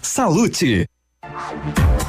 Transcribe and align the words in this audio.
Salute. 0.00 0.86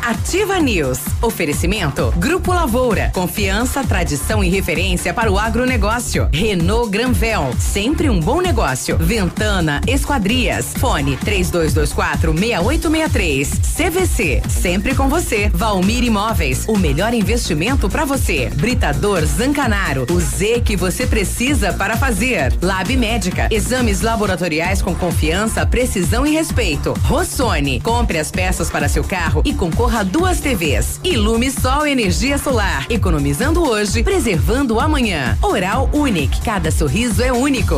Ativa 0.05 0.59
News. 0.59 0.99
Oferecimento 1.21 2.13
Grupo 2.17 2.51
Lavoura. 2.51 3.09
Confiança, 3.13 3.85
tradição 3.85 4.43
e 4.43 4.49
referência 4.49 5.13
para 5.13 5.31
o 5.31 5.39
agronegócio. 5.39 6.27
Renault 6.33 6.91
Granvel. 6.91 7.53
Sempre 7.57 8.09
um 8.09 8.19
bom 8.19 8.41
negócio. 8.41 8.97
Ventana 8.97 9.79
Esquadrias. 9.87 10.73
Fone 10.77 11.15
3224 11.15 12.33
6863. 12.37 13.49
CVC. 13.77 14.41
Sempre 14.49 14.93
com 14.93 15.07
você. 15.07 15.49
Valmir 15.53 16.03
Imóveis. 16.03 16.65
O 16.67 16.77
melhor 16.77 17.13
investimento 17.13 17.87
para 17.87 18.03
você. 18.03 18.49
Britador 18.49 19.25
Zancanaro. 19.25 20.05
O 20.11 20.19
Z 20.19 20.63
que 20.65 20.75
você 20.75 21.07
precisa 21.07 21.71
para 21.71 21.95
fazer. 21.95 22.53
Lab 22.61 22.93
Médica. 22.97 23.47
Exames 23.49 24.01
laboratoriais 24.01 24.81
com 24.81 24.93
confiança, 24.93 25.65
precisão 25.65 26.27
e 26.27 26.33
respeito. 26.33 26.93
Rossoni. 27.05 27.79
Compre 27.79 28.17
as 28.19 28.29
peças 28.29 28.69
para 28.69 28.89
seu 28.89 29.05
carro 29.05 29.41
e 29.45 29.53
concorra 29.53 29.92
a 29.95 30.03
duas 30.03 30.39
TVs. 30.39 30.99
Ilume 31.03 31.51
Sol 31.51 31.85
Energia 31.85 32.37
Solar. 32.37 32.87
Economizando 32.89 33.61
hoje, 33.61 34.03
preservando 34.03 34.79
amanhã. 34.79 35.37
Oral 35.41 35.87
Unique. 35.93 36.41
Cada 36.41 36.71
sorriso 36.71 37.21
é 37.21 37.31
único. 37.31 37.75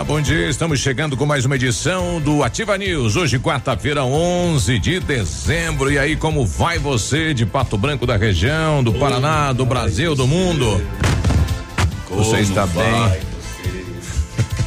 Olá, 0.00 0.06
bom 0.06 0.20
dia. 0.22 0.48
Estamos 0.48 0.80
chegando 0.80 1.14
com 1.14 1.26
mais 1.26 1.44
uma 1.44 1.56
edição 1.56 2.22
do 2.22 2.42
Ativa 2.42 2.78
News. 2.78 3.16
Hoje, 3.16 3.38
quarta-feira, 3.38 4.02
11 4.02 4.78
de 4.78 4.98
dezembro. 4.98 5.92
E 5.92 5.98
aí, 5.98 6.16
como 6.16 6.46
vai 6.46 6.78
você 6.78 7.34
de 7.34 7.44
Pato 7.44 7.76
Branco 7.76 8.06
da 8.06 8.16
região, 8.16 8.82
do 8.82 8.94
Paraná, 8.94 9.52
do 9.52 9.66
Brasil, 9.66 10.14
do 10.14 10.26
mundo? 10.26 10.82
Você 12.08 12.40
está 12.40 12.66
bem? 12.66 13.29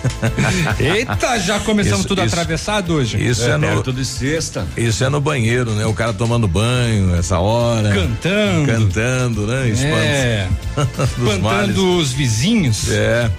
Eita, 0.80 1.40
já 1.40 1.60
começamos 1.60 2.00
Isso- 2.00 2.08
tudo 2.08 2.24
isso- 2.24 2.34
atravessado 2.36 2.94
hoje. 2.94 3.18
Isso 3.24 3.44
é, 3.44 3.58
no 3.58 3.68
Perto 3.68 3.94
de 3.94 4.06
sexta. 4.06 4.66
isso 4.76 5.04
é 5.04 5.10
no 5.10 5.22
banheiro, 5.22 5.72
né? 5.72 5.86
O 5.86 5.94
cara 5.94 6.14
tomando 6.14 6.48
banho 6.48 7.16
essa 7.16 7.40
hora, 7.40 7.90
Cantando. 7.94 8.66
cantando, 8.68 9.48
né? 9.48 9.70
É. 9.70 10.48
Dos 11.18 11.38
males. 11.40 11.70
Espantando 11.70 11.98
os 11.98 12.12
vizinhos. 12.12 12.90
É. 12.92 13.30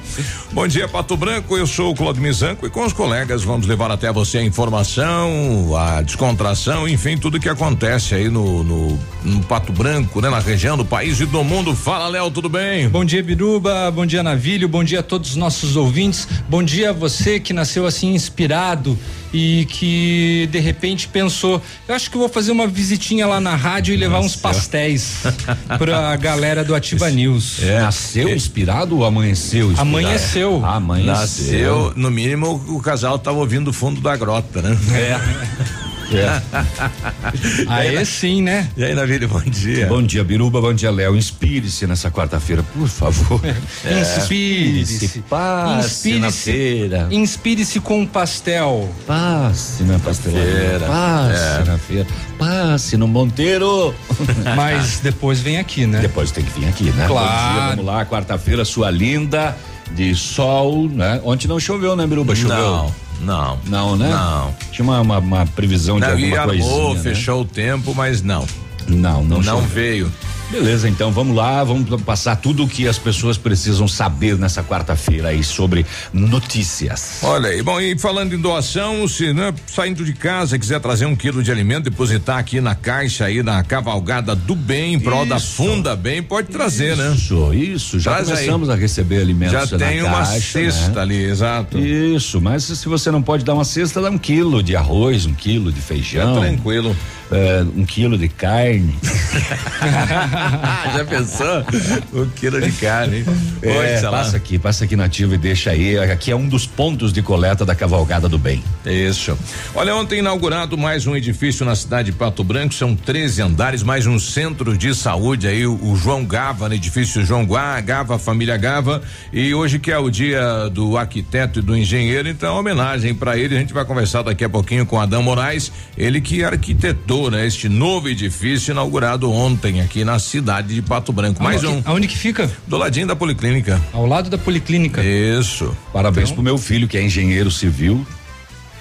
Bom 0.53 0.67
dia, 0.69 0.87
Pato 0.89 1.17
Branco. 1.17 1.57
Eu 1.57 1.67
sou 1.67 1.91
o 1.91 1.95
Claudio 1.95 2.23
Mizanco 2.23 2.67
e 2.67 2.71
com 2.71 2.85
os 2.85 2.93
colegas 2.93 3.43
vamos 3.43 3.67
levar 3.67 3.91
até 3.91 4.13
você 4.13 4.39
a 4.39 4.43
informação, 4.45 5.75
a 5.77 6.01
descontração, 6.03 6.89
enfim, 6.89 7.17
tudo 7.19 7.41
que 7.41 7.49
acontece 7.49 8.15
aí 8.15 8.29
no, 8.29 8.63
no, 8.63 8.99
no 9.25 9.43
Pato 9.45 9.73
Branco, 9.73 10.21
né? 10.21 10.31
Na 10.31 10.39
região 10.39 10.77
do 10.77 10.85
país 10.85 11.19
e 11.21 11.27
do 11.27 11.43
mundo. 11.43 11.75
Fala, 11.75 12.09
Léo, 12.09 12.31
tudo 12.31 12.49
bem? 12.49 12.89
Bom 12.89 13.05
dia, 13.05 13.23
Biruba. 13.23 13.91
Bom 13.91 14.07
dia, 14.07 14.23
Navilho. 14.23 14.69
Bom 14.69 14.85
dia 14.85 15.01
a 15.01 15.03
todos 15.03 15.31
os 15.31 15.37
nossos 15.37 15.77
ouvintes. 15.77 16.29
Bom 16.55 16.63
dia 16.63 16.91
a 16.91 16.93
você 16.93 17.41
que 17.41 17.53
nasceu 17.53 17.85
assim 17.85 18.15
inspirado 18.15 18.97
e 19.33 19.67
que 19.69 20.49
de 20.53 20.61
repente 20.61 21.09
pensou: 21.09 21.61
eu 21.89 21.93
acho 21.97 22.09
que 22.09 22.17
vou 22.17 22.29
fazer 22.29 22.53
uma 22.53 22.69
visitinha 22.69 23.27
lá 23.27 23.41
na 23.41 23.57
rádio 23.57 23.93
e 23.93 23.97
levar 23.97 24.21
uns 24.21 24.37
pastéis 24.37 25.25
pra 25.77 26.15
galera 26.15 26.63
do 26.63 26.73
Ativa 26.73 27.11
News. 27.11 27.61
É. 27.61 27.81
Nasceu 27.81 28.33
inspirado 28.33 28.99
ou 28.99 29.05
amanheceu 29.05 29.73
inspirado? 29.73 29.89
Amanheceu. 29.89 30.65
Amanheceu. 30.65 31.13
Nasceu, 31.13 31.93
no 31.97 32.09
mínimo, 32.09 32.65
o 32.69 32.81
casal 32.81 33.19
tava 33.19 33.39
ouvindo 33.39 33.71
o 33.71 33.73
fundo 33.73 34.01
da 34.01 34.17
grota, 34.17 34.63
né? 34.63 34.79
É. 34.93 35.75
Aí 37.69 38.05
sim, 38.05 38.43
né? 38.43 38.69
E 38.77 38.85
aí, 38.85 38.95
Navílio, 38.95 39.29
bom 39.29 39.41
dia. 39.41 39.87
Bom 39.87 40.03
dia, 40.03 40.23
Biruba. 40.25 40.61
Bom 40.61 40.73
dia, 40.73 40.91
Léo. 40.91 41.17
Inspire-se 41.17 41.87
nessa 41.87 42.11
quarta-feira, 42.11 42.63
por 42.75 42.89
favor. 42.89 43.41
Inspire-se. 43.85 45.21
Passe 45.29 46.19
na 46.19 46.31
feira. 46.31 47.09
Inspire-se 47.11 47.81
com 47.81 48.01
um 48.01 48.07
pastel. 48.07 48.89
Passe 49.07 49.83
na 49.85 49.99
pastelaria. 49.99 50.81
Passe 50.81 51.69
na 51.69 51.79
feira. 51.79 52.07
Passe 52.39 52.97
no 52.97 53.09
Monteiro. 53.09 53.95
Mas 54.57 55.01
depois 55.01 55.41
vem 55.41 55.59
aqui, 55.59 55.87
né? 55.87 56.01
Depois 56.01 56.31
tem 56.31 56.45
que 56.45 56.59
vir 56.59 56.69
aqui, 56.69 56.85
né? 56.85 57.07
Claro. 57.07 57.29
Bom 57.29 57.53
dia, 57.53 57.69
vamos 57.71 57.85
lá. 57.85 58.05
Quarta-feira, 58.07 58.65
sua 58.65 58.91
linda, 58.91 59.57
de 59.93 60.15
sol, 60.15 60.89
né? 60.89 61.21
Ontem 61.25 61.49
não 61.49 61.59
choveu, 61.61 61.97
né, 61.97 62.07
Biruba? 62.07 62.35
Choveu? 62.35 62.57
Não, 62.57 62.95
não. 63.21 63.59
Não, 63.67 63.97
né? 63.97 64.09
Não. 64.11 64.55
Tinha 64.71 64.85
uma, 64.85 65.01
uma, 65.01 65.19
uma 65.19 65.47
previsão 65.47 66.01
de 66.01 66.07
Não, 66.07 66.19
e 66.19 66.37
alguma 66.37 66.41
armou, 66.41 66.81
coisinha, 66.81 66.95
né? 66.95 67.15
fechou 67.15 67.43
o 67.43 67.45
tempo, 67.45 67.95
mas 67.95 68.23
não. 68.23 68.47
Não, 68.89 69.25
não, 69.25 69.41
Não, 69.41 69.61
veio. 69.63 70.13
Beleza, 70.51 70.89
então 70.89 71.11
vamos 71.11 71.35
lá, 71.35 71.65
vamos 71.65 72.01
passar 72.03 72.37
tudo 72.37 72.65
o 72.65 72.69
que 72.69 72.87
as 72.87 72.97
pessoas 72.99 73.37
precisam 73.37 73.89
saber 73.89 74.39
nessa 74.39 74.63
quarta-feira 74.63 75.29
aí 75.31 75.43
sobre 75.43 75.85
notícias. 76.13 77.19
Olha, 77.23 77.53
e 77.55 77.63
bom, 77.63 77.81
e 77.81 77.99
falando 77.99 78.35
em 78.35 78.39
doação, 78.41 79.09
se 79.09 79.33
né, 79.33 79.53
saindo 79.67 80.05
de 80.05 80.13
casa 80.13 80.59
quiser 80.59 80.79
trazer 80.81 81.07
um 81.07 81.17
quilo 81.17 81.43
de 81.43 81.51
alimento, 81.51 81.85
depositar 81.91 82.39
aqui 82.39 82.61
na 82.61 82.75
caixa 82.75 83.25
aí 83.25 83.43
na 83.43 83.65
cavalgada 83.65 84.35
do 84.37 84.55
bem, 84.55 84.95
em 84.95 85.01
prol 85.01 85.27
da 85.27 85.37
Isso. 85.37 85.55
Funda 85.57 85.97
Bem, 85.97 86.23
pode 86.23 86.49
trazer, 86.49 86.97
né? 86.97 87.13
Isso, 87.15 87.53
isso, 87.55 87.99
já 87.99 88.13
Traz 88.13 88.29
aí. 88.29 88.35
começamos 88.37 88.69
a 88.71 88.75
receber 88.75 89.21
alimentos 89.21 89.53
Já 89.71 89.79
na 89.79 89.87
tem 89.87 90.03
uma 90.03 90.19
caixa, 90.25 90.41
cesta 90.41 90.91
né? 90.91 91.01
ali, 91.03 91.25
exato. 91.25 91.79
Isso, 91.79 92.41
mas 92.41 92.65
se 92.65 92.89
você 92.89 93.11
não 93.11 93.23
pode 93.23 93.45
dar 93.45 93.55
uma 93.55 93.65
cesta, 93.65 94.01
dá 94.01 94.11
um 94.11 94.19
quilo 94.19 94.63
de 94.63 94.77
arroz, 94.77 95.27
um 95.27 95.35
quilo 95.35 95.73
de 95.73 95.81
Já 95.81 95.87
feijão, 95.87 96.41
tranquilo. 96.41 96.97
é, 97.33 97.65
um 97.77 97.85
quilo 97.85 98.17
de 98.19 98.29
carne. 98.29 98.95
Já 100.97 101.05
pensou? 101.05 101.65
Um 102.13 102.29
quilo 102.31 102.61
de 102.61 102.73
carne. 102.73 103.19
hein? 103.19 103.25
É, 103.63 104.01
passa 104.03 104.37
aqui, 104.37 104.59
passa 104.59 104.85
aqui 104.85 104.97
nativo 104.97 105.35
e 105.35 105.39
deixa 105.39 105.71
aí. 105.71 105.99
Aqui 105.99 106.31
é 106.31 106.37
um 106.37 106.49
dos 106.49 106.67
pontos 106.67 107.13
de 107.13 107.23
coleta 107.23 107.65
da 107.65 107.75
cavalgada 107.75 108.29
do 108.29 108.39
bem. 108.39 108.63
Isso. 108.85 109.37
Olha, 109.75 109.95
ontem 109.95 110.19
inaugurado 110.19 110.77
mais 110.77 111.07
um 111.07 111.17
edifício 111.17 111.65
na 111.65 111.75
cidade 111.75 112.11
de 112.11 112.13
Pato 112.17 112.45
Branco, 112.45 112.75
são 112.75 112.95
13 112.95 113.43
andares, 113.43 113.83
mais 113.83 114.07
um 114.07 114.19
centro 114.19 114.77
de 114.77 114.95
saúde 114.95 115.47
aí, 115.47 115.67
o, 115.67 115.75
o 115.83 115.97
João 115.97 116.25
Gava, 116.25 116.69
no 116.69 116.75
edifício 116.75 117.25
João 117.25 117.47
Gua, 117.47 117.81
Gava, 117.81 118.19
família 118.19 118.57
Gava, 118.57 119.03
e 119.33 119.55
hoje 119.55 119.79
que 119.79 119.91
é 119.91 119.99
o 119.99 120.11
dia 120.11 120.69
do 120.71 120.97
arquiteto 120.97 121.61
e 121.61 121.63
do 121.63 121.77
engenheiro, 121.77 122.29
então 122.29 122.59
homenagem 122.59 123.15
para 123.15 123.39
ele, 123.39 123.57
a 123.57 123.59
gente 123.59 123.73
vai 123.73 123.85
conversar 123.85 124.23
daqui 124.23 124.45
a 124.45 124.49
pouquinho 124.49 124.85
com 124.85 125.01
Adão 125.01 125.23
Moraes, 125.23 125.73
ele 125.97 126.21
que 126.21 126.45
arquitetou, 126.45 127.31
né, 127.31 127.47
este 127.47 127.69
novo 127.69 128.09
edifício 128.09 128.73
inaugurado 128.73 129.31
ontem 129.33 129.81
aqui 129.81 130.05
na 130.05 130.19
cidade 130.25 130.75
de 130.75 130.83
Pato 130.83 131.13
Branco. 131.13 131.43
Mais 131.43 131.63
Aonde 131.65 131.79
um, 131.79 131.83
Aonde 131.91 132.09
que 132.09 132.17
fica? 132.17 132.51
do 132.67 132.77
ladinho 132.77 133.07
da 133.07 133.15
Policlínica. 133.17 133.81
Ao 133.93 134.07
lado 134.07 134.29
da 134.31 134.39
policlínica. 134.39 135.03
Isso. 135.05 135.77
Parabéns 135.93 136.31
pro 136.33 136.43
meu 136.43 136.59
filho, 136.59 136.89
que 136.89 136.97
é 136.97 137.03
engenheiro 137.03 137.51
civil, 137.51 138.05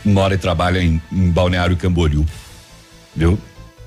mora 0.03 0.33
e 0.33 0.37
trabalha 0.37 0.79
em, 0.81 1.01
em 1.11 1.29
Balneário 1.29 1.75
Camboriú. 1.77 2.25
Viu? 3.15 3.37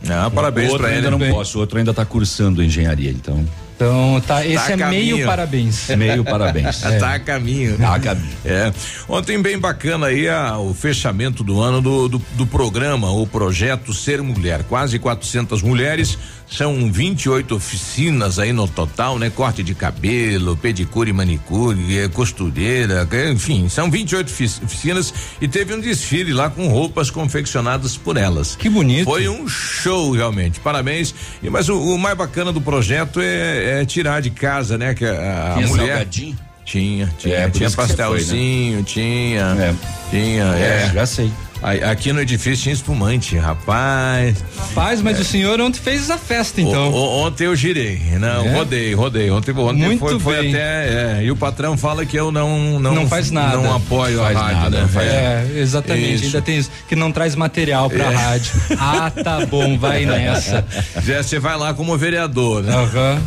Ah, 0.08 0.31
parabéns 0.31 0.73
para 0.76 0.88
ele. 0.88 0.97
ainda 0.99 1.11
não 1.11 1.19
Bem. 1.19 1.32
posso, 1.32 1.58
o 1.58 1.61
outro 1.61 1.79
ainda 1.79 1.93
tá 1.93 2.05
cursando 2.05 2.62
engenharia, 2.62 3.11
então. 3.11 3.44
Então, 3.76 4.23
tá, 4.26 4.44
esse 4.44 4.55
Tá 4.56 4.70
é 4.70 4.73
a 4.73 4.88
meio 4.88 5.08
caminho. 5.11 5.26
parabéns. 5.26 5.88
Meio 5.96 6.25
parabéns. 6.25 6.81
Tá 6.81 7.14
a 7.14 7.19
caminho. 7.20 7.76
Tá 7.76 7.94
a 7.94 8.00
caminho. 8.00 8.32
É. 8.44 8.73
Ontem 9.06 9.40
bem 9.40 9.58
bacana 9.58 10.06
aí 10.06 10.26
a- 10.28 10.56
o 10.58 10.73
fechamento 10.73 11.44
do 11.44 11.61
ano 11.61 11.82
do, 11.82 12.08
do, 12.08 12.23
do 12.32 12.46
programa, 12.46 13.11
o 13.12 13.26
projeto 13.26 13.93
Ser 13.93 14.23
Mulher. 14.23 14.64
Quase 14.64 14.99
400 14.99 15.61
mulheres, 15.61 16.17
são 16.50 16.90
28 16.90 17.55
oficinas 17.55 18.38
aí 18.38 18.50
no 18.52 18.67
total, 18.67 19.19
né? 19.19 19.28
Corte 19.28 19.62
de 19.62 19.75
cabelo, 19.75 20.56
pedicure 20.56 21.11
e 21.11 21.12
manicure, 21.12 21.99
eh, 21.99 22.08
costureira, 22.08 23.06
enfim, 23.32 23.69
são 23.69 23.90
28 23.90 24.28
ofici- 24.28 24.64
oficinas 24.64 25.12
e 25.40 25.46
teve 25.49 25.75
um 25.75 25.81
desfile 25.81 26.32
lá 26.32 26.49
com 26.49 26.69
roupas 26.69 27.11
confeccionadas 27.11 27.96
por 27.96 28.17
elas. 28.17 28.56
Que 28.56 28.70
bonito. 28.70 29.05
Foi 29.05 29.28
um 29.28 29.46
show 29.49 30.12
realmente. 30.12 30.61
Parabéns. 30.61 31.14
E 31.43 31.50
mas 31.50 31.69
o, 31.69 31.78
o 31.78 31.99
mais 31.99 32.17
bacana 32.17 32.52
do 32.52 32.61
projeto 32.61 33.20
é, 33.20 33.65
é 33.66 33.84
tirar 33.84 34.20
de 34.22 34.30
casa, 34.30 34.76
né? 34.78 34.94
Que 34.94 35.04
a, 35.04 35.10
a 35.50 35.54
Tinha 35.54 35.66
mulher 35.68 35.86
salgadinho? 35.88 36.38
tinha, 36.64 37.14
tinha, 37.18 37.34
É, 37.36 37.48
tinha 37.50 37.68
você 37.70 37.76
foi, 37.76 37.84
né? 37.84 37.88
pastelzinho, 37.88 38.82
tinha, 38.82 39.40
É. 39.58 39.74
tinha, 40.10 40.44
É, 40.56 40.86
é. 40.88 40.90
já 40.94 41.06
sei. 41.06 41.30
Aqui 41.62 42.12
no 42.12 42.20
edifício 42.20 42.64
tinha 42.64 42.73
espumante, 42.75 43.37
rapaz. 43.37 44.37
Rapaz, 44.56 45.00
mas 45.03 45.19
o 45.19 45.25
senhor 45.25 45.61
ontem 45.61 45.81
fez 45.81 46.11
a 46.11 46.19
festa, 46.19 46.61
então. 46.61 46.91
O- 46.91 46.94
o- 46.94 47.26
ontem 47.26 47.44
eu 47.47 47.56
girei, 47.56 48.00
não, 48.20 48.47
É? 48.47 48.53
rodei, 48.55 48.94
rodei. 48.94 49.31
Ontem, 49.31 49.53
ontem 49.56 49.85
Muito 49.85 49.99
foi, 50.00 50.20
foi 50.20 50.41
bem. 50.43 50.55
até, 50.55 51.19
é, 51.19 51.25
e 51.25 51.31
o 51.31 51.37
patrão 51.37 51.76
fala 51.76 52.05
que 52.06 52.17
eu 52.17 52.31
não, 52.31 52.79
não, 52.79 52.94
Não 52.94 53.08
faz 53.08 53.31
nada. 53.31 53.56
não 53.56 53.75
apoio 53.75 54.19
Faz 54.19 54.37
a 54.37 54.41
rádio, 54.41 54.58
nada, 54.61 54.81
né? 54.82 54.88
faz 54.88 55.08
É, 55.08 55.47
exatamente. 55.56 56.14
Isso. 56.14 56.25
Ainda 56.26 56.43
tem 56.43 56.58
isso. 56.58 56.70
Que 56.88 56.94
não 56.94 57.11
traz 57.11 57.35
material 57.35 57.88
pra 57.91 58.11
rádio. 58.11 58.52
Ah, 58.79 59.11
tá 59.11 59.44
bom, 59.47 59.79
vai 59.79 60.05
nessa. 60.06 60.64
Já 61.05 61.23
Você 61.23 61.38
vai 61.38 61.56
lá 61.56 61.73
como 61.75 61.97
vereador, 61.97 62.62
né? 62.62 62.75
Aham. 62.75 63.23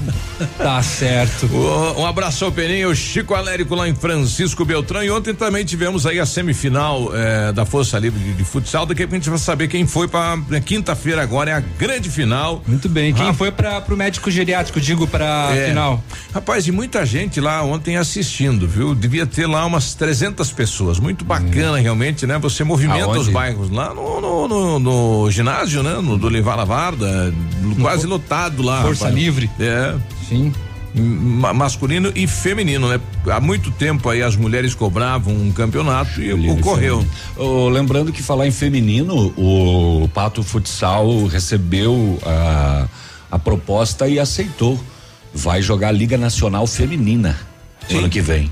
Tá 0.58 0.82
certo. 0.82 1.48
O- 1.48 2.02
Um 2.02 2.06
abraço 2.06 2.46
ao 2.46 2.52
Peninha, 2.52 2.88
o 2.88 2.96
Chico 2.96 3.34
Alérico 3.34 3.76
lá 3.76 3.90
em 3.90 3.96
Francisco 3.96 4.64
Beltrão. 4.64 5.04
E 5.04 5.12
ontem 5.12 5.34
também 5.34 5.66
tivemos 5.66 6.06
aí 6.06 6.20
a 6.20 6.26
semifinal 6.26 7.12
eh, 7.14 7.52
da 7.52 7.66
Força 7.66 7.98
Livre 8.00 8.19
de, 8.20 8.34
de 8.34 8.44
Futsal. 8.44 8.86
Daqui 8.86 9.04
a 9.04 9.06
pouco 9.06 9.16
a 9.16 9.20
gente 9.20 9.30
vai 9.30 9.40
saber 9.40 9.68
quem 9.68 9.88
foi 9.88 10.08
pra 10.08 10.38
né, 10.48 10.60
quinta-feira 10.60 11.22
agora, 11.22 11.50
é 11.52 11.54
a 11.54 11.60
grande 11.60 12.10
final. 12.10 12.62
Muito 12.68 12.88
bem. 12.90 13.14
Quem 13.14 13.30
Ah. 13.30 13.34
foi 13.34 13.52
para 13.52 13.80
pro 13.82 13.96
médico 13.98 14.30
geriátrico, 14.30 14.80
digo, 14.80 15.08
pra 15.08 15.50
É. 15.56 15.70
final? 15.70 16.04
Rapaz, 16.34 16.68
e 16.68 16.72
muita 16.72 17.06
gente 17.06 17.40
lá 17.42 17.64
ontem 17.64 17.98
assistindo, 17.98 18.68
viu? 18.68 18.94
Devia 18.94 19.26
ter 19.26 19.48
lá 19.48 19.66
umas 19.66 19.94
300 19.96 20.52
pessoas. 20.52 21.00
Muito 21.00 21.24
bacana, 21.26 21.78
realmente, 21.80 22.28
né? 22.28 22.38
Você 22.40 22.64
movimenta 22.64 23.06
Aonde? 23.06 23.20
os 23.20 23.30
bairros 23.30 23.70
lá 23.72 23.94
no, 23.94 24.20
no, 24.22 24.48
no- 24.48 24.80
no 24.80 25.32
ginásio, 25.32 25.82
né? 25.84 25.94
No 26.02 26.18
do 26.18 26.28
Levar 26.28 26.56
Lavarda, 26.56 27.34
quase 27.82 28.06
lotado 28.06 28.62
lá. 28.62 28.82
Força 28.82 29.06
rapaz. 29.06 29.24
Livre? 29.24 29.50
É. 29.60 29.96
Sim. 30.28 30.54
Ma- 30.96 31.54
masculino 31.54 32.12
e 32.16 32.28
feminino, 32.28 32.88
né? 32.90 33.00
Há 33.30 33.40
muito 33.40 33.72
tempo 33.72 34.10
aí 34.10 34.22
as 34.24 34.36
mulheres 34.36 34.74
cobravam 34.74 35.34
um 35.34 35.52
campeonato 35.52 36.12
e 36.22 36.30
Feminino 36.30 36.56
e 36.58 36.60
ocorreu. 36.60 37.06
Ô, 37.38 37.70
lembrando 37.70 38.12
que 38.12 38.24
falar 38.24 38.48
em 38.48 38.52
feminino, 38.52 39.34
o 39.38 40.10
Pato 40.14 40.42
Futsal 40.44 41.26
recebeu 41.28 42.20
a, 42.26 42.88
a 43.32 43.40
proposta 43.40 44.08
e 44.08 44.20
aceitou. 44.20 44.80
Vai 45.34 45.62
jogar 45.62 45.90
a 45.90 45.92
Liga 45.92 46.18
Nacional 46.18 46.66
Feminina 46.66 47.38
Sim. 47.88 48.00
ano 48.00 48.10
que 48.10 48.20
vem. 48.22 48.50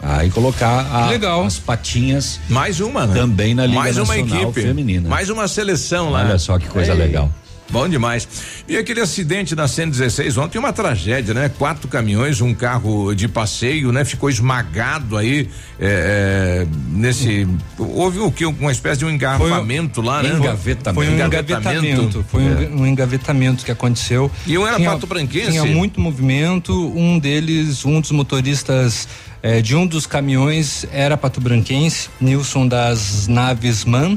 Aí 0.00 0.30
colocar 0.30 0.86
a- 0.92 1.08
legal. 1.08 1.44
as 1.44 1.58
patinhas 1.58 2.38
Mais 2.48 2.78
uma, 2.78 3.06
né? 3.06 3.14
Também 3.20 3.54
na 3.54 3.66
Liga 3.66 3.80
Mais 3.80 3.96
uma 3.96 4.14
Nacional 4.14 4.42
equipe. 4.50 4.62
Feminina. 4.62 5.08
Mais 5.08 5.28
uma 5.30 5.48
seleção 5.48 6.10
lá. 6.10 6.20
Olha 6.20 6.38
só 6.38 6.58
que 6.60 6.68
coisa 6.68 6.92
Ei, 6.92 6.98
legal. 6.98 7.30
Bom 7.68 7.88
demais. 7.88 8.28
E 8.68 8.76
aquele 8.76 9.00
acidente 9.00 9.54
na 9.56 9.66
116 9.66 10.38
ontem, 10.38 10.56
uma 10.58 10.72
tragédia, 10.72 11.34
né? 11.34 11.48
Quatro 11.58 11.88
caminhões, 11.88 12.40
um 12.40 12.54
carro 12.54 13.12
de 13.14 13.26
passeio, 13.26 13.90
né? 13.90 14.04
Ficou 14.04 14.30
esmagado 14.30 15.16
aí 15.16 15.48
é, 15.80 16.64
é, 16.64 16.66
nesse. 16.90 17.46
Houve 17.76 18.20
o 18.20 18.30
que? 18.30 18.46
Uma 18.46 18.70
espécie 18.70 19.00
de 19.00 19.04
um 19.04 19.10
engarrafamento 19.10 20.00
lá, 20.00 20.22
né? 20.22 20.30
Engavetamento. 20.30 20.94
Foi 20.94 21.08
um 21.08 21.14
Engavetamento. 21.26 22.24
Foi 22.28 22.42
um, 22.42 22.62
É. 22.62 22.68
um 22.68 22.86
engavetamento 22.86 23.64
que 23.64 23.70
aconteceu. 23.72 24.30
E 24.46 24.56
um 24.56 24.66
era 24.66 24.76
Tinha- 24.76 24.90
pato-branquense? 24.92 25.50
Tinha 25.50 25.64
muito 25.64 26.00
movimento. 26.00 26.72
Um 26.96 27.18
deles, 27.18 27.84
um 27.84 28.00
dos 28.00 28.12
motoristas 28.12 29.08
eh, 29.42 29.60
de 29.60 29.74
um 29.74 29.86
dos 29.86 30.06
caminhões 30.06 30.86
era 30.92 31.16
pato-branquense, 31.16 32.08
Nilson 32.20 32.68
das 32.68 33.26
Naves 33.26 33.84
Man. 33.84 34.16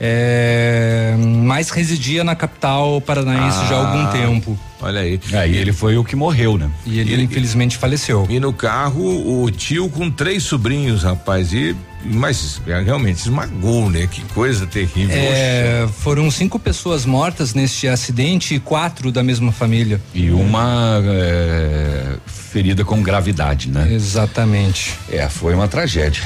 Eh, 0.00 1.14
mas 1.18 1.70
residia 1.70 2.22
na 2.24 2.34
capital 2.34 3.00
paranaense 3.00 3.58
já 3.68 3.74
há 3.76 3.78
algum 3.78 4.02
Ah, 4.04 4.12
tempo. 4.12 4.58
Olha 4.80 5.00
aí. 5.00 5.18
Aí 5.32 5.56
ele 5.56 5.72
foi 5.72 5.96
o 5.96 6.04
que 6.04 6.14
morreu, 6.14 6.58
né? 6.58 6.68
E 6.84 6.98
ele, 6.98 7.12
Ele- 7.14 7.22
infelizmente 7.22 7.76
faleceu. 7.78 8.26
E 8.28 8.38
no 8.38 8.52
carro, 8.52 9.42
o 9.42 9.50
tio 9.50 9.88
com 9.88 10.10
três 10.10 10.42
sobrinhos, 10.42 11.02
rapaz. 11.04 11.54
E, 11.54 11.74
mas 12.04 12.60
é, 12.66 12.82
realmente 12.82 13.16
esmagou, 13.18 13.88
né? 13.88 14.06
Que 14.06 14.20
coisa 14.34 14.66
terrível. 14.66 15.16
É, 15.16 15.88
foram 16.00 16.30
cinco 16.30 16.58
pessoas 16.58 17.06
mortas 17.06 17.54
neste 17.54 17.88
acidente 17.88 18.54
e 18.56 18.60
quatro 18.60 19.10
da 19.10 19.22
mesma 19.22 19.52
família. 19.52 19.98
E 20.12 20.30
uma 20.30 21.00
é, 21.02 22.16
ferida 22.26 22.84
com 22.84 23.02
gravidade, 23.02 23.70
né? 23.70 23.88
Exatamente. 23.90 24.94
É, 25.10 25.28
foi 25.30 25.54
uma 25.54 25.66
tragédia. 25.66 26.24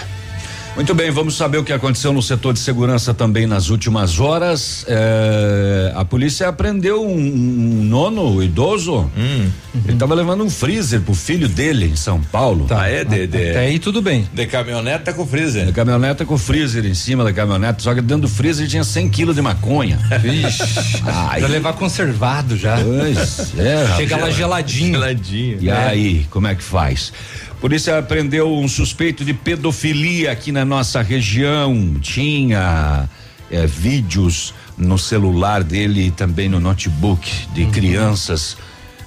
Muito 0.78 0.94
bem, 0.94 1.10
vamos 1.10 1.36
saber 1.36 1.58
o 1.58 1.64
que 1.64 1.72
aconteceu 1.72 2.12
no 2.12 2.22
setor 2.22 2.52
de 2.52 2.60
segurança 2.60 3.12
também 3.12 3.48
nas 3.48 3.68
últimas 3.68 4.20
horas. 4.20 4.84
É, 4.86 5.92
a 5.96 6.04
polícia 6.04 6.46
apreendeu 6.46 7.04
um, 7.04 7.18
um 7.18 7.82
nono 7.84 8.40
idoso. 8.40 9.10
Ele 9.16 9.92
estava 9.92 10.14
levando 10.14 10.44
um 10.44 10.48
freezer 10.48 11.00
pro 11.00 11.14
filho 11.14 11.48
dele 11.48 11.86
em 11.86 11.96
São 11.96 12.20
Paulo. 12.22 12.66
Tá. 12.66 12.86
É, 12.88 13.02
de- 13.04 13.26
de- 13.26 13.50
Até 13.50 13.58
aí 13.66 13.80
tudo 13.80 14.00
bem. 14.00 14.28
De 14.32 14.46
caminhoneta 14.46 15.12
com 15.12 15.26
freezer. 15.26 15.72
caminhoneta 15.72 16.24
com 16.24 16.38
freezer 16.38 16.86
em 16.86 16.94
cima 16.94 17.24
da 17.24 17.32
caminhonete, 17.32 17.82
só 17.82 17.92
que 17.92 18.00
dentro 18.00 18.22
do 18.22 18.28
freezer 18.28 18.68
tinha 18.68 18.84
100 18.84 19.08
quilos 19.08 19.34
de 19.34 19.42
maconha. 19.42 19.98
Vixe. 20.22 20.62
Pra 21.02 21.48
levar 21.48 21.72
conservado 21.72 22.56
já. 22.56 22.76
Pois 22.80 23.52
é, 23.58 23.96
Chega 23.96 24.16
lá 24.16 24.30
geladinho. 24.30 24.92
Geladinho. 24.92 25.58
E 25.60 25.68
aí, 25.72 26.24
como 26.30 26.46
é 26.46 26.54
que 26.54 26.62
faz? 26.62 27.12
Polícia 27.60 28.00
prendeu 28.02 28.54
um 28.54 28.68
suspeito 28.68 29.24
de 29.24 29.34
pedofilia 29.34 30.30
aqui 30.30 30.52
na 30.52 30.64
nossa 30.64 31.02
região. 31.02 31.96
Tinha 32.00 33.08
eh, 33.50 33.66
vídeos 33.66 34.54
no 34.76 34.96
celular 34.96 35.64
dele 35.64 36.06
e 36.06 36.10
também 36.12 36.48
no 36.48 36.60
notebook 36.60 37.48
de 37.52 37.66
crianças 37.66 38.56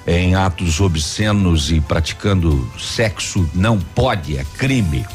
em 0.06 0.36
atos 0.36 0.82
obscenos 0.82 1.72
e 1.72 1.80
praticando 1.80 2.70
sexo. 2.78 3.50
Não 3.54 3.80
pode, 3.80 4.38
é 4.38 4.44
crime. 4.58 5.06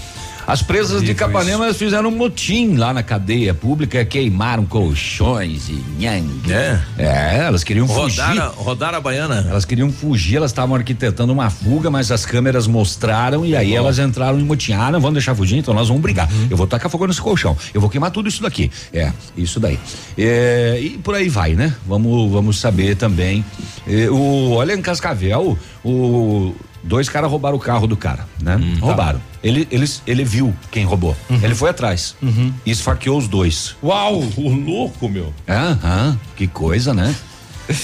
As 0.46 0.62
presas 0.62 1.02
de 1.02 1.12
Capanema 1.12 1.74
fizeram 1.74 2.08
um 2.08 2.16
motim 2.16 2.76
lá 2.76 2.94
na 2.94 3.02
cadeia 3.02 3.52
pública, 3.52 4.04
queimaram 4.04 4.64
colchões 4.64 5.68
e 5.68 5.82
nhang. 5.98 6.24
É? 6.48 6.80
É, 6.96 7.38
elas 7.46 7.64
queriam 7.64 7.88
fugir. 7.88 8.20
Rodaram, 8.20 8.52
rodaram 8.52 8.98
a 8.98 9.00
baiana. 9.00 9.46
Elas 9.50 9.64
queriam 9.64 9.90
fugir, 9.90 10.36
elas 10.36 10.52
estavam 10.52 10.76
arquitetando 10.76 11.32
uma 11.32 11.50
fuga, 11.50 11.90
mas 11.90 12.12
as 12.12 12.24
câmeras 12.24 12.68
mostraram 12.68 13.44
e 13.44 13.56
aí 13.56 13.74
elas 13.74 13.98
entraram 13.98 14.38
em 14.38 14.44
motim. 14.44 14.72
Ah, 14.72 14.92
não 14.92 15.00
vamos 15.00 15.14
deixar 15.14 15.34
fugir, 15.34 15.58
então 15.58 15.74
nós 15.74 15.88
vamos 15.88 16.00
brigar. 16.00 16.28
Eu 16.48 16.56
vou 16.56 16.66
tacar 16.66 16.88
fogo 16.88 17.08
nesse 17.08 17.20
colchão, 17.20 17.56
eu 17.74 17.80
vou 17.80 17.90
queimar 17.90 18.12
tudo 18.12 18.28
isso 18.28 18.40
daqui. 18.40 18.70
É, 18.92 19.12
isso 19.36 19.58
daí. 19.58 19.80
É, 20.16 20.78
e 20.80 20.90
por 20.90 21.16
aí 21.16 21.28
vai, 21.28 21.54
né? 21.54 21.74
Vamos, 21.84 22.30
vamos 22.30 22.60
saber 22.60 22.94
também. 22.94 23.44
É, 23.84 24.08
o, 24.08 24.52
olha 24.52 24.74
em 24.74 24.80
Cascavel, 24.80 25.58
o 25.84 26.54
dois 26.86 27.08
caras 27.08 27.30
roubaram 27.30 27.56
o 27.56 27.60
carro 27.60 27.86
do 27.86 27.96
cara, 27.96 28.26
né? 28.40 28.58
roubaram. 28.80 29.20
Ele, 29.42 29.66
eles, 29.70 30.02
ele 30.06 30.24
viu 30.24 30.54
quem 30.70 30.84
roubou. 30.84 31.16
Ele 31.42 31.54
foi 31.54 31.70
atrás 31.70 32.16
e 32.64 32.70
esfaqueou 32.70 33.18
os 33.18 33.28
dois. 33.28 33.76
Uau, 33.82 34.20
o 34.36 34.48
louco, 34.54 35.08
meu. 35.08 35.32
Aham, 35.48 36.18
que 36.36 36.46
coisa, 36.46 36.94
né? 36.94 37.14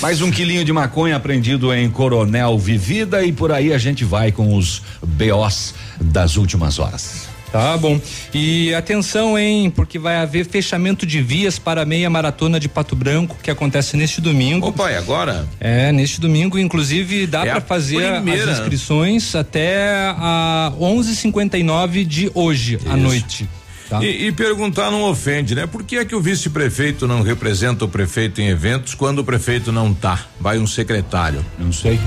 Mais 0.01 0.21
um 0.21 0.31
quilinho 0.31 0.65
de 0.65 0.73
maconha 0.73 1.17
apreendido 1.17 1.75
em 1.75 1.91
Coronel 1.91 2.57
Vivida 2.57 3.25
e 3.25 3.33
por 3.33 3.51
aí 3.51 3.73
a 3.73 3.79
gente 3.79 4.05
vai 4.05 4.31
com 4.31 4.57
os 4.57 4.81
BOs 5.05 5.75
das 6.01 6.37
últimas 6.37 6.79
horas. 6.79 7.32
Tá 7.53 7.77
bom. 7.77 8.01
E 8.33 8.75
atenção, 8.75 9.39
hein, 9.39 9.71
porque 9.71 9.99
vai 9.99 10.17
haver 10.17 10.47
fechamento 10.47 11.05
de 11.05 11.21
vias 11.21 11.59
para 11.59 11.83
a 11.83 11.85
meia 11.85 12.09
maratona 12.09 12.59
de 12.59 12.67
Pato 12.67 12.97
Branco, 12.97 13.37
que 13.43 13.51
acontece 13.51 13.95
neste 13.95 14.23
domingo. 14.23 14.69
Opa, 14.69 14.91
e 14.91 14.97
agora? 14.97 15.47
É, 15.61 15.93
neste 15.93 16.19
domingo, 16.19 16.59
inclusive, 16.59 17.27
dá 17.27 17.45
É 17.45 17.51
para 17.53 17.61
fazer 17.61 18.11
primeira. 18.11 18.51
as 18.51 18.59
inscrições 18.59 19.35
até 19.35 19.93
a 20.17 20.73
11:59 20.81 22.07
de 22.07 22.31
hoje 22.35 22.79
à 22.89 22.97
noite. 22.97 23.47
Tá? 23.91 24.03
E, 24.03 24.29
e 24.29 24.33
perguntar 24.33 24.91
não 24.91 25.03
ofende, 25.03 25.55
né? 25.55 25.67
Por 25.67 25.83
que 25.83 25.99
é 25.99 26.05
que 26.07 26.15
o 26.15 26.21
vice-prefeito 26.23 27.07
não 27.07 27.21
representa 27.21 27.85
o 27.85 27.89
prefeito 27.89 28.41
em 28.41 28.49
eventos 28.49 28.95
quando 28.95 29.19
o 29.19 29.25
prefeito 29.25 29.71
não 29.71 29.93
tá? 29.93 30.19
Vai 30.41 30.59
um 30.59 30.67
secretário. 30.67 31.45
Não 31.59 31.71
sei. 31.71 32.01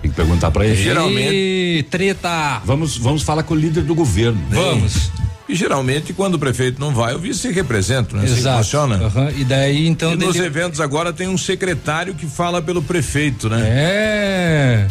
Tem 0.00 0.10
que 0.10 0.16
perguntar 0.16 0.50
pra 0.50 0.64
ele. 0.66 0.76
Geralmente- 0.82 1.34
E 1.34 1.82
treta. 1.90 2.62
Vamos, 2.64 2.96
vamos 2.96 3.22
falar 3.22 3.42
com 3.42 3.54
o 3.54 3.56
líder 3.56 3.82
do 3.82 3.94
governo. 3.94 4.40
Vamos. 4.50 5.10
E 5.48 5.54
geralmente, 5.54 6.12
quando 6.12 6.34
o 6.34 6.38
prefeito 6.38 6.78
não 6.78 6.92
vai, 6.94 7.14
o 7.14 7.18
vice 7.18 7.50
representa, 7.50 8.14
né? 8.16 8.24
Assim 8.24 8.34
Exato. 8.34 8.60
Assim 8.60 8.64
funciona. 8.64 8.96
Uhum. 9.14 9.30
E 9.38 9.44
daí, 9.44 9.88
então. 9.88 10.12
E 10.12 10.16
nos 10.16 10.34
dele... 10.34 10.44
eventos 10.46 10.78
agora 10.78 11.10
tem 11.10 11.26
um 11.26 11.38
secretário 11.38 12.14
que 12.14 12.26
fala 12.26 12.60
pelo 12.60 12.82
prefeito, 12.82 13.48
né? 13.48 13.62
É. 13.66 14.86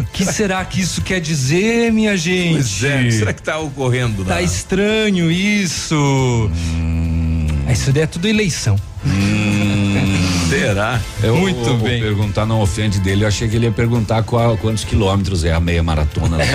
O 0.00 0.04
que 0.12 0.24
será 0.24 0.64
que 0.64 0.80
isso 0.80 1.02
quer 1.02 1.20
dizer, 1.20 1.92
minha 1.92 2.16
gente? 2.16 2.54
Pois 2.54 2.82
é, 2.82 3.00
o 3.00 3.04
que 3.04 3.12
será 3.12 3.32
que 3.32 3.42
tá 3.42 3.58
ocorrendo? 3.60 4.24
Tá 4.24 4.42
estranho 4.42 5.30
isso. 5.30 5.94
Hum. 5.94 7.46
Isso 7.70 7.92
daí 7.92 8.02
é 8.02 8.06
tudo 8.06 8.26
eleição. 8.26 8.76
Hum, 9.04 10.48
será? 10.66 11.00
Eu, 11.22 11.36
Muito 11.36 11.68
eu, 11.68 11.76
bem. 11.78 12.00
Vou 12.00 12.08
perguntar 12.08 12.46
não 12.46 12.60
ofende 12.60 12.98
dele. 13.00 13.24
Eu 13.24 13.28
achei 13.28 13.48
que 13.48 13.56
ele 13.56 13.66
ia 13.66 13.72
perguntar 13.72 14.22
qual, 14.22 14.56
quantos 14.56 14.84
quilômetros 14.84 15.44
é 15.44 15.52
a 15.52 15.60
meia 15.60 15.82
maratona. 15.82 16.38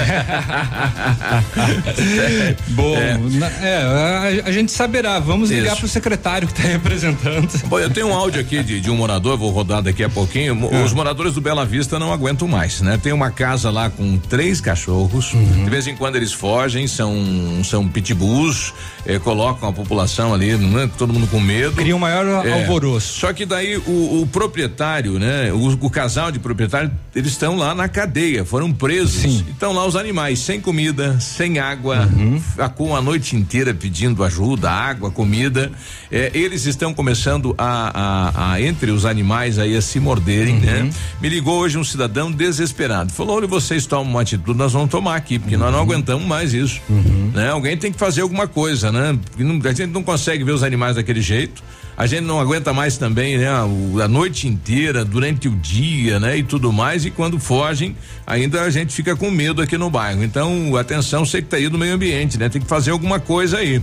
Bom, 2.70 2.96
é. 2.96 3.18
Na, 3.18 3.48
é, 3.48 4.42
a, 4.44 4.48
a, 4.48 4.52
gente 4.52 4.72
saberá. 4.72 5.20
Vamos 5.20 5.50
Isso. 5.52 5.60
ligar 5.60 5.76
pro 5.76 5.88
secretário 5.88 6.48
que 6.48 6.54
está 6.54 6.68
representando. 6.68 7.50
Bom, 7.66 7.80
eu 7.80 7.90
tenho 7.90 8.08
um 8.08 8.14
áudio 8.14 8.42
aqui 8.42 8.64
de, 8.64 8.80
de 8.80 8.90
um 8.90 8.96
morador, 8.96 9.38
vou 9.38 9.52
rodar 9.52 9.82
daqui 9.82 10.04
a 10.04 10.10
pouquinho. 10.10 10.70
Ah. 10.72 10.84
Os 10.84 10.94
moradores 10.94 11.34
do 11.34 11.42
Bela 11.42 11.66
Vista 11.66 11.98
não 12.00 12.12
aguentam 12.12 12.48
mais, 12.48 12.82
né? 12.82 13.00
Tem 13.02 13.14
uma 13.14 13.32
casa 13.32 13.70
lá 13.70 13.90
com 13.90 14.18
três 14.18 14.62
cachorros. 14.62 15.34
Uhum. 15.34 15.64
De 15.64 15.70
vez 15.70 15.88
em 15.88 15.96
quando 15.96 16.16
eles 16.16 16.34
fogem, 16.34 16.88
são 16.88 17.62
são 17.64 17.88
pitbulls, 17.88 18.74
eh, 19.06 19.20
colocam 19.20 19.70
a 19.70 19.74
população 19.74 20.34
ali, 20.34 20.56
né? 20.56 20.90
todo 20.98 21.14
mundo 21.14 21.28
com 21.28 21.40
medo. 21.40 21.76
Cria 21.76 21.96
um 21.96 22.00
maior 22.00 22.46
é. 22.46 22.52
alvoroço. 22.52 23.20
Só 23.20 23.34
que 23.34 23.46
daí 23.46 23.78
o, 23.78 24.01
o 24.22 24.28
proprietário, 24.28 25.20
né? 25.20 25.52
O, 25.52 25.86
o, 25.86 25.90
casal 25.90 26.32
de 26.32 26.40
proprietário, 26.40 26.92
eles 27.16 27.32
estão 27.32 27.58
lá 27.58 27.76
na 27.76 27.88
cadeia, 27.88 28.46
foram 28.46 28.72
presos. 28.72 29.22
Sim. 29.22 29.46
Então 29.50 29.74
lá 29.74 29.86
os 29.86 29.96
animais 29.96 30.40
sem 30.40 30.60
comida, 30.60 31.20
sem 31.20 31.60
água, 31.60 32.10
uhum. 32.14 32.42
com 32.76 32.96
a 32.96 33.02
noite 33.02 33.36
inteira 33.36 33.74
pedindo 33.74 34.24
ajuda, 34.24 34.70
água, 34.70 35.12
comida. 35.12 35.72
É, 36.12 36.32
eles 36.34 36.66
estão 36.66 36.94
começando 36.94 37.54
a, 37.58 37.92
a, 37.94 38.54
a, 38.54 38.62
entre 38.62 38.92
os 38.92 39.06
animais 39.06 39.58
aí 39.60 39.76
a 39.76 39.82
se 39.82 40.00
morderem, 40.00 40.56
né? 40.56 40.80
uhum. 40.80 40.84
né? 40.86 40.94
Me 41.22 41.30
ligou 41.30 41.60
hoje 41.60 41.78
um 41.78 41.84
cidadão 41.84 42.32
desesperado. 42.32 43.12
Falou: 43.12 43.38
olha, 43.38 43.48
vocês 43.48 43.86
tomam 43.86 44.12
uma 44.12 44.22
atitude, 44.22 44.58
nós 44.58 44.74
vamos 44.74 44.90
tomar 44.90 45.16
aqui, 45.16 45.40
porque 45.40 45.56
uhum. 45.56 45.62
nós 45.62 45.72
não 45.72 45.80
uhum. 45.80 45.86
aguentamos 45.86 46.26
mais 46.26 46.54
isso. 46.54 46.82
Uhum. 46.90 47.32
Né? 47.34 47.50
Alguém 47.50 47.78
tem 47.78 47.92
que 47.92 48.00
fazer 48.00 48.22
alguma 48.22 48.48
coisa, 48.48 48.92
né? 48.92 49.18
Não, 49.38 49.60
a 49.64 49.74
gente 49.74 49.88
não 49.88 50.04
consegue 50.04 50.44
ver 50.44 50.52
os 50.52 50.64
animais 50.64 50.96
daquele 50.96 51.22
jeito. 51.22 51.64
A 51.96 52.08
gente 52.08 52.22
não 52.22 52.40
aguenta 52.40 52.74
mais 52.74 52.98
também, 52.98 53.38
né? 53.38 53.48
A, 53.48 53.62
a 54.04 54.08
noite 54.08 54.48
inteira, 54.48 55.06
durante 55.06 55.48
o 55.48 55.52
dia, 55.52 56.20
né? 56.20 56.38
E 56.38 56.44
tudo 56.44 56.72
mais. 56.72 57.06
E 57.06 57.12
quando 57.12 57.40
fogem, 57.40 57.96
ainda 58.26 58.62
a 58.62 58.70
gente 58.70 58.94
fica 58.94 59.16
com 59.16 59.30
medo 59.30 59.62
aqui 59.62 59.78
no 59.78 59.90
bairro. 59.90 60.24
Então, 60.24 60.76
atenção, 60.76 61.26
você 61.26 61.42
que 61.42 61.50
tá 61.50 61.58
aí 61.58 61.70
do 61.70 61.78
meio 61.78 61.94
ambiente, 61.94 62.38
né? 62.38 62.50
Tem 62.50 62.62
que 62.62 62.68
fazer 62.68 62.92
alguma 62.92 63.20
coisa 63.20 63.58
aí. 63.58 63.82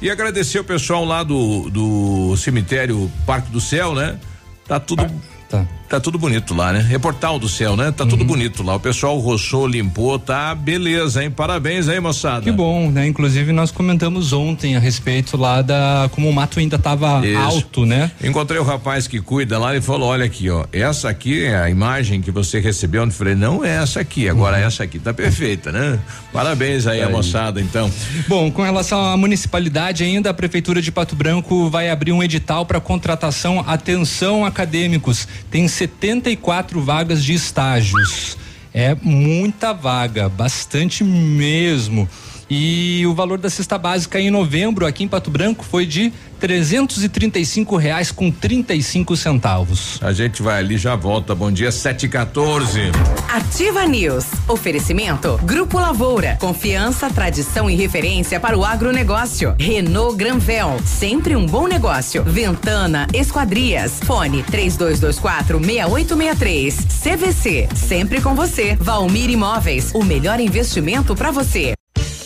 E 0.00 0.10
agradecer 0.10 0.60
o 0.60 0.64
pessoal 0.64 1.04
lá 1.04 1.24
do, 1.24 1.68
do 1.70 2.36
cemitério 2.36 3.10
Parque 3.26 3.50
do 3.50 3.60
Céu, 3.60 3.94
né? 3.94 4.18
Tá 4.66 4.78
tudo. 4.78 5.04
Tá. 5.48 5.66
Tá 5.88 5.98
tudo 5.98 6.18
bonito 6.18 6.54
lá, 6.54 6.70
né? 6.70 6.80
Reportal 6.80 7.38
do 7.38 7.48
céu, 7.48 7.74
né? 7.74 7.90
Tá 7.90 8.04
uhum. 8.04 8.10
tudo 8.10 8.24
bonito 8.24 8.62
lá. 8.62 8.76
O 8.76 8.80
pessoal 8.80 9.18
roçou, 9.18 9.66
limpou, 9.66 10.18
tá 10.18 10.54
beleza, 10.54 11.24
hein? 11.24 11.30
Parabéns 11.30 11.88
aí, 11.88 11.98
moçada. 11.98 12.42
Que 12.42 12.52
bom, 12.52 12.90
né? 12.90 13.06
Inclusive 13.06 13.52
nós 13.52 13.70
comentamos 13.70 14.34
ontem 14.34 14.76
a 14.76 14.78
respeito 14.78 15.36
lá 15.36 15.62
da 15.62 16.10
como 16.12 16.28
o 16.28 16.32
mato 16.32 16.58
ainda 16.58 16.78
tava 16.78 17.26
Isso. 17.26 17.38
alto, 17.38 17.86
né? 17.86 18.10
Encontrei 18.22 18.60
o 18.60 18.64
rapaz 18.64 19.06
que 19.06 19.18
cuida 19.18 19.58
lá 19.58 19.74
e 19.74 19.80
falou: 19.80 20.10
"Olha 20.10 20.26
aqui, 20.26 20.50
ó, 20.50 20.66
essa 20.72 21.08
aqui 21.08 21.44
é 21.44 21.56
a 21.56 21.70
imagem 21.70 22.20
que 22.20 22.30
você 22.30 22.60
recebeu". 22.60 23.02
Eu 23.02 23.10
falei: 23.10 23.34
"Não 23.34 23.64
é 23.64 23.76
essa 23.82 24.00
aqui, 24.00 24.28
agora 24.28 24.58
uhum. 24.58 24.64
essa 24.64 24.84
aqui 24.84 24.98
tá 24.98 25.14
perfeita, 25.14 25.72
né?". 25.72 25.98
Parabéns 26.32 26.86
aí, 26.86 27.00
aí, 27.00 27.10
moçada, 27.10 27.60
então. 27.60 27.90
Bom, 28.28 28.50
com 28.50 28.62
relação 28.62 29.02
à 29.02 29.16
municipalidade 29.16 30.04
ainda, 30.04 30.28
a 30.30 30.34
prefeitura 30.34 30.82
de 30.82 30.92
Pato 30.92 31.16
Branco 31.16 31.70
vai 31.70 31.88
abrir 31.88 32.12
um 32.12 32.22
edital 32.22 32.66
para 32.66 32.78
contratação 32.78 33.64
atenção 33.66 34.44
acadêmicos. 34.44 35.26
Tem 35.50 35.66
74 35.78 36.80
vagas 36.80 37.22
de 37.22 37.34
estágios. 37.34 38.36
É 38.74 38.96
muita 39.00 39.72
vaga, 39.72 40.28
bastante 40.28 41.04
mesmo. 41.04 42.08
E 42.50 43.06
o 43.06 43.14
valor 43.14 43.38
da 43.38 43.48
cesta 43.48 43.78
básica 43.78 44.20
em 44.20 44.28
novembro 44.28 44.86
aqui 44.86 45.04
em 45.04 45.08
Pato 45.08 45.30
Branco 45.30 45.64
foi 45.64 45.86
de 45.86 46.12
trezentos 46.38 47.02
e 47.02 47.08
trinta 47.08 47.38
e 47.38 47.44
cinco 47.44 47.76
reais 47.76 48.10
com 48.10 48.30
trinta 48.30 48.74
e 48.74 48.82
cinco 48.82 49.16
centavos. 49.16 49.98
A 50.00 50.12
gente 50.12 50.42
vai 50.42 50.58
ali 50.58 50.76
já 50.78 50.94
volta. 50.94 51.34
Bom 51.34 51.50
dia, 51.50 51.70
sete 51.72 52.06
e 52.06 52.08
14. 52.08 52.92
Ativa 53.28 53.84
News. 53.86 54.24
Oferecimento 54.46 55.38
Grupo 55.42 55.78
Lavoura. 55.78 56.36
Confiança, 56.40 57.10
tradição 57.10 57.68
e 57.68 57.74
referência 57.74 58.38
para 58.38 58.56
o 58.56 58.64
agronegócio. 58.64 59.54
Renault 59.58 60.16
Granvel. 60.16 60.76
Sempre 60.84 61.34
um 61.36 61.44
bom 61.46 61.66
negócio. 61.66 62.22
Ventana 62.24 63.06
Esquadrias. 63.12 64.00
Fone 64.04 64.42
três 64.42 64.76
dois, 64.76 65.00
dois 65.00 65.18
quatro 65.18 65.60
meia 65.60 65.88
oito 65.88 66.16
meia 66.16 66.36
três. 66.36 66.76
CVC. 67.02 67.68
Sempre 67.74 68.20
com 68.20 68.34
você. 68.34 68.76
Valmir 68.80 69.30
Imóveis. 69.30 69.90
O 69.94 70.04
melhor 70.04 70.40
investimento 70.40 71.14
para 71.14 71.30
você. 71.30 71.77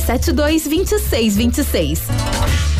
3272 0.00 1.36
2626. 1.36 2.79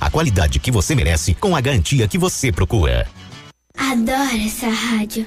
a 0.00 0.10
qualidade 0.10 0.58
que 0.58 0.70
você 0.70 0.94
merece 0.94 1.34
com 1.34 1.54
a 1.54 1.60
garantia 1.60 2.08
que 2.08 2.18
você 2.18 2.50
procura. 2.52 3.08
Adoro 3.76 4.36
essa 4.44 4.68
rádio. 4.68 5.26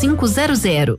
5500. 0.00 0.98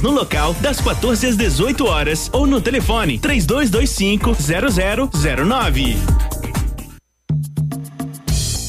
no 0.00 0.10
local 0.10 0.54
das 0.54 0.80
14 0.80 1.26
às 1.26 1.36
18 1.36 1.86
horas 1.86 2.30
ou 2.32 2.46
no 2.46 2.60
telefone 2.60 3.18
3225 3.18 4.36
0009. 5.10 5.96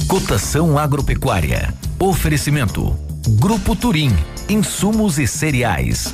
Cotação 0.07 0.77
agropecuária. 0.77 1.73
Oferecimento. 1.99 2.95
Grupo 3.39 3.75
Turim. 3.75 4.15
Insumos 4.49 5.19
e 5.19 5.27
cereais. 5.27 6.13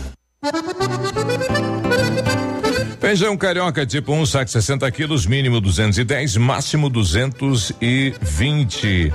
Feijão 2.99 3.37
carioca 3.37 3.85
tipo 3.85 4.11
1, 4.13 4.19
um, 4.19 4.25
saco 4.25 4.49
60 4.49 4.89
quilos, 4.91 5.27
mínimo 5.27 5.61
210, 5.61 6.37
máximo 6.37 6.89
220. 6.89 9.13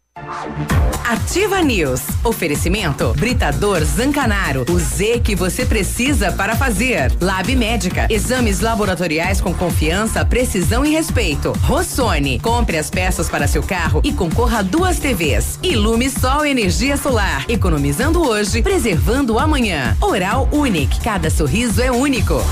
Ativa 1.05 1.61
News. 1.61 2.01
Oferecimento 2.25 3.13
Britador 3.19 3.85
Zancanaro. 3.85 4.65
O 4.71 4.79
Z 4.79 5.21
que 5.21 5.37
você 5.37 5.67
precisa 5.67 6.33
para 6.33 6.57
fazer. 6.57 7.13
Lab 7.21 7.55
Médica. 7.55 8.07
Exames 8.09 8.61
laboratoriais 8.61 9.39
com 9.39 9.53
confiança, 9.53 10.25
precisão 10.25 10.85
e 10.85 10.91
respeito. 10.91 11.53
Rossoni. 11.61 12.41
Compre 12.41 12.79
as 12.79 12.89
peças 12.89 13.29
para 13.29 13.47
seu 13.47 13.63
carro 13.63 14.01
e 14.03 14.13
concorra 14.15 14.61
a 14.61 14.63
duas 14.63 14.99
TVs. 14.99 15.59
Ilume 15.63 16.09
Sol 16.09 16.47
Energia 16.47 16.97
Solar. 16.97 17.45
Economizando 17.51 18.27
hoje, 18.27 18.63
preservando 18.63 19.39
amanhã. 19.39 19.95
Oral 20.01 20.49
Unique. 20.51 21.01
Cada 21.01 21.29
sorriso 21.29 21.83
é 21.83 21.93
único. 21.93 22.43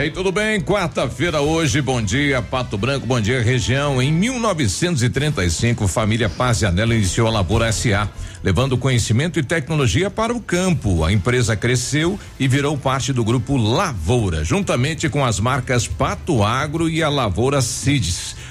E 0.00 0.04
aí, 0.04 0.10
tudo 0.10 0.32
bem? 0.32 0.58
Quarta-feira 0.62 1.42
hoje, 1.42 1.82
bom 1.82 2.00
dia, 2.00 2.40
Pato 2.40 2.78
Branco, 2.78 3.06
bom 3.06 3.20
dia, 3.20 3.42
região. 3.42 4.00
Em 4.00 4.10
1935, 4.10 5.86
família 5.86 6.26
Paz 6.26 6.62
e 6.62 6.64
Anela 6.64 6.94
iniciou 6.94 7.28
a 7.28 7.30
Lavoura 7.30 7.70
SA, 7.70 8.08
levando 8.42 8.78
conhecimento 8.78 9.38
e 9.38 9.42
tecnologia 9.42 10.08
para 10.08 10.32
o 10.32 10.40
campo. 10.40 11.04
A 11.04 11.12
empresa 11.12 11.54
cresceu 11.54 12.18
e 12.38 12.48
virou 12.48 12.78
parte 12.78 13.12
do 13.12 13.22
grupo 13.22 13.58
Lavoura, 13.58 14.42
juntamente 14.42 15.06
com 15.10 15.22
as 15.22 15.38
marcas 15.38 15.86
Pato 15.86 16.42
Agro 16.42 16.88
e 16.88 17.02
a 17.02 17.10
Lavoura 17.10 17.60
Cides. 17.60 18.34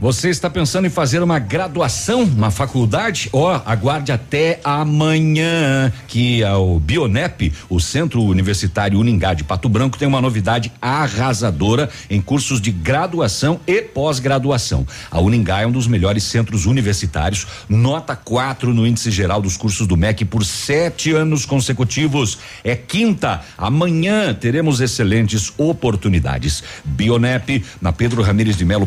Você 0.00 0.28
está 0.28 0.50
pensando 0.50 0.86
em 0.86 0.90
fazer 0.90 1.22
uma 1.22 1.38
graduação, 1.38 2.22
uma 2.22 2.50
faculdade? 2.50 3.28
Ó, 3.32 3.60
aguarde 3.64 4.12
até 4.12 4.60
amanhã 4.64 5.92
que 6.08 6.42
o 6.44 6.80
Bionep, 6.80 7.52
o 7.68 7.80
Centro 7.80 8.22
Universitário 8.22 8.98
Uningá 8.98 9.34
de 9.34 9.44
Pato 9.44 9.68
Branco, 9.68 9.98
tem 9.98 10.08
uma 10.08 10.20
novidade 10.20 10.72
arrasadora 10.80 11.88
em 12.10 12.20
cursos 12.20 12.60
de 12.60 12.70
graduação 12.70 13.60
e 13.66 13.80
pós-graduação. 13.82 14.86
A 15.10 15.20
Uningá 15.20 15.60
é 15.60 15.66
um 15.66 15.72
dos 15.72 15.86
melhores 15.86 16.24
centros 16.24 16.66
universitários, 16.66 17.46
nota 17.68 18.16
4 18.16 18.74
no 18.74 18.86
índice 18.86 19.10
geral 19.10 19.40
dos 19.40 19.56
cursos 19.56 19.86
do 19.86 19.96
MEC 19.96 20.24
por 20.24 20.44
sete 20.44 21.12
anos 21.12 21.46
consecutivos. 21.46 22.38
É 22.62 22.74
quinta. 22.74 23.42
Amanhã 23.56 24.34
teremos 24.34 24.80
excelentes 24.80 25.52
oportunidades. 25.56 26.62
Bionep, 26.84 27.64
na 27.80 27.92
Pedro 27.92 28.22
Ramires 28.22 28.56
de 28.56 28.64
Melo, 28.64 28.86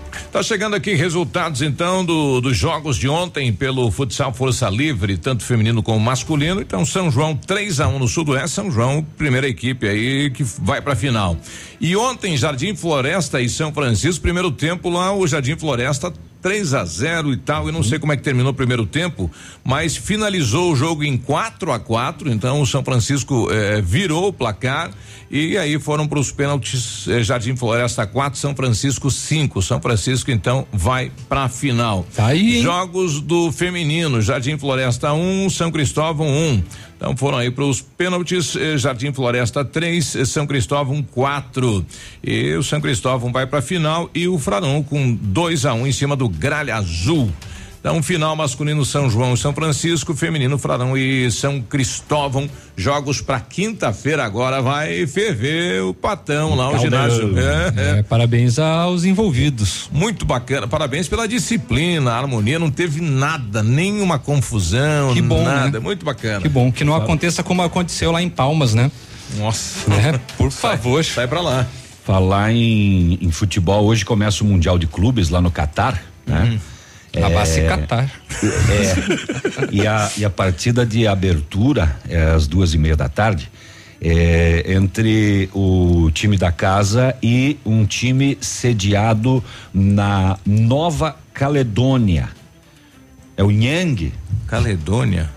Tá 0.31 0.41
chegando 0.41 0.75
aqui 0.75 0.93
resultados 0.93 1.61
então 1.61 2.05
do, 2.05 2.41
dos 2.41 2.55
jogos 2.57 2.97
de 2.97 3.07
ontem 3.07 3.51
pelo 3.51 3.91
futsal 3.91 4.33
Força 4.33 4.69
Livre, 4.69 5.17
tanto 5.17 5.43
feminino 5.43 5.83
como 5.83 5.99
masculino. 5.99 6.61
Então 6.61 6.85
São 6.85 7.11
João 7.11 7.35
3 7.35 7.79
a 7.79 7.87
1 7.87 7.99
no 7.99 8.07
Sudoeste, 8.07 8.51
São 8.51 8.71
João, 8.71 9.05
primeira 9.17 9.47
equipe 9.47 9.87
aí 9.87 10.29
que 10.29 10.43
vai 10.43 10.81
pra 10.81 10.95
final. 10.95 11.37
E 11.79 11.95
ontem 11.95 12.37
Jardim 12.37 12.75
Floresta 12.75 13.41
e 13.41 13.49
São 13.49 13.73
Francisco, 13.73 14.21
primeiro 14.21 14.51
tempo 14.51 14.89
lá 14.89 15.13
o 15.13 15.27
Jardim 15.27 15.57
Floresta 15.57 16.13
3 16.41 16.73
a 16.73 16.85
0 16.85 17.33
e 17.33 17.37
tal. 17.37 17.67
Eu 17.67 17.73
não 17.73 17.83
sei 17.83 17.99
como 17.99 18.11
é 18.11 18.17
que 18.17 18.23
terminou 18.23 18.51
o 18.51 18.55
primeiro 18.55 18.85
tempo, 18.85 19.29
mas 19.63 19.95
finalizou 19.95 20.71
o 20.71 20.75
jogo 20.75 21.03
em 21.03 21.17
4 21.17 21.71
a 21.71 21.79
4 21.79 22.31
Então 22.31 22.61
o 22.61 22.65
São 22.65 22.83
Francisco 22.83 23.47
eh, 23.51 23.81
virou 23.81 24.27
o 24.27 24.33
placar 24.33 24.91
e 25.31 25.57
aí 25.57 25.79
foram 25.79 26.07
para 26.07 26.19
os 26.19 26.29
pênaltis. 26.29 27.07
eh, 27.07 27.23
Jardim 27.23 27.55
Floresta 27.55 28.05
4, 28.05 28.37
São 28.37 28.53
Francisco 28.53 29.09
5. 29.09 29.61
São 29.61 29.81
Francisco 29.81 30.29
então 30.29 30.67
vai 30.73 31.09
para 31.29 31.43
a 31.43 31.49
final. 31.49 32.05
Tá 32.13 32.27
aí, 32.27 32.57
hein? 32.57 32.63
Jogos 32.63 33.21
do 33.21 33.49
feminino: 33.51 34.21
Jardim 34.21 34.57
Floresta 34.57 35.13
1, 35.13 35.49
São 35.49 35.71
Cristóvão 35.71 36.27
1. 36.27 36.63
Então 36.97 37.17
foram 37.17 37.37
aí 37.39 37.49
para 37.49 37.63
os 37.63 37.81
pênaltis, 37.81 38.55
eh, 38.55 38.77
Jardim 38.77 39.13
Floresta 39.13 39.63
3, 39.63 40.15
eh, 40.17 40.25
São 40.25 40.45
Cristóvão 40.45 41.01
4. 41.01 41.85
E 42.21 42.53
o 42.55 42.61
São 42.61 42.81
Cristóvão 42.81 43.31
vai 43.31 43.47
para 43.47 43.59
a 43.59 43.61
final 43.61 44.09
e 44.13 44.27
o 44.27 44.37
Frarão 44.37 44.83
com 44.83 45.13
2 45.13 45.65
a 45.65 45.73
1 45.73 45.87
em 45.87 45.91
cima 45.91 46.15
do 46.15 46.27
Gralha 46.27 46.75
Azul. 46.75 47.31
Então, 47.81 48.01
final 48.03 48.35
masculino 48.35 48.85
São 48.85 49.09
João 49.09 49.33
e 49.33 49.37
São 49.37 49.55
Francisco, 49.55 50.15
feminino 50.15 50.55
Frarão 50.59 50.95
e 50.95 51.31
São 51.31 51.59
Cristóvão. 51.59 52.47
Jogos 52.77 53.21
para 53.21 53.39
quinta-feira 53.39 54.23
agora 54.23 54.61
vai 54.61 55.07
ferver 55.07 55.81
o 55.81 55.91
patão 55.91 56.53
lá, 56.53 56.69
o 56.69 56.77
ginásio. 56.77 57.33
É, 57.39 57.95
é. 57.95 57.99
É, 57.99 58.03
parabéns 58.03 58.59
aos 58.59 59.03
envolvidos. 59.03 59.89
Muito 59.91 60.25
bacana, 60.25 60.67
parabéns 60.67 61.07
pela 61.07 61.27
disciplina, 61.27 62.11
a 62.11 62.19
harmonia, 62.19 62.59
não 62.59 62.69
teve 62.69 63.01
nada, 63.01 63.63
nenhuma 63.63 64.19
confusão, 64.19 65.15
Que 65.15 65.21
bom, 65.21 65.43
nada, 65.43 65.71
né? 65.71 65.79
muito 65.79 66.05
bacana. 66.05 66.39
Que 66.39 66.49
bom 66.49 66.71
que 66.71 66.83
não 66.83 66.95
aconteça 66.95 67.41
como 67.41 67.63
aconteceu 67.63 68.11
lá 68.11 68.21
em 68.21 68.29
Palmas, 68.29 68.75
né? 68.75 68.91
Nossa. 69.37 69.89
Né? 69.89 70.19
Por 70.37 70.51
favor. 70.51 71.03
Sai 71.03 71.27
pra 71.27 71.41
lá. 71.41 71.65
Falar 72.05 72.51
em, 72.51 73.17
em 73.19 73.31
futebol, 73.31 73.85
hoje 73.85 74.05
começa 74.05 74.43
o 74.43 74.47
Mundial 74.47 74.77
de 74.77 74.85
Clubes 74.85 75.29
lá 75.29 75.41
no 75.41 75.49
Catar, 75.49 75.99
né? 76.27 76.51
Lá 76.53 76.70
vai 77.19 77.45
se 77.45 77.61
catar. 77.63 78.09
É, 78.43 79.67
e, 79.71 79.85
a, 79.85 80.11
e 80.17 80.25
a 80.25 80.29
partida 80.29 80.85
de 80.85 81.07
abertura 81.07 81.97
é 82.07 82.31
às 82.31 82.47
duas 82.47 82.73
e 82.73 82.77
meia 82.77 82.95
da 82.95 83.09
tarde. 83.09 83.51
É, 84.03 84.73
entre 84.73 85.47
o 85.53 86.09
time 86.11 86.35
da 86.35 86.51
casa 86.51 87.15
e 87.21 87.59
um 87.63 87.85
time 87.85 88.37
sediado 88.41 89.43
na 89.73 90.39
Nova 90.45 91.15
Caledônia. 91.33 92.29
É 93.37 93.43
o 93.43 93.51
Nhang. 93.51 94.11
Caledônia. 94.47 95.29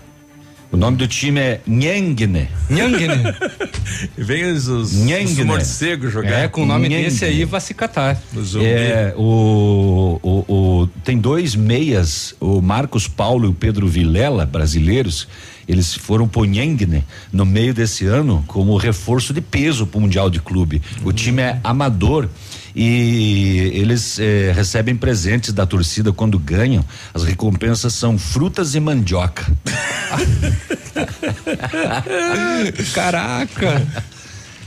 O 0.71 0.77
nome 0.77 0.97
do 0.97 1.07
time 1.07 1.39
é 1.39 1.61
Nhangne. 1.67 2.49
Nhangne. 2.69 3.23
Vem 4.17 4.51
os, 4.51 4.67
os, 4.67 4.93
Nhangne. 4.93 5.23
os 5.41 5.45
morcegos 5.45 6.11
jogar. 6.11 6.31
É, 6.43 6.47
com 6.47 6.63
o 6.63 6.65
nome 6.65 6.89
Nhangue. 6.89 7.03
desse 7.05 7.23
aí 7.23 7.45
vai 7.45 7.61
se 7.61 7.73
catar. 7.73 8.21
É, 8.61 9.13
o, 9.15 10.19
o, 10.21 10.53
o- 10.53 10.87
tem 11.03 11.17
dois 11.17 11.55
meias, 11.55 12.35
o 12.39 12.61
Marcos 12.61 13.07
Paulo 13.07 13.45
e 13.45 13.49
o 13.49 13.53
Pedro 13.53 13.87
Vilela, 13.87 14.45
brasileiros, 14.45 15.27
eles 15.67 15.93
foram 15.95 16.27
pro 16.27 16.43
Nhangne 16.45 17.03
no 17.31 17.45
meio 17.45 17.73
desse 17.73 18.05
ano 18.05 18.43
como 18.47 18.75
reforço 18.77 19.33
de 19.33 19.41
peso 19.41 19.87
pro 19.87 19.99
Mundial 20.01 20.29
de 20.29 20.39
Clube. 20.39 20.81
O 21.03 21.13
time 21.13 21.41
é 21.41 21.59
amador 21.63 22.27
e 22.75 23.71
eles 23.73 24.19
eh, 24.19 24.51
recebem 24.53 24.95
presentes 24.95 25.53
da 25.53 25.65
torcida 25.65 26.11
quando 26.11 26.37
ganham. 26.37 26.83
As 27.13 27.23
recompensas 27.23 27.93
são 27.93 28.17
frutas 28.17 28.75
e 28.75 28.79
mandioca. 28.79 29.45
Caraca! 32.93 33.81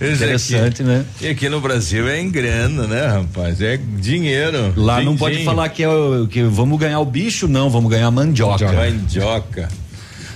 Esse 0.00 0.14
Interessante, 0.24 0.82
aqui- 0.82 0.84
né? 0.84 1.04
E 1.20 1.28
aqui 1.28 1.48
no 1.48 1.60
Brasil 1.60 2.08
é 2.08 2.20
em 2.20 2.30
grana, 2.30 2.86
né, 2.86 3.06
rapaz? 3.06 3.60
É 3.60 3.76
dinheiro. 3.76 4.72
Lá 4.76 4.96
não 4.98 5.06
Din-din. 5.14 5.18
pode 5.18 5.44
falar 5.44 5.68
que, 5.70 5.82
é 5.82 5.88
que 6.30 6.42
vamos 6.44 6.78
ganhar 6.78 7.00
o 7.00 7.04
bicho, 7.04 7.48
não, 7.48 7.68
vamos 7.68 7.90
ganhar 7.90 8.08
mandioca. 8.12 8.72
Mandioca. 8.72 9.68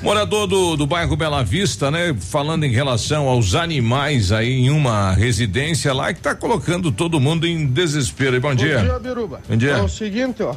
Morador 0.03 0.49
do, 0.49 0.77
do 0.77 0.85
bairro 0.85 1.17
Bela 1.17 1.45
Vista, 1.45 1.89
né? 1.89 2.13
Falando 2.19 2.65
em 2.65 2.71
relação 2.71 3.29
aos 3.29 3.55
animais 3.55 4.33
aí 4.33 4.53
em 4.53 4.69
uma 4.69 5.13
residência 5.13 5.95
lá 5.95 6.13
que 6.13 6.21
tá 6.21 6.35
colocando 6.35 6.91
todo 6.91 7.21
mundo 7.21 7.47
em 7.47 7.65
desespero. 7.65 8.35
E 8.35 8.41
bom 8.41 8.53
dia. 8.53 8.79
Bom 8.79 8.85
dia, 8.85 8.99
Biruba. 8.99 9.41
Bom 9.49 9.57
dia. 9.57 9.71
É 9.73 9.83
o 9.83 9.89
seguinte, 9.89 10.43
ó. 10.43 10.55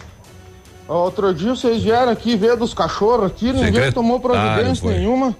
Outro 0.87 1.31
dia 1.31 1.55
vocês 1.55 1.83
vieram 1.83 2.11
aqui 2.11 2.35
ver 2.35 2.57
dos 2.57 2.73
cachorros 2.73 3.27
aqui, 3.27 3.45
ninguém 3.45 3.65
Secretário 3.65 3.93
tomou 3.93 4.19
providência 4.19 4.83
foi. 4.83 4.97
nenhuma. 4.97 5.35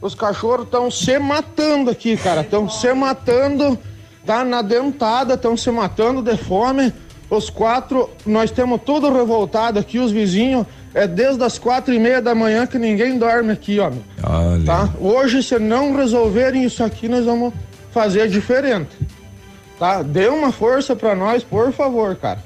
Os 0.00 0.14
cachorros 0.14 0.66
estão 0.66 0.88
se 0.88 1.18
matando 1.18 1.90
aqui, 1.90 2.16
cara. 2.16 2.42
Estão 2.42 2.68
se 2.68 2.92
matando, 2.94 3.76
tá 4.24 4.44
na 4.44 4.62
dentada, 4.62 5.34
estão 5.34 5.56
se 5.56 5.70
matando 5.72 6.22
de 6.22 6.36
fome. 6.36 6.92
Os 7.28 7.50
quatro, 7.50 8.10
nós 8.24 8.50
temos 8.50 8.80
tudo 8.84 9.12
revoltado 9.12 9.78
aqui, 9.78 9.98
os 9.98 10.12
vizinhos. 10.12 10.66
É 10.92 11.06
desde 11.06 11.42
as 11.44 11.58
quatro 11.58 11.94
e 11.94 11.98
meia 11.98 12.20
da 12.20 12.34
manhã 12.34 12.66
que 12.66 12.78
ninguém 12.78 13.18
dorme 13.18 13.52
aqui, 13.52 13.78
ó. 13.78 13.90
meu. 13.90 14.02
Olha. 14.22 14.64
Tá? 14.64 14.90
Hoje, 15.00 15.42
se 15.42 15.58
não 15.58 15.94
resolverem 15.94 16.64
isso 16.64 16.82
aqui, 16.82 17.08
nós 17.08 17.24
vamos 17.24 17.52
fazer 17.92 18.28
diferente. 18.28 18.96
Tá? 19.78 20.02
Dê 20.02 20.28
uma 20.28 20.50
força 20.50 20.96
pra 20.96 21.14
nós, 21.14 21.44
por 21.44 21.72
favor, 21.72 22.16
cara. 22.16 22.42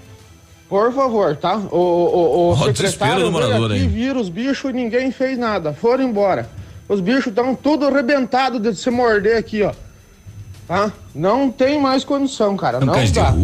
Por 0.68 0.92
favor, 0.92 1.36
tá? 1.36 1.56
O, 1.56 1.76
o, 1.76 2.48
o, 2.48 2.50
o 2.52 2.56
secretário 2.64 3.24
do 3.24 3.32
morador 3.32 3.70
aqui, 3.70 3.80
aí. 3.80 3.86
viram 3.86 4.20
os 4.20 4.28
bichos 4.28 4.70
e 4.70 4.74
ninguém 4.74 5.10
fez 5.10 5.38
nada. 5.38 5.72
Foram 5.72 6.04
embora. 6.04 6.48
Os 6.88 7.00
bichos 7.00 7.28
estão 7.28 7.54
tudo 7.54 7.86
arrebentados 7.86 8.60
de 8.60 8.74
se 8.74 8.90
morder 8.90 9.36
aqui, 9.36 9.62
ó. 9.62 9.72
Tá? 10.66 10.92
Não 11.14 11.50
tem 11.50 11.80
mais 11.80 12.04
condição, 12.04 12.56
cara. 12.56 12.80
Não, 12.80 12.92
dá. 13.12 13.34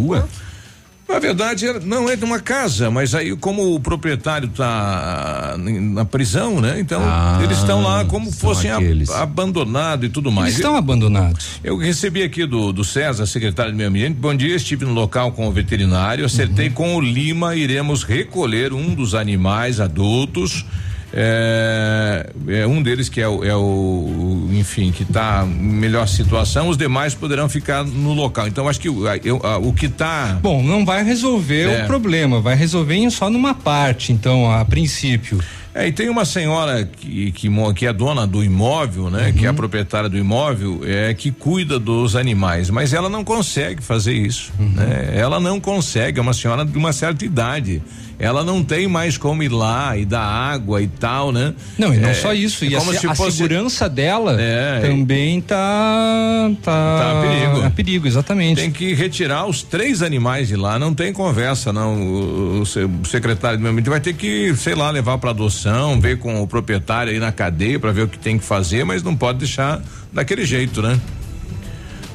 Na 1.11 1.19
verdade, 1.19 1.67
era- 1.67 1.79
não 1.79 2.09
é 2.09 2.15
de 2.15 2.23
uma 2.23 2.39
casa, 2.39 2.89
mas 2.89 3.13
aí 3.13 3.35
como 3.35 3.75
o 3.75 3.79
proprietário 3.79 4.47
tá 4.47 5.55
na 5.57 6.05
prisão, 6.05 6.61
né? 6.61 6.79
Então, 6.79 7.01
eles 7.43 7.57
estão 7.57 7.81
lá 7.83 8.05
como 8.05 8.31
fossem 8.31 8.71
abandonados 9.15 10.07
e 10.07 10.09
tudo 10.09 10.31
mais. 10.31 10.47
Eles 10.47 10.57
estão 10.59 10.75
abandonados. 10.77 11.59
Eu 11.63 11.77
recebi 11.77 12.23
aqui 12.23 12.45
do, 12.45 12.71
do 12.71 12.83
César, 12.83 13.25
secretário 13.25 13.71
do 13.71 13.77
Meio 13.77 13.89
Ambiente. 13.89 14.15
Bom 14.15 14.33
dia, 14.35 14.55
estive 14.55 14.85
no 14.85 14.93
local 14.93 15.31
com 15.33 15.47
o 15.47 15.51
veterinário, 15.51 16.25
acertei 16.25 16.67
Uhum. 16.67 16.73
com 16.73 16.95
o 16.95 17.01
Lima, 17.01 17.55
iremos 17.55 18.03
recolher 18.03 18.71
um 18.73 18.93
dos 18.95 19.13
animais 19.13 19.79
adultos. 19.79 20.65
É, 21.13 22.29
é 22.47 22.67
um 22.67 22.81
deles 22.81 23.09
que 23.09 23.19
é 23.21 23.27
o, 23.27 23.43
é 23.43 23.55
o- 23.55 24.47
enfim, 24.53 24.91
que 24.91 25.03
está 25.03 25.45
em 25.45 25.49
melhor 25.49 26.07
situação, 26.07 26.67
os 26.69 26.77
demais 26.77 27.13
poderão 27.13 27.47
ficar 27.49 27.83
no 27.83 28.13
local. 28.13 28.47
Então, 28.47 28.67
acho 28.67 28.79
que 28.79 28.89
o, 28.89 29.07
eu- 29.23 29.39
a- 29.43 29.57
o 29.57 29.73
que 29.73 29.87
está 29.87 30.39
Bom, 30.41 30.63
não 30.63 30.85
vai 30.85 31.03
resolver 31.03 31.69
É. 31.69 31.83
o 31.83 31.87
problema, 31.87 32.39
vai 32.39 32.55
resolver 32.55 33.09
só 33.09 33.29
numa 33.29 33.53
parte, 33.53 34.11
então, 34.13 34.51
a 34.51 34.63
princípio. 34.65 35.39
É, 35.73 35.87
e 35.87 35.91
tem 35.91 36.09
uma 36.09 36.25
senhora 36.25 36.83
que, 36.83 37.31
que, 37.31 37.47
que 37.75 37.85
é 37.85 37.93
dona 37.93 38.27
do 38.27 38.43
imóvel, 38.43 39.09
né? 39.09 39.31
Que 39.31 39.45
é 39.45 39.49
a 39.49 39.53
proprietária 39.53 40.09
do 40.09 40.17
imóvel, 40.17 40.81
é 40.85 41.13
que 41.13 41.31
cuida 41.31 41.79
dos 41.79 42.15
animais, 42.15 42.69
mas 42.69 42.93
ela 42.93 43.07
não 43.09 43.23
consegue 43.23 43.81
fazer 43.81 44.13
isso, 44.13 44.51
né? 44.59 45.13
Ela 45.15 45.39
não 45.39 45.59
consegue, 45.61 46.19
é 46.19 46.21
uma 46.21 46.33
senhora 46.33 46.65
de 46.65 46.77
uma 46.77 46.91
certa 46.91 47.23
idade. 47.23 47.81
Ela 48.19 48.43
não 48.43 48.63
tem 48.63 48.87
mais 48.87 49.17
como 49.17 49.41
ir 49.41 49.49
lá 49.49 49.97
e 49.97 50.05
dar 50.05 50.21
água 50.21 50.79
e 50.79 50.87
tal, 50.87 51.31
né? 51.31 51.55
Não, 51.75 51.91
e 51.91 51.97
não 51.97 52.09
É, 52.09 52.13
só 52.13 52.31
isso, 52.33 52.63
é 52.63 52.67
e 52.67 52.75
a, 52.75 52.79
como 52.79 52.91
se- 52.93 52.99
se 52.99 53.07
a 53.07 53.15
fosse- 53.15 53.37
segurança 53.37 53.89
dela 53.89 54.37
É, 54.39 54.79
também 54.81 55.41
tá 55.41 56.51
tá 56.61 56.71
Tá 56.99 57.19
a 57.19 57.21
perigo. 57.21 57.65
a 57.65 57.69
perigo, 57.71 58.07
exatamente. 58.07 58.61
Tem 58.61 58.71
que 58.71 58.93
retirar 58.93 59.47
os 59.47 59.63
três 59.63 60.03
animais 60.03 60.49
de 60.49 60.55
lá, 60.55 60.77
não 60.77 60.93
tem 60.93 61.11
conversa, 61.11 61.73
não. 61.73 61.95
O, 61.99 62.59
o 62.59 62.61
o 62.61 63.05
secretário 63.07 63.57
do 63.57 63.61
meio 63.61 63.71
ambiente 63.71 63.89
vai 63.89 63.99
ter 63.99 64.13
que, 64.13 64.55
sei 64.55 64.75
lá, 64.75 64.91
levar 64.91 65.17
para 65.17 65.31
adoção, 65.31 65.60
ver 65.99 66.19
com 66.19 66.41
o 66.41 66.47
proprietário 66.47 67.11
aí 67.11 67.19
na 67.19 67.31
cadeia 67.31 67.79
para 67.79 67.91
ver 67.91 68.03
o 68.03 68.07
que 68.07 68.17
tem 68.17 68.37
que 68.37 68.43
fazer, 68.45 68.83
mas 68.83 69.03
não 69.03 69.15
pode 69.15 69.39
deixar 69.39 69.81
daquele 70.11 70.45
jeito, 70.45 70.81
né? 70.81 70.99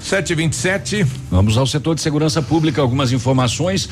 727. 0.00 1.04
Vamos 1.30 1.58
ao 1.58 1.66
setor 1.66 1.94
de 1.96 2.00
segurança 2.00 2.40
pública, 2.40 2.80
algumas 2.80 3.10
informações. 3.10 3.88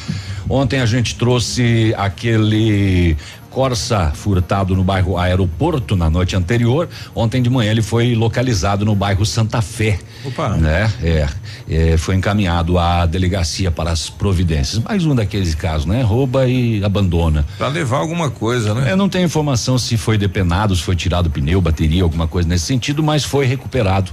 Ontem 0.48 0.80
a 0.80 0.86
gente 0.86 1.16
trouxe 1.16 1.92
aquele 1.96 3.16
Corsa 3.54 4.10
furtado 4.12 4.74
no 4.74 4.82
bairro 4.82 5.16
Aeroporto 5.16 5.94
na 5.94 6.10
noite 6.10 6.34
anterior. 6.34 6.88
Ontem 7.14 7.40
de 7.40 7.48
manhã 7.48 7.70
ele 7.70 7.82
foi 7.82 8.12
localizado 8.12 8.84
no 8.84 8.96
bairro 8.96 9.24
Santa 9.24 9.62
Fé. 9.62 9.96
Opa. 10.24 10.56
Né? 10.56 10.92
É, 11.00 11.28
é, 11.70 11.96
foi 11.96 12.16
encaminhado 12.16 12.76
à 12.80 13.06
delegacia 13.06 13.70
para 13.70 13.92
as 13.92 14.10
providências. 14.10 14.82
Mais 14.82 15.06
um 15.06 15.14
daqueles 15.14 15.54
casos, 15.54 15.86
né? 15.86 16.02
Rouba 16.02 16.48
e 16.48 16.82
abandona. 16.82 17.46
Para 17.56 17.68
levar 17.68 17.98
alguma 17.98 18.28
coisa, 18.28 18.74
né? 18.74 18.90
Eu 18.90 18.96
não 18.96 19.08
tenho 19.08 19.24
informação 19.24 19.78
se 19.78 19.96
foi 19.96 20.18
depenado, 20.18 20.74
se 20.74 20.82
foi 20.82 20.96
tirado 20.96 21.30
pneu, 21.30 21.60
bateria, 21.60 22.02
alguma 22.02 22.26
coisa 22.26 22.48
nesse 22.48 22.66
sentido, 22.66 23.04
mas 23.04 23.22
foi 23.22 23.46
recuperado 23.46 24.10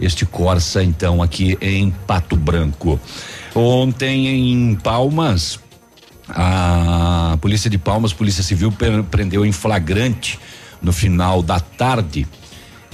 este 0.00 0.24
Corsa, 0.24 0.84
então, 0.84 1.20
aqui 1.20 1.58
em 1.60 1.90
Pato 1.90 2.36
Branco. 2.36 3.00
Ontem 3.54 4.26
em 4.52 4.74
Palmas, 4.74 5.58
a 6.28 7.36
Polícia 7.40 7.68
de 7.70 7.78
Palmas, 7.78 8.12
Polícia 8.12 8.42
Civil, 8.42 8.72
pre- 8.72 9.02
prendeu 9.04 9.44
em 9.44 9.52
flagrante 9.52 10.38
no 10.82 10.92
final 10.92 11.42
da 11.42 11.60
tarde. 11.60 12.26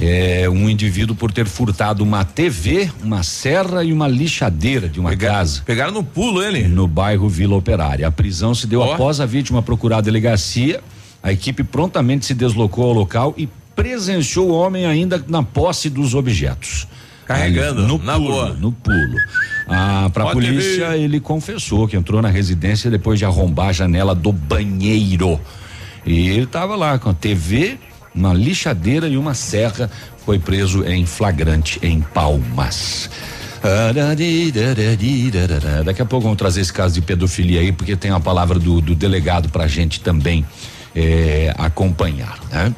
é, 0.03 0.49
um 0.49 0.67
indivíduo 0.71 1.15
por 1.15 1.31
ter 1.31 1.47
furtado 1.47 2.03
uma 2.03 2.25
TV, 2.25 2.91
uma 3.03 3.23
serra 3.23 3.85
e 3.85 3.93
uma 3.93 4.09
lixadeira 4.09 4.89
de 4.89 4.99
uma 4.99 5.15
casa. 5.15 5.63
Pegaram 5.67 5.93
no 5.93 6.03
pulo 6.03 6.43
ele? 6.43 6.67
No 6.67 6.87
bairro 6.87 7.29
Vila 7.29 7.55
Operária. 7.57 8.07
A 8.07 8.11
prisão 8.11 8.55
se 8.55 8.67
deu 8.67 8.83
após 8.83 9.21
a 9.21 9.27
vítima 9.27 9.61
procurar 9.61 9.99
a 9.99 10.01
delegacia. 10.01 10.81
A 11.23 11.31
equipe 11.33 11.63
prontamente 11.63 12.25
se 12.25 12.33
deslocou 12.33 12.85
ao 12.87 12.95
local 12.95 13.35
e 13.37 13.47
presenciou 13.77 14.49
o 14.49 14.55
homem 14.55 14.87
ainda 14.87 15.23
na 15.29 15.43
posse 15.43 15.91
dos 15.91 16.15
objetos. 16.15 16.87
Carregando, 17.35 17.87
no 17.87 17.99
na 17.99 18.15
pulo, 18.15 18.29
boa. 18.29 18.49
no 18.55 18.73
pulo. 18.73 19.17
Ah, 19.69 20.11
para 20.13 20.25
a 20.25 20.27
Pode 20.33 20.47
polícia, 20.47 20.89
ver. 20.91 21.01
ele 21.01 21.21
confessou 21.21 21.87
que 21.87 21.97
entrou 21.97 22.21
na 22.21 22.29
residência 22.29 22.91
depois 22.91 23.19
de 23.19 23.25
arrombar 23.25 23.69
a 23.69 23.73
janela 23.73 24.15
do 24.15 24.33
banheiro. 24.33 25.41
E 26.05 26.29
ele 26.29 26.43
estava 26.43 26.75
lá 26.75 26.99
com 26.99 27.11
a 27.11 27.15
TV, 27.15 27.79
uma 28.15 28.33
lixadeira 28.35 29.07
e 29.07 29.17
uma 29.17 29.35
serra. 29.35 29.89
Foi 30.27 30.39
preso 30.39 30.85
em 30.85 31.07
flagrante 31.07 31.79
em 31.83 32.01
Palmas. 32.01 33.09
Daqui 35.85 36.03
a 36.03 36.07
pouco 36.07 36.25
vamos 36.25 36.39
trazer 36.39 36.63
esse 36.63 36.73
caso 36.73 36.95
de 36.95 37.03
pedofilia 37.03 37.61
aí, 37.61 37.71
porque 37.71 37.95
tem 37.95 38.11
a 38.11 38.19
palavra 38.19 38.59
do, 38.59 38.81
do 38.81 38.95
delegado 38.95 39.49
pra 39.51 39.67
gente 39.69 40.01
também 40.01 40.45
eh, 40.97 41.55
acompanhar, 41.57 42.39
né? 42.51 42.75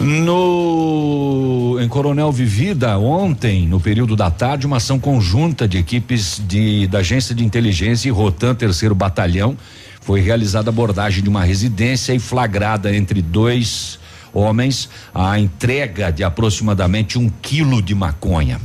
No 0.00 1.76
em 1.80 1.88
Coronel 1.88 2.30
Vivida 2.30 2.96
ontem, 2.98 3.66
no 3.66 3.80
período 3.80 4.14
da 4.14 4.30
tarde, 4.30 4.66
uma 4.66 4.76
ação 4.76 4.98
conjunta 4.98 5.66
de 5.66 5.76
equipes 5.76 6.40
de 6.46 6.86
da 6.86 6.98
agência 6.98 7.34
de 7.34 7.44
inteligência 7.44 8.08
e 8.08 8.12
Rotan 8.12 8.54
Terceiro 8.54 8.94
Batalhão 8.94 9.56
foi 10.00 10.20
realizada 10.20 10.70
abordagem 10.70 11.22
de 11.22 11.28
uma 11.28 11.44
residência 11.44 12.14
e 12.14 12.18
flagrada 12.18 12.94
entre 12.94 13.20
dois 13.20 13.98
homens 14.32 14.88
a 15.12 15.38
entrega 15.38 16.12
de 16.12 16.22
aproximadamente 16.22 17.18
um 17.18 17.28
quilo 17.42 17.82
de 17.82 17.94
maconha. 17.94 18.60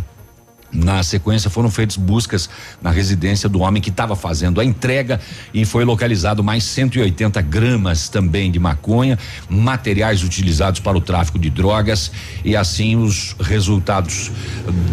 Na 0.74 1.04
sequência 1.04 1.50
foram 1.50 1.70
feitas 1.70 1.98
buscas 1.98 2.50
na 2.82 2.90
residência 2.90 3.48
do 3.48 3.62
homem 3.62 3.82
que 3.82 3.90
estava 3.90 4.16
fazendo 4.16 4.60
a 4.60 4.66
entrega 4.66 5.20
e 5.54 5.66
foi 5.66 5.86
localizado 5.86 6.44
mais 6.44 6.64
180 6.64 7.40
gramas 7.42 8.10
também 8.10 8.52
de 8.52 8.58
maconha, 8.60 9.20
materiais 9.48 10.24
utilizados 10.24 10.80
para 10.80 10.98
o 10.98 11.02
tráfico 11.02 11.38
de 11.38 11.50
drogas 11.50 12.12
e 12.44 12.56
assim 12.56 12.96
os 12.96 13.36
resultados 13.40 14.32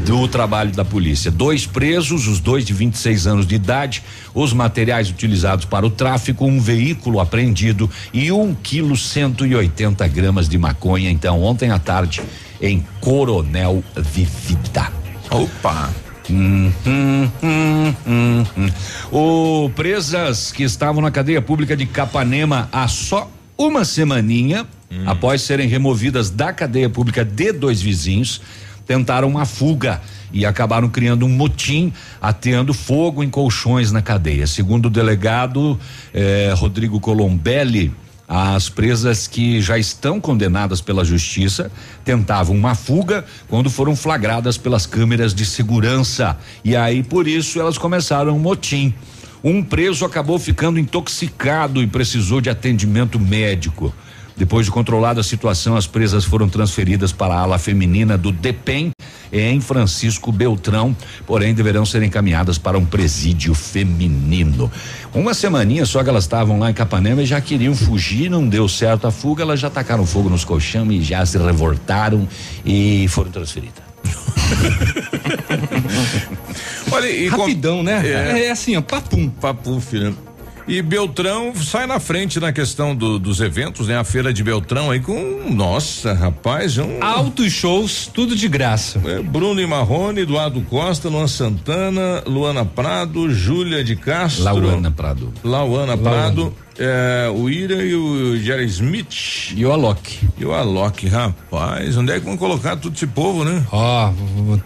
do 0.07 0.29
trabalho 0.29 0.71
da 0.73 0.85
polícia. 0.85 1.31
Dois 1.31 1.67
presos, 1.67 2.29
os 2.29 2.41
dois 2.41 2.65
de 2.65 2.75
26 2.75 3.27
anos 3.27 3.47
de 3.47 3.55
idade, 3.55 4.03
os 4.35 4.53
materiais 4.53 5.09
utilizados 5.09 5.65
para 5.65 5.87
o 5.87 5.91
tráfico, 5.91 6.45
um 6.45 6.61
veículo 6.61 7.21
apreendido 7.21 7.91
e 8.13 8.31
um 8.31 8.55
quilo 8.55 8.97
180 8.97 10.07
gramas 10.09 10.49
de 10.49 10.59
maconha. 10.59 11.11
Então, 11.11 11.43
ontem 11.43 11.71
à 11.71 11.79
tarde, 11.79 12.21
em 12.61 12.85
Coronel 13.01 13.83
Vivida. 13.97 15.00
Opa! 15.31 15.91
Hum, 16.29 16.73
hum, 16.85 17.31
hum, 17.43 17.95
hum, 18.05 18.45
hum. 18.57 18.71
O 19.13 19.71
presas 19.71 20.51
que 20.51 20.65
estavam 20.65 21.01
na 21.01 21.11
cadeia 21.11 21.41
pública 21.41 21.77
de 21.77 21.87
Capanema 21.87 22.69
há 22.73 22.89
só 22.89 23.31
uma 23.57 23.85
semaninha, 23.85 24.67
após 25.07 25.43
serem 25.43 25.69
removidas 25.69 26.31
da 26.31 26.53
cadeia 26.53 26.91
pública 26.91 27.25
de 27.25 27.53
dois 27.53 27.81
vizinhos, 27.81 28.41
tentaram 28.87 29.29
uma 29.29 29.45
fuga 29.45 30.01
e 30.33 30.45
acabaram 30.45 30.89
criando 30.89 31.27
um 31.27 31.29
motim, 31.29 31.93
ateando 32.21 32.75
fogo 32.75 33.23
em 33.23 33.31
colchões 33.31 33.93
na 33.93 34.03
cadeia. 34.03 34.49
Segundo 34.49 34.87
o 34.87 34.91
delegado 34.91 35.79
eh, 36.13 36.53
Rodrigo 36.57 36.99
Colombelli, 36.99 37.93
as 38.33 38.69
presas 38.69 39.27
que 39.27 39.61
já 39.61 39.77
estão 39.77 40.21
condenadas 40.21 40.81
pela 40.81 41.05
justiça 41.05 41.69
tentavam 42.05 42.55
uma 42.55 42.77
fuga 42.77 43.25
quando 43.49 43.69
foram 43.69 43.97
flagradas 43.97 44.57
pelas 44.57 44.87
câmeras 44.87 45.35
de 45.35 45.45
segurança. 45.45 46.39
E 46.65 46.77
aí, 46.77 47.03
por 47.03 47.27
isso, 47.27 47.59
elas 47.59 47.77
começaram 47.77 48.37
um 48.37 48.39
motim. 48.39 48.95
Um 49.43 49.65
preso 49.65 50.05
acabou 50.05 50.39
ficando 50.39 50.79
intoxicado 50.79 51.83
e 51.83 51.89
precisou 51.89 52.41
de 52.41 52.49
atendimento 52.49 53.19
médico. 53.19 53.93
Depois 54.41 54.65
de 54.65 54.73
controlada 54.73 55.21
a 55.21 55.23
situação, 55.23 55.77
as 55.77 55.87
presas 55.87 56.25
foram 56.25 56.49
transferidas 56.49 57.13
para 57.13 57.35
a 57.35 57.41
ala 57.41 57.59
feminina 57.59 58.17
do 58.17 58.33
DEPEN 58.33 58.91
em 59.31 59.61
Francisco 59.61 60.33
Beltrão, 60.33 60.97
porém 61.27 61.53
deverão 61.53 61.85
ser 61.85 62.03
encaminhadas 62.03 62.57
para 62.57 62.79
um 62.79 62.87
presídio 62.87 63.55
feminino. 63.55 64.73
Uma 65.13 65.35
semaninha 65.35 65.85
só 65.85 66.03
que 66.03 66.09
elas 66.09 66.25
estavam 66.25 66.59
lá 66.59 66.71
em 66.71 66.73
Capanema 66.73 67.21
e 67.21 67.27
já 67.27 67.39
queriam 67.39 67.75
fugir, 67.75 68.31
não 68.31 68.49
deu 68.49 68.67
certo 68.67 69.07
a 69.07 69.11
fuga, 69.11 69.43
elas 69.43 69.61
já 69.61 69.69
tacaram 69.69 70.07
fogo 70.07 70.31
nos 70.31 70.43
colchão 70.43 70.91
e 70.91 71.03
já 71.03 71.27
se 71.27 71.37
revoltaram 71.37 72.27
e 72.65 73.07
foram 73.11 73.31
transferidas. 73.31 73.83
Olha, 76.91 77.11
e 77.11 77.29
Rapidão, 77.29 77.83
né? 77.83 78.01
É. 78.07 78.47
É, 78.47 78.51
assim, 78.51 78.75
ó, 78.75 78.81
papum. 78.81 79.29
Papum, 79.29 79.79
filho. 79.83 80.17
E 80.69 80.81
Beltrão 80.83 81.53
sai 81.55 81.87
na 81.87 81.99
frente 81.99 82.39
na 82.39 82.53
questão 82.53 82.95
do- 82.95 83.19
dos 83.19 83.41
eventos, 83.41 83.89
né? 83.89 83.99
A 83.99 84.05
feira 84.05 84.33
de 84.33 84.43
Beltrão 84.45 84.91
aí 84.91 85.01
com, 85.01 85.51
nossa, 85.53 86.13
rapaz, 86.13 86.79
um 86.79 87.03
Altos 87.03 87.53
shows, 87.53 88.09
tudo 88.13 88.37
de 88.37 88.47
graça. 88.49 89.01
É, 89.05 89.21
Bruno 89.21 89.61
e 89.61 89.67
Marrone, 89.67 90.21
Eduardo 90.21 90.61
Costa, 90.63 91.09
Luan 91.09 91.27
Santana, 91.27 92.23
Luana 92.27 92.65
Prado, 92.65 93.33
Júlia 93.33 93.83
de 93.83 93.97
Castro. 93.97 94.45
Lauana 94.45 94.91
Prado. 94.91 95.33
Lauana 95.43 95.97
Prado, 95.97 96.55
é, 96.79 97.29
o 97.35 97.49
Ira 97.51 97.83
e 97.85 97.95
o 97.95 98.37
Jerry 98.37 98.67
Smith. 98.67 99.53
E 99.57 99.65
o 99.67 99.73
Alok. 99.73 100.29
E 100.39 100.45
o 100.45 100.53
Alok, 100.53 101.09
rapaz, 101.09 101.97
onde 101.97 102.13
é 102.13 102.21
que 102.21 102.27
vão 102.27 102.37
colocar 102.37 102.77
todo 102.77 102.95
esse 102.95 103.07
povo, 103.09 103.45
né? 103.45 103.65
Ó, 103.73 104.13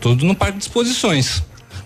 tudo 0.00 0.24
no 0.26 0.34
parque 0.34 0.58
de 0.58 0.64
exposições. 0.64 1.42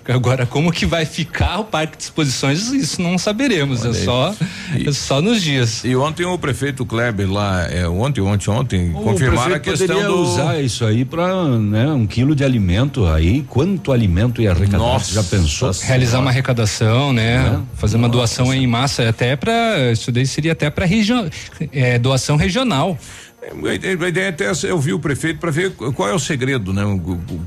Agora, 0.09 0.47
como 0.47 0.73
que 0.73 0.87
vai 0.87 1.05
ficar 1.05 1.59
o 1.59 1.64
parque 1.64 1.97
de 1.99 2.05
exposições, 2.05 2.73
isso 2.73 3.03
não 3.03 3.18
saberemos. 3.18 3.83
Olha 3.85 3.94
é 3.94 3.99
aí. 3.99 4.05
só, 4.05 4.35
E- 4.77 4.88
é 4.88 4.92
só 4.92 5.21
nos 5.21 5.42
dias. 5.42 5.85
E 5.85 5.94
ontem 5.94 6.25
o 6.25 6.38
prefeito 6.38 6.87
Kleber 6.87 7.31
lá, 7.31 7.66
é, 7.71 7.87
ontem, 7.87 8.21
ontem, 8.23 8.51
ontem, 8.51 8.92
confirmaram 8.92 9.55
a 9.55 9.59
o 9.59 9.61
prefeito 9.61 9.79
questão 9.79 9.97
poderia 9.97 10.09
do. 10.09 10.23
usar 10.23 10.61
isso 10.62 10.85
aí 10.85 11.05
para 11.05 11.44
né, 11.59 11.87
um 11.88 12.07
quilo 12.07 12.35
de 12.35 12.42
alimento 12.42 13.07
aí, 13.07 13.44
quanto 13.49 13.92
alimento 13.92 14.40
ia 14.40 14.53
arrecadar? 14.53 14.79
Nossa, 14.79 15.12
já 15.12 15.23
pensou? 15.23 15.71
Realizar 15.83 16.21
uma 16.21 16.31
arrecadação, 16.31 17.12
né? 17.12 17.61
Fazer 17.75 17.97
uma 17.97 18.09
doação 18.09 18.53
em 18.53 18.66
massa, 18.66 19.09
até 19.09 19.37
para 19.37 19.92
isso 19.92 20.11
daí 20.11 20.27
seria 20.27 20.53
até 20.53 20.71
para 20.71 20.87
região, 20.87 21.29
é, 21.73 21.99
doação 21.99 22.37
regional. 22.37 22.99
A 23.50 24.08
ideia 24.08 24.28
até 24.28 24.44
é 24.44 24.72
ouvir 24.72 24.92
o 24.92 24.98
prefeito 24.98 25.40
para 25.40 25.50
ver 25.50 25.72
qual 25.72 26.08
é 26.08 26.14
o 26.14 26.18
segredo, 26.18 26.72
né? 26.72 26.82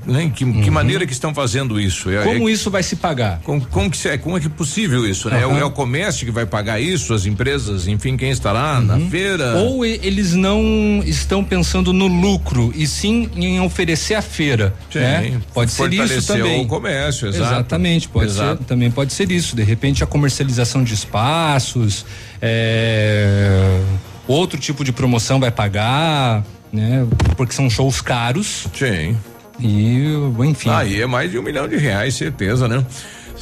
né? 0.05 0.31
Que, 0.35 0.43
uhum. 0.43 0.61
que, 0.61 0.71
maneira 0.71 1.05
que 1.05 1.13
estão 1.13 1.33
fazendo 1.33 1.79
isso? 1.79 2.09
É, 2.09 2.23
como 2.23 2.49
é, 2.49 2.51
isso 2.51 2.71
vai 2.71 2.81
se 2.81 2.95
pagar? 2.95 3.39
Com, 3.43 3.61
como, 3.61 3.89
que, 3.89 4.07
é, 4.07 4.17
como 4.17 4.37
é 4.37 4.39
que 4.39 4.47
é 4.47 4.49
possível 4.49 5.07
isso, 5.07 5.29
né? 5.29 5.45
Uhum. 5.45 5.57
É, 5.57 5.59
o, 5.59 5.59
é, 5.59 5.65
o, 5.65 5.71
comércio 5.71 6.25
que 6.25 6.31
vai 6.31 6.45
pagar 6.45 6.79
isso, 6.79 7.13
as 7.13 7.25
empresas, 7.25 7.87
enfim, 7.87 8.17
quem 8.17 8.31
está 8.31 8.51
lá 8.51 8.79
uhum. 8.79 8.85
na 8.85 8.99
feira? 9.09 9.55
Ou 9.57 9.85
eles 9.85 10.33
não 10.33 11.01
estão 11.05 11.43
pensando 11.43 11.93
no 11.93 12.07
lucro 12.07 12.73
e 12.75 12.87
sim 12.87 13.29
em 13.35 13.59
oferecer 13.59 14.15
a 14.15 14.21
feira, 14.21 14.73
sim, 14.91 14.99
né? 14.99 15.41
Pode 15.53 15.71
ser 15.71 15.93
isso 15.93 16.27
também. 16.27 16.61
o 16.61 16.67
comércio, 16.67 17.27
exato. 17.27 17.53
Exatamente, 17.53 18.09
pode 18.09 18.31
exato. 18.31 18.57
ser, 18.59 18.65
também 18.65 18.89
pode 18.89 19.13
ser 19.13 19.31
isso. 19.31 19.55
De 19.55 19.63
repente 19.63 20.03
a 20.03 20.07
comercialização 20.07 20.83
de 20.83 20.93
espaços, 20.93 22.05
é 22.41 23.79
outro 24.27 24.59
tipo 24.59 24.83
de 24.83 24.91
promoção 24.91 25.39
vai 25.39 25.51
pagar, 25.51 26.43
né? 26.71 27.05
Porque 27.35 27.53
são 27.53 27.69
shows 27.69 28.01
caros. 28.01 28.67
Sim. 28.73 29.17
E, 29.59 30.13
enfim. 30.45 30.69
Aí 30.69 31.01
é 31.01 31.05
mais 31.05 31.29
de 31.31 31.37
um 31.37 31.43
milhão 31.43 31.67
de 31.67 31.77
reais, 31.77 32.15
certeza, 32.15 32.67
né? 32.67 32.83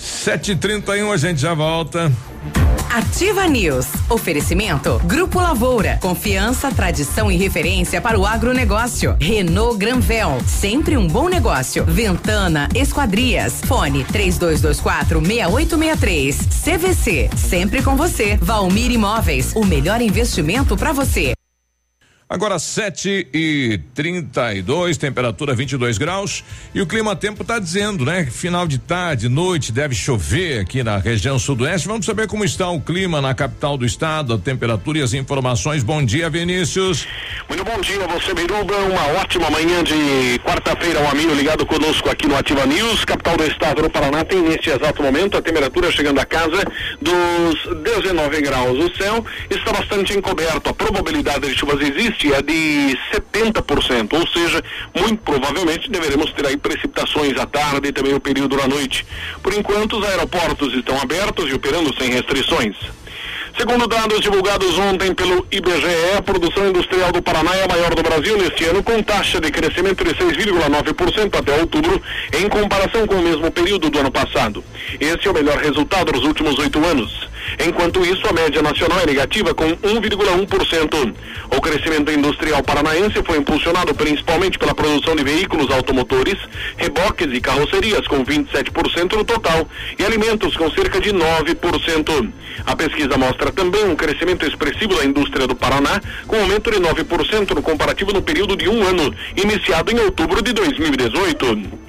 Sete 0.02 0.56
trinta 0.56 0.98
e 0.98 1.04
um, 1.04 1.12
a 1.12 1.18
gente 1.18 1.42
já 1.42 1.54
volta. 1.54 2.12
Ativa 2.90 3.48
News. 3.48 3.86
Oferecimento. 4.10 5.00
Grupo 5.06 5.40
Lavoura. 5.40 6.00
Confiança, 6.02 6.72
tradição 6.72 7.32
e 7.32 7.38
referência 7.38 8.02
para 8.02 8.20
o 8.20 8.26
agronegócio. 8.26 9.16
Renault 9.20 9.78
Granvel. 9.78 10.40
Sempre 10.48 10.98
um 10.98 11.08
bom 11.08 11.30
negócio. 11.30 11.86
Ventana 11.86 12.68
Esquadrias. 12.74 13.62
Fone 13.66 14.04
3224 14.06 15.22
6863. 15.24 16.38
CVC. 16.64 17.30
Sempre 17.38 17.84
com 17.84 17.96
você. 17.96 18.38
Valmir 18.42 18.92
Imóveis. 18.92 19.54
O 19.56 19.64
melhor 19.64 20.02
investimento 20.02 20.76
para 20.76 20.92
você. 20.92 21.39
Agora 22.32 22.60
7 22.60 23.28
e 23.34 23.80
32, 23.96 24.98
temperatura 24.98 25.56
22 25.56 25.98
graus. 25.98 26.44
E 26.76 26.80
o 26.80 26.86
clima 26.86 27.16
tempo 27.16 27.42
está 27.42 27.58
dizendo, 27.58 28.06
né? 28.06 28.24
Final 28.24 28.68
de 28.68 28.78
tarde, 28.78 29.28
noite, 29.28 29.72
deve 29.72 29.96
chover 29.96 30.60
aqui 30.60 30.84
na 30.84 31.00
região 31.00 31.40
sudoeste. 31.40 31.88
Vamos 31.88 32.06
saber 32.06 32.28
como 32.28 32.46
está 32.46 32.70
o 32.70 32.80
clima 32.80 33.20
na 33.20 33.34
capital 33.34 33.80
do 33.80 33.84
estado, 33.84 34.36
a 34.36 34.38
temperatura 34.38 35.00
e 35.00 35.02
as 35.02 35.16
informações. 35.16 35.82
Bom 35.82 36.06
dia, 36.06 36.30
Vinícius. 36.30 37.08
Muito 37.48 37.64
bom 37.64 37.82
dia, 37.82 38.08
você, 38.08 38.32
Biruba. 38.36 38.76
Uma 38.76 39.08
ótima 39.20 39.50
manhã 39.50 39.84
de 39.84 40.40
quarta-feira, 40.46 41.00
um 41.00 41.10
amigo 41.10 41.34
ligado 41.34 41.66
conosco 41.66 42.12
aqui 42.12 42.28
no 42.28 42.36
Ativa 42.36 42.64
News. 42.68 43.06
Capital 43.06 43.38
do 43.38 43.46
estado 43.46 43.82
do 43.82 43.90
Paraná 43.90 44.24
tem 44.24 44.40
neste 44.44 44.70
exato 44.70 45.02
momento 45.02 45.36
a 45.36 45.42
temperatura 45.42 45.92
chegando 45.92 46.20
a 46.20 46.26
casa 46.28 46.64
dos 47.02 47.82
19 47.84 48.40
graus. 48.42 48.78
O 48.78 48.96
céu 48.96 49.26
está 49.50 49.74
bastante 49.74 50.16
encoberto. 50.16 50.70
A 50.70 50.74
probabilidade 50.76 51.48
de 51.48 51.58
chuvas 51.58 51.82
existe 51.82 52.19
é 52.28 52.42
de 52.42 52.98
70%, 53.14 54.14
ou 54.14 54.28
seja, 54.28 54.62
muito 54.96 55.22
provavelmente 55.24 55.90
deveremos 55.90 56.32
ter 56.34 56.46
aí 56.46 56.58
precipitações 56.58 57.38
à 57.38 57.46
tarde 57.46 57.88
e 57.88 57.92
também 57.92 58.14
o 58.14 58.20
período 58.20 58.58
da 58.58 58.68
noite. 58.68 59.06
Por 59.42 59.54
enquanto, 59.54 59.98
os 59.98 60.08
aeroportos 60.08 60.74
estão 60.74 61.00
abertos 61.00 61.50
e 61.50 61.54
operando 61.54 61.96
sem 61.98 62.10
restrições. 62.12 62.76
Segundo 63.58 63.88
dados 63.88 64.22
divulgados 64.22 64.78
ontem 64.78 65.14
pelo 65.14 65.46
IBGE, 65.52 66.18
a 66.18 66.22
produção 66.22 66.70
industrial 66.70 67.12
do 67.12 67.22
Paraná 67.22 67.54
é 67.56 67.66
a 67.66 67.68
maior 67.68 67.94
do 67.94 68.02
Brasil 68.02 68.38
neste 68.38 68.64
ano, 68.64 68.82
com 68.82 69.04
taxa 69.04 69.42
de 69.42 69.52
crescimento 69.52 70.02
de 70.04 70.12
6,9% 70.12 71.38
até 71.38 71.60
outubro, 71.60 72.02
em 72.34 72.48
comparação 72.48 73.06
com 73.06 73.16
o 73.16 73.22
mesmo 73.22 73.52
período 73.52 73.90
do 73.90 74.00
ano 74.00 74.12
passado. 74.12 74.64
Esse 74.98 75.28
é 75.28 75.32
o 75.32 75.34
melhor 75.34 75.58
resultado 75.58 76.12
dos 76.12 76.24
últimos 76.24 76.58
oito 76.58 76.80
anos. 76.86 77.28
Enquanto 77.66 78.06
isso, 78.06 78.28
a 78.28 78.34
média 78.34 78.62
nacional 78.62 79.00
é 79.02 79.06
negativa, 79.06 79.54
com 79.54 79.66
1,1%. 79.66 81.14
O 81.56 81.62
crescimento 81.62 82.12
industrial 82.12 82.64
paranaense 82.64 83.22
foi 83.24 83.38
impulsionado 83.38 83.94
principalmente 83.94 84.58
pela 84.58 84.74
produção 84.74 85.16
de 85.16 85.24
veículos 85.24 85.72
automotores, 85.72 86.38
reboques 86.78 87.28
e 87.34 87.42
carrocerias, 87.42 88.08
com 88.08 88.24
27% 88.24 89.14
no 89.14 89.24
total, 89.24 89.68
e 89.98 90.06
alimentos, 90.06 90.56
com 90.56 90.70
cerca 90.72 91.00
de 91.00 91.12
9%. 91.12 92.32
A 92.66 92.76
pesquisa 92.76 93.18
mostra 93.18 93.52
também 93.52 93.86
um 93.86 93.96
crescimento 93.96 94.46
expressivo 94.46 94.96
da 94.96 95.06
indústria 95.06 95.48
do 95.48 95.56
Paraná, 95.56 96.02
com 96.28 96.40
aumento 96.40 96.72
de 96.72 96.80
9% 96.80 97.52
no 97.52 97.62
comparativo 97.62 98.12
no 98.12 98.22
período 98.22 98.56
de 98.56 98.70
um 98.70 98.84
ano, 98.84 99.14
iniciado 99.36 99.92
em 99.92 100.00
outubro 100.00 100.42
de 100.42 100.54
2018. 100.54 101.89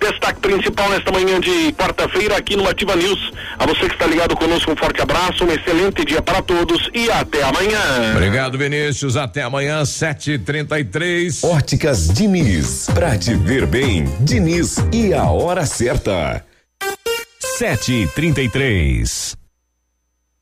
Destaque 0.00 0.40
principal 0.40 0.90
nesta 0.90 1.10
manhã 1.10 1.40
de 1.40 1.72
quarta-feira 1.72 2.36
aqui 2.36 2.56
no 2.56 2.68
Ativa 2.68 2.94
News. 2.96 3.32
A 3.58 3.66
você 3.66 3.80
que 3.88 3.94
está 3.94 4.06
ligado 4.06 4.36
conosco, 4.36 4.70
um 4.70 4.76
forte 4.76 5.00
abraço, 5.00 5.44
um 5.44 5.52
excelente 5.52 6.04
dia 6.04 6.20
para 6.22 6.42
todos 6.42 6.90
e 6.94 7.10
até 7.10 7.42
amanhã. 7.42 8.12
Obrigado, 8.14 8.58
Vinícius. 8.58 9.16
Até 9.16 9.42
amanhã, 9.42 9.82
7h33. 9.82 11.44
Óticas 11.44 12.08
Diniz. 12.08 12.88
Pra 12.92 13.16
te 13.16 13.34
ver 13.34 13.66
bem, 13.66 14.04
Diniz 14.20 14.76
e 14.92 15.12
a 15.14 15.24
hora 15.24 15.64
certa. 15.66 16.44
7h33. 17.58 19.45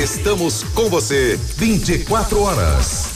Estamos 0.00 0.62
com 0.74 0.88
você 0.88 1.36
24 1.56 2.40
horas. 2.40 3.06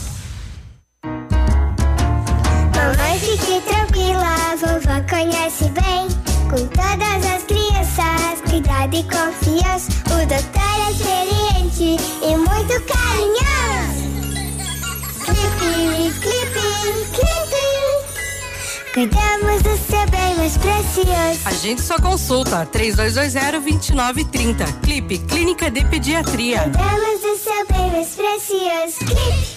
Mamãe, 2.75 3.17
fique 3.19 3.61
tranquila, 3.61 4.35
vovó 4.59 5.01
conhece 5.09 5.69
bem. 5.69 6.09
Com 6.49 6.67
todas 6.67 7.25
as 7.25 7.43
crianças, 7.43 8.41
cuidado 8.49 8.93
e 8.93 9.03
confiança. 9.03 9.91
O 10.07 10.25
doutor 10.25 10.77
é 10.85 10.91
experiente 10.91 11.95
e 12.23 12.35
muito 12.35 12.75
carinhoso. 12.83 14.03
Clipe, 15.23 16.11
clipe, 16.19 16.67
clipe. 17.13 17.67
Cuidamos 18.93 19.61
do 19.61 19.77
mais 20.47 20.57
precioso. 20.57 21.39
Agende 21.45 21.81
sua 21.81 21.97
consulta 21.97 22.65
3220-2930. 22.67 24.79
Clipe 24.81 25.17
Clínica 25.19 25.69
de 25.69 25.83
Pediatria. 25.83 26.61
Cuidamos 26.61 27.21
do 27.21 27.35
seu 27.35 27.67
bem 27.67 27.91
mais 27.91 28.15
precioso. 28.15 28.99
Clipe. 28.99 29.56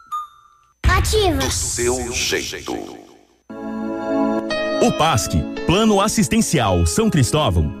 Ativa. 0.87 1.37
Do 1.37 1.51
seu 1.51 2.11
jeito. 2.11 2.75
O 4.81 4.91
PASC, 4.97 5.33
Plano 5.65 6.01
Assistencial 6.01 6.85
São 6.85 7.09
Cristóvão, 7.09 7.80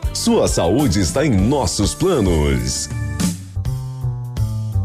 Sua 0.13 0.45
saúde 0.47 0.99
está 0.99 1.25
em 1.25 1.31
nossos 1.31 1.95
planos. 1.95 2.89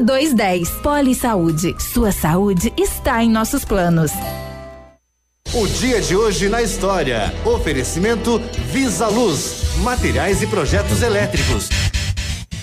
2210. 0.00 0.68
Poli 0.82 1.14
Saúde. 1.14 1.74
Sua 1.78 2.12
saúde 2.12 2.72
está 2.78 3.22
em 3.22 3.30
nossos 3.30 3.64
planos. 3.64 4.10
O 5.54 5.66
dia 5.66 6.00
de 6.00 6.16
hoje 6.16 6.48
na 6.48 6.62
história. 6.62 7.32
Oferecimento 7.44 8.40
Visa 8.72 9.06
Luz, 9.06 9.76
materiais 9.82 10.40
e 10.40 10.46
projetos 10.46 11.02
elétricos. 11.02 11.68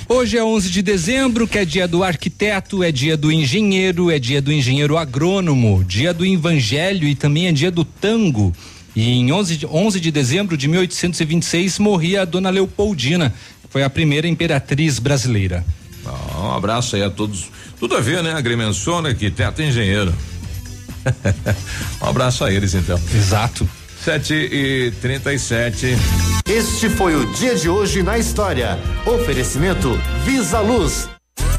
Hoje 0.08 0.40
é 0.40 0.44
11 0.44 0.72
de 0.72 0.82
dezembro, 0.82 1.48
que 1.48 1.60
é 1.60 1.66
dia 1.66 1.88
do 1.88 2.04
arquiteto, 2.04 2.84
é 2.84 2.92
dia 2.92 3.16
do 3.16 3.32
engenheiro, 3.32 4.10
é 4.10 4.18
dia 4.18 4.42
do 4.42 4.52
engenheiro 4.52 4.98
agrônomo, 4.98 5.84
dia 5.84 6.12
do 6.12 6.26
evangelho 6.26 7.08
e 7.08 7.14
também 7.14 7.46
é 7.46 7.52
dia 7.52 7.70
do 7.70 7.86
tango. 7.86 8.52
E 8.96 9.08
em 9.12 9.32
11 9.32 9.58
de, 9.58 9.66
11 9.68 10.00
de 10.00 10.10
dezembro 10.10 10.58
de 10.58 10.68
1826 10.68 11.78
morria 11.78 12.24
a 12.24 12.26
dona 12.26 12.50
Leopoldina, 12.50 13.32
foi 13.70 13.84
a 13.84 13.90
primeira 13.90 14.28
imperatriz 14.28 14.98
brasileira. 14.98 15.64
Ah, 16.10 16.41
um 16.41 16.51
abraço 16.51 16.95
aí 16.95 17.03
a 17.03 17.10
todos. 17.10 17.49
Tudo 17.80 17.95
a 17.95 18.01
ver, 18.01 18.24
né? 18.24 18.34
Agrimensor, 18.34 19.05
arquiteto 19.05 19.62
e 19.62 19.68
engenheiro. 19.68 20.14
um 22.01 22.07
abraço 22.07 22.43
a 22.43 22.51
eles, 22.51 22.74
então. 22.74 22.99
Exato. 23.14 23.68
7 24.03 24.34
e 24.34 24.91
37 25.01 25.88
Este 26.45 26.89
foi 26.89 27.16
o 27.16 27.34
dia 27.34 27.55
de 27.55 27.68
hoje 27.68 28.01
na 28.01 28.18
história. 28.18 28.80
Oferecimento 29.05 29.99
Visa 30.24 30.62
Luz. 30.62 31.10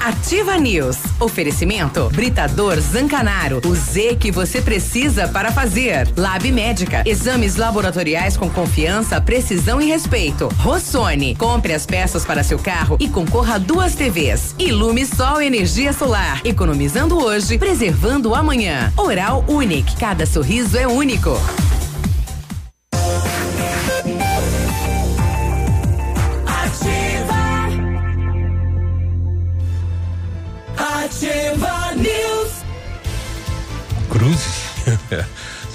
Ativa 0.00 0.58
News. 0.58 0.96
Oferecimento 1.20 2.10
Britador 2.10 2.80
Zancanaro. 2.80 3.60
O 3.64 3.74
Z 3.74 4.16
que 4.16 4.32
você 4.32 4.60
precisa 4.60 5.28
para 5.28 5.52
fazer. 5.52 6.08
Lab 6.16 6.50
Médica. 6.50 7.02
Exames 7.06 7.54
laboratoriais 7.54 8.36
com 8.36 8.50
confiança, 8.50 9.20
precisão 9.20 9.80
e 9.80 9.86
respeito. 9.86 10.48
Rossoni. 10.58 11.36
Compre 11.36 11.72
as 11.72 11.86
peças 11.86 12.24
para 12.24 12.42
seu 12.42 12.58
carro 12.58 12.96
e 12.98 13.08
concorra 13.08 13.54
a 13.54 13.58
duas 13.58 13.94
TVs. 13.94 14.54
Ilume 14.58 15.06
Sol 15.06 15.40
Energia 15.40 15.92
Solar. 15.92 16.40
Economizando 16.44 17.22
hoje, 17.22 17.56
preservando 17.56 18.34
amanhã. 18.34 18.92
Oral 18.96 19.44
Unique. 19.46 19.96
Cada 19.96 20.26
sorriso 20.26 20.76
é 20.76 20.88
único. 20.88 21.38
Cruzes. 34.08 34.64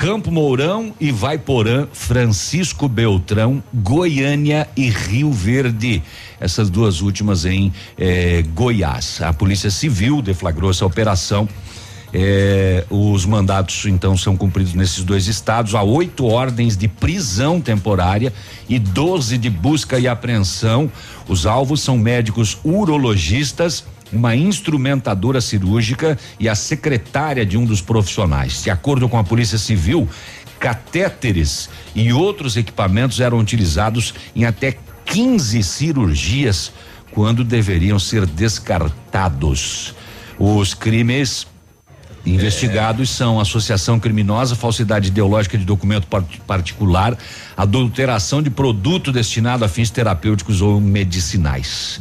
Campo 0.00 0.30
Mourão 0.30 0.94
e 0.98 1.12
Vaiporã, 1.12 1.86
Francisco 1.92 2.88
Beltrão, 2.88 3.62
Goiânia 3.70 4.66
e 4.74 4.88
Rio 4.88 5.30
Verde. 5.30 6.02
Essas 6.40 6.70
duas 6.70 7.02
últimas 7.02 7.44
em 7.44 7.70
eh, 7.98 8.42
Goiás. 8.54 9.20
A 9.20 9.30
Polícia 9.34 9.70
Civil 9.70 10.22
deflagrou 10.22 10.70
essa 10.70 10.86
operação. 10.86 11.46
Eh, 12.14 12.82
os 12.88 13.26
mandatos 13.26 13.84
então 13.84 14.16
são 14.16 14.38
cumpridos 14.38 14.72
nesses 14.72 15.04
dois 15.04 15.26
estados. 15.26 15.74
Há 15.74 15.82
oito 15.82 16.24
ordens 16.24 16.78
de 16.78 16.88
prisão 16.88 17.60
temporária 17.60 18.32
e 18.70 18.78
12 18.78 19.36
de 19.36 19.50
busca 19.50 19.98
e 19.98 20.08
apreensão. 20.08 20.90
Os 21.28 21.44
alvos 21.44 21.82
são 21.82 21.98
médicos 21.98 22.56
urologistas 22.64 23.84
uma 24.12 24.34
instrumentadora 24.34 25.40
cirúrgica 25.40 26.18
e 26.38 26.48
a 26.48 26.54
secretária 26.54 27.46
de 27.46 27.56
um 27.56 27.64
dos 27.64 27.80
profissionais. 27.80 28.62
De 28.62 28.70
acordo 28.70 29.08
com 29.08 29.18
a 29.18 29.24
Polícia 29.24 29.58
Civil, 29.58 30.08
catéteres 30.58 31.70
e 31.94 32.12
outros 32.12 32.56
equipamentos 32.56 33.20
eram 33.20 33.38
utilizados 33.38 34.14
em 34.34 34.44
até 34.44 34.76
15 35.06 35.62
cirurgias 35.62 36.72
quando 37.10 37.42
deveriam 37.42 37.98
ser 37.98 38.26
descartados. 38.26 39.94
Os 40.38 40.74
crimes 40.74 41.46
investigados 42.24 43.10
são 43.10 43.40
associação 43.40 43.98
criminosa, 43.98 44.54
falsidade 44.54 45.08
ideológica 45.08 45.56
de 45.56 45.64
documento 45.64 46.06
particular, 46.46 47.16
adulteração 47.56 48.42
de 48.42 48.50
produto 48.50 49.10
destinado 49.10 49.64
a 49.64 49.68
fins 49.68 49.90
terapêuticos 49.90 50.60
ou 50.60 50.80
medicinais. 50.80 52.00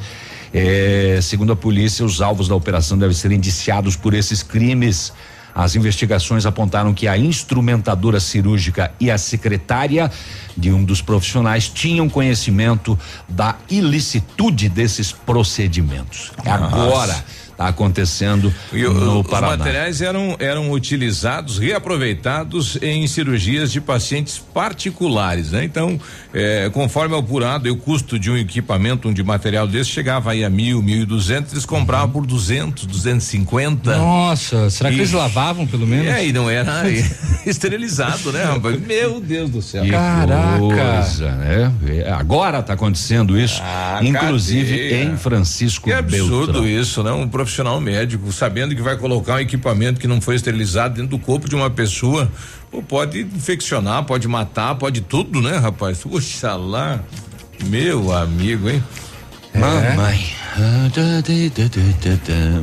É, 0.54 1.20
segundo 1.22 1.52
a 1.54 1.56
polícia, 1.56 2.04
os 2.06 2.22
alvos 2.22 2.47
da 2.47 2.56
operação 2.56 2.97
devem 2.97 3.16
ser 3.16 3.32
indiciados 3.32 3.95
por 3.95 4.14
esses 4.14 4.41
crimes. 4.41 5.14
As 5.54 5.76
investigações 5.76 6.45
apontaram 6.45 6.93
que 6.93 7.08
a 7.08 7.18
instrumentadora 7.18 8.20
cirúrgica 8.20 8.91
e 9.00 9.10
a 9.12 9.18
secretária 9.18 10.12
de 10.56 10.72
um 10.72 10.84
dos 10.84 11.02
profissionais 11.02 11.68
tinham 11.68 12.08
conhecimento 12.08 12.97
da 13.28 13.56
ilicitude 13.70 14.70
desses 14.70 15.12
procedimentos. 15.12 16.32
Agora 16.45 17.26
está 17.60 17.68
acontecendo 17.68 18.53
E 18.72 18.86
o- 18.86 18.93
no 18.93 19.20
os 19.20 19.28
Paraná. 19.28 19.57
materiais 19.57 20.01
eram, 20.01 20.38
eram 20.39 20.72
utilizados, 20.72 21.57
reaproveitados 21.57 22.78
em 22.82 23.05
cirurgias 23.05 23.70
de 23.70 23.82
pacientes 23.82 24.38
particulares, 24.53 25.51
né? 25.51 25.66
Então, 25.66 25.99
eh, 26.34 26.70
conforme 26.74 27.18
apurado, 27.18 27.68
e 27.68 27.72
o 27.72 27.76
custo 27.76 28.18
de 28.18 28.32
um 28.32 28.38
equipamento, 28.38 29.10
um 29.10 29.14
de 29.14 29.22
material 29.24 29.68
desse, 29.68 29.89
chegava 29.89 30.32
aí 30.32 30.45
a 30.45 30.49
mil, 30.49 30.82
mil 30.82 31.01
e 31.01 31.05
duzentos, 31.05 31.51
eles 31.51 31.66
compravam 31.66 32.10
por 32.10 32.26
duzentos, 32.26 32.86
duzentos 32.86 33.28
e 33.28 33.32
cinquenta. 33.32 33.97
Nossa, 33.97 34.70
será 34.70 34.89
que 34.89 34.95
E- 34.95 34.99
eles 34.99 35.12
lavavam 35.12 35.68
pelo 35.68 35.86
menos? 35.86 36.07
É, 36.07 36.26
e 36.26 36.32
não 36.32 36.49
era 36.49 36.84
esterilizado, 37.45 38.32
né, 38.32 38.43
rapaz? 38.43 38.80
Meu 38.88 39.20
Deus 39.20 39.49
do 39.49 39.62
céu. 39.62 39.84
Que 39.84 39.91
coisa, 39.91 41.32
né? 41.36 41.72
Agora 42.18 42.60
está 42.60 42.74
acontecendo 42.74 43.38
isso, 43.38 43.62
Ah, 43.64 43.99
inclusive 44.01 44.72
cadeia. 44.72 45.03
em 45.03 45.18
Francisco 45.18 45.86
Que 45.88 45.93
absurdo 45.93 46.53
Beltrão. 46.62 46.68
isso, 46.68 47.03
né? 47.03 47.12
Um 47.12 47.28
profissional 47.28 47.49
médico 47.82 48.32
sabendo 48.32 48.76
que 48.76 48.82
vai 48.82 48.97
colocar 48.97 49.36
um 49.36 49.39
equipamento 49.39 50.00
que 50.00 50.08
não 50.08 50.22
foi 50.22 50.36
esterilizado 50.36 50.95
dentro 50.95 51.18
do 51.18 51.20
corpo 51.20 51.50
de 51.50 51.56
uma 51.56 51.70
pessoa, 51.70 52.32
pô, 52.72 52.82
pode 52.82 53.22
infeccionar, 53.22 54.04
pode 54.04 54.28
matar, 54.28 54.76
pode 54.76 55.02
tudo, 55.02 55.41
né, 55.41 55.58
rapaz? 55.58 56.00
Puxa 56.00 56.56
lá, 56.56 57.00
meu 57.66 58.12
amigo, 58.12 58.70
hein? 58.70 58.84
Mamãe. 59.54 60.26
Ah. 60.34 60.39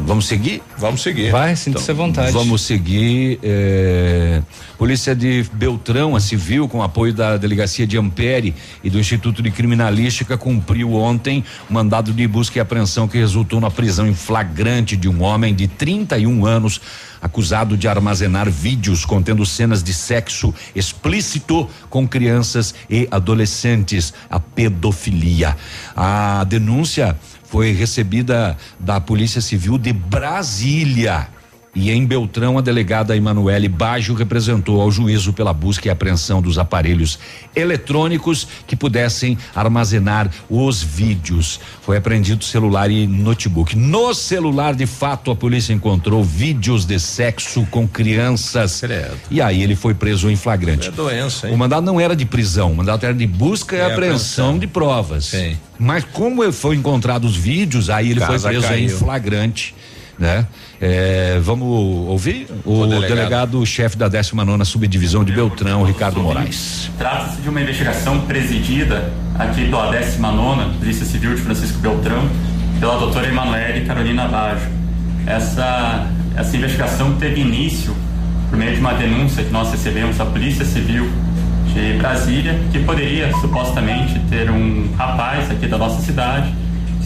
Vamos 0.04 0.26
seguir? 0.26 0.62
Vamos 0.78 1.02
seguir. 1.02 1.30
Vai, 1.30 1.56
sinta-se 1.56 1.90
à 1.90 1.94
vontade. 1.94 2.32
Vamos 2.32 2.62
seguir. 2.62 3.38
eh, 3.42 4.42
Polícia 4.78 5.14
de 5.14 5.42
Beltrão, 5.54 6.14
a 6.14 6.20
civil, 6.20 6.68
com 6.68 6.82
apoio 6.82 7.12
da 7.12 7.38
Delegacia 7.38 7.86
de 7.86 7.96
Ampere 7.96 8.54
e 8.84 8.90
do 8.90 8.98
Instituto 8.98 9.42
de 9.42 9.50
Criminalística, 9.50 10.36
cumpriu 10.36 10.92
ontem 10.92 11.42
mandado 11.70 12.12
de 12.12 12.28
busca 12.28 12.58
e 12.58 12.60
apreensão 12.60 13.08
que 13.08 13.16
resultou 13.16 13.58
na 13.58 13.70
prisão 13.70 14.06
em 14.06 14.14
flagrante 14.14 14.94
de 14.94 15.08
um 15.08 15.22
homem 15.22 15.54
de 15.54 15.66
31 15.66 16.44
anos 16.44 16.80
acusado 17.22 17.74
de 17.74 17.88
armazenar 17.88 18.50
vídeos 18.50 19.06
contendo 19.06 19.46
cenas 19.46 19.82
de 19.82 19.94
sexo 19.94 20.54
explícito 20.74 21.68
com 21.88 22.06
crianças 22.06 22.74
e 22.90 23.08
adolescentes, 23.10 24.12
a 24.28 24.38
pedofilia. 24.38 25.56
A 25.96 26.44
denúncia 26.44 27.16
foi 27.44 27.72
recebida 27.72 28.56
da 28.78 29.00
Polícia 29.00 29.40
Civil 29.40 29.78
de 29.78 29.92
Brasília. 29.92 31.28
E 31.78 31.90
em 31.90 32.06
Beltrão, 32.06 32.56
a 32.56 32.62
delegada 32.62 33.14
Emanuele 33.14 33.68
Baggio 33.68 34.14
representou 34.14 34.80
ao 34.80 34.90
juízo 34.90 35.34
pela 35.34 35.52
busca 35.52 35.86
e 35.86 35.90
apreensão 35.90 36.40
dos 36.40 36.58
aparelhos 36.58 37.18
eletrônicos 37.54 38.48
que 38.66 38.74
pudessem 38.74 39.36
armazenar 39.54 40.30
os 40.48 40.82
vídeos. 40.82 41.60
Foi 41.82 41.98
apreendido 41.98 42.42
celular 42.42 42.90
e 42.90 43.06
notebook. 43.06 43.76
No 43.76 44.14
celular, 44.14 44.74
de 44.74 44.86
fato, 44.86 45.30
a 45.30 45.36
polícia 45.36 45.74
encontrou 45.74 46.24
vídeos 46.24 46.86
de 46.86 46.98
sexo 46.98 47.66
com 47.70 47.86
crianças. 47.86 48.82
E 49.30 49.42
aí 49.42 49.62
ele 49.62 49.76
foi 49.76 49.92
preso 49.92 50.30
em 50.30 50.36
flagrante. 50.36 50.88
É 50.88 50.90
doença, 50.90 51.46
hein? 51.46 51.54
O 51.54 51.58
mandado 51.58 51.84
não 51.84 52.00
era 52.00 52.16
de 52.16 52.24
prisão, 52.24 52.72
o 52.72 52.76
mandado 52.76 53.04
era 53.04 53.12
de 53.14 53.26
busca 53.26 53.76
e, 53.76 53.80
E 53.80 53.82
apreensão, 53.82 54.46
apreensão. 54.46 54.58
de 54.58 54.66
provas. 54.66 55.32
Mas 55.78 56.04
como 56.04 56.50
foi 56.52 56.76
encontrado 56.76 57.26
os 57.26 57.36
vídeos, 57.36 57.90
aí 57.90 58.12
ele 58.12 58.20
Casa 58.20 58.48
foi 58.48 58.58
preso 58.58 58.72
em 58.74 58.86
caiu. 58.86 58.98
flagrante, 58.98 59.74
né? 60.18 60.46
É, 60.80 61.38
vamos 61.42 61.68
ouvir 62.08 62.46
o, 62.64 62.80
O 62.80 62.86
delegado. 62.86 63.08
delegado-chefe 63.08 63.96
da 63.96 64.08
19 64.08 64.64
subdivisão 64.64 65.24
de 65.24 65.32
Beltrão, 65.32 65.82
Ricardo 65.84 66.20
Moraes. 66.20 66.90
Trata-se 66.98 67.40
de 67.42 67.48
uma 67.48 67.60
investigação 67.60 68.20
presidida 68.22 69.12
aqui 69.38 69.66
pela 69.68 69.90
19 69.90 70.78
Polícia 70.78 71.04
Civil 71.04 71.34
de 71.34 71.40
Francisco 71.42 71.78
Beltrão, 71.78 72.28
pela 72.80 72.98
doutora 72.98 73.26
Emanuele 73.28 73.84
Carolina 73.86 74.26
Baggio. 74.28 74.68
Essa, 75.26 76.06
essa 76.36 76.56
investigação 76.56 77.14
teve 77.16 77.40
início 77.40 77.94
por 78.48 78.58
meio 78.58 78.74
de 78.74 78.80
uma 78.80 78.94
denúncia 78.94 79.42
que 79.42 79.50
nós 79.50 79.70
recebemos 79.70 80.16
da 80.16 80.24
Polícia 80.24 80.64
Civil 80.64 81.10
de 81.74 81.98
Brasília, 81.98 82.58
que 82.72 82.78
poderia 82.78 83.30
supostamente 83.40 84.18
ter 84.30 84.50
um 84.50 84.92
rapaz 84.96 85.50
aqui 85.50 85.66
da 85.66 85.76
nossa 85.76 86.00
cidade 86.00 86.54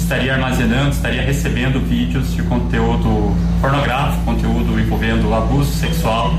estaria 0.01 0.35
armazenando, 0.35 0.91
estaria 0.91 1.23
recebendo 1.23 1.79
vídeos 1.81 2.35
de 2.35 2.43
conteúdo 2.43 3.37
pornográfico, 3.61 4.25
conteúdo 4.25 4.81
envolvendo 4.81 5.33
abuso 5.33 5.71
sexual 5.73 6.35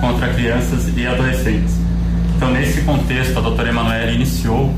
contra 0.00 0.28
crianças 0.28 0.90
e 0.96 1.06
adolescentes. 1.06 1.74
Então, 2.36 2.50
nesse 2.50 2.80
contexto, 2.82 3.38
a 3.38 3.42
doutora 3.42 3.68
Emanuele 3.68 4.14
iniciou 4.14 4.74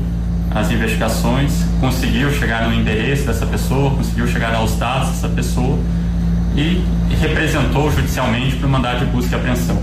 as 0.51 0.69
investigações, 0.71 1.63
conseguiu 1.79 2.31
chegar 2.33 2.67
no 2.67 2.73
endereço 2.73 3.25
dessa 3.25 3.45
pessoa, 3.45 3.91
conseguiu 3.91 4.27
chegar 4.27 4.53
aos 4.53 4.75
dados 4.75 5.09
dessa 5.09 5.29
pessoa 5.29 5.79
e 6.55 6.83
representou 7.21 7.91
judicialmente 7.91 8.57
para 8.57 8.67
o 8.67 8.69
mandado 8.69 8.99
de 8.99 9.05
busca 9.05 9.35
e 9.35 9.39
apreensão. 9.39 9.81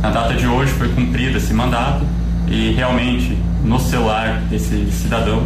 Na 0.00 0.10
data 0.10 0.34
de 0.34 0.46
hoje 0.46 0.72
foi 0.72 0.88
cumprido 0.90 1.36
esse 1.38 1.52
mandato 1.52 2.06
e 2.46 2.72
realmente 2.72 3.36
no 3.64 3.80
celular 3.80 4.40
desse 4.48 4.86
cidadão 4.92 5.42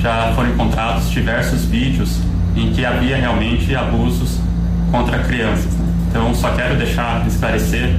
já 0.00 0.32
foram 0.34 0.50
encontrados 0.50 1.10
diversos 1.10 1.64
vídeos 1.64 2.18
em 2.56 2.72
que 2.72 2.84
havia 2.84 3.16
realmente 3.16 3.74
abusos 3.74 4.38
contra 4.90 5.18
crianças. 5.20 5.72
né? 5.74 5.86
Então 6.08 6.34
só 6.34 6.50
quero 6.50 6.76
deixar 6.76 7.26
esclarecer 7.26 7.94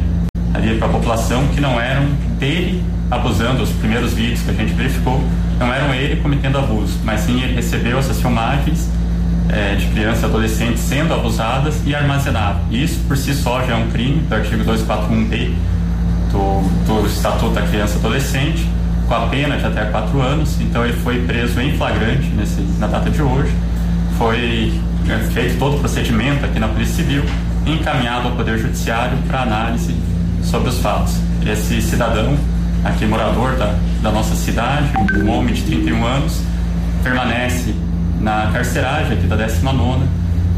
ali 0.54 0.78
para 0.78 0.88
a 0.88 0.92
população 0.92 1.48
que 1.50 1.62
não 1.62 1.80
eram 1.80 2.06
dele 2.40 2.84
abusando, 3.10 3.64
os 3.64 3.70
primeiros 3.72 4.14
vídeos 4.14 4.42
que 4.42 4.52
a 4.52 4.54
gente 4.54 4.74
verificou, 4.74 5.22
não 5.60 5.74
eram 5.74 5.94
ele 5.94 6.22
cometendo 6.22 6.58
abuso, 6.58 6.98
mas 7.04 7.22
sim 7.22 7.42
ele 7.42 7.56
recebeu 7.56 8.00
essas 8.00 8.22
filmagens 8.22 8.90
eh, 9.50 9.76
de 9.76 9.86
crianças 9.88 10.24
e 10.24 10.26
adolescentes 10.26 10.80
sendo 10.80 11.14
abusadas 11.14 11.82
e 11.86 11.94
armazenado. 11.94 12.60
Isso 12.72 13.00
por 13.08 13.18
si 13.18 13.34
só 13.34 13.66
já 13.66 13.74
é 13.74 13.76
um 13.76 13.90
crime, 13.92 14.22
do 14.22 14.34
artigo 14.34 14.64
241B 14.64 15.54
do, 16.32 16.62
do 16.86 17.06
Estatuto 17.06 17.54
da 17.54 17.62
Criança 17.64 17.96
e 17.96 18.00
Adolescente, 18.00 18.68
com 19.12 19.16
a 19.16 19.28
pena 19.28 19.58
de 19.58 19.66
até 19.66 19.84
quatro 19.86 20.22
anos. 20.22 20.58
Então 20.62 20.86
ele 20.86 20.94
foi 20.94 21.22
preso 21.26 21.60
em 21.60 21.76
flagrante 21.76 22.30
nesse, 22.30 22.62
na 22.80 22.88
data 22.88 23.10
de 23.10 23.22
hoje. 23.22 23.54
Foi 24.18 24.74
é, 25.10 25.18
feito 25.32 25.60
todo 25.60 25.76
o 25.76 25.80
procedimento 25.80 26.46
aqui 26.46 26.58
na 26.58 26.70
Polícia 26.70 26.96
Civil 26.96 27.26
encaminhado 27.66 28.30
ao 28.30 28.36
Poder 28.36 28.58
Judiciário 28.58 29.18
para 29.28 29.42
análise 29.42 29.94
sobre 30.42 30.70
os 30.70 30.80
fatos. 30.80 31.16
Esse 31.46 31.82
cidadão, 31.82 32.38
aqui 32.86 33.06
morador 33.06 33.58
da, 33.58 33.76
da 34.02 34.12
nossa 34.12 34.34
cidade, 34.34 34.88
um 35.22 35.30
homem 35.30 35.54
de 35.56 35.64
31 35.64 36.06
anos, 36.06 36.42
permanece 37.04 37.76
na 38.22 38.50
carceragem 38.54 39.18
aqui 39.18 39.28
da 39.28 39.36
19 39.36 40.06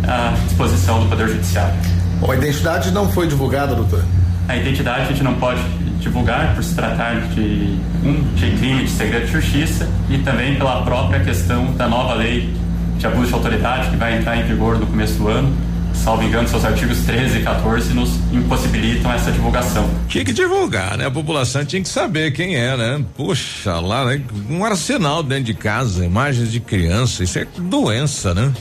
à 0.08 0.32
disposição 0.46 1.00
do 1.00 1.10
Poder 1.10 1.28
Judiciário. 1.28 1.74
Bom, 2.20 2.30
a 2.30 2.36
identidade 2.36 2.92
não 2.92 3.10
foi 3.10 3.28
divulgada, 3.28 3.74
doutor. 3.74 4.06
A 4.48 4.56
identidade 4.56 5.02
a 5.02 5.06
gente 5.06 5.24
não 5.24 5.34
pode 5.36 5.60
divulgar 6.04 6.54
por 6.54 6.64
se 6.64 6.76
tratar 6.76 7.22
de 7.30 7.78
um 8.04 8.22
de 8.36 8.52
crime 8.58 8.84
de 8.84 8.90
segredo 8.90 9.26
de 9.26 9.32
justiça 9.32 9.90
e 10.10 10.18
também 10.20 10.56
pela 10.56 10.84
própria 10.84 11.22
questão 11.22 11.74
da 11.74 11.88
nova 11.88 12.14
lei 12.14 12.54
de 12.98 13.08
abuso 13.08 13.28
de 13.28 13.34
autoridade 13.34 13.90
que 13.90 13.96
vai 13.96 14.18
entrar 14.18 14.38
em 14.38 14.44
vigor 14.44 14.78
no 14.78 14.86
começo 14.86 15.18
do 15.18 15.28
ano. 15.30 15.56
Salvo 15.94 16.24
engano, 16.24 16.48
seus 16.48 16.66
artigos 16.66 17.00
13 17.00 17.40
e 17.40 17.44
14 17.44 17.94
nos 17.94 18.10
impossibilitam 18.32 19.12
essa 19.12 19.32
divulgação. 19.32 19.90
Tinha 20.08 20.26
que 20.26 20.34
divulgar, 20.34 20.98
né? 20.98 21.06
A 21.06 21.12
população 21.12 21.64
tinha 21.66 21.82
que 21.82 21.88
saber 21.88 22.32
quem 22.32 22.56
é, 22.56 22.76
né? 22.76 23.04
Puxa 23.16 23.80
lá, 23.80 24.06
né? 24.06 24.22
Um 24.50 24.64
arsenal 24.66 25.24
dentro 25.24 25.46
de 25.46 25.54
casa, 25.54 26.06
imagens 26.06 26.52
de 26.52 26.60
criança, 26.60 27.24
isso 27.24 27.40
é 27.40 27.48
doença, 27.58 28.34
né? 28.34 28.52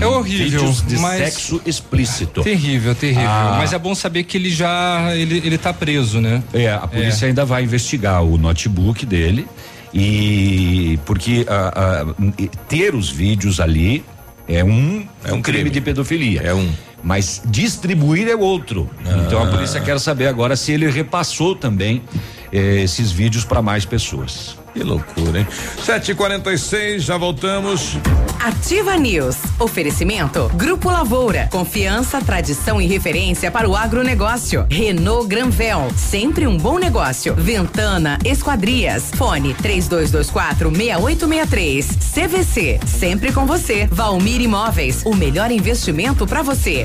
É 0.00 0.06
horrível. 0.06 0.60
Vídeos 0.60 0.82
de 0.86 0.98
mas- 0.98 1.18
sexo 1.18 1.60
explícito. 1.64 2.42
Terrível, 2.42 2.94
terrível. 2.94 3.28
Ah. 3.28 3.56
Mas 3.58 3.72
é 3.72 3.78
bom 3.78 3.94
saber 3.94 4.24
que 4.24 4.36
ele 4.36 4.50
já 4.50 5.14
ele, 5.14 5.38
ele 5.44 5.58
tá 5.58 5.72
preso, 5.72 6.20
né? 6.20 6.42
É, 6.52 6.72
a 6.72 6.86
polícia 6.86 7.28
ainda 7.28 7.44
vai 7.44 7.62
investigar 7.62 8.22
o 8.22 8.36
notebook 8.36 9.06
dele 9.06 9.46
e 9.94 10.98
porque 11.04 11.46
ah, 11.48 11.72
ah, 12.08 12.24
ter 12.68 12.94
os 12.94 13.10
vídeos 13.10 13.60
ali 13.60 14.04
é 14.48 14.62
um 14.64 15.06
é 15.24 15.32
um 15.32 15.40
crime, 15.42 15.70
de 15.70 15.80
pedofilia. 15.80 16.40
É 16.42 16.54
um. 16.54 16.70
Mas 17.02 17.42
distribuir 17.46 18.28
é 18.28 18.36
outro. 18.36 18.88
Então 19.26 19.42
a 19.42 19.46
Ah. 19.48 19.50
polícia 19.50 19.80
quer 19.80 19.98
saber 19.98 20.26
agora 20.28 20.54
se 20.56 20.70
ele 20.72 20.88
repassou 20.88 21.54
também 21.56 22.02
eh, 22.52 22.82
esses 22.82 23.10
vídeos 23.10 23.44
para 23.44 23.60
mais 23.60 23.84
pessoas. 23.84 24.56
Que 24.72 24.82
loucura, 24.82 25.40
hein? 25.40 25.46
7h46, 25.84 27.00
já 27.00 27.16
voltamos. 27.16 27.98
Ativa 28.42 28.96
News. 28.96 29.36
Oferecimento. 29.58 30.50
Grupo 30.54 30.90
Lavoura. 30.90 31.48
Confiança, 31.50 32.20
tradição 32.20 32.80
e 32.80 32.86
referência 32.86 33.50
para 33.50 33.68
o 33.68 33.76
agronegócio. 33.76 34.66
Renault 34.70 35.28
Granvel. 35.28 35.90
Sempre 35.96 36.46
um 36.46 36.56
bom 36.56 36.78
negócio. 36.78 37.34
Ventana 37.34 38.18
Esquadrias. 38.24 39.10
Fone 39.14 39.54
3224 39.54 40.70
6863. 40.74 41.86
CVC. 42.14 42.80
Sempre 42.86 43.32
com 43.32 43.46
você. 43.46 43.86
Valmir 43.92 44.40
Imóveis. 44.40 45.02
O 45.04 45.14
melhor 45.14 45.50
investimento 45.50 46.26
para 46.26 46.42
você. 46.42 46.84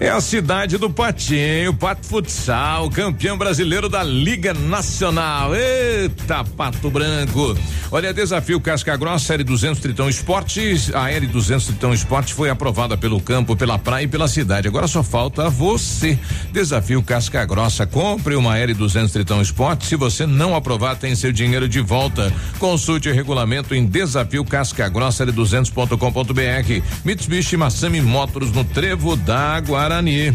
É 0.00 0.10
a 0.10 0.20
cidade 0.20 0.78
do 0.78 0.88
Patinho, 0.88 1.74
Pato 1.74 2.06
Futsal, 2.06 2.88
campeão 2.88 3.36
brasileiro 3.36 3.88
da 3.88 4.00
Liga 4.04 4.54
Nacional. 4.54 5.56
Eita, 5.56 6.44
Pato 6.44 6.88
Branco. 6.88 7.58
Olha, 7.90 8.14
desafio 8.14 8.60
Casca 8.60 8.96
Grossa, 8.96 9.26
Série 9.26 9.42
200 9.42 9.80
Tritão 9.80 10.08
Esportes. 10.08 10.94
A 10.94 11.06
Série 11.06 11.26
200 11.26 11.66
Tritão 11.66 11.92
Esportes 11.92 12.32
foi 12.32 12.48
aprovada 12.48 12.96
pelo 12.96 13.20
campo, 13.20 13.56
pela 13.56 13.76
praia 13.76 14.04
e 14.04 14.08
pela 14.08 14.28
cidade. 14.28 14.68
Agora 14.68 14.86
só 14.86 15.02
falta 15.02 15.50
você. 15.50 16.16
Desafio 16.52 17.02
Casca 17.02 17.44
Grossa. 17.44 17.84
Compre 17.84 18.36
uma 18.36 18.52
Série 18.52 18.74
200 18.74 19.10
Tritão 19.10 19.42
Esportes. 19.42 19.88
Se 19.88 19.96
você 19.96 20.26
não 20.26 20.54
aprovar, 20.54 20.94
tem 20.94 21.16
seu 21.16 21.32
dinheiro 21.32 21.68
de 21.68 21.80
volta. 21.80 22.32
Consulte 22.60 23.08
o 23.08 23.14
regulamento 23.14 23.74
em 23.74 23.84
desafio 23.84 24.44
Casca 24.44 24.88
Grossa, 24.88 25.26
L200.com.br. 25.26 26.84
Mitsubishi 27.04 27.56
Massami 27.56 28.00
Motors 28.00 28.52
no 28.52 28.62
Trevo 28.62 29.16
da 29.16 29.58
Guarani. 29.88 30.34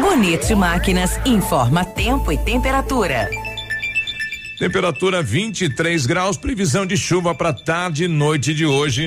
Bonito 0.00 0.56
Máquinas 0.56 1.20
informa 1.26 1.84
tempo 1.84 2.32
e 2.32 2.38
temperatura. 2.38 3.28
Temperatura 4.58 5.22
23 5.22 6.06
graus, 6.06 6.38
previsão 6.38 6.86
de 6.86 6.96
chuva 6.96 7.34
para 7.34 7.52
tarde 7.52 8.04
e 8.04 8.08
noite 8.08 8.54
de 8.54 8.64
hoje. 8.64 9.06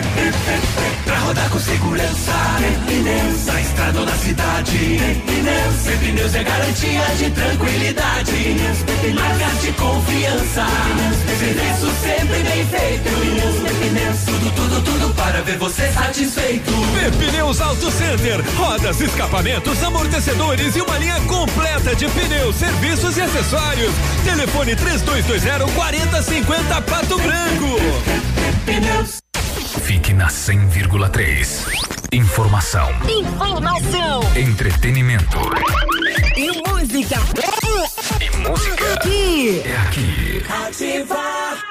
Com 1.51 1.59
segurança, 1.59 2.31
pneus, 2.85 3.45
na 3.45 3.59
estrada 3.59 3.99
ou 3.99 4.05
na 4.05 4.15
cidade. 4.15 4.77
Pneus, 5.25 5.99
pneus 5.99 6.35
é 6.35 6.43
garantia 6.45 7.01
de 7.17 7.29
tranquilidade. 7.31 8.55
Marcas 9.13 9.61
de 9.61 9.71
confiança, 9.73 10.65
serviço 11.37 11.91
sempre 12.01 12.43
bem 12.43 12.65
feito. 12.67 13.09
Pneus, 13.79 14.23
tudo, 14.23 14.51
tudo, 14.55 14.81
tudo 14.81 15.13
para 15.13 15.41
ver 15.41 15.57
você 15.57 15.91
satisfeito. 15.91 16.71
Pneus 17.19 17.59
Auto 17.59 17.91
Center, 17.91 18.41
rodas, 18.55 19.01
escapamentos, 19.01 19.83
amortecedores 19.83 20.75
e 20.77 20.81
uma 20.81 20.97
linha 20.97 21.19
completa 21.21 21.93
de 21.93 22.07
pneus, 22.07 22.55
serviços 22.55 23.17
e 23.17 23.21
acessórios. 23.21 23.93
Telefone 24.23 24.73
3220 24.75 25.73
4050 25.75 26.81
Pato 26.81 27.17
Branco. 27.17 27.75
Pneus. 28.65 29.30
Fique 29.79 30.13
na 30.13 30.27
100,3. 30.27 31.65
Informação. 32.11 32.89
Informação 33.09 34.21
Entretenimento. 34.35 35.37
e 36.35 36.69
música. 36.69 37.15
E 38.19 38.37
música. 38.37 38.93
Aqui. 38.93 39.61
É 39.65 39.77
aqui. 39.77 40.43
Ativa. 40.67 41.70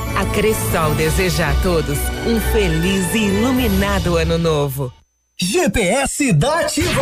A 0.15 0.25
Cressol 0.25 0.93
deseja 0.95 1.49
a 1.49 1.53
todos 1.61 1.97
um 2.27 2.39
feliz 2.51 3.13
e 3.13 3.27
iluminado 3.27 4.17
ano 4.17 4.37
novo. 4.37 4.93
GPS 5.37 6.31
da 6.33 6.59
Ativa. 6.59 7.01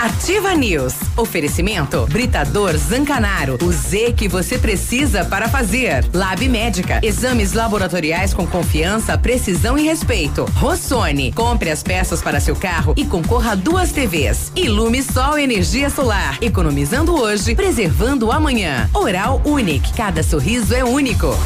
Ativa 0.00 0.54
News. 0.54 0.94
Oferecimento 1.16 2.06
Britador 2.06 2.76
Zancanaro. 2.76 3.58
O 3.60 3.72
Z 3.72 4.12
que 4.12 4.28
você 4.28 4.56
precisa 4.56 5.24
para 5.24 5.48
fazer. 5.48 6.08
Lab 6.14 6.48
Médica. 6.48 7.00
Exames 7.02 7.52
laboratoriais 7.52 8.32
com 8.32 8.46
confiança, 8.46 9.18
precisão 9.18 9.76
e 9.76 9.82
respeito. 9.82 10.44
Rossoni. 10.54 11.32
Compre 11.32 11.70
as 11.70 11.82
peças 11.82 12.22
para 12.22 12.38
seu 12.38 12.54
carro 12.54 12.94
e 12.96 13.04
concorra 13.04 13.52
a 13.52 13.54
duas 13.56 13.90
TVs. 13.90 14.52
Ilume 14.54 15.02
Sol 15.02 15.36
Energia 15.36 15.90
Solar. 15.90 16.38
Economizando 16.40 17.20
hoje, 17.20 17.56
preservando 17.56 18.30
amanhã. 18.30 18.88
Oral 18.94 19.42
Unique. 19.44 19.92
Cada 19.94 20.22
sorriso 20.22 20.76
é 20.76 20.84
único. 20.84 21.36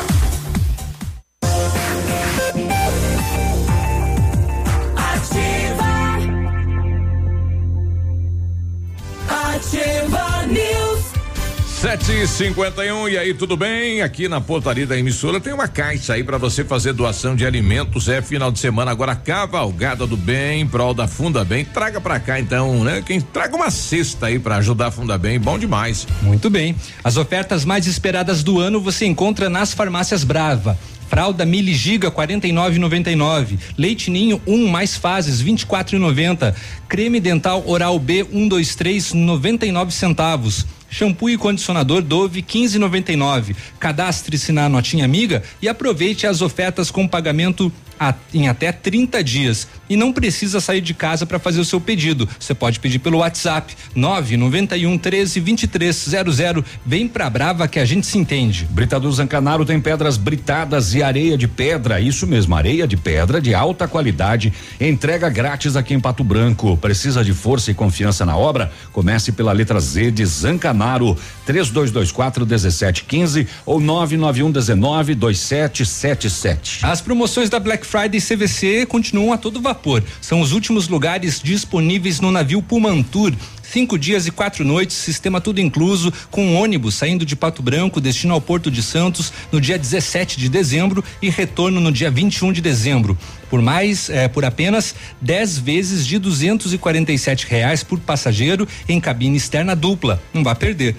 751 11.93 13.09
e 13.11 13.19
aí, 13.19 13.35
tudo 13.35 13.55
bem? 13.55 14.01
Aqui 14.01 14.27
na 14.27 14.41
portaria 14.41 14.87
da 14.87 14.99
emissora 14.99 15.39
tem 15.39 15.53
uma 15.53 15.69
caixa 15.69 16.15
aí 16.15 16.25
para 16.25 16.39
você 16.39 16.65
fazer 16.65 16.95
doação 16.95 17.37
de 17.37 17.45
alimentos. 17.45 18.09
É 18.09 18.23
final 18.23 18.51
de 18.51 18.59
semana 18.59 18.91
agora, 18.91 19.15
cavalgada 19.15 20.07
do 20.07 20.17
bem, 20.17 20.63
em 20.63 20.67
prol 20.67 20.95
da 20.95 21.07
Funda 21.07 21.45
Bem. 21.45 21.67
Traga 21.67 22.01
para 22.01 22.19
cá 22.19 22.41
então, 22.41 22.83
né? 22.83 23.03
Quem 23.05 23.21
traga 23.21 23.55
uma 23.55 23.71
cesta 23.71 24.29
aí 24.29 24.39
para 24.39 24.57
ajudar 24.57 24.87
a 24.87 24.91
Funda 24.91 25.19
Bem, 25.19 25.39
bom 25.39 25.59
demais. 25.59 26.07
Muito 26.23 26.49
bem. 26.49 26.75
As 27.05 27.19
ofertas 27.19 27.63
mais 27.63 27.87
esperadas 27.87 28.43
do 28.43 28.59
ano 28.59 28.81
você 28.81 29.05
encontra 29.05 29.51
nas 29.51 29.75
farmácias 29.75 30.25
Brava. 30.25 30.79
Fralda 31.11 31.45
Mili 31.45 31.75
Giga 31.75 32.11
49,99. 32.11 33.59
Leite 33.77 34.11
Ninho 34.11 34.41
1 34.47 34.55
um 34.55 34.67
mais 34.67 34.97
fases 34.97 35.43
24,90. 35.43 36.55
Creme 36.89 37.21
dental 37.21 37.63
Oral 37.67 37.99
B 37.99 38.25
123 38.25 39.13
99 39.13 39.93
centavos. 39.93 40.65
Shampoo 40.93 41.31
e 41.31 41.39
condicionador 41.39 42.03
Dove 42.03 42.43
15,99. 42.43 43.57
Cadastre-se 43.81 44.53
na 44.53 44.69
notinha 44.69 45.07
amiga 45.07 45.43
e 45.61 45.69
aproveite 45.69 46.27
as 46.27 46.43
ofertas 46.43 46.91
com 46.91 47.09
pagamento 47.09 47.73
a, 47.99 48.15
em 48.35 48.49
até 48.49 48.71
30 48.73 49.25
dias. 49.25 49.69
E 49.89 49.97
não 49.97 50.13
precisa 50.13 50.61
sair 50.61 50.81
de 50.81 50.93
casa 50.93 51.25
para 51.25 51.39
fazer 51.39 51.61
o 51.61 51.65
seu 51.65 51.81
pedido. 51.81 52.29
Você 52.39 52.55
pode 52.55 52.81
pedir 52.81 52.99
pelo 52.99 53.19
WhatsApp 53.19 53.75
991 53.95 54.99
13 54.99 55.41
2300. 55.41 56.65
Vem 56.85 57.09
pra 57.09 57.31
Brava 57.31 57.69
que 57.69 57.79
a 57.79 57.85
gente 57.85 58.07
se 58.07 58.19
entende. 58.19 58.67
Britador 58.71 59.13
Zancanaro 59.13 59.65
tem 59.65 59.81
pedras 59.81 60.17
britadas 60.17 60.95
e 60.95 61.03
areia 61.03 61.39
de 61.39 61.47
pedra, 61.47 62.01
isso 62.01 62.27
mesmo, 62.27 62.55
areia 62.55 62.87
de 62.87 62.97
pedra 62.97 63.41
de 63.41 63.55
alta 63.55 63.87
qualidade. 63.89 64.53
Entrega 64.81 65.29
grátis 65.29 65.77
aqui 65.77 65.95
em 65.95 66.01
Pato 66.01 66.25
Branco. 66.25 66.77
Precisa 66.77 67.25
de 67.25 67.33
força 67.33 67.71
e 67.71 67.75
confiança 67.75 68.27
na 68.27 68.37
obra? 68.37 68.73
Comece 68.93 69.33
pela 69.33 69.53
letra 69.53 69.81
Z 69.81 70.11
de 70.11 70.25
Zancanaro. 70.25 70.82
Amaro 70.83 71.17
3224 71.45 72.47
1715 72.47 73.47
ou 73.67 73.81
991 73.81 74.51
19 74.51 75.15
2777. 75.15 76.81
As 76.83 77.01
promoções 77.01 77.51
da 77.51 77.59
Black 77.59 77.87
Friday 77.87 78.21
CVC 78.21 78.87
continuam 78.87 79.33
a 79.33 79.39
todo 79.39 79.61
vapor. 79.61 80.03
São 80.21 80.41
os 80.41 80.53
últimos 80.53 80.89
lugares 80.89 81.41
disponíveis 81.43 82.21
no 82.21 82.31
navio 82.31 82.63
Pumantur. 82.63 83.33
Cinco 83.63 83.99
dias 83.99 84.27
e 84.27 84.31
quatro 84.31 84.67
noites, 84.67 84.95
sistema 84.95 85.41
tudo 85.41 85.59
incluso, 85.59 86.13
com 86.31 86.45
um 86.45 86.57
ônibus 86.57 86.95
saindo 86.95 87.25
de 87.25 87.35
Pato 87.35 87.63
Branco, 87.63 88.03
destino 88.03 88.35
ao 88.35 88.41
Porto 88.41 88.71
de 88.71 88.83
Santos 88.83 89.33
no 89.51 89.59
dia 89.59 89.79
17 89.79 90.39
de 90.39 90.51
dezembro 90.51 91.03
e 91.23 91.31
retorno 91.31 91.81
no 91.81 91.91
dia 91.91 92.11
21 92.11 92.53
de 92.53 92.61
dezembro. 92.61 93.17
Por 93.49 93.63
mais, 93.63 94.11
eh, 94.11 94.29
por 94.29 94.45
apenas 94.45 94.95
10 95.21 95.59
vezes 95.59 96.07
de 96.07 96.19
247 96.19 97.47
reais 97.47 97.83
por 97.83 97.99
passageiro 97.99 98.69
em 98.87 99.01
cabine 99.01 99.37
externa 99.37 99.75
dupla. 99.75 100.23
Não 100.35 100.45
vá 100.45 100.55
perder. 100.55 100.95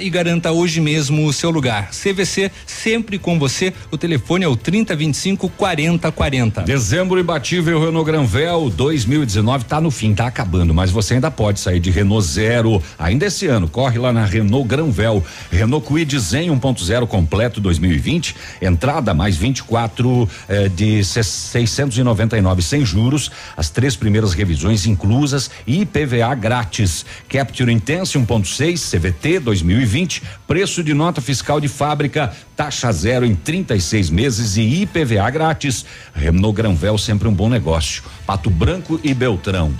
E 0.00 0.08
garanta 0.08 0.52
hoje 0.52 0.80
mesmo 0.80 1.26
o 1.26 1.32
seu 1.32 1.50
lugar. 1.50 1.90
CVC 1.90 2.50
sempre 2.66 3.18
com 3.18 3.38
você. 3.38 3.74
O 3.90 3.98
telefone 3.98 4.44
é 4.44 4.48
o 4.48 4.56
3025 4.56 5.50
4040. 5.50 6.62
Dezembro 6.62 7.20
imbatível 7.20 7.84
Renault 7.84 8.10
Granvel 8.10 8.70
2019 8.70 9.66
tá 9.66 9.80
no 9.80 9.90
fim, 9.90 10.14
tá 10.14 10.26
acabando, 10.26 10.72
mas 10.72 10.90
você 10.90 11.14
ainda 11.14 11.30
pode 11.30 11.60
sair 11.60 11.78
de 11.78 11.90
Renault 11.90 12.26
Zero 12.26 12.82
ainda 12.98 13.26
esse 13.26 13.46
ano. 13.46 13.68
Corre 13.68 13.98
lá 13.98 14.12
na 14.12 14.24
Renault 14.24 14.66
Granvel. 14.66 15.22
Renault 15.50 15.86
Kwid 15.86 16.18
Zen 16.18 16.50
1.0 16.50 17.06
completo 17.06 17.60
2020, 17.60 18.34
entrada 18.62 19.12
mais 19.12 19.36
24 19.36 20.28
eh, 20.48 20.68
de 20.70 21.04
699 21.04 22.62
sem 22.62 22.84
juros, 22.84 23.30
as 23.56 23.68
três 23.68 23.94
primeiras 23.94 24.32
revisões 24.32 24.86
inclusas 24.86 25.50
e 25.66 25.82
IPVA 25.82 26.34
grátis. 26.34 27.04
Capture 27.28 27.70
Intense 27.70 28.18
1.6 28.18 28.90
CVT 28.90 29.40
2020, 29.40 29.65
preço 30.46 30.82
de 30.82 30.94
nota 30.94 31.20
fiscal 31.20 31.60
de 31.60 31.68
fábrica, 31.68 32.32
taxa 32.56 32.90
zero 32.92 33.24
em 33.24 33.34
36 33.34 34.10
meses 34.10 34.56
e 34.56 34.82
IPVA 34.82 35.30
grátis. 35.30 35.84
Renault 36.14 36.56
Granvel 36.56 36.98
sempre 36.98 37.28
um 37.28 37.34
bom 37.34 37.48
negócio. 37.48 38.02
Pato 38.26 38.50
Branco 38.50 39.00
e 39.02 39.12
Beltrão. 39.14 39.74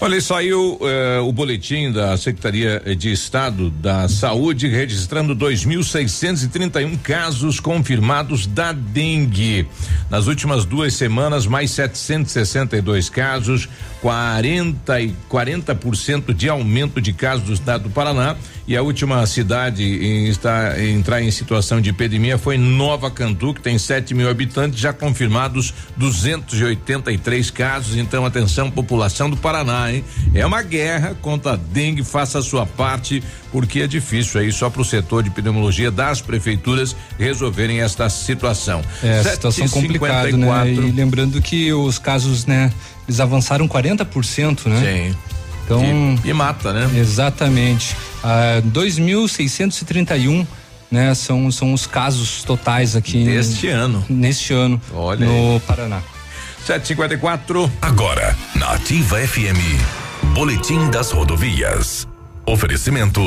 Olha, 0.00 0.20
saiu 0.20 0.78
eh, 0.80 1.18
o 1.20 1.32
boletim 1.32 1.90
da 1.90 2.16
Secretaria 2.16 2.80
de 2.96 3.10
Estado 3.10 3.68
da 3.68 4.08
Saúde 4.08 4.68
registrando 4.68 5.34
2.631 5.34 6.96
casos 7.02 7.58
confirmados 7.58 8.46
da 8.46 8.72
dengue. 8.72 9.66
Nas 10.08 10.26
últimas 10.28 10.64
duas 10.64 10.94
semanas, 10.94 11.46
mais 11.46 11.72
762 11.72 13.08
casos, 13.08 13.68
40 14.00 15.00
e 15.00 15.14
40% 15.30 16.32
de 16.32 16.48
aumento 16.48 17.00
de 17.00 17.12
casos 17.12 17.44
do 17.46 17.52
estado 17.52 17.84
do 17.84 17.90
Paraná. 17.90 18.36
E 18.66 18.76
a 18.76 18.82
última 18.82 19.26
cidade 19.26 19.82
em 19.82 20.28
estar 20.28 20.78
em 20.78 20.96
entrar 20.96 21.22
em 21.22 21.30
situação 21.30 21.80
de 21.80 21.88
epidemia 21.88 22.36
foi 22.36 22.58
Nova 22.58 23.10
Cantu, 23.10 23.54
que 23.54 23.62
tem 23.62 23.78
7 23.78 24.12
mil 24.12 24.28
habitantes, 24.28 24.78
já 24.78 24.92
confirmados 24.92 25.72
283 25.96 27.50
casos. 27.50 27.96
Então, 27.96 28.26
atenção, 28.26 28.70
população 28.70 29.30
do 29.30 29.38
Paraná, 29.38 29.90
hein? 29.90 30.04
É 30.34 30.44
uma 30.44 30.60
guerra 30.60 31.16
contra 31.22 31.52
a 31.52 31.56
dengue, 31.56 32.04
faça 32.04 32.40
a 32.40 32.42
sua 32.42 32.66
parte, 32.66 33.22
porque 33.50 33.80
é 33.80 33.86
difícil 33.86 34.38
aí 34.38 34.52
só 34.52 34.68
para 34.68 34.82
o 34.82 34.84
setor 34.84 35.22
de 35.22 35.30
epidemiologia 35.30 35.90
das 35.90 36.20
prefeituras 36.20 36.94
resolverem 37.18 37.80
esta 37.80 38.10
situação. 38.10 38.82
É, 39.02 39.22
situação 39.22 39.66
complicada, 39.68 40.36
né? 40.36 40.70
E 40.70 40.90
lembrando 40.90 41.40
que 41.40 41.72
os 41.72 41.98
casos, 41.98 42.44
né, 42.44 42.70
eles 43.08 43.20
avançaram 43.20 43.66
40%, 43.66 44.66
né? 44.66 44.80
Sim. 44.80 45.16
Então, 45.64 45.82
e, 46.24 46.28
e 46.28 46.32
mata, 46.32 46.72
né? 46.72 46.90
Exatamente. 46.94 47.96
Ah, 48.22 48.62
2.631 48.66 50.46
né, 50.90 51.14
são, 51.14 51.50
são 51.50 51.72
os 51.72 51.86
casos 51.86 52.42
totais 52.44 52.96
aqui 52.96 53.24
Neste 53.24 53.68
ano. 53.68 54.04
Neste 54.08 54.54
ano 54.54 54.80
Olha 54.94 55.26
no 55.26 55.54
aí. 55.54 55.60
Paraná. 55.60 56.00
754. 56.64 57.70
Agora, 57.80 58.36
na 58.54 58.72
Ativa 58.72 59.18
FM, 59.18 59.58
Boletim 60.34 60.90
das 60.90 61.10
Rodovias. 61.10 62.06
Oferecimento: 62.46 63.20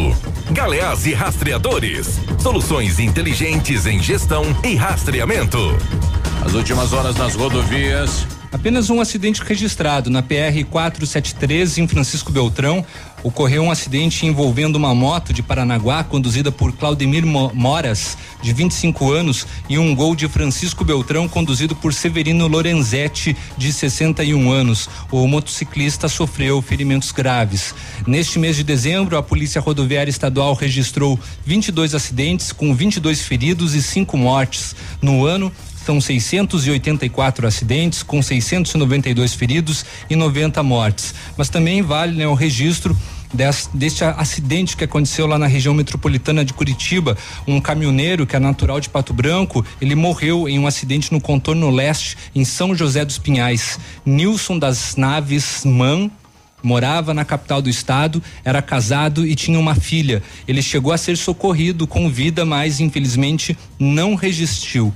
Galeás 0.52 1.06
e 1.06 1.14
Rastreadores. 1.14 2.20
Soluções 2.40 3.00
inteligentes 3.00 3.86
em 3.86 4.02
gestão 4.02 4.44
e 4.64 4.76
rastreamento. 4.76 5.58
As 6.44 6.54
últimas 6.54 6.94
horas 6.94 7.16
nas 7.16 7.36
rodovias. 7.36 8.28
Apenas 8.52 8.90
um 8.90 9.00
acidente 9.00 9.42
registrado 9.42 10.10
na 10.10 10.22
PR 10.22 10.66
473 10.70 11.78
em 11.78 11.88
Francisco 11.88 12.34
Beltrão. 12.34 12.86
Ocorreu 13.24 13.64
um 13.64 13.72
acidente 13.72 14.26
envolvendo 14.26 14.76
uma 14.76 14.94
moto 14.94 15.32
de 15.32 15.42
Paranaguá 15.42 16.04
conduzida 16.04 16.52
por 16.52 16.74
Claudemir 16.74 17.26
Mo 17.26 17.52
Moras, 17.54 18.18
de 18.42 18.52
25 18.52 19.12
anos, 19.12 19.48
e 19.70 19.78
um 19.78 19.96
gol 19.96 20.16
de 20.16 20.28
Francisco 20.28 20.84
Beltrão 20.84 21.30
conduzido 21.30 21.76
por 21.76 21.94
Severino 21.94 22.48
Lorenzetti, 22.48 23.38
de 23.58 23.72
61 23.72 24.52
anos. 24.52 24.90
O 25.10 25.26
motociclista 25.28 26.10
sofreu 26.10 26.62
ferimentos 26.62 27.12
graves. 27.12 27.74
Neste 28.06 28.38
mês 28.38 28.58
de 28.58 28.64
dezembro, 28.64 29.18
a 29.18 29.24
Polícia 29.24 29.62
Rodoviária 29.62 30.10
Estadual 30.10 30.56
registrou 30.56 31.18
22 31.46 31.96
acidentes 31.96 32.52
com 32.52 32.76
22 32.76 33.22
feridos 33.22 33.76
e 33.76 33.82
cinco 33.82 34.18
mortes. 34.18 34.76
No 35.02 35.26
ano, 35.26 35.52
são 35.86 36.00
684 36.00 37.48
acidentes, 37.48 38.04
com 38.04 38.22
692 38.22 39.34
feridos 39.34 39.86
e 40.10 40.16
90 40.16 40.62
mortes. 40.64 41.14
Mas 41.38 41.50
também 41.50 41.82
vale 41.82 42.18
né, 42.18 42.28
o 42.28 42.34
registro 42.34 42.96
Des, 43.34 43.70
deste 43.74 44.04
acidente 44.04 44.76
que 44.76 44.84
aconteceu 44.84 45.26
lá 45.26 45.40
na 45.40 45.48
região 45.48 45.74
metropolitana 45.74 46.44
de 46.44 46.54
Curitiba. 46.54 47.18
Um 47.48 47.62
caminhoneiro 47.62 48.28
que 48.28 48.36
é 48.36 48.40
natural 48.40 48.82
de 48.82 48.90
Pato 48.90 49.14
Branco, 49.14 49.66
ele 49.82 49.96
morreu 49.96 50.50
em 50.50 50.60
um 50.60 50.68
acidente 50.68 51.14
no 51.14 51.22
contorno 51.22 51.70
leste, 51.70 52.18
em 52.36 52.44
São 52.44 52.76
José 52.76 53.06
dos 53.06 53.18
Pinhais. 53.18 53.80
Nilson 54.06 54.60
das 54.60 54.98
Naves 54.98 55.64
Man, 55.64 56.12
morava 56.62 57.14
na 57.14 57.26
capital 57.26 57.62
do 57.62 57.70
estado, 57.70 58.22
era 58.44 58.62
casado 58.62 59.26
e 59.26 59.34
tinha 59.34 59.58
uma 59.58 59.76
filha. 59.76 60.22
Ele 60.48 60.62
chegou 60.62 60.92
a 60.92 60.98
ser 60.98 61.18
socorrido 61.18 61.88
com 61.88 62.10
vida, 62.10 62.46
mas 62.46 62.80
infelizmente 62.80 63.58
não 63.80 64.16
resistiu. 64.16 64.94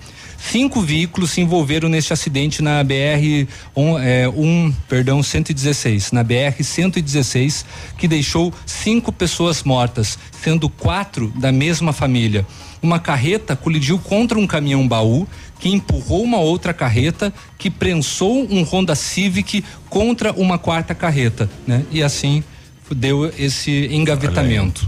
Cinco 0.51 0.79
veículos 0.79 1.31
se 1.31 1.41
envolveram 1.41 1.89
neste 1.89 2.13
acidente 2.13 2.61
na 2.61 2.83
BR 2.83 3.47
um, 3.75 3.97
é, 3.97 4.29
um, 4.29 4.73
perdão, 4.87 5.21
116, 5.21 6.11
na 6.11 6.23
BR 6.23 6.63
116, 6.63 7.65
que 7.97 8.07
deixou 8.07 8.53
cinco 8.65 9.11
pessoas 9.11 9.63
mortas, 9.63 10.17
sendo 10.43 10.69
quatro 10.69 11.33
da 11.35 11.51
mesma 11.51 11.91
família. 11.91 12.45
Uma 12.81 12.99
carreta 12.99 13.55
colidiu 13.55 13.97
contra 13.97 14.37
um 14.37 14.45
caminhão 14.45 14.87
baú 14.87 15.27
que 15.59 15.69
empurrou 15.69 16.23
uma 16.23 16.37
outra 16.37 16.73
carreta 16.73 17.33
que 17.57 17.69
prensou 17.69 18.47
um 18.49 18.61
Honda 18.63 18.93
Civic 18.93 19.63
contra 19.89 20.31
uma 20.31 20.59
quarta 20.59 20.93
carreta, 20.93 21.49
né? 21.65 21.83
E 21.91 22.03
assim 22.03 22.43
deu 22.91 23.33
esse 23.37 23.87
engavetamento. 23.91 24.87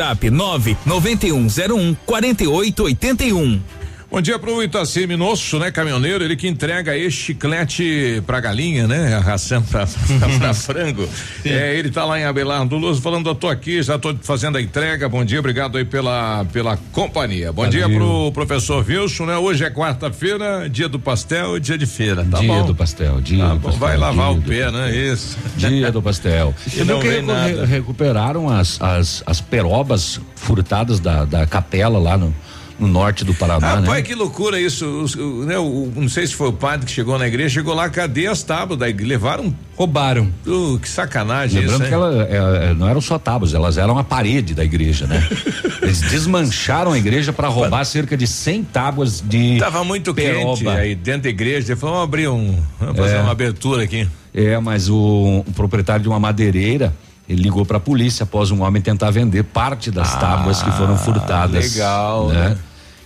WhatsApp 0.01 0.31
99101 0.31 1.95
4881. 2.05 3.80
Bom 4.11 4.19
dia 4.19 4.37
pro 4.37 4.61
Itaci 4.61 5.07
Minosso, 5.07 5.57
né, 5.57 5.71
caminhoneiro, 5.71 6.21
ele 6.21 6.35
que 6.35 6.45
entrega 6.45 6.97
esse 6.97 7.15
chiclete 7.15 8.21
pra 8.27 8.41
galinha, 8.41 8.85
né, 8.85 9.15
a 9.15 9.21
ração 9.21 9.61
pra, 9.61 9.87
pra, 9.87 10.37
pra 10.37 10.53
frango. 10.53 11.07
É, 11.45 11.77
ele 11.77 11.89
tá 11.89 12.03
lá 12.03 12.19
em 12.19 12.25
Abelardo 12.25 12.75
Luz 12.75 12.99
falando, 12.99 13.29
eu 13.29 13.35
tô 13.35 13.47
aqui, 13.47 13.81
já 13.81 13.97
tô 13.97 14.13
fazendo 14.21 14.57
a 14.57 14.61
entrega, 14.61 15.07
bom 15.07 15.23
dia, 15.23 15.39
obrigado 15.39 15.77
aí 15.77 15.85
pela, 15.85 16.43
pela 16.51 16.77
companhia. 16.91 17.53
Bom 17.53 17.63
Valeu. 17.63 17.87
dia 17.87 17.87
pro 17.87 18.33
professor 18.33 18.85
Wilson, 18.85 19.27
né, 19.27 19.37
hoje 19.37 19.63
é 19.63 19.69
quarta-feira, 19.69 20.67
dia 20.69 20.89
do 20.89 20.99
pastel 20.99 21.57
dia 21.57 21.77
de 21.77 21.85
feira, 21.85 22.27
tá 22.29 22.39
dia 22.39 22.47
bom? 22.49 22.55
Dia 22.55 22.63
do 22.63 22.75
pastel, 22.75 23.21
dia 23.21 23.45
tá 23.45 23.53
do 23.53 23.59
pastel. 23.61 23.79
Vai 23.79 23.95
lavar 23.95 24.33
o 24.33 24.41
pé, 24.41 24.69
né, 24.71 24.93
isso. 24.93 25.37
Dia 25.55 25.89
do 25.89 26.01
pastel. 26.01 26.53
E 26.75 26.83
não 26.83 26.99
que 26.99 27.07
re 27.07 27.65
recuperaram 27.65 28.49
as, 28.49 28.81
as, 28.81 29.23
as 29.25 29.39
perobas 29.39 30.19
furtadas 30.35 30.99
da, 30.99 31.23
da 31.23 31.45
capela 31.45 31.97
lá 31.97 32.17
no 32.17 32.33
no 32.81 32.87
norte 32.87 33.23
do 33.23 33.33
Paraná, 33.33 33.75
Rapaz, 33.75 33.87
né? 33.87 34.01
que 34.01 34.15
loucura 34.15 34.59
isso. 34.59 34.85
O, 35.17 35.45
né, 35.45 35.57
o, 35.57 35.91
não 35.95 36.09
sei 36.09 36.25
se 36.25 36.33
foi 36.33 36.49
o 36.49 36.53
padre 36.53 36.87
que 36.87 36.91
chegou 36.91 37.17
na 37.19 37.27
igreja, 37.27 37.53
chegou 37.53 37.75
lá, 37.75 37.87
cadê 37.89 38.25
as 38.27 38.41
tábuas 38.41 38.79
da 38.79 38.89
igreja? 38.89 39.09
Levaram. 39.11 39.53
Roubaram. 39.75 40.31
Uh, 40.45 40.77
que 40.79 40.89
sacanagem 40.89 41.61
Lembrando 41.61 41.81
isso, 41.81 41.89
que 41.89 41.93
ela, 41.93 42.23
é, 42.27 42.69
é, 42.71 42.73
não 42.73 42.87
eram 42.89 42.99
só 42.99 43.17
tábuas, 43.19 43.53
elas 43.53 43.77
eram 43.77 43.97
a 43.97 44.03
parede 44.03 44.53
da 44.55 44.63
igreja, 44.65 45.05
né? 45.07 45.25
Eles 45.81 46.01
desmancharam 46.01 46.91
a 46.91 46.97
igreja 46.97 47.31
para 47.33 47.47
roubar 47.47 47.83
cerca 47.85 48.15
de 48.17 48.25
100 48.27 48.63
tábuas 48.65 49.21
de. 49.25 49.57
Tava 49.59 49.83
muito 49.83 50.13
peroba. 50.13 50.55
quente 50.57 50.67
aí 50.67 50.95
dentro 50.95 51.23
da 51.23 51.29
igreja. 51.29 51.71
Ele 51.73 51.79
falou, 51.79 51.95
vamos 51.95 52.07
abrir 52.07 52.27
um. 52.27 52.59
Vamos 52.79 52.97
fazer 52.97 53.15
É. 53.15 53.21
uma 53.21 53.31
abertura 53.31 53.83
aqui. 53.83 54.07
É, 54.33 54.57
mas 54.59 54.89
o, 54.89 55.43
o 55.47 55.51
proprietário 55.53 56.01
de 56.03 56.09
uma 56.09 56.19
madeireira. 56.19 56.93
Ele 57.29 57.43
ligou 57.43 57.65
para 57.65 57.77
a 57.77 57.79
polícia 57.79 58.23
após 58.23 58.51
um 58.51 58.61
homem 58.61 58.81
tentar 58.81 59.09
vender 59.09 59.43
parte 59.43 59.89
das 59.89 60.13
Ah, 60.15 60.17
tábuas 60.17 60.61
que 60.61 60.69
foram 60.71 60.97
furtadas. 60.97 61.73
legal, 61.75 62.27
né? 62.27 62.57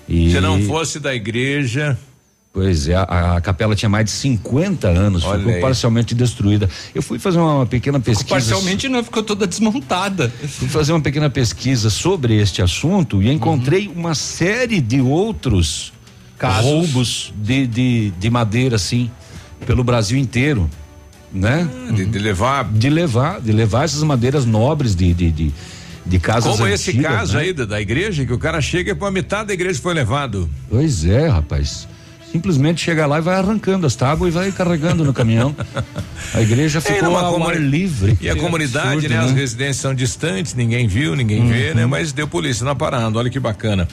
E, 0.07 0.31
Se 0.31 0.39
não 0.39 0.61
fosse 0.61 0.99
da 0.99 1.13
igreja. 1.13 1.97
Pois 2.53 2.87
é, 2.87 2.95
a, 2.95 3.35
a 3.35 3.41
capela 3.41 3.75
tinha 3.75 3.89
mais 3.89 4.05
de 4.05 4.11
50 4.11 4.87
anos, 4.87 5.25
Olha 5.25 5.39
ficou 5.39 5.53
aí. 5.53 5.59
parcialmente 5.59 6.15
destruída. 6.15 6.69
Eu 6.93 7.01
fui 7.01 7.19
fazer 7.19 7.37
uma 7.37 7.65
pequena 7.65 7.99
pesquisa. 7.99 8.29
Parcialmente 8.29 8.87
não, 8.87 9.03
ficou 9.03 9.21
toda 9.21 9.45
desmontada. 9.45 10.29
Fui 10.29 10.69
fazer 10.69 10.93
uma 10.93 11.01
pequena 11.01 11.29
pesquisa 11.29 11.89
sobre 11.89 12.37
este 12.39 12.61
assunto 12.61 13.21
e 13.21 13.29
encontrei 13.29 13.91
uma 13.93 14.15
série 14.15 14.79
de 14.79 15.01
outros 15.01 15.91
Casos. 16.37 16.63
roubos 16.63 17.33
de, 17.35 17.67
de, 17.67 18.11
de 18.11 18.29
madeira, 18.29 18.77
assim, 18.77 19.11
pelo 19.65 19.83
Brasil 19.83 20.17
inteiro. 20.17 20.69
Né? 21.33 21.67
De, 21.93 22.05
de 22.05 22.19
levar. 22.19 22.63
De 22.71 22.89
levar, 22.89 23.41
de 23.41 23.51
levar 23.51 23.83
essas 23.83 24.01
madeiras 24.01 24.45
nobres 24.45 24.95
de, 24.95 25.13
de, 25.13 25.29
de, 25.29 25.53
de 26.05 26.19
casas 26.19 26.51
Como 26.51 26.67
esse 26.67 26.91
antigas, 26.91 27.11
caso 27.11 27.33
né? 27.37 27.43
aí 27.43 27.53
da, 27.53 27.65
da 27.65 27.81
igreja, 27.81 28.25
que 28.25 28.33
o 28.33 28.37
cara 28.37 28.61
chega 28.61 28.91
e 28.91 28.95
pô, 28.95 29.05
a 29.05 29.11
metade 29.11 29.47
da 29.47 29.53
igreja 29.53 29.81
foi 29.81 29.93
levado. 29.93 30.49
Pois 30.69 31.03
é, 31.05 31.27
rapaz. 31.27 31.87
Simplesmente 32.39 32.81
chega 32.83 33.05
lá 33.05 33.17
e 33.19 33.21
vai 33.21 33.35
arrancando 33.37 33.87
as 33.87 33.95
tábuas 33.95 34.33
e 34.33 34.37
vai 34.37 34.51
carregando 34.51 35.05
no 35.05 35.13
caminhão. 35.13 35.55
A 36.33 36.41
igreja 36.41 36.79
É, 36.79 36.81
ficou 36.81 37.03
numa 37.03 37.21
ao 37.21 37.33
comuni- 37.33 37.59
livre. 37.59 38.17
E 38.19 38.29
a 38.29 38.33
Que 38.35 38.41
comunidade, 38.41 38.87
absurdo, 39.05 39.09
né? 39.09 39.19
As 39.19 39.31
residências 39.31 39.77
são 39.77 39.95
distantes, 39.95 40.53
ninguém 40.53 40.85
viu, 40.85 41.15
ninguém 41.15 41.47
vê, 41.47 41.69
Uhum. 41.69 41.75
né? 41.75 41.85
Mas 41.85 42.11
deu 42.11 42.27
polícia 42.27 42.65
na 42.65 42.75
parada, 42.75 43.17
olha 43.17 43.29
que 43.29 43.39
bacana. 43.39 43.87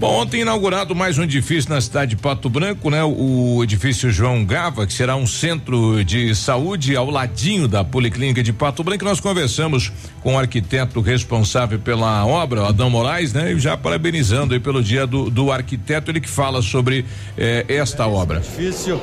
Bom, 0.00 0.22
ontem 0.22 0.40
inaugurado 0.40 0.94
mais 0.94 1.18
um 1.18 1.24
edifício 1.24 1.68
na 1.68 1.82
cidade 1.82 2.12
de 2.12 2.16
Pato 2.16 2.48
Branco, 2.48 2.88
né? 2.88 3.02
O, 3.04 3.56
o 3.56 3.62
edifício 3.64 4.10
João 4.10 4.42
Gava, 4.42 4.86
que 4.86 4.92
será 4.94 5.14
um 5.14 5.26
centro 5.26 6.02
de 6.02 6.34
saúde 6.34 6.96
ao 6.96 7.10
ladinho 7.10 7.68
da 7.68 7.84
Policlínica 7.84 8.42
de 8.42 8.54
Pato 8.54 8.82
Branco. 8.82 9.04
Nós 9.04 9.20
conversamos 9.20 9.92
com 10.22 10.34
o 10.34 10.38
arquiteto 10.38 11.02
responsável 11.02 11.78
pela 11.78 12.24
obra, 12.24 12.62
o 12.62 12.66
Adão 12.66 12.88
Moraes, 12.88 13.34
né? 13.34 13.52
E 13.52 13.58
já 13.60 13.76
parabenizando 13.76 14.54
aí 14.54 14.60
pelo 14.60 14.82
dia 14.82 15.06
do, 15.06 15.28
do 15.28 15.52
arquiteto, 15.52 16.10
ele 16.10 16.20
que 16.22 16.28
fala 16.30 16.62
sobre 16.62 17.04
eh, 17.36 17.66
esta 17.82 18.06
obra. 18.06 18.38
edifício 18.38 19.00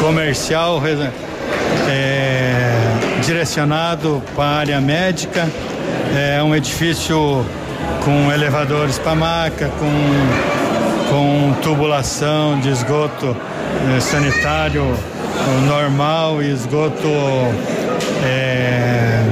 comercial 0.00 0.82
é, 1.88 3.20
direcionado 3.22 4.22
para 4.34 4.44
a 4.44 4.56
área 4.58 4.80
médica. 4.80 5.46
É 6.16 6.42
um 6.42 6.54
edifício 6.54 7.44
com 8.04 8.32
elevadores 8.32 8.98
para 8.98 9.14
maca, 9.14 9.70
com, 9.78 11.10
com 11.10 11.52
tubulação 11.60 12.60
de 12.60 12.70
esgoto 12.70 13.36
eh, 13.96 14.00
sanitário 14.00 14.96
normal 15.66 16.42
e 16.42 16.50
esgoto 16.50 17.08
é, 18.24 19.22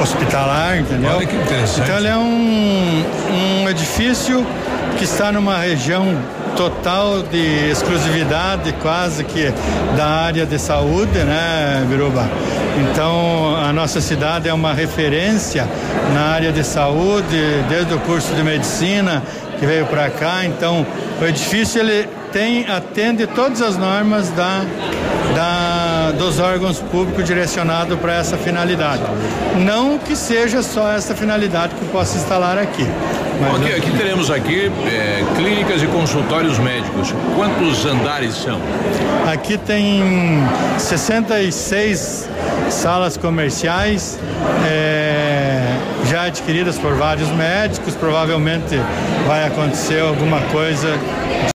hospitalar, 0.00 0.78
entendeu? 0.78 1.10
Olha 1.16 1.26
que 1.26 1.36
interessante. 1.36 1.80
Então 1.82 1.98
ele 1.98 2.08
é 2.08 2.16
um, 2.16 3.04
um 3.62 3.68
edifício 3.68 4.46
que 4.96 5.04
está 5.04 5.32
numa 5.32 5.58
região 5.58 6.16
total 6.56 7.22
de 7.22 7.70
exclusividade 7.70 8.72
quase 8.80 9.24
que 9.24 9.52
da 9.96 10.06
área 10.06 10.46
de 10.46 10.58
saúde, 10.58 11.18
né, 11.18 11.84
Biruba? 11.88 12.28
Então 12.80 13.56
a 13.56 13.72
nossa 13.72 14.00
cidade 14.00 14.48
é 14.48 14.52
uma 14.52 14.72
referência 14.72 15.68
na 16.12 16.26
área 16.26 16.52
de 16.52 16.64
saúde, 16.64 17.36
desde 17.68 17.94
o 17.94 17.98
curso 18.00 18.34
de 18.34 18.42
medicina 18.42 19.22
que 19.58 19.66
veio 19.66 19.86
para 19.86 20.08
cá. 20.10 20.44
Então 20.44 20.86
o 21.20 21.24
edifício 21.24 21.80
ele 21.80 22.08
tem 22.32 22.68
atende 22.68 23.26
todas 23.26 23.62
as 23.62 23.76
normas 23.76 24.28
da, 24.30 24.62
dos 26.14 26.38
órgãos 26.38 26.78
públicos 26.78 27.24
direcionado 27.24 27.96
para 27.98 28.14
essa 28.14 28.36
finalidade. 28.36 29.02
Não 29.64 29.98
que 29.98 30.16
seja 30.16 30.62
só 30.62 30.90
essa 30.90 31.14
finalidade 31.14 31.74
que 31.74 31.84
possa 31.86 32.16
instalar 32.16 32.58
aqui. 32.58 32.86
Mas 33.40 33.50
Bom, 33.50 33.56
aqui, 33.56 33.72
aqui 33.74 33.90
teremos 33.96 34.30
aqui 34.30 34.72
eh, 34.86 35.24
clínicas 35.36 35.82
e 35.82 35.86
consultórios 35.86 36.58
médicos. 36.58 37.12
Quantos 37.34 37.84
andares 37.84 38.34
são? 38.34 38.60
Aqui 39.30 39.58
tem 39.58 40.02
66 40.78 42.28
salas 42.70 43.16
comerciais 43.16 44.18
é, 44.66 45.43
já 46.14 46.26
adquiridas 46.26 46.78
por 46.78 46.94
vários 46.94 47.28
médicos. 47.30 47.96
Provavelmente 47.96 48.76
vai 49.26 49.48
acontecer 49.48 50.00
alguma 50.00 50.40
coisa 50.42 50.96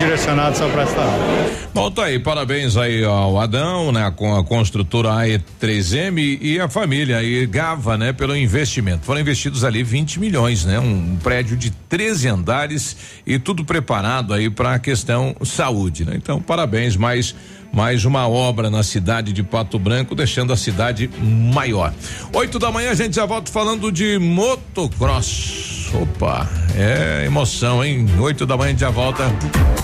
direcionada 0.01 0.55
só 0.55 0.68
para 0.70 0.82
essa 0.82 0.99
área. 0.99 1.68
Bom, 1.76 1.91
tá 1.91 2.05
aí, 2.05 2.18
parabéns 2.18 2.76
aí 2.76 3.03
ao 3.03 3.39
Adão, 3.39 3.91
né, 3.91 4.12
com 4.16 4.36
a 4.36 4.43
construtora 4.43 5.10
AE3M 5.10 6.39
e 6.41 6.60
a 6.60 6.68
família 6.68 7.18
aí, 7.18 7.45
Gava, 7.45 7.99
né, 7.99 8.12
pelo 8.12 8.36
investimento. 8.36 9.05
Foram 9.05 9.22
investidos 9.22 9.64
ali 9.64 9.84
20 9.84 10.20
milhões, 10.20 10.66
né, 10.66 10.80
um 10.80 11.18
prédio 11.22 11.55
de 11.55 11.70
13 11.70 12.28
andares 12.28 12.97
e 13.28 13.38
tudo 13.38 13.64
preparado 13.64 14.34
aí 14.34 14.49
para 14.49 14.74
a 14.74 14.80
questão 14.80 15.36
saúde, 15.43 16.03
né? 16.03 16.14
Então, 16.16 16.41
parabéns, 16.41 16.95
mais 16.95 17.36
mais 17.72 18.05
uma 18.05 18.28
obra 18.28 18.70
na 18.70 18.84
cidade 18.84 19.34
de 19.34 19.43
Pato 19.43 19.78
Branco, 19.78 20.15
deixando 20.15 20.51
a 20.53 20.57
cidade 20.57 21.09
maior. 21.20 21.93
Oito 22.34 22.59
da 22.59 22.72
manhã 22.72 22.91
a 22.91 22.95
gente 22.95 23.15
já 23.15 23.26
volta 23.26 23.51
falando 23.51 23.91
de 23.91 24.18
motocross. 24.20 25.87
Opa, 25.94 26.48
é 26.76 27.26
emoção, 27.26 27.84
hein? 27.84 28.06
Oito 28.20 28.46
da 28.46 28.58
manhã 28.58 28.78
já 28.78 28.90
volta. 28.90 29.24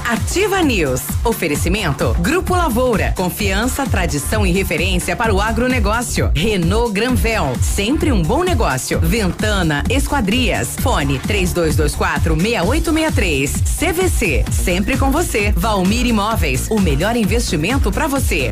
Ativa 0.06 0.62
News. 0.62 1.02
Oferecimento 1.24 2.14
Grupo 2.20 2.56
Lavoura. 2.56 3.14
Confiança, 3.16 3.86
tradição 3.86 4.46
e 4.46 4.52
referência 4.52 5.16
para 5.16 5.34
o 5.34 5.40
agronegócio. 5.40 6.32
Renault 6.36 6.92
Granvel. 6.94 7.54
Sempre 7.62 8.12
um 8.12 8.22
bom 8.22 8.44
negócio. 8.44 9.00
Ventana 9.00 9.84
Esquadrias. 9.90 10.76
Fone 10.82 11.20
3224 11.20 12.36
6863. 12.36 13.52
CVC. 13.80 14.46
Sempre 14.52 14.98
com 14.98 15.10
você. 15.10 15.52
Valmir 15.56 16.06
Imóveis. 16.06 16.68
O 16.70 16.80
melhor 16.80 17.16
investimento 17.16 17.92
para 17.92 18.08
você. 18.08 18.50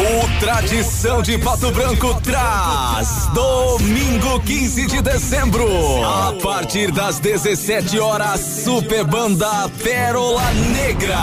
O 0.00 0.40
Tradição 0.40 1.20
de 1.20 1.36
Pato 1.36 1.70
Branco 1.72 2.18
traz 2.22 3.26
domingo 3.34 4.40
15 4.40 4.86
de 4.86 5.02
dezembro, 5.02 5.66
a 6.02 6.32
partir 6.42 6.90
das 6.90 7.18
17 7.18 8.00
horas, 8.00 8.40
Super 8.40 9.04
Banda 9.04 9.68
Pérola 9.82 10.50
Negra. 10.72 11.18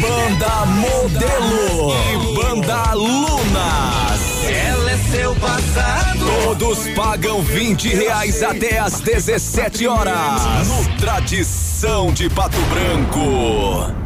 Banda 0.00 0.66
Modelo 0.66 1.92
e 2.12 2.36
Banda 2.36 2.94
Lunas. 2.94 4.44
Ela 4.48 4.92
é 4.92 4.96
seu 5.10 5.34
passado. 5.34 6.24
Todos 6.44 6.86
pagam 6.94 7.42
20 7.42 7.88
reais 7.96 8.44
até 8.44 8.78
as 8.78 9.00
17 9.00 9.88
horas. 9.88 10.68
No 10.68 10.96
Tradição 10.98 12.12
de 12.12 12.30
Pato 12.30 12.60
Branco. 12.70 14.05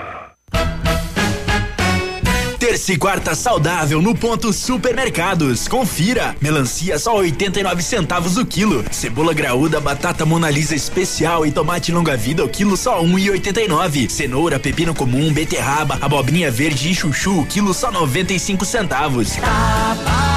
Terça 2.71 2.93
e 2.93 2.97
quarta 2.97 3.35
saudável 3.35 4.01
no 4.01 4.15
ponto 4.15 4.53
supermercados. 4.53 5.67
Confira. 5.67 6.37
Melancia 6.39 6.97
só 6.97 7.17
89 7.17 7.83
centavos 7.83 8.37
o 8.37 8.45
quilo. 8.45 8.85
Cebola 8.89 9.33
graúda, 9.33 9.81
batata 9.81 10.25
monalisa 10.25 10.73
especial 10.73 11.45
e 11.45 11.51
tomate 11.51 11.91
longa 11.91 12.15
vida 12.15 12.45
o 12.45 12.47
quilo 12.47 12.77
só 12.77 13.03
1,89. 13.03 14.09
Cenoura, 14.09 14.57
pepino 14.57 14.95
comum, 14.95 15.33
beterraba, 15.33 15.97
abobrinha 15.99 16.49
verde 16.49 16.89
e 16.89 16.95
chuchu 16.95 17.41
o 17.41 17.45
quilo 17.45 17.73
só 17.73 17.91
95 17.91 18.63
centavos. 18.63 19.35
Tá 19.35 19.97
barato, 20.05 20.30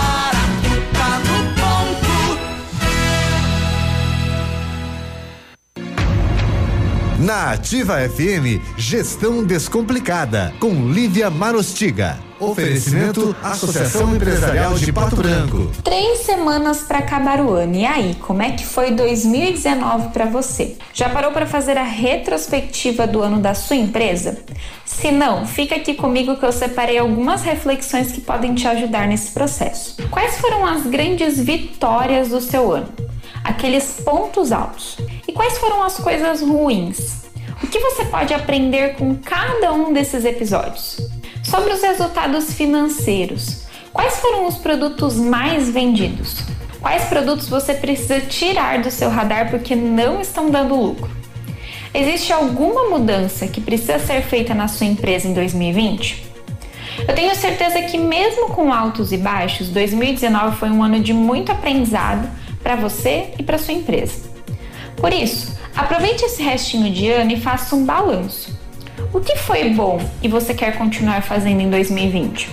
Na 7.25 7.53
Ativa 7.53 8.07
FM, 8.07 8.61
Gestão 8.77 9.43
Descomplicada, 9.43 10.53
com 10.61 10.93
Lívia 10.93 11.31
Marostiga. 11.31 12.19
Oferecimento 12.39 13.35
Associação 13.43 14.15
Empresarial 14.15 14.75
de 14.75 14.93
Pato 14.93 15.17
Branco. 15.17 15.71
Três 15.83 16.19
semanas 16.19 16.83
para 16.83 16.99
acabar 16.99 17.41
o 17.41 17.51
ano. 17.51 17.77
E 17.77 17.87
aí, 17.87 18.15
como 18.17 18.43
é 18.43 18.51
que 18.51 18.67
foi 18.67 18.91
2019 18.91 20.11
para 20.11 20.27
você? 20.27 20.77
Já 20.93 21.09
parou 21.09 21.33
para 21.33 21.47
fazer 21.47 21.79
a 21.79 21.83
retrospectiva 21.83 23.07
do 23.07 23.23
ano 23.23 23.41
da 23.41 23.55
sua 23.55 23.77
empresa? 23.77 24.45
Se 24.85 25.11
não, 25.11 25.47
fica 25.47 25.77
aqui 25.77 25.95
comigo 25.95 26.37
que 26.37 26.45
eu 26.45 26.53
separei 26.53 26.99
algumas 26.99 27.43
reflexões 27.43 28.13
que 28.13 28.21
podem 28.21 28.55
te 28.55 28.69
ajudar 28.69 29.09
nesse 29.09 29.31
processo. 29.31 29.97
Quais 30.11 30.37
foram 30.37 30.67
as 30.67 30.83
grandes 30.83 31.41
vitórias 31.41 32.29
do 32.29 32.41
seu 32.43 32.71
ano? 32.71 32.89
Aqueles 33.43 33.99
pontos 34.05 34.53
altos. 34.53 34.99
Quais 35.35 35.59
foram 35.59 35.83
as 35.83 35.99
coisas 35.99 36.41
ruins? 36.41 37.25
O 37.61 37.67
que 37.67 37.81
você 37.81 38.05
pode 38.05 38.33
aprender 38.33 38.95
com 38.95 39.17
cada 39.17 39.73
um 39.73 39.93
desses 39.93 40.25
episódios? 40.25 41.01
Sobre 41.43 41.73
os 41.73 41.83
resultados 41.83 42.55
financeiros, 42.55 43.65
quais 43.93 44.19
foram 44.19 44.47
os 44.47 44.57
produtos 44.57 45.17
mais 45.17 45.69
vendidos? 45.69 46.45
Quais 46.81 47.05
produtos 47.07 47.49
você 47.49 47.75
precisa 47.75 48.21
tirar 48.21 48.81
do 48.81 48.93
seu 48.93 49.11
radar 49.11 49.51
porque 49.51 49.75
não 49.75 50.21
estão 50.21 50.51
dando 50.51 50.77
lucro? 50.77 51.11
Existe 51.93 52.33
alguma 52.33 52.89
mudança 52.89 53.49
que 53.49 53.61
precisa 53.61 53.99
ser 53.99 54.23
feita 54.23 54.55
na 54.55 54.69
sua 54.69 54.87
empresa 54.87 55.27
em 55.27 55.35
2020? 55.35 56.33
Eu 57.09 57.15
tenho 57.15 57.35
certeza 57.35 57.83
que, 57.83 57.99
mesmo 57.99 58.51
com 58.51 58.73
altos 58.73 59.13
e 59.13 59.17
baixos, 59.17 59.69
2019 59.69 60.57
foi 60.57 60.71
um 60.71 60.83
ano 60.83 61.01
de 61.01 61.13
muito 61.13 61.51
aprendizado 61.51 62.29
para 62.63 62.77
você 62.77 63.35
e 63.37 63.43
para 63.43 63.59
sua 63.59 63.75
empresa. 63.75 64.34
Por 65.05 65.13
isso, 65.13 65.55
aproveite 65.77 66.25
esse 66.25 66.43
restinho 66.43 66.91
de 66.91 67.11
ano 67.11 67.31
e 67.31 67.39
faça 67.39 67.77
um 67.77 67.85
balanço. 67.85 68.59
O 69.13 69.21
que 69.21 69.37
foi 69.37 69.69
bom 69.69 70.01
e 70.23 70.29
você 70.29 70.55
quer 70.55 70.79
continuar 70.79 71.23
fazendo 71.23 71.61
em 71.61 71.69
2020? 71.69 72.49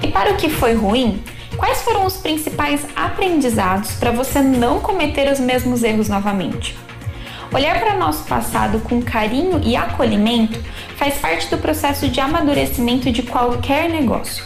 E 0.00 0.06
para 0.06 0.30
o 0.30 0.36
que 0.36 0.48
foi 0.48 0.74
ruim, 0.74 1.20
quais 1.56 1.82
foram 1.82 2.06
os 2.06 2.16
principais 2.16 2.86
aprendizados 2.94 3.90
para 3.94 4.12
você 4.12 4.40
não 4.40 4.78
cometer 4.78 5.32
os 5.32 5.40
mesmos 5.40 5.82
erros 5.82 6.08
novamente? 6.08 6.78
Olhar 7.52 7.80
para 7.80 7.96
nosso 7.96 8.24
passado 8.24 8.78
com 8.80 9.00
carinho 9.00 9.60
e 9.64 9.74
acolhimento 9.74 10.60
faz 10.96 11.14
parte 11.14 11.48
do 11.48 11.56
processo 11.56 12.08
de 12.08 12.20
amadurecimento 12.20 13.10
de 13.10 13.22
qualquer 13.22 13.88
negócio. 13.88 14.44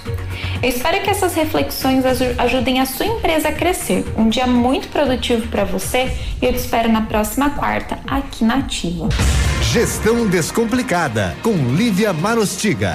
Eu 0.62 0.68
espero 0.68 1.02
que 1.02 1.10
essas 1.10 1.34
reflexões 1.34 2.04
ajudem 2.38 2.78
a 2.78 2.86
sua 2.86 3.06
empresa 3.06 3.48
a 3.48 3.52
crescer. 3.52 4.04
Um 4.16 4.28
dia 4.28 4.46
muito 4.46 4.88
produtivo 4.88 5.48
para 5.48 5.64
você 5.64 6.16
e 6.40 6.46
eu 6.46 6.52
te 6.52 6.58
espero 6.58 6.90
na 6.92 7.02
próxima 7.02 7.50
quarta 7.50 7.98
aqui 8.06 8.44
na 8.44 8.58
Ativa. 8.58 9.08
Gestão 9.60 10.28
Descomplicada, 10.28 11.36
com 11.42 11.52
Lívia 11.74 12.12
Marostiga. 12.12 12.94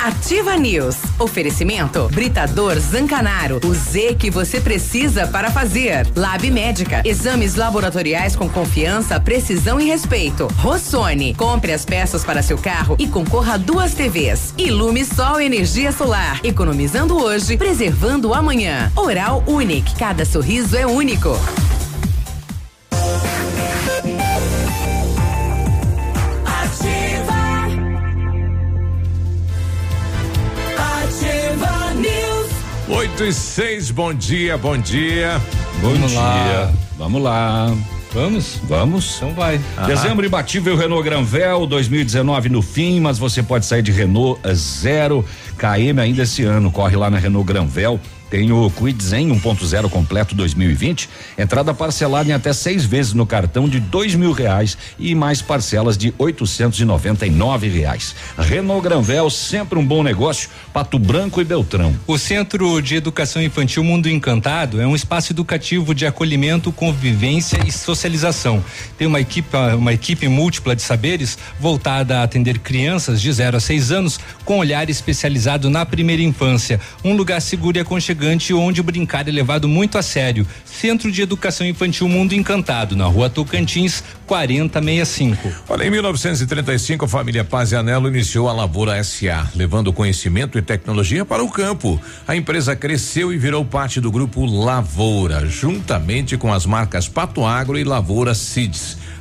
Ativa 0.00 0.56
News. 0.56 0.96
Oferecimento 1.18 2.08
Britador 2.08 2.78
Zancanaro. 2.78 3.60
O 3.64 3.74
Z 3.74 4.16
que 4.18 4.30
você 4.30 4.60
precisa 4.60 5.26
para 5.26 5.50
fazer. 5.50 6.06
Lab 6.16 6.50
Médica. 6.50 7.02
Exames 7.04 7.54
laboratoriais 7.54 8.34
com 8.34 8.48
confiança, 8.48 9.20
precisão 9.20 9.80
e 9.80 9.84
respeito. 9.84 10.48
Rossoni. 10.56 11.34
Compre 11.34 11.72
as 11.72 11.84
peças 11.84 12.24
para 12.24 12.42
seu 12.42 12.56
carro 12.56 12.96
e 12.98 13.06
concorra 13.06 13.54
a 13.54 13.58
duas 13.58 13.94
TVs. 13.94 14.54
Ilume 14.56 15.04
Sol 15.04 15.40
Energia 15.40 15.92
Solar. 15.92 16.40
Economizando 16.42 17.16
hoje, 17.16 17.56
preservando 17.56 18.32
amanhã. 18.32 18.90
Oral 18.96 19.44
Unique. 19.46 19.94
Cada 19.96 20.24
sorriso 20.24 20.76
é 20.76 20.86
único. 20.86 21.38
8 32.92 33.24
e 33.24 33.32
6, 33.32 33.90
bom 33.90 34.12
dia, 34.12 34.58
bom 34.58 34.76
dia. 34.76 35.40
Bom 35.80 35.92
Vamos 35.94 36.10
dia. 36.10 36.20
lá. 36.20 36.72
Vamos 36.98 37.22
lá. 37.22 37.74
Vamos? 38.12 38.60
Vamos. 38.64 39.16
Então 39.16 39.32
vai. 39.32 39.58
Dezembro 39.86 40.26
imbatível 40.26 40.76
Renault 40.76 41.02
Granvel 41.02 41.66
2019 41.66 42.50
no 42.50 42.60
fim, 42.60 43.00
mas 43.00 43.18
você 43.18 43.42
pode 43.42 43.64
sair 43.64 43.80
de 43.80 43.90
Renault 43.90 44.38
zero 44.54 45.24
KM 45.56 45.98
ainda 45.98 46.22
esse 46.22 46.44
ano. 46.44 46.70
Corre 46.70 46.94
lá 46.94 47.08
na 47.08 47.16
Renault 47.16 47.50
Granvel. 47.50 47.98
Tem 48.32 48.50
o 48.50 48.70
Quid 48.70 49.04
Zen 49.04 49.28
1.0 49.28 49.90
completo 49.90 50.34
2020, 50.34 51.06
entrada 51.36 51.74
parcelada 51.74 52.30
em 52.30 52.32
até 52.32 52.50
seis 52.54 52.82
vezes 52.82 53.12
no 53.12 53.26
cartão 53.26 53.68
de 53.68 53.78
dois 53.78 54.14
mil 54.14 54.32
reais 54.32 54.78
e 54.98 55.14
mais 55.14 55.42
parcelas 55.42 55.98
de 55.98 56.14
899 56.16 57.68
reais. 57.68 58.16
Renault 58.38 58.82
Granvel, 58.82 59.28
sempre 59.28 59.78
um 59.78 59.84
bom 59.84 60.02
negócio. 60.02 60.48
Pato 60.72 60.98
Branco 60.98 61.42
e 61.42 61.44
Beltrão. 61.44 61.94
O 62.06 62.16
Centro 62.16 62.80
de 62.80 62.94
Educação 62.94 63.42
Infantil 63.42 63.84
Mundo 63.84 64.08
Encantado 64.08 64.80
é 64.80 64.86
um 64.86 64.96
espaço 64.96 65.34
educativo 65.34 65.94
de 65.94 66.06
acolhimento, 66.06 66.72
convivência 66.72 67.60
e 67.66 67.70
socialização. 67.70 68.64
Tem 68.96 69.06
uma 69.06 69.20
equipe, 69.20 69.54
uma 69.76 69.92
equipe 69.92 70.26
múltipla 70.26 70.74
de 70.74 70.80
saberes 70.80 71.36
voltada 71.60 72.20
a 72.20 72.22
atender 72.22 72.60
crianças 72.60 73.20
de 73.20 73.30
0 73.30 73.58
a 73.58 73.60
6 73.60 73.92
anos 73.92 74.18
com 74.42 74.56
olhar 74.56 74.88
especializado 74.88 75.68
na 75.68 75.84
primeira 75.84 76.22
infância. 76.22 76.80
Um 77.04 77.14
lugar 77.14 77.42
seguro 77.42 77.76
e 77.76 77.80
aconchegante 77.82 78.21
onde 78.54 78.80
o 78.80 78.84
brincar 78.84 79.28
é 79.28 79.32
levado 79.32 79.68
muito 79.68 79.98
a 79.98 80.02
sério. 80.02 80.46
Centro 80.64 81.10
de 81.10 81.22
Educação 81.22 81.66
Infantil 81.66 82.08
Mundo 82.08 82.34
Encantado, 82.34 82.94
na 82.94 83.06
rua 83.06 83.28
Tocantins, 83.28 84.02
4065. 84.26 85.52
Olha, 85.68 85.84
em 85.84 85.90
1935, 85.90 87.04
a 87.04 87.08
família 87.08 87.44
Paz 87.44 87.72
e 87.72 87.76
Anelo 87.76 88.08
iniciou 88.08 88.48
a 88.48 88.52
Lavoura 88.52 89.02
SA, 89.02 89.50
levando 89.54 89.92
conhecimento 89.92 90.58
e 90.58 90.62
tecnologia 90.62 91.24
para 91.24 91.42
o 91.42 91.50
campo. 91.50 92.00
A 92.26 92.36
empresa 92.36 92.76
cresceu 92.76 93.32
e 93.32 93.38
virou 93.38 93.64
parte 93.64 94.00
do 94.00 94.10
grupo 94.10 94.44
Lavoura, 94.44 95.46
juntamente 95.46 96.36
com 96.36 96.52
as 96.52 96.66
marcas 96.66 97.08
Pato 97.08 97.44
Agro 97.44 97.78
e 97.78 97.84
Lavoura 97.84 98.34
Seeds. 98.34 98.98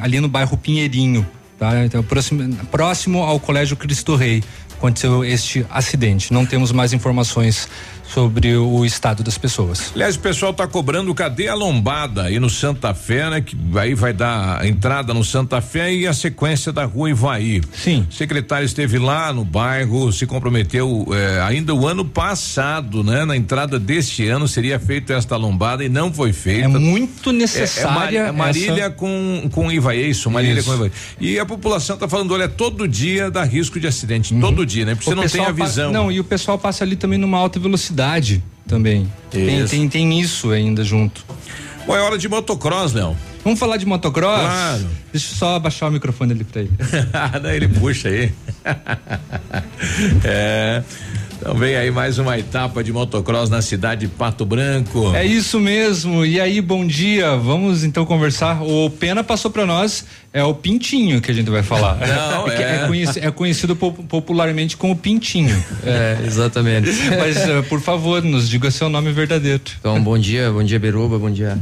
ali 0.00 0.20
no 0.20 0.28
bairro 0.28 0.56
Pinheirinho, 0.56 1.26
tá? 1.58 1.84
Então, 1.84 2.02
próximo, 2.02 2.54
próximo 2.70 3.22
ao 3.22 3.40
Colégio 3.40 3.76
Cristo 3.76 4.14
Rei 4.14 4.42
aconteceu 4.78 5.24
este 5.24 5.66
acidente. 5.68 6.32
Não 6.32 6.46
temos 6.46 6.72
mais 6.72 6.92
informações 6.92 7.68
sobre 8.12 8.56
o 8.56 8.84
estado 8.84 9.22
das 9.22 9.36
pessoas. 9.36 9.92
Aliás, 9.94 10.16
o 10.16 10.20
pessoal 10.20 10.52
tá 10.54 10.66
cobrando 10.66 11.14
cadê 11.14 11.48
a 11.48 11.54
lombada 11.54 12.24
aí 12.24 12.38
no 12.40 12.48
Santa 12.48 12.94
Fé, 12.94 13.28
né? 13.30 13.40
Que 13.40 13.56
aí 13.76 13.94
vai 13.94 14.12
dar 14.12 14.60
a 14.60 14.66
entrada 14.66 15.12
no 15.12 15.22
Santa 15.22 15.60
Fé 15.60 15.92
e 15.92 16.06
a 16.06 16.12
sequência 16.12 16.72
da 16.72 16.84
rua 16.84 17.10
Ivaí. 17.10 17.60
Sim. 17.72 18.06
O 18.08 18.12
secretário 18.12 18.64
esteve 18.64 18.98
lá 18.98 19.32
no 19.32 19.44
bairro, 19.44 20.10
se 20.12 20.26
comprometeu 20.26 21.06
eh, 21.12 21.40
ainda 21.46 21.74
o 21.74 21.86
ano 21.86 22.04
passado, 22.04 23.02
né? 23.04 23.24
Na 23.24 23.36
entrada 23.36 23.78
deste 23.78 24.26
ano 24.28 24.48
seria 24.48 24.78
feita 24.78 25.12
esta 25.12 25.36
lombada 25.36 25.84
e 25.84 25.88
não 25.88 26.12
foi 26.12 26.32
feita. 26.32 26.64
É 26.64 26.68
muito 26.68 27.30
É, 27.30 27.32
necessária 27.32 27.88
é 27.88 27.92
Mari- 27.92 28.16
é 28.28 28.32
Marília 28.32 28.82
essa- 28.84 28.90
com 28.90 29.48
com 29.52 29.70
Ivaí, 29.70 30.02
é 30.02 30.06
isso, 30.08 30.30
Marília 30.30 30.60
Isso. 30.60 30.68
com 30.70 30.76
Ivaí. 30.76 30.92
E 31.20 31.38
a 31.38 31.44
população 31.46 31.96
tá 31.96 32.08
falando, 32.08 32.32
olha, 32.32 32.48
todo 32.48 32.86
dia 32.88 33.30
dá 33.30 33.44
risco 33.44 33.78
de 33.78 33.86
acidente, 33.86 34.34
todo 34.40 34.64
dia, 34.64 34.84
né? 34.84 34.94
Porque 34.94 35.04
você 35.04 35.10
Uhum. 35.14 35.18
O 35.18 35.22
não 35.24 35.28
tem 35.30 35.44
a 35.44 35.50
visão. 35.52 35.92
não, 35.92 36.12
e 36.12 36.20
o 36.20 36.24
pessoal 36.24 36.58
passa 36.58 36.84
ali 36.84 36.96
também 36.96 37.18
numa 37.18 37.36
alta 37.38 37.58
velocidade 37.58 37.97
também. 38.66 39.10
Tem, 39.30 39.60
Isso. 39.60 39.70
tem, 39.70 39.88
tem 39.88 40.20
isso 40.20 40.50
ainda 40.50 40.84
junto. 40.84 41.24
Bom, 41.86 41.96
é 41.96 42.00
hora 42.00 42.18
de 42.18 42.28
motocross, 42.28 42.92
Léo. 42.92 43.16
Vamos 43.48 43.58
falar 43.60 43.78
de 43.78 43.86
motocross? 43.86 44.40
Claro. 44.42 44.86
Deixa 45.10 45.32
eu 45.32 45.36
só 45.38 45.56
abaixar 45.56 45.88
o 45.88 45.92
microfone 45.92 46.32
ali 46.32 46.44
pra 46.44 46.60
ele. 46.60 46.70
Daí 47.42 47.56
ele 47.56 47.66
puxa 47.68 48.10
aí. 48.10 48.30
é. 50.22 50.82
Então 51.40 51.54
vem 51.54 51.76
aí 51.76 51.90
mais 51.90 52.18
uma 52.18 52.36
etapa 52.38 52.84
de 52.84 52.92
motocross 52.92 53.48
na 53.48 53.62
cidade 53.62 54.02
de 54.02 54.08
Pato 54.08 54.44
Branco. 54.44 55.14
É 55.14 55.24
isso 55.24 55.58
mesmo. 55.58 56.26
E 56.26 56.38
aí, 56.38 56.60
bom 56.60 56.84
dia. 56.86 57.36
Vamos 57.36 57.84
então 57.84 58.04
conversar. 58.04 58.60
O 58.62 58.90
Pena 58.90 59.24
passou 59.24 59.50
pra 59.50 59.64
nós, 59.64 60.04
é 60.30 60.44
o 60.44 60.52
Pintinho 60.52 61.20
que 61.22 61.30
a 61.30 61.34
gente 61.34 61.48
vai 61.48 61.62
falar. 61.62 61.96
Não, 62.06 62.44
Que 62.44 62.62
é. 62.62 62.84
conheci- 62.86 63.20
é 63.20 63.30
conhecido 63.30 63.74
po- 63.74 63.92
popularmente 63.92 64.76
como 64.76 64.94
Pintinho. 64.94 65.56
É, 65.86 66.18
exatamente. 66.26 66.90
Mas, 67.18 67.38
eh, 67.38 67.62
por 67.62 67.80
favor, 67.80 68.22
nos 68.22 68.46
diga 68.46 68.70
seu 68.70 68.90
nome 68.90 69.10
verdadeiro. 69.12 69.62
Então, 69.80 70.02
bom 70.02 70.18
dia, 70.18 70.50
bom 70.50 70.62
dia, 70.62 70.78
Beruba, 70.78 71.18
bom 71.18 71.30
dia, 71.30 71.56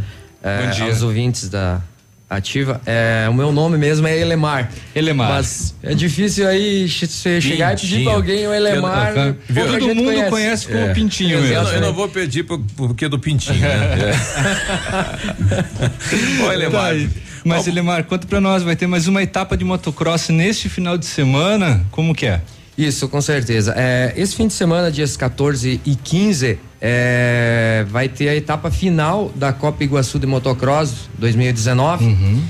é, 0.47 0.63
Bom 0.67 0.71
dia. 0.71 0.85
aos 0.85 1.03
ouvintes 1.03 1.49
da 1.49 1.81
Ativa. 2.29 2.81
É, 2.85 3.27
o 3.31 3.35
meu 3.35 3.53
nome 3.53 3.79
mesmo 3.79 4.05
é 4.07 4.19
Elemar. 4.19 4.69
Elemar. 4.97 5.29
Mas 5.31 5.75
é 5.83 5.95
difícil 5.95 6.47
aí 6.49 6.89
che- 6.89 7.07
você 7.07 7.41
chegar 7.41 7.73
e 7.73 7.77
pedir 7.77 7.87
Pintinho. 7.89 8.05
pra 8.07 8.15
alguém 8.15 8.47
o 8.49 8.53
Elemar. 8.55 9.17
Eu 9.17 9.25
não- 9.25 9.35
pouca 9.55 9.79
Todo 9.79 9.95
mundo 9.95 10.29
conhece 10.31 10.67
como 10.67 10.93
Pintinho 10.93 11.37
Eu, 11.37 11.43
mesmo. 11.43 11.63
não- 11.63 11.73
eu 11.73 11.81
não 11.81 11.93
vou 11.93 12.09
pedir 12.09 12.43
por- 12.43 12.61
porque 12.77 13.09
do 13.09 13.19
Pintinho, 13.19 13.61
né? 13.61 13.71
Oi, 16.43 16.49
Tá 16.49 16.53
Lemar. 16.55 16.91
aí. 16.93 17.09
Mas, 17.45 17.69
Elemar, 17.69 18.03
conta 18.05 18.27
pra 18.27 18.41
nós, 18.41 18.65
vai 18.65 18.75
ter 18.75 18.89
mais 18.89 19.07
uma 19.07 19.23
etapa 19.23 19.57
de 19.57 19.65
motocross 19.65 20.31
neste 20.31 20.69
final 20.69 20.99
de 20.99 21.07
semana? 21.07 21.87
Como 21.93 22.13
que 22.13 22.27
é? 22.27 22.41
Isso, 22.77 23.09
com 23.09 23.21
certeza. 23.21 23.73
É, 23.77 24.13
esse 24.17 24.35
fim 24.35 24.49
de 24.49 24.53
semana, 24.53 24.91
dias 24.91 25.17
14 25.17 25.81
e 25.87 25.95
15, 25.95 26.59
é, 26.81 27.85
vai 27.89 28.09
ter 28.09 28.29
a 28.29 28.35
etapa 28.35 28.71
final 28.71 29.31
da 29.35 29.53
Copa 29.53 29.83
Iguaçu 29.83 30.19
de 30.19 30.27
Motocross 30.27 31.09
2019. 31.19 32.05
Uhum. 32.05 32.43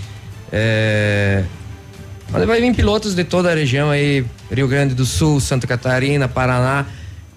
É, 0.53 1.45
mas 2.31 2.45
vai 2.47 2.61
vir 2.61 2.74
pilotos 2.74 3.14
de 3.14 3.24
toda 3.24 3.51
a 3.51 3.55
região 3.55 3.91
aí, 3.91 4.24
Rio 4.51 4.66
Grande 4.66 4.95
do 4.95 5.07
Sul, 5.07 5.41
Santa 5.41 5.66
Catarina, 5.66 6.29
Paraná. 6.29 6.87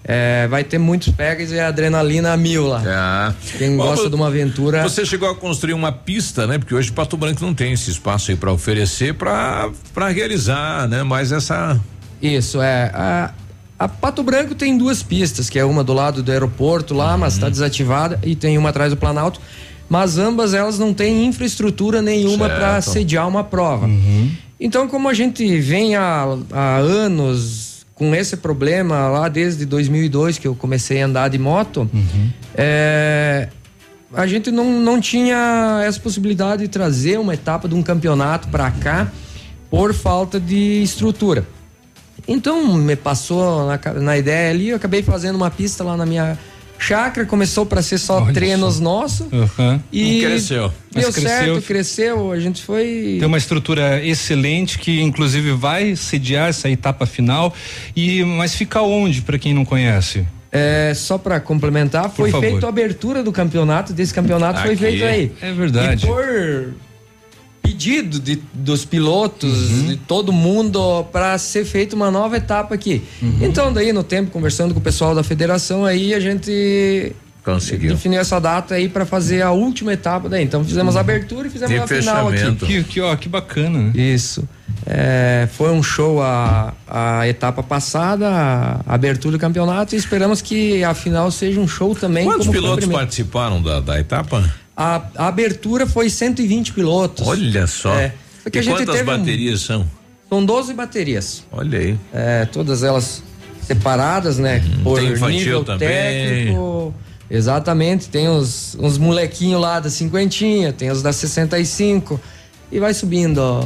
É, 0.02 0.48
vai 0.48 0.64
ter 0.64 0.78
muitos 0.78 1.12
pegas 1.12 1.52
e 1.52 1.60
adrenalina 1.60 2.32
a 2.32 2.36
mil 2.36 2.66
lá. 2.66 2.82
Ah. 2.86 3.34
Quem 3.58 3.76
Bom, 3.76 3.84
gosta 3.84 4.08
de 4.08 4.16
uma 4.16 4.26
aventura. 4.26 4.82
Você 4.82 5.04
chegou 5.04 5.30
a 5.30 5.34
construir 5.34 5.74
uma 5.74 5.92
pista, 5.92 6.46
né? 6.46 6.58
Porque 6.58 6.74
hoje 6.74 6.90
Pato 6.90 7.16
Branco 7.16 7.42
não 7.42 7.54
tem 7.54 7.72
esse 7.72 7.90
espaço 7.90 8.30
aí 8.30 8.36
para 8.36 8.50
oferecer 8.50 9.14
para 9.14 9.70
realizar, 10.08 10.88
né? 10.88 11.02
Mas 11.02 11.30
essa 11.30 11.78
Isso, 12.20 12.60
é. 12.60 12.90
A, 12.94 13.32
a 13.80 13.88
Pato 13.88 14.22
Branco 14.22 14.54
tem 14.54 14.76
duas 14.76 15.02
pistas, 15.02 15.48
que 15.48 15.58
é 15.58 15.64
uma 15.64 15.82
do 15.82 15.94
lado 15.94 16.22
do 16.22 16.30
aeroporto 16.30 16.92
lá, 16.92 17.16
mas 17.16 17.32
Uhum. 17.32 17.38
está 17.38 17.48
desativada, 17.48 18.20
e 18.22 18.36
tem 18.36 18.58
uma 18.58 18.68
atrás 18.68 18.90
do 18.90 18.96
Planalto. 18.98 19.40
Mas 19.88 20.18
ambas 20.18 20.52
elas 20.52 20.78
não 20.78 20.92
têm 20.92 21.24
infraestrutura 21.24 22.02
nenhuma 22.02 22.46
para 22.50 22.80
sediar 22.82 23.26
uma 23.26 23.42
prova. 23.42 23.88
Então, 24.60 24.86
como 24.86 25.08
a 25.08 25.14
gente 25.14 25.58
vem 25.60 25.96
há, 25.96 26.26
há 26.52 26.76
anos 26.76 27.86
com 27.94 28.14
esse 28.14 28.36
problema 28.36 29.08
lá 29.08 29.28
desde 29.28 29.64
2002 29.64 30.36
que 30.36 30.46
eu 30.46 30.54
comecei 30.54 31.00
a 31.02 31.06
andar 31.06 31.28
de 31.28 31.38
moto, 31.38 31.90
é, 32.54 33.48
a 34.12 34.26
gente 34.26 34.50
não, 34.50 34.78
não 34.80 35.00
tinha 35.00 35.82
essa 35.84 35.98
possibilidade 35.98 36.62
de 36.62 36.68
trazer 36.68 37.18
uma 37.18 37.32
etapa 37.32 37.66
de 37.66 37.74
um 37.74 37.82
campeonato 37.82 38.46
para 38.48 38.70
cá 38.70 39.10
por 39.70 39.94
falta 39.94 40.38
de 40.38 40.82
estrutura. 40.82 41.46
Então 42.26 42.74
me 42.74 42.96
passou 42.96 43.66
na, 43.66 43.78
na 44.00 44.18
ideia 44.18 44.50
ali, 44.50 44.68
eu 44.70 44.76
acabei 44.76 45.02
fazendo 45.02 45.36
uma 45.36 45.50
pista 45.50 45.82
lá 45.84 45.96
na 45.96 46.06
minha 46.06 46.38
chácara, 46.78 47.26
começou 47.26 47.66
para 47.66 47.82
ser 47.82 47.98
só 47.98 48.22
Olha 48.22 48.32
treinos 48.32 48.76
só. 48.76 48.80
nossos. 48.82 49.26
Aham. 49.32 49.82
E 49.92 50.22
cresceu. 50.22 50.72
Deu 50.92 51.04
Mas 51.06 51.14
cresceu. 51.14 51.22
certo, 51.54 51.62
cresceu, 51.62 52.32
a 52.32 52.40
gente 52.40 52.62
foi. 52.62 53.16
Tem 53.18 53.26
uma 53.26 53.36
estrutura 53.38 54.02
excelente 54.04 54.78
que 54.78 55.00
inclusive 55.00 55.52
vai 55.52 55.94
sediar 55.94 56.48
essa 56.48 56.68
etapa 56.70 57.04
final 57.06 57.52
e 57.94 58.24
mas 58.24 58.54
fica 58.54 58.80
onde 58.82 59.20
para 59.22 59.38
quem 59.38 59.52
não 59.52 59.64
conhece? 59.64 60.26
É, 60.52 60.92
só 60.96 61.16
para 61.16 61.38
complementar, 61.38 62.10
foi 62.10 62.30
favor. 62.30 62.48
feito 62.48 62.66
a 62.66 62.68
abertura 62.70 63.22
do 63.22 63.30
campeonato, 63.30 63.92
desse 63.92 64.12
campeonato 64.12 64.60
foi 64.62 64.72
Aqui. 64.72 64.82
feito 64.82 65.04
aí. 65.04 65.32
É 65.40 65.52
verdade. 65.52 66.04
E 66.04 66.08
por 66.08 66.74
pedido 67.70 68.18
de, 68.18 68.40
dos 68.52 68.84
pilotos, 68.84 69.70
Uhum. 69.70 69.86
de 69.88 69.96
todo 69.96 70.32
mundo, 70.32 71.04
para 71.12 71.38
ser 71.38 71.64
feita 71.64 71.94
uma 71.94 72.10
nova 72.10 72.36
etapa 72.36 72.74
aqui. 72.74 73.02
Uhum. 73.22 73.38
Então, 73.42 73.72
daí 73.72 73.92
no 73.92 74.02
tempo, 74.02 74.30
conversando 74.30 74.74
com 74.74 74.80
o 74.80 74.82
pessoal 74.82 75.14
da 75.14 75.22
federação, 75.22 75.84
aí 75.84 76.12
a 76.12 76.20
gente 76.20 77.12
conseguiu. 77.44 77.90
definiu 77.92 78.20
essa 78.20 78.38
data 78.40 78.74
aí 78.74 78.88
para 78.88 79.06
fazer 79.06 79.42
a 79.42 79.50
última 79.50 79.92
etapa 79.92 80.28
daí. 80.28 80.42
Então 80.44 80.64
fizemos 80.64 80.96
a 80.96 81.00
abertura 81.00 81.46
e 81.46 81.50
fizemos 81.50 81.74
E 81.74 81.78
a 81.78 81.86
final 81.86 82.28
aqui. 82.28 82.54
Que, 82.66 82.84
que, 82.84 83.00
ó, 83.00 83.14
que 83.16 83.28
bacana, 83.28 83.78
né? 83.78 83.92
Isso. 83.94 84.46
É, 84.86 85.48
foi 85.52 85.70
um 85.70 85.82
show 85.82 86.22
a, 86.22 86.72
a 86.88 87.28
etapa 87.28 87.62
passada, 87.62 88.28
a 88.28 88.94
abertura 88.94 89.36
do 89.36 89.40
campeonato, 89.40 89.94
e 89.94 89.98
esperamos 89.98 90.40
que 90.40 90.82
a 90.82 90.94
final 90.94 91.30
seja 91.30 91.60
um 91.60 91.68
show 91.68 91.94
também. 91.94 92.24
Quantos 92.24 92.48
pilotos 92.48 92.86
participaram 92.88 93.62
da, 93.62 93.80
da 93.80 94.00
etapa? 94.00 94.42
A, 94.76 95.02
a 95.16 95.26
abertura 95.28 95.86
foi 95.86 96.08
120 96.08 96.72
pilotos. 96.72 97.26
Olha 97.26 97.66
só. 97.66 97.94
É, 97.94 98.14
porque 98.42 98.58
e 98.58 98.60
a 98.60 98.62
gente 98.62 98.76
quantas 98.76 98.96
teve 98.96 99.10
um- 99.10 99.18
baterias 99.18 99.60
são? 99.60 99.86
São 100.28 100.44
12 100.44 100.72
baterias. 100.74 101.44
Olha 101.52 101.78
aí. 101.78 101.98
É, 102.12 102.44
todas 102.46 102.82
elas 102.82 103.22
separadas, 103.62 104.38
né? 104.38 104.62
por 104.82 104.98
Uhum. 104.98 105.04
tem 105.06 105.12
infantil 105.14 105.38
nível 105.38 105.64
também. 105.64 105.88
técnico. 105.88 106.94
Exatamente, 107.30 108.08
tem 108.08 108.28
uns, 108.28 108.76
uns 108.80 108.98
molequinhos 108.98 109.60
lá 109.60 109.78
da 109.78 109.88
cinquentinha, 109.88 110.72
tem 110.72 110.90
os 110.90 111.00
da 111.02 111.12
65 111.12 112.20
e 112.72 112.80
vai 112.80 112.92
subindo, 112.92 113.38
ó. 113.38 113.64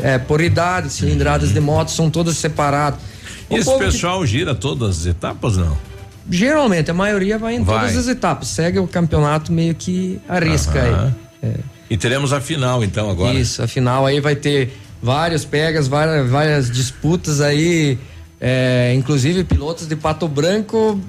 É, 0.00 0.18
por 0.18 0.40
idade, 0.40 0.90
cilindradas 0.90 1.52
de 1.52 1.60
moto 1.60 1.90
são 1.90 2.10
todas 2.10 2.36
separadas. 2.36 2.98
E 3.50 3.54
O 3.54 3.56
esse 3.56 3.64
povo 3.66 3.78
que- 3.78 3.84
pessoal 3.86 4.24
gira 4.26 4.54
todas 4.54 5.00
as 5.00 5.06
etapas, 5.06 5.56
não? 5.56 5.76
Geralmente, 6.30 6.90
a 6.90 6.94
maioria 6.94 7.38
vai 7.38 7.54
em 7.54 7.62
Vai. 7.62 7.80
todas 7.80 7.96
as 7.96 8.08
etapas, 8.08 8.48
segue 8.48 8.78
o 8.78 8.86
campeonato 8.86 9.52
meio 9.52 9.74
que 9.74 10.20
arrisca 10.28 10.80
Aham. 10.80 11.14
aí. 11.42 11.54
E 11.90 11.96
teremos 11.96 12.32
a 12.32 12.40
final, 12.40 12.84
então, 12.84 13.08
agora. 13.10 13.32
Isso, 13.38 13.62
afinal 13.62 14.04
aí 14.04 14.20
vai 14.20 14.36
ter 14.36 14.76
vários 15.02 15.44
pegas, 15.44 15.88
várias, 15.88 16.28
várias 16.28 16.70
disputas 16.70 17.40
aí, 17.40 17.98
é, 18.40 18.92
inclusive 18.94 19.42
pilotos 19.44 19.86
de 19.86 19.96
Pato 19.96 20.28
Branco 20.28 21.00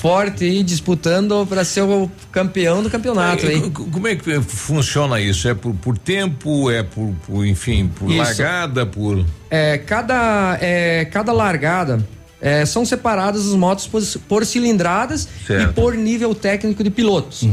forte 0.00 0.44
aí 0.44 0.62
disputando 0.62 1.46
para 1.46 1.62
ser 1.64 1.82
o 1.82 2.10
campeão 2.32 2.82
do 2.82 2.88
campeonato 2.88 3.44
É, 3.44 3.50
aí. 3.50 3.60
c- 3.60 3.70
Como 3.70 4.08
é 4.08 4.16
que 4.16 4.40
funciona 4.40 5.20
isso? 5.20 5.46
É 5.48 5.54
por, 5.54 5.74
por 5.74 5.98
tempo? 5.98 6.70
É 6.70 6.82
por, 6.82 7.12
por, 7.26 7.44
enfim, 7.46 7.88
por 7.94 8.08
Isso. 8.10 8.16
largada? 8.18 8.86
Por. 8.86 9.24
É, 9.50 9.76
cada, 9.78 10.56
é, 10.62 11.04
cada 11.04 11.30
largada 11.32 12.04
é, 12.40 12.64
são 12.64 12.84
separadas 12.84 13.46
as 13.48 13.54
motos 13.54 13.86
por, 13.86 14.02
por 14.28 14.46
cilindradas 14.46 15.28
Certo. 15.46 15.70
e 15.70 15.72
por 15.74 15.94
nível 15.96 16.34
técnico 16.34 16.82
de 16.84 16.90
pilotos. 16.90 17.44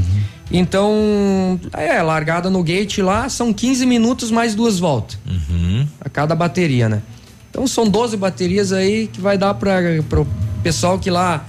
Então, 0.51 1.59
é, 1.73 2.01
largada 2.01 2.49
no 2.49 2.63
gate 2.63 2.99
lá 2.99 3.27
são 3.29 3.51
15 3.53 3.85
minutos 3.85 4.29
mais 4.31 4.53
duas 4.55 4.77
voltas. 4.79 5.17
Uhum. 5.25 5.87
a 5.99 6.09
cada 6.09 6.35
bateria, 6.35 6.87
né? 6.87 7.01
Então 7.49 7.65
são 7.67 7.87
12 7.89 8.17
baterias 8.17 8.71
aí 8.73 9.07
que 9.07 9.19
vai 9.21 9.37
dar 9.37 9.53
para 9.53 9.79
o 10.21 10.27
pessoal 10.61 10.99
que 10.99 11.09
lá 11.09 11.45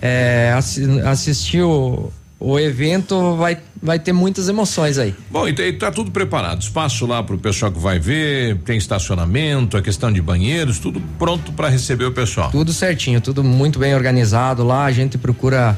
é, 0.00 0.54
assi- 0.56 1.00
assistiu 1.02 2.12
o 2.40 2.58
evento, 2.58 3.36
vai, 3.36 3.58
vai 3.82 3.98
ter 3.98 4.12
muitas 4.12 4.48
emoções 4.48 4.96
aí. 4.96 5.14
Bom, 5.30 5.48
então 5.48 5.64
está 5.64 5.90
tudo 5.90 6.10
preparado. 6.10 6.62
Espaço 6.62 7.04
lá 7.04 7.22
para 7.22 7.34
o 7.34 7.38
pessoal 7.38 7.72
que 7.72 7.78
vai 7.78 7.98
ver, 7.98 8.56
tem 8.58 8.78
estacionamento, 8.78 9.76
a 9.76 9.82
questão 9.82 10.12
de 10.12 10.22
banheiros, 10.22 10.78
tudo 10.78 11.00
pronto 11.18 11.52
para 11.52 11.68
receber 11.68 12.04
o 12.04 12.12
pessoal. 12.12 12.50
Tudo 12.50 12.72
certinho, 12.72 13.20
tudo 13.20 13.42
muito 13.42 13.78
bem 13.78 13.94
organizado 13.94 14.64
lá. 14.64 14.84
A 14.84 14.92
gente 14.92 15.18
procura 15.18 15.76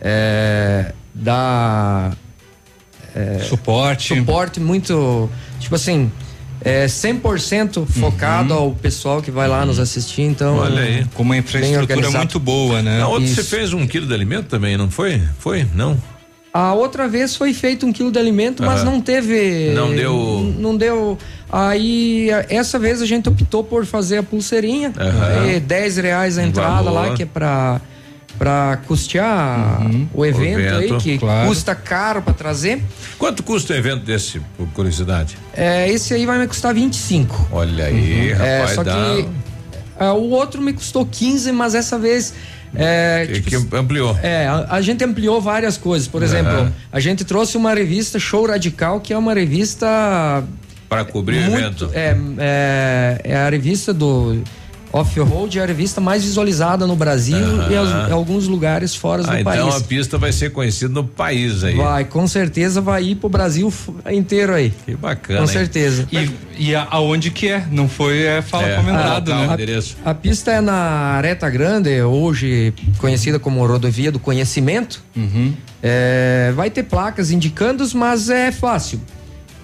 é, 0.00 0.92
dar 1.12 2.16
é, 3.14 3.40
suporte. 3.40 4.14
Suporte 4.14 4.60
muito, 4.60 5.28
tipo 5.58 5.74
assim, 5.74 6.12
é 6.68 6.86
100% 6.86 7.86
focado 7.86 8.52
ao 8.52 8.72
pessoal 8.72 9.22
que 9.22 9.30
vai 9.30 9.46
lá 9.46 9.64
nos 9.64 9.78
assistir. 9.78 10.22
Então, 10.22 10.56
Olha 10.56 10.82
aí. 10.82 11.06
Com 11.14 11.22
uma 11.22 11.36
infraestrutura 11.36 12.10
muito 12.10 12.40
boa, 12.40 12.82
né? 12.82 12.98
Na 12.98 13.06
outra 13.06 13.26
você 13.28 13.40
Isso. 13.40 13.50
fez 13.50 13.72
um 13.72 13.86
quilo 13.86 14.06
de 14.06 14.12
alimento 14.12 14.46
também, 14.48 14.76
não 14.76 14.90
foi? 14.90 15.22
Foi? 15.38 15.64
Não? 15.74 15.96
A 16.52 16.72
outra 16.72 17.06
vez 17.06 17.36
foi 17.36 17.52
feito 17.52 17.86
um 17.86 17.92
quilo 17.92 18.10
de 18.10 18.18
alimento, 18.18 18.62
mas 18.64 18.82
não 18.82 19.00
teve. 19.00 19.70
Não 19.74 19.94
deu- 19.94 20.54
Não 20.58 20.76
deu. 20.76 21.16
Aí, 21.52 22.28
essa 22.48 22.78
vez 22.78 23.00
a 23.02 23.06
gente 23.06 23.28
optou 23.28 23.62
por 23.62 23.84
fazer 23.84 24.16
a 24.18 24.22
pulseirinha. 24.22 24.92
Aí, 25.44 25.60
10 25.60 25.98
reais 25.98 26.38
a 26.38 26.42
entrada 26.42 26.82
valor. 26.82 27.08
lá, 27.10 27.14
que 27.14 27.22
é 27.22 27.26
pra, 27.26 27.80
pra 28.38 28.78
custear 28.86 29.80
o 30.12 30.24
evento, 30.24 30.58
aí, 30.58 30.84
evento, 30.86 30.98
que 30.98 31.18
claro. 31.18 31.48
custa 31.48 31.74
caro 31.74 32.22
pra 32.22 32.32
trazer. 32.34 32.82
Quanto 33.18 33.42
custa 33.42 33.72
um 33.72 33.76
evento 33.76 34.04
desse, 34.04 34.40
por 34.56 34.66
curiosidade? 34.68 35.36
É, 35.54 35.88
esse 35.90 36.12
aí 36.14 36.26
vai 36.26 36.38
me 36.38 36.46
custar 36.46 36.74
25. 36.74 37.48
Olha 37.52 37.86
aí, 37.86 38.30
É, 38.30 38.34
rapaz, 38.58 38.74
só 38.74 38.82
dá. 38.84 38.92
que 38.92 39.28
ah, 39.98 40.12
o 40.12 40.30
outro 40.30 40.60
me 40.60 40.72
custou 40.72 41.06
15, 41.06 41.50
mas 41.52 41.74
essa 41.74 41.98
vez. 41.98 42.34
É, 42.74 43.26
Que, 43.26 43.40
tipo, 43.40 43.66
que 43.66 43.76
ampliou. 43.76 44.18
É, 44.22 44.46
a, 44.46 44.66
a 44.70 44.80
gente 44.82 45.02
ampliou 45.02 45.40
várias 45.40 45.78
coisas. 45.78 46.06
Por 46.06 46.22
exemplo, 46.22 46.52
Aham. 46.52 46.72
a 46.92 47.00
gente 47.00 47.24
trouxe 47.24 47.56
uma 47.56 47.72
revista 47.72 48.18
Show 48.18 48.46
Radical, 48.46 49.00
que 49.00 49.12
é 49.14 49.18
uma 49.18 49.32
revista. 49.32 49.86
Para 50.88 51.04
cobrir 51.04 51.38
o 51.38 51.50
muito- 51.50 51.84
evento. 51.86 51.90
É, 51.94 52.14
é, 52.38 53.20
é 53.24 53.36
a 53.36 53.48
revista 53.48 53.94
do 53.94 54.42
Off-Road, 55.00 55.58
é 55.58 55.62
a 55.62 55.66
revista 55.66 56.00
mais 56.00 56.24
visualizada 56.24 56.86
no 56.86 56.96
Brasil 56.96 57.36
Aham. 57.36 57.68
e 57.70 57.76
as- 57.76 58.08
em 58.08 58.12
alguns 58.12 58.46
lugares 58.48 58.94
fora 58.94 59.22
Ah, 59.26 59.32
do 59.32 59.38
então 59.38 59.68
país. 59.68 59.74
a 59.76 59.80
pista 59.86 60.18
vai 60.18 60.32
ser 60.32 60.50
conhecida 60.52 60.92
no 60.92 61.04
país 61.04 61.62
aí. 61.64 61.74
Vai, 61.76 62.04
com 62.04 62.26
certeza 62.26 62.80
vai 62.80 63.04
ir 63.04 63.14
pro 63.16 63.28
Brasil 63.28 63.72
inteiro 64.10 64.54
aí. 64.54 64.72
Que 64.84 64.96
bacana. 64.96 65.40
Com 65.40 65.44
hein? 65.46 65.50
certeza. 65.52 66.08
E, 66.10 66.30
e 66.70 66.74
a- 66.74 66.86
aonde 66.90 67.30
que 67.30 67.48
é? 67.48 67.64
Não 67.70 67.88
foi 67.88 68.22
é, 68.22 68.40
fala 68.42 68.66
É, 68.66 68.76
comentado, 68.76 69.28
local, 69.30 69.46
né? 69.48 69.52
endereço. 69.54 69.96
A 70.04 70.14
pista 70.14 70.50
é 70.50 70.60
na 70.60 70.74
Areta 70.74 71.48
Grande, 71.50 72.00
hoje 72.02 72.72
conhecida 72.98 73.38
como 73.38 73.64
Rodovia 73.66 74.10
do 74.10 74.18
Conhecimento. 74.18 75.02
Uhum. 75.14 75.52
É, 75.82 76.52
vai 76.56 76.70
ter 76.70 76.82
placas 76.84 77.30
indicando, 77.30 77.86
mas 77.94 78.28
é 78.30 78.50
fácil. 78.50 79.00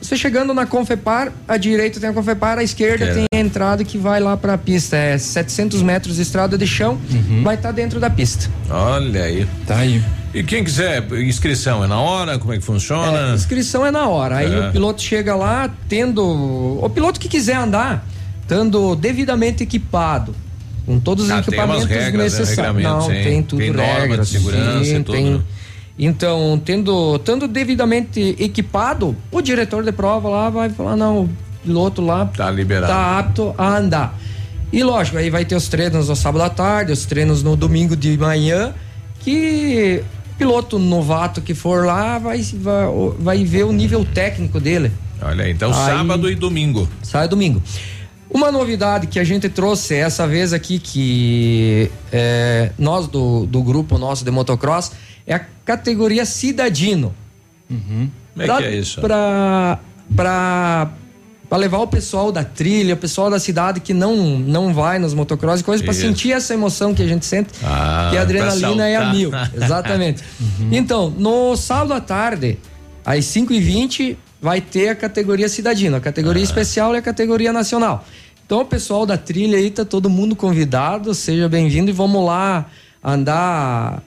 Você 0.03 0.17
chegando 0.17 0.53
na 0.53 0.67
Confepar, 0.67 1.33
à 1.47 1.57
direita 1.57 2.01
tem 2.01 2.11
a 2.11 2.13
Confepar, 2.13 2.59
à 2.59 2.63
esquerda 2.63 3.05
É. 3.05 3.15
tem 3.15 3.25
a 3.33 3.39
entrada 3.39 3.85
que 3.85 3.97
vai 3.97 4.19
lá 4.19 4.37
para 4.37 4.55
a 4.55 4.59
pista. 4.59 4.97
É 4.97 5.17
700 5.17 5.81
metros 5.81 6.17
de 6.17 6.23
estrada 6.23 6.59
de 6.59 6.67
chão, 6.67 6.99
vai 7.45 7.55
estar 7.55 7.71
dentro 7.71 8.01
da 8.01 8.11
pista. 8.11 8.51
Olha 8.69 9.23
aí. 9.23 9.47
Tá 9.67 9.77
aí. 9.79 10.03
E 10.35 10.43
quem 10.43 10.65
quiser, 10.65 11.05
inscrição 11.13 11.85
é 11.85 11.87
na 11.87 12.01
hora? 12.01 12.39
Como 12.39 12.53
é 12.53 12.59
que 12.59 12.65
funciona? 12.65 13.31
É, 13.31 13.35
inscrição 13.35 13.87
é 13.87 13.91
na 13.93 14.09
hora. 14.09 14.39
Aí 14.39 14.53
É. 14.53 14.69
o 14.69 14.73
piloto 14.73 15.01
chega 15.03 15.37
lá, 15.37 15.71
tendo. 15.89 16.23
O 16.83 16.91
piloto 16.91 17.21
que 17.21 17.29
quiser 17.29 17.57
andar, 17.57 18.05
estando 18.41 18.97
devidamente 18.97 19.63
equipado, 19.63 20.35
com 20.85 20.99
todos 20.99 21.27
os 21.27 21.31
Ah, 21.31 21.35
tem 21.35 21.43
equipamentos 21.43 21.85
umas 21.85 21.91
regras, 21.91 22.13
né, 22.15 22.23
necessários. 22.41 22.77
regulamentos, 22.77 23.09
Não, 23.09 23.15
sim. 23.15 23.23
tem 23.23 23.43
tudo 23.43 23.59
Tem 23.61 23.71
norma 23.71 23.93
de 23.95 24.01
regras, 24.01 24.29
segurança 24.29 24.85
sim, 24.85 24.97
e 24.97 25.05
tudo, 25.05 25.15
tem- 25.15 25.31
né? 25.35 25.41
Então, 25.99 26.61
tendo, 26.65 27.19
tendo 27.21 27.47
devidamente 27.47 28.35
equipado, 28.39 29.15
o 29.31 29.41
diretor 29.43 29.85
de 29.85 29.93
prova 29.93 30.29
lá 30.29 30.51
vai 30.51 30.71
falar, 30.71 30.97
não, 30.97 31.23
o 31.25 31.31
piloto 31.63 32.01
lá 32.03 32.27
Tá 32.27 32.51
liberado. 32.51 32.93
tá 32.93 33.19
apto 33.19 33.55
a 33.59 33.77
andar. 33.77 34.19
E 34.73 34.83
lógico, 34.83 35.19
aí 35.19 35.29
vai 35.29 35.45
ter 35.45 35.55
os 35.55 35.69
treinos 35.69 36.09
no 36.09 36.17
sábado 36.17 36.43
à 36.43 36.49
tarde, 36.51 36.93
os 36.93 37.05
treinos 37.05 37.43
no 37.43 37.55
domingo 37.57 37.95
de 37.95 38.17
manhã, 38.17 38.73
que 39.21 40.03
piloto 40.39 40.79
novato 40.79 41.41
que 41.43 41.55
for 41.55 41.85
lá 41.85 42.19
vai, 42.19 42.41
vai, 42.43 42.87
vai 43.19 43.45
ver 43.45 43.65
o 43.65 43.73
nível 43.73 44.05
técnico 44.05 44.59
dele. 44.59 44.91
Olha 45.21 45.49
então 45.49 45.69
Aí- 45.71 45.75
sábado 45.77 46.29
e 46.31 46.35
domingo. 46.35 46.89
Sai 47.03 47.29
domingo. 47.29 47.63
Uma 48.31 48.51
novidade 48.51 49.07
que 49.09 49.21
a 49.21 49.25
gente 49.25 49.47
trouxe 49.51 49.95
essa 49.95 50.27
vez 50.27 50.55
aqui, 50.55 50.79
que 50.79 51.91
é, 52.11 52.71
nós 52.79 53.07
do, 53.07 53.45
do 53.45 53.63
grupo 53.63 53.99
nosso 53.99 54.25
de 54.25 54.31
motocross, 54.31 54.91
é 55.27 55.35
a 55.35 55.41
categoria 55.65 56.25
Cidadino. 56.25 57.15
Como 57.69 58.11
é 58.43 58.47
que 58.47 58.65
é 58.65 58.77
isso? 58.77 59.01
Pra, 59.01 59.79
pra, 60.15 60.91
pra 61.49 61.59
levar 61.59 61.79
o 61.79 61.87
pessoal 61.87 62.31
da 62.33 62.45
trilha, 62.45 62.95
o 62.95 62.97
pessoal 62.97 63.31
da 63.31 63.39
cidade 63.39 63.81
que 63.81 63.95
não, 63.95 64.39
não 64.39 64.73
vai 64.75 64.99
nos 64.99 65.15
motocross 65.15 65.61
e 65.61 65.65
coisas, 65.65 65.85
pra 65.85 65.95
sentir 65.95 66.33
essa 66.33 66.55
emoção 66.55 66.95
que 66.95 67.03
a 67.03 67.07
gente 67.07 67.25
sente, 67.25 67.51
Ah, 67.63 68.09
que 68.11 68.19
a 68.19 68.25
pra 68.27 68.43
adrenalina 68.45 68.89
é 68.89 68.97
a 68.97 69.13
mil. 69.13 69.31
Exatamente. 69.55 70.23
Então, 70.71 71.11
no 71.11 71.57
sábado 71.57 71.95
à 71.95 72.01
tarde, 72.01 72.59
às 73.05 73.25
5 73.27 73.53
e 73.53 73.61
20 73.61 74.19
vai 74.41 74.61
ter 74.61 74.89
a 74.89 74.95
categoria 74.95 75.49
Cidadino. 75.49 75.97
A 75.97 76.01
categoria 76.01 76.43
especial 76.43 76.95
e 76.95 76.99
a 76.99 77.03
categoria 77.03 77.53
nacional. 77.53 78.05
Então, 78.45 78.61
o 78.61 78.65
pessoal 78.65 79.07
da 79.07 79.17
trilha 79.17 79.57
aí, 79.57 79.71
tá 79.71 79.85
todo 79.85 80.11
mundo 80.11 80.35
convidado, 80.37 81.15
seja 81.15 81.49
bem-vindo 81.49 81.91
e 81.91 81.93
vamos 81.93 82.25
lá 82.27 82.67
andar. 83.03 84.03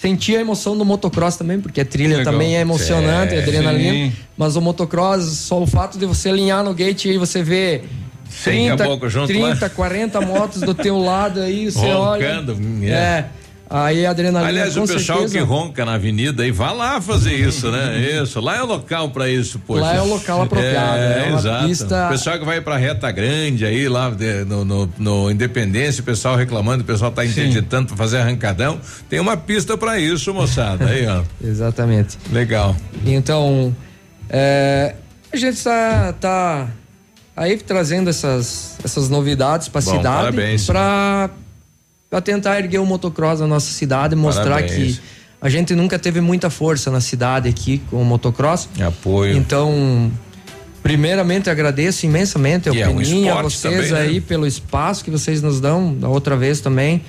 Sentir 0.00 0.36
a 0.36 0.40
emoção 0.40 0.78
do 0.78 0.82
motocross 0.82 1.36
também, 1.36 1.60
porque 1.60 1.78
a 1.78 1.84
trilha 1.84 2.16
Legal. 2.16 2.32
também 2.32 2.56
é 2.56 2.60
emocionante, 2.60 3.34
Sim. 3.34 3.42
adrenalina. 3.42 4.12
Mas 4.34 4.56
o 4.56 4.60
motocross, 4.62 5.24
só 5.24 5.60
o 5.60 5.66
fato 5.66 5.98
de 5.98 6.06
você 6.06 6.30
alinhar 6.30 6.64
no 6.64 6.72
gate 6.72 7.04
aí, 7.04 7.18
você 7.18 7.42
vê 7.42 7.82
Sem 8.30 8.68
30, 8.68 8.76
caboclo 8.78 9.10
junto 9.10 9.26
30 9.26 9.60
lá. 9.60 9.68
40 9.68 10.20
motos 10.22 10.62
do 10.62 10.72
teu 10.72 10.98
lado 10.98 11.40
aí, 11.40 11.70
você 11.70 11.84
olha. 11.86 12.36
Roncando, 12.36 12.56
é. 12.82 12.88
É. 12.88 13.24
Aí 13.72 14.04
a 14.04 14.10
adrenalina 14.10 14.48
Aliás, 14.48 14.76
o 14.76 14.80
pessoal 14.84 15.18
certeza, 15.20 15.38
que 15.38 15.44
ronca 15.44 15.84
na 15.84 15.94
avenida 15.94 16.42
aí, 16.42 16.50
vá 16.50 16.72
lá 16.72 17.00
fazer 17.00 17.34
isso, 17.34 17.70
né? 17.70 18.00
Isso, 18.20 18.40
lá 18.40 18.56
é 18.56 18.62
o 18.64 18.66
local 18.66 19.10
pra 19.10 19.28
isso, 19.30 19.60
poxa. 19.60 19.80
Lá 19.82 19.94
é 19.94 20.00
o 20.00 20.06
local 20.08 20.42
apropriado, 20.42 20.98
É, 20.98 21.22
é 21.26 21.28
uma 21.30 21.38
exato. 21.38 21.68
pista- 21.68 22.06
O 22.06 22.08
pessoal 22.10 22.38
que 22.40 22.44
vai 22.44 22.60
pra 22.60 22.76
reta 22.76 23.08
grande 23.12 23.64
aí, 23.64 23.88
lá 23.88 24.10
de- 24.10 24.44
no, 24.44 24.64
no, 24.64 24.90
no 24.98 25.30
Independência, 25.30 26.00
o 26.02 26.04
pessoal 26.04 26.34
reclamando, 26.34 26.82
o 26.82 26.86
pessoal 26.86 27.12
tá 27.12 27.24
interditando 27.24 27.86
pra 27.86 27.96
fazer 27.96 28.18
arrancadão. 28.18 28.80
Tem 29.08 29.20
uma 29.20 29.36
pista 29.36 29.78
pra 29.78 30.00
isso, 30.00 30.34
moçada. 30.34 30.86
Aí, 30.86 31.06
ó. 31.06 31.22
Exatamente. 31.40 32.18
Legal. 32.32 32.74
Então, 33.06 33.72
é, 34.28 34.96
a 35.32 35.36
gente 35.36 35.54
está 35.58 36.12
tá 36.14 36.66
aí 37.36 37.56
trazendo 37.56 38.10
essas, 38.10 38.78
essas 38.84 39.08
novidades 39.08 39.68
para 39.68 39.78
a 39.78 39.82
cidade 39.82 40.02
parabéns. 40.02 40.66
Para 42.10 42.20
tentar 42.20 42.58
erguer 42.58 42.80
o 42.80 42.84
motocross 42.84 43.38
na 43.38 43.46
nossa 43.46 43.70
cidade, 43.72 44.16
mostrar 44.16 44.62
Parabéns. 44.62 44.98
que 44.98 45.00
a 45.40 45.48
gente 45.48 45.74
nunca 45.76 45.98
teve 45.98 46.20
muita 46.20 46.50
força 46.50 46.90
na 46.90 47.00
cidade 47.00 47.48
aqui 47.48 47.80
com 47.88 48.02
o 48.02 48.04
motocross. 48.04 48.68
Apoio. 48.84 49.36
Então, 49.36 50.10
primeiramente 50.82 51.48
agradeço 51.48 52.04
imensamente 52.04 52.68
a 52.68 52.74
E 52.74 52.82
é 52.82 52.88
um 52.88 52.96
Peninha, 52.96 53.34
a 53.34 53.42
vocês 53.42 53.62
também, 53.62 53.92
né? 53.92 54.00
aí 54.00 54.20
pelo 54.20 54.46
espaço 54.46 55.04
que 55.04 55.10
vocês 55.10 55.40
nos 55.40 55.60
dão, 55.60 55.94
da 55.94 56.08
outra 56.08 56.36
vez 56.36 56.60
também. 56.60 57.00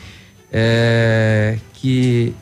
É, 0.53 1.57
que 1.73 2.33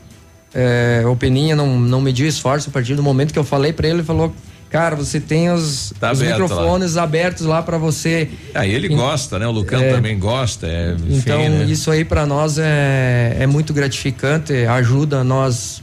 é, 0.52 1.02
o 1.06 1.16
Peninha 1.16 1.56
não, 1.56 1.78
não 1.78 2.00
mediu 2.00 2.26
esforço 2.26 2.68
a 2.68 2.72
partir 2.72 2.94
do 2.94 3.02
momento 3.02 3.32
que 3.32 3.38
eu 3.38 3.44
falei 3.44 3.72
para 3.72 3.88
ele, 3.88 3.98
ele 3.98 4.04
falou: 4.04 4.34
Cara, 4.70 4.94
você 4.94 5.18
tem 5.20 5.50
os, 5.50 5.92
Tá 5.98 6.12
os 6.12 6.20
aberto 6.22 6.40
microfones 6.42 6.96
abertos 6.96 7.44
lá 7.44 7.60
para 7.60 7.76
você. 7.76 8.28
Aí 8.54 8.72
ele 8.72 8.86
gosta, 8.88 9.36
né? 9.36 9.46
O 9.46 9.50
Lucão 9.50 9.82
É. 9.82 9.92
também 9.92 10.16
gosta. 10.16 10.66
É, 10.68 10.92
enfim, 10.94 11.14
Então, 11.16 11.40
né? 11.48 11.64
isso 11.64 11.90
aí 11.90 12.04
para 12.04 12.24
nós 12.24 12.56
é, 12.56 13.36
é 13.40 13.46
muito 13.48 13.74
gratificante, 13.74 14.52
ajuda 14.66 15.24
nós 15.24 15.82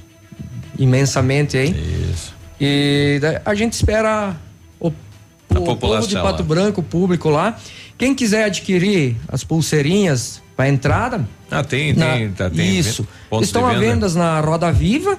imensamente 0.80 1.58
aí. 1.58 1.70
Isso. 2.14 2.34
E 2.60 3.20
a 3.46 3.54
gente 3.54 3.74
espera 3.74 4.36
o, 4.80 4.88
o 5.50 5.76
povo 5.76 6.08
de 6.08 6.16
Pato 6.16 6.42
lá. 6.42 6.48
Branco, 6.48 6.82
o 6.82 6.84
público 6.84 7.30
lá. 7.30 7.58
Quem 7.98 8.16
quiser 8.16 8.46
adquirir 8.46 9.16
as 9.28 9.44
pulseirinhas 9.44 10.42
para 10.56 10.70
entrada. 10.70 11.28
Ah, 11.52 11.64
tem, 11.64 11.94
na- 11.94 12.14
tem, 12.14 12.32
tá, 12.32 12.50
tem 12.50 12.78
Isso. 12.80 13.08
Estão 13.42 13.66
à 13.66 13.74
venda. 13.74 13.80
vendas 13.82 14.16
na 14.16 14.40
Roda 14.40 14.72
Viva. 14.72 15.18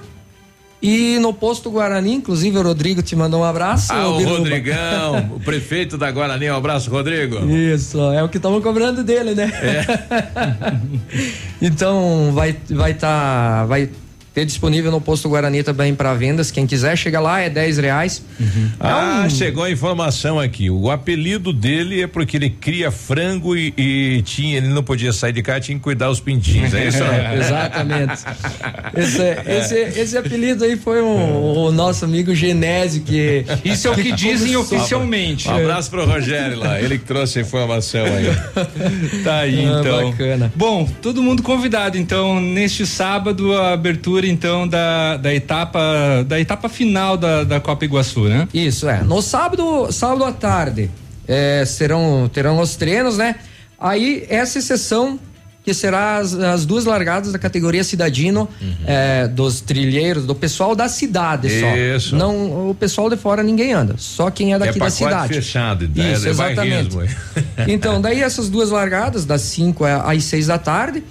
E 0.81 1.19
no 1.19 1.33
posto 1.33 1.69
Guarani, 1.69 2.13
inclusive 2.13 2.57
o 2.57 2.61
Rodrigo 2.61 3.01
te 3.01 3.13
mandou 3.15 3.41
um 3.41 3.43
abraço. 3.43 3.91
Ah, 3.91 4.07
o 4.07 4.17
Biruba. 4.17 4.37
Rodrigão, 4.37 5.31
o 5.35 5.39
prefeito 5.39 5.97
da 5.97 6.09
Guarani. 6.09 6.49
Um 6.49 6.55
abraço, 6.55 6.89
Rodrigo. 6.89 7.37
Isso, 7.49 7.99
é 8.11 8.23
o 8.23 8.29
que 8.29 8.37
estavam 8.37 8.61
cobrando 8.61 9.03
dele, 9.03 9.35
né? 9.35 9.51
É. 9.61 9.85
então 11.61 12.31
vai 12.33 12.55
vai 12.69 12.93
tá 12.93 13.65
vai 13.65 13.89
ter 14.33 14.45
disponível 14.45 14.91
no 14.91 15.01
posto 15.01 15.27
Guarani 15.29 15.63
também 15.63 15.93
para 15.95 16.13
vendas. 16.13 16.51
Quem 16.51 16.65
quiser 16.67 16.97
chega 16.97 17.19
lá 17.19 17.39
é 17.39 17.49
10 17.49 17.77
reais. 17.79 18.23
Ah, 18.79 19.27
chegou 19.29 19.63
a 19.63 19.71
informação 19.71 20.39
aqui. 20.39 20.69
O 20.69 20.89
apelido 20.91 21.51
dele 21.51 22.01
é 22.01 22.07
porque 22.07 22.37
ele 22.37 22.49
cria 22.49 22.91
frango 22.91 23.55
e, 23.55 23.73
e 23.77 24.21
tinha, 24.23 24.57
ele 24.57 24.67
não 24.69 24.83
podia 24.83 25.11
sair 25.11 25.33
de 25.33 25.41
casa, 25.41 25.61
tinha 25.61 25.77
que 25.77 25.83
cuidar 25.83 26.09
os 26.09 26.19
pintinhos. 26.19 26.73
É 26.73 26.87
isso? 26.87 26.99
Exatamente. 27.37 28.23
Esse, 28.95 29.21
esse, 29.47 29.99
esse 29.99 30.17
apelido 30.17 30.63
aí 30.63 30.75
foi 30.77 31.01
um- 31.01 31.65
o 31.65 31.71
nosso 31.71 32.05
amigo 32.05 32.33
Genésio 32.33 33.01
que. 33.01 33.45
Isso 33.63 33.87
é 33.87 33.91
o 33.91 33.95
que 33.95 34.11
dizem 34.11 34.55
oficialmente. 34.55 35.47
Um 35.47 35.55
abraço 35.57 35.89
pro 35.89 36.05
Rogério 36.05 36.59
lá, 36.59 36.79
ele 36.79 36.97
que 36.97 37.05
trouxe 37.05 37.39
a 37.39 37.41
informação 37.41 38.05
aí. 38.05 39.23
Tá 39.23 39.39
aí, 39.39 39.65
Ah, 39.65 39.79
então. 39.79 40.11
bacana. 40.11 40.51
Bom, 40.55 40.87
todo 41.01 41.21
mundo 41.21 41.43
convidado, 41.43 41.97
então, 41.97 42.39
neste 42.39 42.85
sábado, 42.85 43.53
a 43.55 43.73
abertura, 43.73 44.18
então, 44.23 44.67
da, 44.67 45.17
da 45.17 45.33
etapa, 45.33 46.23
da 46.27 46.39
etapa 46.39 46.69
final 46.69 47.17
da, 47.17 47.43
da 47.43 47.59
Copa 47.59 47.85
Iguaçu, 47.85 48.25
né? 48.25 48.47
Isso, 48.53 48.87
é. 48.87 49.01
No 49.03 49.21
sábado, 49.21 49.91
sábado 49.91 50.23
à 50.23 50.31
tarde, 50.31 50.89
é, 51.27 51.63
serão, 51.65 52.29
terão 52.31 52.59
os 52.59 52.75
treinos, 52.75 53.17
né? 53.17 53.35
Aí, 53.79 54.25
essa 54.29 54.59
sessão 54.61 55.19
que 55.63 55.73
será 55.73 56.17
as, 56.17 56.33
as 56.33 56.65
duas 56.65 56.85
largadas 56.85 57.31
da 57.31 57.37
categoria 57.37 57.83
cidadino, 57.83 58.49
é, 58.85 59.27
dos 59.27 59.61
trilheiros, 59.61 60.25
do 60.25 60.33
pessoal 60.33 60.75
da 60.75 60.87
cidade 60.87 61.59
só. 61.59 61.75
Isso. 61.75 62.15
Não, 62.15 62.69
o 62.69 62.73
pessoal 62.75 63.09
de 63.09 63.17
fora 63.17 63.43
ninguém 63.43 63.73
anda, 63.73 63.95
só 63.97 64.31
quem 64.31 64.53
é 64.53 64.59
daqui 64.59 64.79
é 64.79 64.81
da 64.81 64.89
cidade. 64.89 65.33
fechado, 65.33 65.85
é, 65.85 66.13
Isso, 66.13 66.27
é 66.27 66.29
exatamente. 66.29 66.95
bairrismo. 66.95 67.29
Então, 67.67 68.01
daí 68.01 68.21
essas 68.21 68.49
duas 68.49 68.69
largadas, 68.69 69.25
das 69.25 69.41
5 69.41 69.85
às 69.85 70.23
6 70.23 70.47
da 70.47 70.57
tarde. 70.57 71.03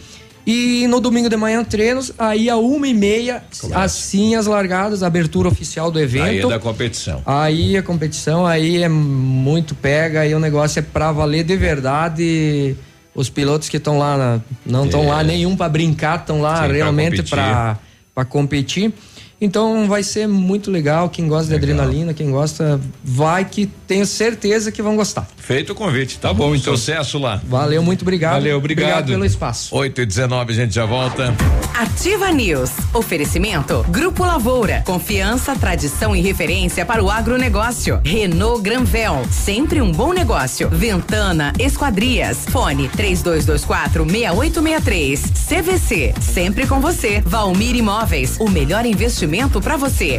E 0.51 0.87
no 0.89 0.99
domingo 0.99 1.29
de 1.29 1.37
manhã, 1.37 1.63
treinos, 1.63 2.11
aí 2.19 2.49
a 2.49 2.57
uma 2.57 2.89
e 2.89 2.95
meia, 2.95 3.43
assim 3.75 4.35
as 4.35 4.47
largadas, 4.47 5.03
a 5.03 5.07
abertura 5.07 5.47
oficial 5.47 5.91
do 5.91 6.01
evento. 6.01 6.25
Aí 6.25 6.39
é 6.39 6.47
da 6.47 6.59
competição. 6.59 7.23
Aí 7.27 7.77
a 7.77 7.83
competição 7.83 8.47
aí 8.47 8.83
é 8.83 8.89
muito 8.89 9.75
pega, 9.75 10.21
aí 10.21 10.35
o 10.35 10.41
negócio 10.41 10.79
é 10.79 10.83
pra 10.83 11.13
valer 11.13 11.45
de 11.45 11.55
verdade. 11.55 12.75
Os 13.15 13.29
pilotos 13.29 13.69
que 13.69 13.77
estão 13.77 13.99
lá, 13.99 14.41
não 14.65 14.87
estão 14.87 15.07
lá 15.07 15.23
nenhum 15.23 15.55
pra 15.55 15.69
brincar, 15.69 16.21
estão 16.21 16.41
lá 16.41 16.67
Sim, 16.67 16.73
realmente 16.73 17.17
competir. 17.17 17.31
pra 17.31 17.79
pra 18.19 18.25
competir. 18.25 18.93
Então 19.41 19.87
vai 19.87 20.03
ser 20.03 20.27
muito 20.27 20.71
legal. 20.71 21.09
Quem 21.09 21.29
gosta 21.29 21.49
de 21.49 21.55
adrenalina, 21.55 22.13
quem 22.13 22.31
gosta, 22.31 22.81
vai 23.05 23.45
que 23.45 23.67
tenho 23.87 24.05
certeza 24.05 24.73
que 24.73 24.83
vão 24.83 24.97
gostar. 24.97 25.29
Feito 25.37 25.73
o 25.73 25.75
convite, 25.75 26.19
tá 26.19 26.33
bom, 26.33 26.55
então. 26.55 26.77
Sucesso 26.77 27.19
lá. 27.19 27.41
Valeu, 27.47 27.83
muito 27.83 28.03
obrigado. 28.03 28.33
Valeu, 28.33 28.59
obrigado. 28.59 29.07
pelo 29.07 29.25
espaço. 29.25 29.75
8 29.75 30.01
e 30.01 30.07
19 30.07 30.53
a 30.53 30.57
gente 30.57 30.75
já 30.75 30.85
volta. 30.85 31.35
Ativa 31.75 32.33
News. 32.33 32.71
Oferecimento. 32.93 33.85
Grupo 33.89 34.25
Lavoura. 34.25 34.83
Confiança, 34.85 35.55
tradição 35.55 36.17
e 36.17 36.21
referência 36.21 36.85
para 36.85 37.03
o 37.03 37.09
agronegócio. 37.09 38.01
Renault 38.05 38.63
Granvel. 38.63 39.25
Sempre 39.31 39.81
um 39.81 39.93
bom 39.93 40.13
negócio. 40.13 40.69
Ventana 40.69 41.53
Esquadrias. 41.59 42.45
Fone 42.51 42.89
3224 42.89 44.05
6863. 44.05 45.23
CVC. 45.49 46.15
Sempre 46.21 46.67
com 46.67 46.81
você. 46.81 47.23
Valmir 47.25 47.77
Imóveis. 47.77 48.37
O 48.41 48.49
melhor 48.49 48.85
investimento 48.85 49.28
para 49.61 49.77
você. 49.77 50.19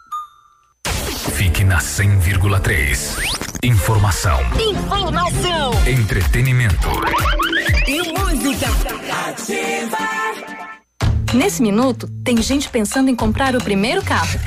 Na 1.65 1.77
100,3. 1.77 3.17
Informação. 3.63 4.39
Informação. 4.59 5.71
Entretenimento. 5.85 6.87
E 7.87 8.11
música. 8.17 8.67
Ativa. 9.27 9.97
Nesse 11.33 11.61
minuto, 11.61 12.07
tem 12.23 12.41
gente 12.41 12.67
pensando 12.67 13.09
em 13.09 13.15
comprar 13.15 13.55
o 13.55 13.63
primeiro 13.63 14.01
carro. 14.01 14.39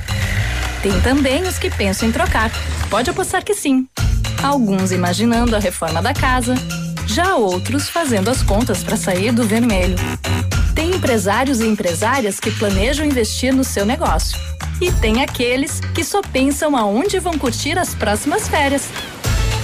Tem 0.82 0.98
também 1.02 1.44
os 1.44 1.58
que 1.58 1.70
pensam 1.70 2.08
em 2.08 2.12
trocar. 2.12 2.50
Pode 2.90 3.10
apostar 3.10 3.44
que 3.44 3.54
sim. 3.54 3.86
Alguns 4.42 4.90
imaginando 4.90 5.54
a 5.54 5.60
reforma 5.60 6.02
da 6.02 6.12
casa, 6.12 6.54
já 7.06 7.36
outros 7.36 7.88
fazendo 7.88 8.28
as 8.28 8.42
contas 8.42 8.82
para 8.82 8.96
sair 8.96 9.30
do 9.30 9.44
vermelho. 9.44 9.96
Tem 10.74 10.90
empresários 10.90 11.60
e 11.60 11.66
empresárias 11.66 12.40
que 12.40 12.50
planejam 12.50 13.06
investir 13.06 13.54
no 13.54 13.62
seu 13.62 13.86
negócio. 13.86 14.53
E 14.80 14.90
tem 14.92 15.22
aqueles 15.22 15.80
que 15.94 16.04
só 16.04 16.20
pensam 16.20 16.76
aonde 16.76 17.18
vão 17.18 17.38
curtir 17.38 17.78
as 17.78 17.94
próximas 17.94 18.48
férias. 18.48 18.88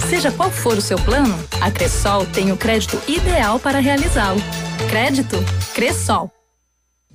Seja 0.09 0.31
qual 0.31 0.49
for 0.49 0.77
o 0.77 0.81
seu 0.81 0.97
plano, 0.97 1.37
a 1.59 1.71
Cressol 1.71 2.25
tem 2.25 2.51
o 2.51 2.57
crédito 2.57 3.01
ideal 3.07 3.59
para 3.59 3.79
realizá-lo. 3.79 4.41
Crédito 4.89 5.37
Cressol. 5.73 6.40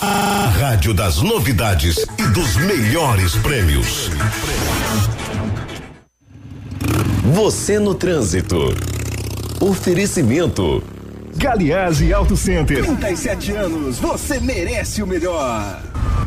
A 0.00 0.52
rádio 0.58 0.92
das 0.92 1.22
novidades 1.22 2.04
e 2.18 2.22
dos 2.32 2.56
melhores 2.56 3.36
prêmios. 3.36 4.10
Você 7.32 7.78
no 7.78 7.94
trânsito. 7.94 8.74
Oferecimento. 9.60 10.82
Galiase 11.36 12.12
Auto 12.12 12.36
Center. 12.36 12.84
37 12.84 13.52
anos, 13.52 13.98
você 13.98 14.40
merece 14.40 15.02
o 15.02 15.06
melhor. 15.06 15.80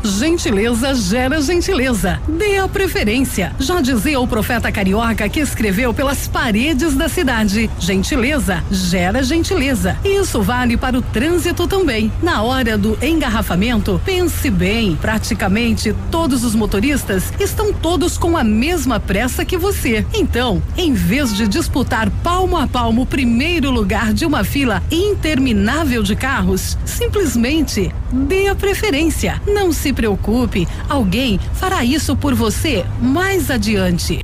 Gentileza 0.04 0.94
gera 0.96 1.42
gentileza. 1.42 2.20
Dê 2.28 2.58
a 2.58 2.68
preferência. 2.68 3.54
Já 3.60 3.82
dizia 3.82 4.20
o 4.20 4.28
profeta 4.28 4.72
carioca 4.72 5.28
que 5.28 5.40
escreveu 5.40 5.94
pelas 5.94 6.28
paredes 6.28 6.96
da 6.96 7.10
cidade. 7.10 7.70
Gentileza 7.80 8.64
gera 8.72 9.22
gentileza. 9.22 9.98
Isso 10.06 10.42
vale 10.42 10.78
para 10.78 10.98
o 10.98 11.02
trânsito 11.02 11.68
também. 11.68 12.12
Na 12.22 12.42
hora 12.42 12.78
do 12.78 12.98
engarrafamento, 13.04 14.02
pense 14.06 14.50
bem. 14.50 14.96
Praticamente 14.96 15.94
todos 16.10 16.44
os 16.44 16.56
motoristas 16.56 17.34
estão 17.40 17.74
todos 17.74 18.18
com 18.18 18.38
a 18.38 18.44
mesma 18.44 19.00
pressa 19.00 19.44
que 19.44 19.58
você. 19.58 20.06
Então, 20.14 20.62
em 20.78 20.94
vez 20.94 21.36
de 21.36 21.48
disputar 21.48 22.10
palmo 22.24 22.58
a 22.58 22.66
palmo 22.66 23.02
o 23.02 23.06
primeiro 23.06 23.70
lugar 23.70 24.14
de 24.14 24.26
uma 24.26 24.44
fila 24.44 24.82
interminável 24.90 26.02
de 26.02 26.16
carros, 26.16 26.78
simplesmente 26.86 27.92
dê 28.12 28.48
a 28.48 28.56
preferência. 28.56 29.42
Não 29.46 29.72
se 29.72 29.94
preocupe, 29.94 30.68
alguém 30.90 31.40
fará 31.54 31.84
isso 31.84 32.16
por 32.16 32.34
você 32.34 32.86
mais 33.02 33.50
adiante. 33.52 34.22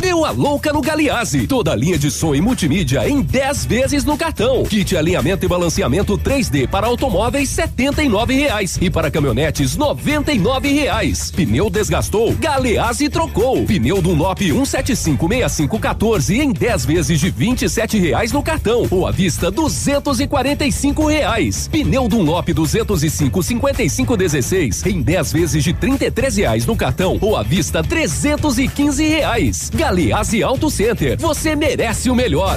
Deu 0.00 0.24
a 0.24 0.30
louca 0.30 0.72
no 0.72 0.80
Galiase. 0.80 1.46
Toda 1.46 1.72
a 1.72 1.76
linha 1.76 1.98
de 1.98 2.10
som 2.10 2.34
e 2.34 2.40
multimídia 2.40 3.08
em 3.08 3.22
10 3.22 3.64
vezes 3.66 4.04
no 4.04 4.16
cartão. 4.16 4.62
Kit 4.64 4.96
alinhamento 4.96 5.44
e 5.44 5.48
balanceamento 5.48 6.18
3D 6.18 6.68
para 6.68 6.86
automóveis 6.86 7.48
79 7.50 8.34
reais 8.34 8.78
e 8.80 8.90
para 8.90 9.10
caminhonetes 9.10 9.76
99 9.76 10.72
reais. 10.72 11.30
Pneu 11.30 11.70
desgastou, 11.70 12.32
Galeazzi 12.34 13.08
trocou. 13.08 13.64
Pneu 13.64 14.02
Dunlop 14.02 14.40
1756514 14.40 16.40
em 16.40 16.52
10 16.52 16.86
vezes 16.86 17.20
de 17.20 17.30
27 17.30 17.98
reais 17.98 18.32
no 18.32 18.42
cartão 18.42 18.86
ou 18.90 19.06
à 19.06 19.10
vista 19.10 19.50
245 19.50 21.06
reais. 21.06 21.68
Pneu 21.68 22.08
Dunlop 22.08 22.52
205 22.52 23.42
5516 23.42 24.86
em 24.86 25.02
10 25.02 25.32
vezes 25.32 25.64
de 25.64 25.72
33 25.72 26.36
reais 26.36 26.66
no 26.66 26.76
cartão 26.76 27.18
ou 27.20 27.36
à 27.36 27.42
vista 27.42 27.82
315 27.82 29.06
reais. 29.06 29.70
Galeazzi 29.82 30.44
Auto 30.44 30.70
Center, 30.70 31.18
você 31.18 31.56
merece 31.56 32.08
o 32.08 32.14
melhor. 32.14 32.56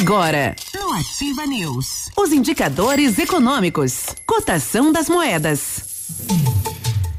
Agora, 0.00 0.54
no 0.72 0.92
Ativa 0.92 1.44
News, 1.44 2.08
os 2.16 2.30
indicadores 2.30 3.18
econômicos, 3.18 4.14
cotação 4.24 4.92
das 4.92 5.08
moedas. 5.08 6.14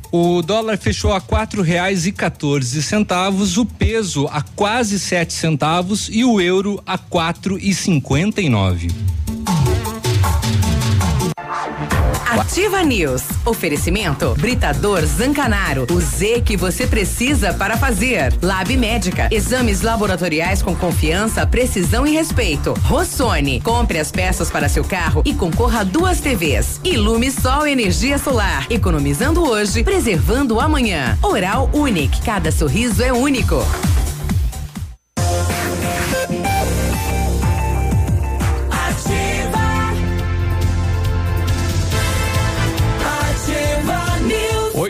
O 0.09 0.41
dólar 0.41 0.77
fechou 0.77 1.11
a 1.11 1.19
quatro 1.19 1.61
reais 1.61 2.07
e 2.07 2.13
14 2.13 2.81
centavos, 2.81 3.57
o 3.57 3.65
peso 3.65 4.29
a 4.31 4.41
quase 4.41 4.97
sete 4.97 5.33
centavos 5.33 6.07
e 6.09 6.23
o 6.23 6.39
euro 6.39 6.81
a 6.85 6.97
quatro 6.97 7.57
e 7.59 7.73
cinquenta 7.73 8.39
e 8.41 8.47
nove. 8.47 8.87
Ativa 12.29 12.83
News. 12.83 13.23
Oferecimento 13.43 14.35
Britador 14.37 15.03
Zancanaro. 15.03 15.87
O 15.91 15.99
Z 15.99 16.41
que 16.41 16.55
você 16.55 16.85
precisa 16.85 17.55
para 17.55 17.75
fazer. 17.75 18.31
Lab 18.39 18.77
Médica. 18.77 19.27
Exames 19.31 19.81
laboratoriais 19.81 20.61
com 20.61 20.75
confiança, 20.75 21.47
precisão 21.47 22.05
e 22.05 22.11
respeito. 22.11 22.73
Rossoni. 22.83 23.59
Compre 23.61 23.97
as 23.97 24.11
peças 24.11 24.51
para 24.51 24.69
seu 24.69 24.83
carro 24.83 25.23
e 25.25 25.33
concorra 25.33 25.79
a 25.79 25.83
duas 25.83 26.19
TVs. 26.19 26.79
Ilume 26.83 27.31
Sol 27.31 27.65
Energia 27.65 28.19
Solar. 28.19 28.67
Economizando 28.69 29.43
hoje, 29.43 29.83
preservando 29.83 30.59
amanhã. 30.59 31.17
Oral 31.23 31.67
Unique. 31.73 32.21
Cada 32.21 32.51
sorriso 32.51 33.01
é 33.01 33.11
único. 33.11 33.65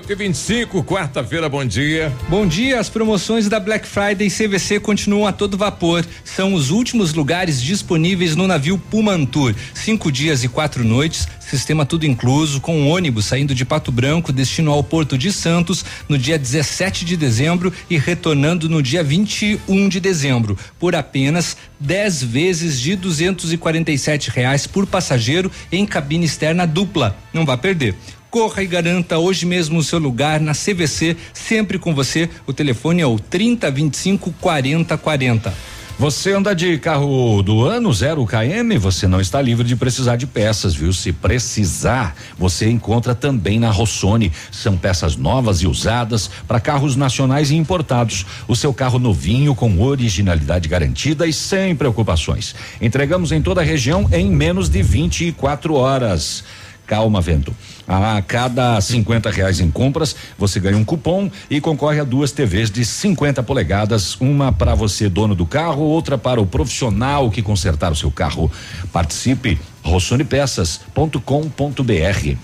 8 0.10 0.12
e 0.12 0.16
25 0.16 0.84
quarta-feira, 0.84 1.48
bom 1.48 1.64
dia. 1.64 2.12
Bom 2.28 2.48
dia, 2.48 2.80
as 2.80 2.90
promoções 2.90 3.48
da 3.48 3.60
Black 3.60 3.88
Friday 3.88 4.28
CVC 4.28 4.80
continuam 4.80 5.28
a 5.28 5.32
todo 5.32 5.56
vapor. 5.56 6.04
São 6.24 6.56
os 6.56 6.72
últimos 6.72 7.14
lugares 7.14 7.62
disponíveis 7.62 8.36
no 8.36 8.48
navio 8.48 8.76
Pumantur. 8.76 9.54
Cinco 9.72 10.12
dias 10.12 10.44
e 10.44 10.48
quatro 10.48 10.84
noites, 10.84 11.28
sistema 11.40 11.86
tudo 11.86 12.08
incluso, 12.08 12.60
com 12.60 12.76
um 12.76 12.90
ônibus 12.90 13.26
saindo 13.26 13.54
de 13.54 13.64
Pato 13.64 13.92
Branco, 13.92 14.34
destino 14.34 14.72
ao 14.72 14.84
Porto 14.84 15.16
de 15.16 15.32
Santos, 15.32 15.86
no 16.08 16.18
dia 16.18 16.40
17 16.40 17.06
de 17.06 17.16
dezembro 17.16 17.72
e 17.88 17.96
retornando 17.96 18.68
no 18.68 18.82
dia 18.82 19.04
21 19.04 19.88
de 19.90 20.00
dezembro, 20.00 20.58
por 20.80 20.96
apenas 20.96 21.56
10 21.80 22.24
vezes 22.24 22.80
de 22.80 22.96
247 22.96 24.32
reais 24.32 24.66
por 24.66 24.88
passageiro 24.88 25.52
em 25.72 25.86
cabine 25.86 26.26
externa 26.26 26.66
dupla. 26.66 27.16
Não 27.32 27.46
vá 27.46 27.56
perder. 27.56 27.96
Corra 28.30 28.62
e 28.62 28.68
garanta 28.68 29.18
hoje 29.18 29.44
mesmo 29.44 29.80
o 29.80 29.84
seu 29.84 29.98
lugar 29.98 30.40
na 30.40 30.54
CVC, 30.54 31.18
sempre 31.34 31.80
com 31.80 31.96
você. 31.96 32.30
O 32.46 32.54
telefone 32.54 33.02
é 33.02 33.06
o 33.06 33.18
3025 33.18 34.32
4040. 34.40 35.52
Você 35.98 36.32
anda 36.32 36.56
de 36.56 36.78
carro 36.78 37.42
do 37.42 37.66
ano 37.66 37.92
zero 37.92 38.26
KM, 38.26 38.78
você 38.78 39.08
não 39.08 39.20
está 39.20 39.42
livre 39.42 39.68
de 39.68 39.76
precisar 39.76 40.16
de 40.16 40.28
peças, 40.28 40.74
viu? 40.76 40.94
Se 40.94 41.12
precisar, 41.12 42.16
você 42.38 42.70
encontra 42.70 43.16
também 43.16 43.60
na 43.60 43.72
Rossoni. 43.72 44.32
São 44.52 44.78
peças 44.78 45.18
novas 45.18 45.62
e 45.64 45.68
usadas 45.68 46.30
para 46.48 46.60
carros 46.60 46.96
nacionais 46.96 47.50
e 47.50 47.56
importados. 47.56 48.26
O 48.48 48.56
seu 48.56 48.74
carro 48.74 49.00
novinho 49.00 49.56
com 49.56 49.82
originalidade 49.82 50.70
garantida 50.70 51.26
e 51.26 51.34
sem 51.34 51.76
preocupações. 51.76 52.56
Entregamos 52.80 53.32
em 53.32 53.42
toda 53.42 53.60
a 53.60 53.66
região 53.66 54.08
em 54.14 54.30
menos 54.30 54.70
de 54.70 54.84
24 54.84 55.74
horas. 55.74 56.44
Calma, 56.90 57.22
vento. 57.22 57.54
A 57.90 58.22
cada 58.22 58.80
50 58.80 59.32
reais 59.32 59.60
em 59.60 59.72
compras, 59.72 60.16
você 60.38 60.60
ganha 60.60 60.78
um 60.78 60.86
cupom 60.86 61.32
e 61.50 61.60
concorre 61.60 62.00
a 62.00 62.04
duas 62.04 62.32
TVs 62.32 62.70
de 62.70 62.86
50 62.86 63.42
polegadas, 63.42 64.16
uma 64.22 64.52
para 64.52 64.76
você, 64.76 65.10
dono 65.10 65.34
do 65.34 65.44
carro, 65.44 65.82
outra 65.82 66.16
para 66.16 66.40
o 66.40 66.46
profissional 66.46 67.32
que 67.32 67.42
consertar 67.42 67.92
o 67.92 67.96
seu 67.96 68.12
carro. 68.12 68.52
Participe 68.94 69.60
rossonepeças.com.br. 69.82 72.38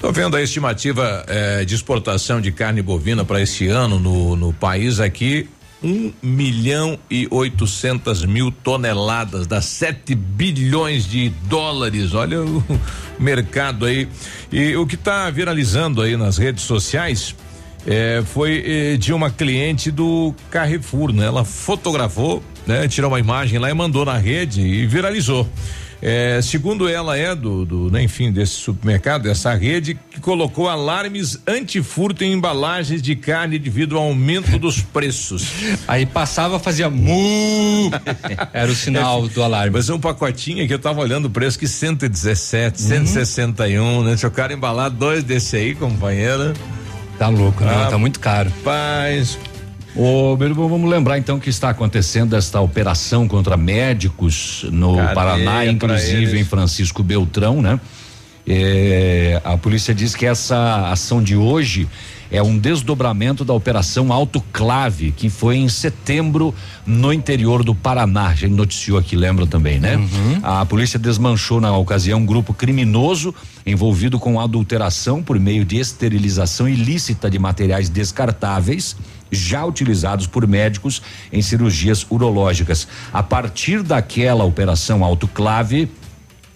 Tô 0.00 0.12
vendo 0.12 0.36
a 0.36 0.42
estimativa 0.42 1.24
eh, 1.26 1.64
de 1.64 1.74
exportação 1.74 2.40
de 2.40 2.52
carne 2.52 2.80
bovina 2.80 3.24
para 3.24 3.40
esse 3.40 3.66
ano 3.66 3.98
no, 3.98 4.36
no 4.36 4.52
país 4.52 5.00
aqui. 5.00 5.48
Um 5.82 6.12
milhão 6.22 6.98
e 7.10 7.28
oitocentas 7.30 8.24
mil 8.24 8.50
toneladas, 8.50 9.46
dá 9.46 9.60
7 9.60 10.14
bilhões 10.14 11.06
de 11.06 11.28
dólares. 11.44 12.14
Olha 12.14 12.42
o 12.42 12.64
mercado 13.20 13.84
aí. 13.84 14.08
E 14.50 14.74
o 14.76 14.86
que 14.86 14.94
está 14.94 15.28
viralizando 15.30 16.00
aí 16.00 16.16
nas 16.16 16.38
redes 16.38 16.64
sociais 16.64 17.34
eh, 17.86 18.22
foi 18.26 18.64
eh, 18.66 18.96
de 18.96 19.12
uma 19.12 19.30
cliente 19.30 19.90
do 19.90 20.34
Carrefour, 20.50 21.12
né? 21.12 21.26
Ela 21.26 21.44
fotografou, 21.44 22.42
né? 22.66 22.88
Tirou 22.88 23.10
uma 23.10 23.20
imagem 23.20 23.58
lá 23.58 23.70
e 23.70 23.74
mandou 23.74 24.04
na 24.04 24.16
rede 24.16 24.60
e 24.62 24.86
viralizou. 24.86 25.48
É, 26.02 26.40
segundo 26.42 26.88
ela 26.88 27.16
é 27.16 27.34
do, 27.34 27.64
do 27.64 27.90
né, 27.90 28.02
enfim 28.02 28.30
desse 28.30 28.52
supermercado 28.52 29.22
dessa 29.22 29.54
rede 29.54 29.98
que 30.10 30.20
colocou 30.20 30.68
alarmes 30.68 31.38
antifurto 31.46 32.22
em 32.22 32.32
embalagens 32.32 33.00
de 33.00 33.16
carne 33.16 33.58
devido 33.58 33.96
ao 33.96 34.04
aumento 34.04 34.58
dos 34.58 34.80
preços. 34.92 35.46
Aí 35.88 36.04
passava 36.04 36.58
fazia 36.58 36.90
mu 36.90 37.90
era 38.52 38.70
o 38.70 38.74
sinal 38.74 39.26
do 39.26 39.42
alarme. 39.42 39.70
Mas 39.70 39.88
um 39.88 39.98
pacotinho 39.98 40.66
que 40.66 40.74
eu 40.74 40.78
tava 40.78 41.00
olhando 41.00 41.26
o 41.26 41.30
preço 41.30 41.58
que 41.58 41.66
117, 41.66 42.82
Uhum. 42.82 42.88
161, 42.88 44.02
né? 44.04 44.16
Se 44.16 44.26
o 44.26 44.30
cara 44.30 44.52
embalar 44.52 44.90
dois 44.90 45.24
desse 45.24 45.56
aí, 45.56 45.74
companheira. 45.74 46.52
Tá 47.18 47.28
louco, 47.28 47.64
né? 47.64 47.86
Tá 47.88 47.96
muito 47.96 48.20
caro. 48.20 48.52
Paz. 48.62 49.38
Ô, 49.96 50.36
Biruba, 50.36 50.68
vamos 50.68 50.90
lembrar 50.90 51.16
então 51.16 51.40
que 51.40 51.48
está 51.48 51.70
acontecendo 51.70 52.36
esta 52.36 52.60
operação 52.60 53.26
contra 53.26 53.56
médicos 53.56 54.66
no 54.70 54.96
Cadeia 54.96 55.14
Paraná, 55.14 55.52
pra 55.52 55.66
inclusive 55.66 56.38
em 56.38 56.44
Francisco 56.44 57.02
Beltrão, 57.02 57.62
né? 57.62 57.80
É, 58.46 59.40
a 59.42 59.56
polícia 59.56 59.94
diz 59.94 60.14
que 60.14 60.26
essa 60.26 60.90
ação 60.90 61.22
de 61.22 61.34
hoje 61.34 61.88
é 62.30 62.42
um 62.42 62.58
desdobramento 62.58 63.44
da 63.44 63.54
operação 63.54 64.12
Autoclave, 64.12 65.12
que 65.12 65.30
foi 65.30 65.56
em 65.56 65.68
setembro 65.68 66.54
no 66.86 67.12
interior 67.12 67.64
do 67.64 67.74
Paraná. 67.74 68.28
A 68.28 68.34
gente 68.34 68.52
noticiou 68.52 68.98
aqui, 68.98 69.16
lembram 69.16 69.46
também, 69.46 69.80
né? 69.80 69.96
A 70.42 70.64
polícia 70.66 70.98
desmanchou 70.98 71.60
na 71.60 71.76
ocasião 71.76 72.20
um 72.20 72.26
grupo 72.26 72.52
criminoso 72.52 73.34
envolvido 73.64 74.18
com 74.18 74.38
adulteração 74.38 75.22
por 75.22 75.40
meio 75.40 75.64
de 75.64 75.78
esterilização 75.78 76.68
ilícita 76.68 77.30
de 77.30 77.38
materiais 77.38 77.88
descartáveis 77.88 78.94
já 79.30 79.64
utilizados 79.64 80.26
por 80.26 80.46
médicos 80.46 81.02
em 81.32 81.42
cirurgias 81.42 82.06
urológicas. 82.08 82.86
A 83.12 83.22
partir 83.22 83.82
daquela 83.82 84.44
operação 84.44 85.04
autoclave, 85.04 85.90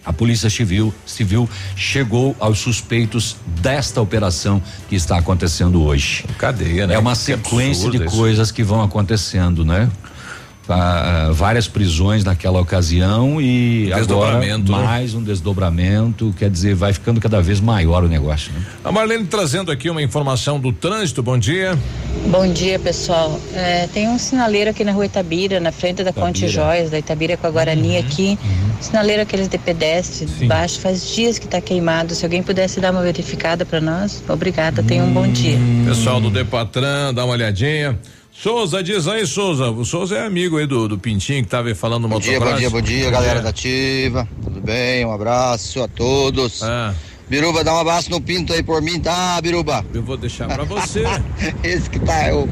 a 0.05 0.13
Polícia 0.13 0.49
Civil, 0.49 0.93
Civil 1.05 1.49
chegou 1.77 2.35
aos 2.41 2.59
suspeitos 2.59 3.37
desta 3.61 4.01
operação 4.01 4.63
que 4.89 4.97
está 4.97 5.19
acontecendo 5.19 5.83
hoje. 5.83 6.25
Cadeia, 6.39 6.87
né? 6.87 6.95
É 6.95 6.99
uma 6.99 7.13
Que 7.13 7.19
sequência 7.19 7.91
de 7.91 7.99
isso. 7.99 8.17
coisas 8.17 8.51
que 8.51 8.63
vão 8.63 8.83
acontecendo, 8.83 9.65
né? 9.65 9.91
Ah, 10.73 11.31
várias 11.33 11.67
prisões 11.67 12.23
naquela 12.23 12.61
ocasião 12.61 13.41
e 13.41 13.87
agora 13.87 13.99
Desdobramento, 13.99 14.73
né? 14.73 14.79
mais 14.79 15.15
um 15.15 15.23
desdobramento, 15.23 16.33
quer 16.39 16.49
dizer, 16.49 16.75
vai 16.75 16.93
ficando 16.93 17.21
cada 17.21 17.43
vez 17.43 17.61
maior 17.61 18.05
o 18.05 18.09
negócio, 18.09 18.53
né? 18.53 18.65
A 18.85 18.93
Marlene 18.93 19.27
trazendo 19.27 19.73
aqui 19.73 19.91
uma 19.91 20.01
informação 20.01 20.61
do 20.61 20.73
trânsito. 20.73 21.23
Bom 21.23 21.37
dia. 21.37 21.77
Bom 22.27 22.47
dia, 22.53 22.79
pessoal. 22.79 23.41
É, 23.53 23.89
tem 23.89 24.09
um 24.09 24.19
sinaleiro 24.19 24.71
aqui 24.71 24.85
na 24.85 24.93
rua 24.93 25.07
Itabira, 25.07 25.59
na 25.59 25.73
frente 25.73 26.05
da 26.05 26.13
Ponte 26.13 26.45
Itabira. 26.45 26.49
Joias, 26.49 26.91
da 26.91 26.99
Itabira 26.99 27.37
com 27.37 27.47
a 27.47 27.51
Guarani 27.51 27.97
aqui. 27.97 28.39
Sinaleiro 28.81 29.23
aqueles 29.23 29.49
de 29.49 29.59
pedestre, 29.59 30.27
baixo, 30.47 30.79
faz 30.81 31.07
dias 31.15 31.39
que 31.39 31.47
está 31.47 31.61
queimado. 31.61 32.15
Se 32.15 32.25
alguém 32.25 32.43
pudesse 32.43 32.81
dar 32.81 32.93
uma 32.93 33.03
verificada 33.03 33.67
para 33.67 33.81
nós, 33.81 34.23
obrigada. 34.29 34.83
Tenha 34.83 35.03
um 35.03 35.13
bom 35.13 35.27
dia. 35.27 35.59
Pessoal 35.85 36.21
do 36.21 36.31
Depatran, 36.31 37.13
dá 37.13 37.25
uma 37.25 37.35
olhadinha. 37.35 37.99
Souza, 38.33 38.83
diz 38.83 39.07
aí, 39.07 39.27
Souza. 39.27 39.71
O 39.71 39.85
Souza 39.85 40.17
é 40.17 40.27
amigo 40.27 40.57
aí 40.57 40.67
do, 40.67 40.89
do 40.89 40.99
Pintinho 40.99 41.43
que 41.43 41.49
tava 41.51 41.69
aí 41.69 41.75
falando 41.75 42.05
no 42.05 42.09
Bom 42.09 42.21
dia, 42.21 42.41
bom 42.41 42.55
dia, 42.55 42.71
bom 42.71 42.81
dia, 42.81 43.05
Bom 43.07 43.11
galera 43.11 43.35
dia. 43.35 43.43
da 43.43 43.49
Ativa. 43.51 44.29
Tudo 44.43 44.61
bem? 44.61 45.05
Um 45.05 45.13
abraço 45.13 45.83
a 45.83 45.89
todos. 45.89 46.63
Biruba, 47.29 47.63
dá 47.63 47.73
um 47.75 47.79
abraço 47.79 48.11
no 48.11 48.21
Pinto 48.21 48.53
aí 48.53 48.61
por 48.61 48.83
mim, 48.83 48.99
tá, 48.99 49.41
Biruba? 49.41 49.85
Eu 49.95 50.03
vou 50.03 50.17
deixar 50.17 50.49
pra 50.49 50.65
você. 50.65 51.05
Esse 51.63 51.89
que 51.89 52.01
tá, 52.01 52.25
é 52.25 52.35
o, 52.35 52.49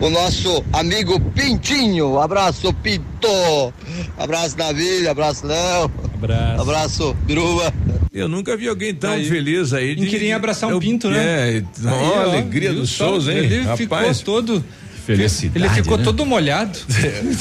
o 0.00 0.08
nosso 0.08 0.64
amigo 0.72 1.20
Pintinho. 1.20 2.18
Abraço, 2.18 2.72
Pinto. 2.74 3.72
Abraço, 4.16 4.56
Navilha. 4.56 5.10
Abraço, 5.10 5.46
Léo. 5.46 5.90
Abraço. 6.14 6.62
Abraço, 6.62 7.16
Biruba. 7.26 7.72
Eu 8.12 8.28
nunca 8.28 8.56
vi 8.56 8.68
alguém 8.68 8.94
tão 8.94 9.12
Aí. 9.12 9.28
feliz 9.28 9.72
aí. 9.72 9.92
Em 9.92 10.06
querer 10.06 10.32
abraçar 10.32 10.74
um 10.74 10.78
pinto, 10.78 11.10
né? 11.10 11.58
É, 11.58 11.64
a 11.86 12.22
alegria 12.22 12.72
do? 12.72 12.86
Souza, 12.86 13.32
hein? 13.32 13.38
Ele 13.38 13.62
Rapaz. 13.62 14.18
ficou 14.20 14.42
todo. 14.42 14.64
Felicidade. 15.06 15.64
Ele 15.64 15.74
ficou 15.74 15.98
né? 15.98 16.04
todo 16.04 16.24
molhado. 16.24 16.78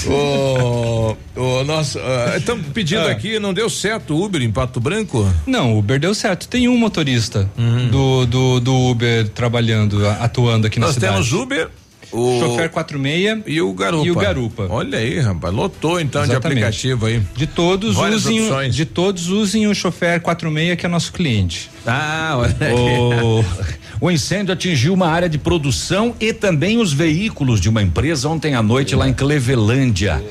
o, 0.07 1.15
o 1.35 1.63
nosso, 1.63 1.99
estamos 2.37 2.65
pedindo 2.73 3.01
Ah. 3.01 3.11
aqui, 3.11 3.39
não 3.39 3.53
deu 3.53 3.69
certo 3.69 4.13
o 4.15 4.23
Uber 4.25 4.41
em 4.41 4.51
Pato 4.51 4.79
Branco? 4.79 5.27
Não, 5.45 5.73
o 5.73 5.79
Uber 5.79 5.99
deu 5.99 6.13
certo. 6.13 6.47
Tem 6.47 6.67
um 6.67 6.77
motorista 6.77 7.49
Uhum. 7.57 7.87
do, 7.89 8.25
do, 8.25 8.59
do 8.59 8.75
Uber 8.89 9.27
trabalhando, 9.29 10.07
atuando 10.07 10.67
aqui 10.67 10.79
na 10.79 10.87
Nós 10.87 10.95
cidade. 10.95 11.13
temos 11.13 11.31
Uber, 11.33 11.69
o 12.11 12.39
Chofer 12.41 12.69
46 12.69 13.43
e 13.47 13.61
o 13.61 13.73
Garupa. 13.73 14.05
E 14.07 14.11
o 14.11 14.15
Garupa. 14.15 14.67
Olha 14.69 14.97
aí, 14.97 15.19
rapaz, 15.19 15.53
lotou 15.53 15.99
então 15.99 16.23
de 16.23 16.31
Exatamente. 16.31 16.57
aplicativo 16.59 17.05
aí. 17.05 17.21
De 17.35 17.47
todos 17.47 17.95
Várias 17.95 18.25
usem, 18.25 18.41
opções. 18.41 18.75
de 18.75 18.85
todos 18.85 19.29
usem 19.29 19.67
o 19.67 19.73
Chofer 19.75 20.19
46 20.21 20.77
que 20.79 20.85
é 20.85 20.89
nosso 20.89 21.13
cliente. 21.13 21.69
Ah, 21.85 22.33
olha 22.37 22.55
aí. 22.59 22.73
O, 22.73 23.45
o 24.01 24.09
incêndio 24.09 24.51
atingiu 24.51 24.95
uma 24.95 25.07
área 25.07 25.29
de 25.29 25.37
produção 25.37 26.15
e 26.19 26.33
também 26.33 26.79
os 26.79 26.91
veículos 26.91 27.61
de 27.61 27.69
uma 27.69 27.83
empresa 27.83 28.27
ontem 28.27 28.55
à 28.55 28.63
noite 28.63 28.95
lá 28.95 29.07
em 29.07 29.13
Clevelândia. 29.13 30.23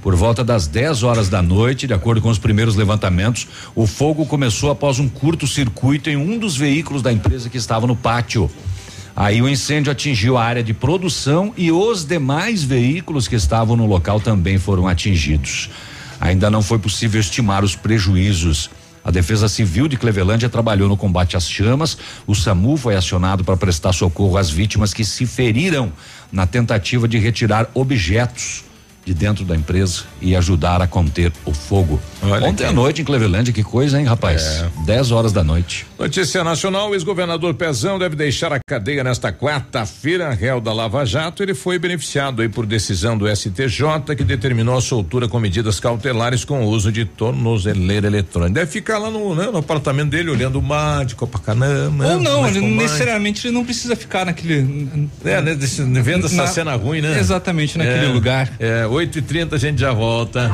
Por 0.00 0.16
volta 0.16 0.42
das 0.42 0.66
10 0.66 1.02
horas 1.02 1.28
da 1.28 1.42
noite, 1.42 1.86
de 1.86 1.92
acordo 1.92 2.22
com 2.22 2.30
os 2.30 2.38
primeiros 2.38 2.74
levantamentos, 2.74 3.46
o 3.74 3.86
fogo 3.86 4.24
começou 4.24 4.70
após 4.70 4.98
um 4.98 5.06
curto-circuito 5.06 6.08
em 6.08 6.16
um 6.16 6.38
dos 6.38 6.56
veículos 6.56 7.02
da 7.02 7.12
empresa 7.12 7.50
que 7.50 7.58
estava 7.58 7.86
no 7.86 7.94
pátio. 7.94 8.50
Aí 9.14 9.42
o 9.42 9.48
incêndio 9.48 9.92
atingiu 9.92 10.38
a 10.38 10.44
área 10.44 10.62
de 10.62 10.72
produção 10.72 11.52
e 11.54 11.70
os 11.70 12.06
demais 12.06 12.64
veículos 12.64 13.28
que 13.28 13.36
estavam 13.36 13.76
no 13.76 13.84
local 13.84 14.20
também 14.20 14.56
foram 14.56 14.88
atingidos. 14.88 15.68
Ainda 16.18 16.50
não 16.50 16.62
foi 16.62 16.78
possível 16.78 17.20
estimar 17.20 17.62
os 17.62 17.76
prejuízos. 17.76 18.70
A 19.08 19.10
Defesa 19.10 19.48
Civil 19.48 19.88
de 19.88 19.96
Clevelândia 19.96 20.50
trabalhou 20.50 20.86
no 20.86 20.94
combate 20.94 21.34
às 21.34 21.48
chamas. 21.48 21.96
O 22.26 22.34
SAMU 22.34 22.76
foi 22.76 22.94
acionado 22.94 23.42
para 23.42 23.56
prestar 23.56 23.94
socorro 23.94 24.36
às 24.36 24.50
vítimas 24.50 24.92
que 24.92 25.02
se 25.02 25.24
feriram 25.24 25.90
na 26.30 26.46
tentativa 26.46 27.08
de 27.08 27.16
retirar 27.16 27.70
objetos 27.72 28.67
de 29.08 29.14
dentro 29.14 29.42
da 29.42 29.56
empresa 29.56 30.02
e 30.20 30.36
ajudar 30.36 30.82
a 30.82 30.86
conter 30.86 31.32
o 31.46 31.52
fogo. 31.54 31.98
Olha 32.22 32.46
Ontem 32.46 32.66
à 32.66 32.72
noite 32.72 33.00
em 33.00 33.04
Cleveland, 33.06 33.50
que 33.54 33.62
coisa, 33.62 33.98
hein, 33.98 34.04
rapaz? 34.04 34.42
É. 34.42 34.68
10 34.84 35.10
horas 35.12 35.32
da 35.32 35.42
noite. 35.42 35.86
Notícia 35.98 36.44
nacional: 36.44 36.90
o 36.90 36.94
ex-governador 36.94 37.54
Pezão 37.54 37.98
deve 37.98 38.14
deixar 38.16 38.52
a 38.52 38.58
cadeia 38.68 39.02
nesta 39.02 39.32
quarta-feira. 39.32 40.30
Réu 40.34 40.60
da 40.60 40.74
Lava 40.74 41.06
Jato, 41.06 41.42
ele 41.42 41.54
foi 41.54 41.78
beneficiado 41.78 42.42
aí 42.42 42.50
por 42.50 42.66
decisão 42.66 43.16
do 43.16 43.26
STJ 43.34 44.14
que 44.14 44.24
determinou 44.24 44.76
a 44.76 44.80
soltura 44.82 45.26
com 45.26 45.40
medidas 45.40 45.80
cautelares 45.80 46.44
com 46.44 46.62
o 46.64 46.68
uso 46.68 46.92
de 46.92 47.06
tornozeleira 47.06 48.06
eletrônica. 48.08 48.52
Deve 48.60 48.70
ficar 48.70 48.98
lá 48.98 49.10
no, 49.10 49.34
né, 49.34 49.46
no 49.50 49.58
apartamento 49.58 50.10
dele 50.10 50.28
olhando 50.30 50.58
o 50.58 50.62
mar 50.62 51.06
de 51.06 51.14
Copacabana. 51.14 52.06
Ou 52.08 52.20
não, 52.20 52.46
ele 52.46 52.60
necessariamente 52.60 53.46
ele 53.46 53.54
não 53.54 53.64
precisa 53.64 53.96
ficar 53.96 54.26
naquele. 54.26 55.08
É, 55.24 55.40
né, 55.40 55.54
desse- 55.54 55.82
vendo 56.02 56.26
essa 56.26 56.36
Na- 56.36 56.46
cena 56.46 56.74
ruim, 56.74 57.00
né? 57.00 57.18
Exatamente, 57.18 57.78
naquele 57.78 58.06
É, 58.06 58.08
lugar. 58.08 58.52
É, 58.58 58.86
8 58.98 59.18
e 59.18 59.22
30 59.22 59.54
a 59.54 59.58
gente 59.60 59.78
já 59.78 59.92
volta. 59.92 60.50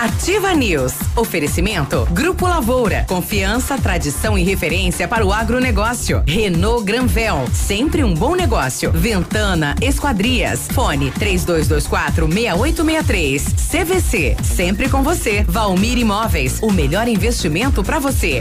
Ativa 0.00 0.54
News. 0.54 0.94
Oferecimento. 1.14 2.06
Grupo 2.10 2.46
Lavoura. 2.46 3.04
Confiança, 3.06 3.76
tradição 3.76 4.38
e 4.38 4.42
referência 4.42 5.06
para 5.06 5.26
o 5.26 5.30
agronegócio. 5.30 6.22
Renault 6.26 6.82
Granvel. 6.86 7.46
Sempre 7.52 8.02
um 8.02 8.14
bom 8.14 8.34
negócio. 8.34 8.90
Ventana 8.90 9.74
Esquadrias. 9.82 10.66
Fone 10.68 11.10
3224 11.10 12.26
6863. 12.26 13.44
CVC. 13.70 14.36
Sempre 14.42 14.88
com 14.88 15.02
você. 15.02 15.44
Valmir 15.46 15.98
Imóveis. 15.98 16.60
O 16.62 16.72
melhor 16.72 17.06
investimento 17.06 17.84
para 17.84 17.98
você. 17.98 18.40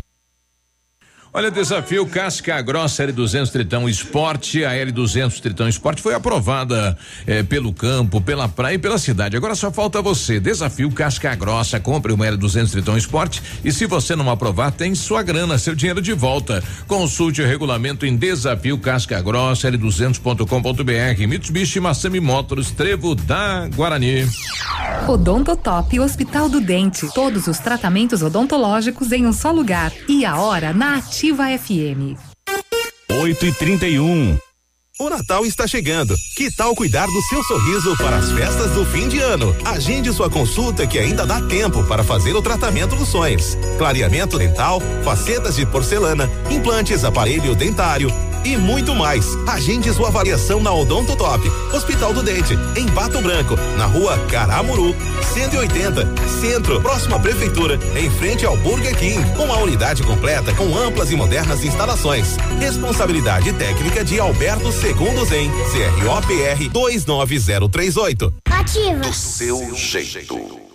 Olha, 1.38 1.52
desafio 1.52 2.04
Casca 2.08 2.60
Grossa 2.64 3.06
L200 3.06 3.52
Tritão 3.52 3.88
Esporte. 3.88 4.66
A 4.66 4.72
L200 4.72 5.40
Tritão 5.40 5.70
Esporte 5.70 6.02
foi 6.02 6.16
aprovada 6.16 6.98
eh, 7.28 7.44
pelo 7.44 7.72
campo, 7.72 8.20
pela 8.20 8.50
praia 8.50 8.74
e 8.74 8.80
pela 8.80 8.98
cidade. 8.98 9.38
Agora 9.38 9.54
só 9.54 9.72
falta 9.72 10.02
você. 10.02 10.40
Desafio 10.40 10.90
Casca 10.90 11.36
Grossa. 11.36 11.80
Compre 11.80 12.12
uma 12.12 12.26
L200 12.26 12.72
Tritão 12.72 12.98
Esporte 12.98 13.44
e 13.64 13.72
se 13.72 13.86
você 13.86 14.16
não 14.16 14.32
aprovar, 14.32 14.72
tem 14.72 14.96
sua 14.96 15.22
grana, 15.22 15.60
seu 15.60 15.76
dinheiro 15.76 16.02
de 16.02 16.12
volta. 16.12 16.64
Consulte 16.88 17.40
o 17.40 17.46
regulamento 17.46 18.04
em 18.04 18.18
desafio 18.18 18.80
Casca 18.80 19.22
Grossa 19.22 19.72
L200.com.br. 19.72 21.28
Mitsubishi 21.28 21.80
Massami 21.80 22.20
Motors 22.20 22.72
Trevo 22.72 23.14
da 23.14 23.68
Guarani. 23.76 24.28
Odontotop 25.08 26.00
Hospital 26.00 26.50
do 26.50 26.60
Dente. 26.60 27.08
Todos 27.14 27.46
os 27.46 27.60
tratamentos 27.60 28.24
odontológicos 28.24 29.12
em 29.12 29.28
um 29.28 29.32
só 29.32 29.52
lugar. 29.52 29.94
E 30.10 30.26
a 30.26 30.38
hora 30.38 30.74
na 30.74 30.98
Ativa 30.98 31.27
FM. 31.36 32.18
8 33.10 33.46
e 33.46 33.52
31 33.52 34.38
O 35.00 35.10
Natal 35.10 35.46
está 35.46 35.68
chegando. 35.68 36.16
Que 36.36 36.50
tal 36.56 36.76
cuidar 36.76 37.08
do 37.08 37.22
seu 37.24 37.44
sorriso 37.44 37.96
para 37.98 38.18
as 38.18 38.32
festas 38.32 38.72
do 38.72 38.86
fim 38.86 39.08
de 39.08 39.20
ano? 39.20 39.56
Agende 39.66 40.14
sua 40.14 40.30
consulta 40.30 40.88
que 40.88 41.00
ainda 41.00 41.26
dá 41.26 41.42
tempo 41.42 41.84
para 41.86 42.04
fazer 42.04 42.36
o 42.36 42.42
tratamento 42.42 42.96
dos 42.96 43.10
sonhos. 43.10 43.58
Clareamento 43.78 44.38
dental, 44.38 44.82
facetas 45.04 45.56
de 45.56 45.66
porcelana, 45.66 46.30
implantes, 46.50 47.04
aparelho 47.04 47.56
dentário 47.56 48.10
e 48.54 48.58
muito 48.58 48.96
mais. 48.96 49.38
Agende 49.46 49.94
sua 49.94 50.08
avaliação 50.08 50.62
na 50.62 50.72
Odonto 50.72 51.16
Top, 51.16 51.46
Hospital 51.74 52.14
do 52.14 52.24
Dente, 52.24 52.58
em 52.76 52.88
Pato 52.88 53.22
Branco, 53.22 53.56
na 53.78 53.86
rua 53.86 54.18
Caramuru, 54.30 54.96
180, 55.34 56.08
Centro, 56.40 56.82
próxima 56.82 57.18
à 57.18 57.20
Prefeitura, 57.20 57.78
em 57.98 58.10
frente 58.10 58.46
ao 58.46 58.56
Burger 58.58 58.96
King. 58.98 59.20
Uma 59.38 59.58
unidade 59.58 60.04
completa 60.04 60.54
com 60.54 60.78
amplas 60.78 61.12
e 61.12 61.16
modernas 61.16 61.64
instalações. 61.64 62.38
Responsabilidade 62.60 63.52
técnica 63.54 64.04
de 64.04 64.20
Alberto 64.20 64.72
Segundo 64.72 65.26
Zen, 65.26 65.52
CROPR 66.00 66.70
29038. 66.72 68.34
Ativa. 68.50 69.00
Do 69.00 69.14
seu 69.14 69.76
jeito. 69.76 70.68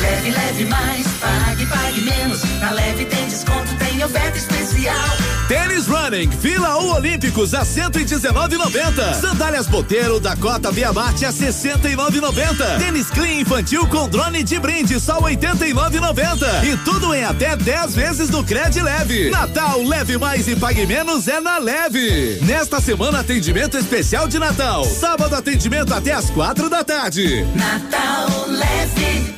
Leve, 0.00 0.30
leve 0.30 0.64
mais, 0.66 1.06
pague, 1.20 1.66
pague 1.66 2.00
menos. 2.00 2.42
Na 2.60 2.70
leve 2.70 3.04
tem 3.04 3.26
desconto, 3.26 3.74
tem 3.76 4.02
oferta 4.04 4.38
especial. 4.38 5.08
Tênis 5.48 5.77
Running, 6.08 6.30
Vila 6.30 6.78
U 6.78 6.94
Olímpicos 6.94 7.52
a 7.52 7.66
119,90. 7.66 9.14
Sandálias 9.20 9.66
Boteiro 9.66 10.18
da 10.18 10.34
Cota 10.34 10.72
Via 10.72 10.90
Marte 10.90 11.26
a 11.26 11.30
69,90. 11.30 12.78
Tênis 12.78 13.10
Clean 13.10 13.40
infantil 13.40 13.86
com 13.88 14.08
drone 14.08 14.42
de 14.42 14.58
brinde 14.58 14.98
só 14.98 15.20
89,90. 15.20 16.64
E 16.64 16.76
tudo 16.78 17.14
em 17.14 17.24
até 17.24 17.56
10 17.56 17.94
vezes 17.94 18.30
no 18.30 18.42
Cred 18.42 18.80
Leve. 18.80 19.28
Natal 19.28 19.82
leve 19.82 20.16
mais 20.16 20.48
e 20.48 20.56
pague 20.56 20.86
menos 20.86 21.28
é 21.28 21.40
na 21.40 21.58
Leve. 21.58 22.38
Nesta 22.42 22.80
semana 22.80 23.20
atendimento 23.20 23.76
especial 23.76 24.26
de 24.26 24.38
Natal. 24.38 24.84
Sábado 24.86 25.34
atendimento 25.34 25.92
até 25.92 26.12
as 26.12 26.30
quatro 26.30 26.70
da 26.70 26.82
tarde. 26.82 27.44
Natal 27.54 28.46
leve. 28.48 29.37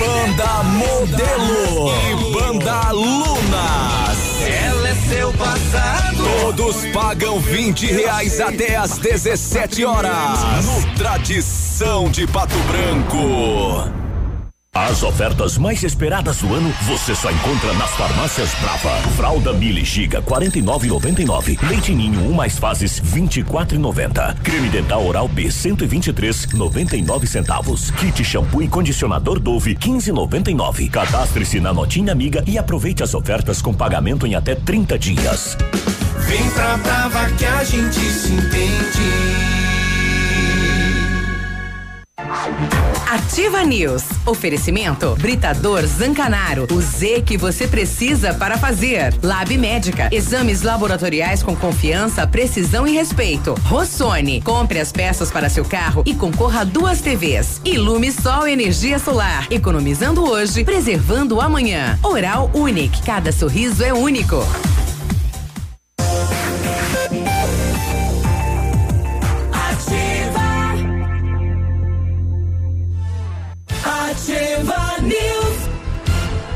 Banda 0.01 0.63
Modelo 0.63 1.91
e 2.09 2.33
Banda 2.33 2.89
Lunas. 2.89 4.41
Ela 4.41 4.89
é 4.89 4.95
seu 4.95 5.31
passado. 5.33 6.23
Todos 6.41 6.87
pagam 6.87 7.39
20 7.39 7.85
reais 7.85 8.41
até 8.41 8.77
às 8.77 8.97
17 8.97 9.85
horas. 9.85 10.65
No 10.65 10.95
Tradição 10.95 12.09
de 12.09 12.25
Pato 12.25 12.57
Branco. 12.63 14.00
As 14.73 15.03
ofertas 15.03 15.57
mais 15.57 15.83
esperadas 15.83 16.37
do 16.37 16.53
ano 16.55 16.73
você 16.83 17.13
só 17.13 17.29
encontra 17.29 17.73
nas 17.73 17.89
farmácias 17.89 18.53
Brava. 18.61 18.89
Fralda 19.17 19.51
Mili 19.51 19.83
Giga 19.83 20.21
49,99. 20.21 21.61
Leite 21.67 21.93
Ninho 21.93 22.21
1 22.29 22.33
mais 22.33 22.57
fases 22.57 23.01
24,90. 23.01 24.33
Creme 24.41 24.69
dental 24.69 25.05
oral 25.05 25.27
B 25.27 25.49
123,99 25.49 27.25
centavos. 27.25 27.91
Kit 27.91 28.23
shampoo 28.23 28.63
e 28.63 28.69
condicionador 28.69 29.41
Dove 29.41 29.75
15,99. 29.75 30.89
Cadastre-se 30.89 31.59
na 31.59 31.73
Notinha 31.73 32.13
Amiga 32.13 32.41
e 32.47 32.57
aproveite 32.57 33.03
as 33.03 33.13
ofertas 33.13 33.61
com 33.61 33.73
pagamento 33.73 34.25
em 34.25 34.35
até 34.35 34.55
30 34.55 34.97
dias. 34.97 35.57
Vem 36.29 36.49
pra 36.51 36.77
Brava 36.77 37.29
que 37.31 37.45
a 37.45 37.61
gente 37.65 37.99
se 37.99 38.31
entende. 38.31 39.70
Ativa 43.09 43.63
News. 43.63 44.03
Oferecimento 44.25 45.15
Britador 45.15 45.85
Zancanaro. 45.85 46.67
O 46.71 46.81
Z 46.81 47.23
que 47.25 47.37
você 47.37 47.67
precisa 47.67 48.33
para 48.33 48.57
fazer. 48.57 49.13
Lab 49.21 49.57
Médica. 49.57 50.09
Exames 50.11 50.61
laboratoriais 50.61 51.41
com 51.43 51.55
confiança, 51.55 52.25
precisão 52.27 52.87
e 52.87 52.93
respeito. 52.93 53.53
Rossoni. 53.65 54.41
Compre 54.41 54.79
as 54.79 54.91
peças 54.91 55.31
para 55.31 55.49
seu 55.49 55.65
carro 55.65 56.03
e 56.05 56.13
concorra 56.13 56.61
a 56.61 56.63
duas 56.63 57.01
TVs. 57.01 57.61
Ilume 57.65 58.11
Sol 58.11 58.47
Energia 58.47 58.99
Solar. 58.99 59.47
Economizando 59.51 60.23
hoje, 60.23 60.63
preservando 60.63 61.41
amanhã. 61.41 61.97
Oral 62.03 62.49
Unique. 62.53 63.01
Cada 63.03 63.31
sorriso 63.31 63.83
é 63.83 63.93
único. 63.93 64.45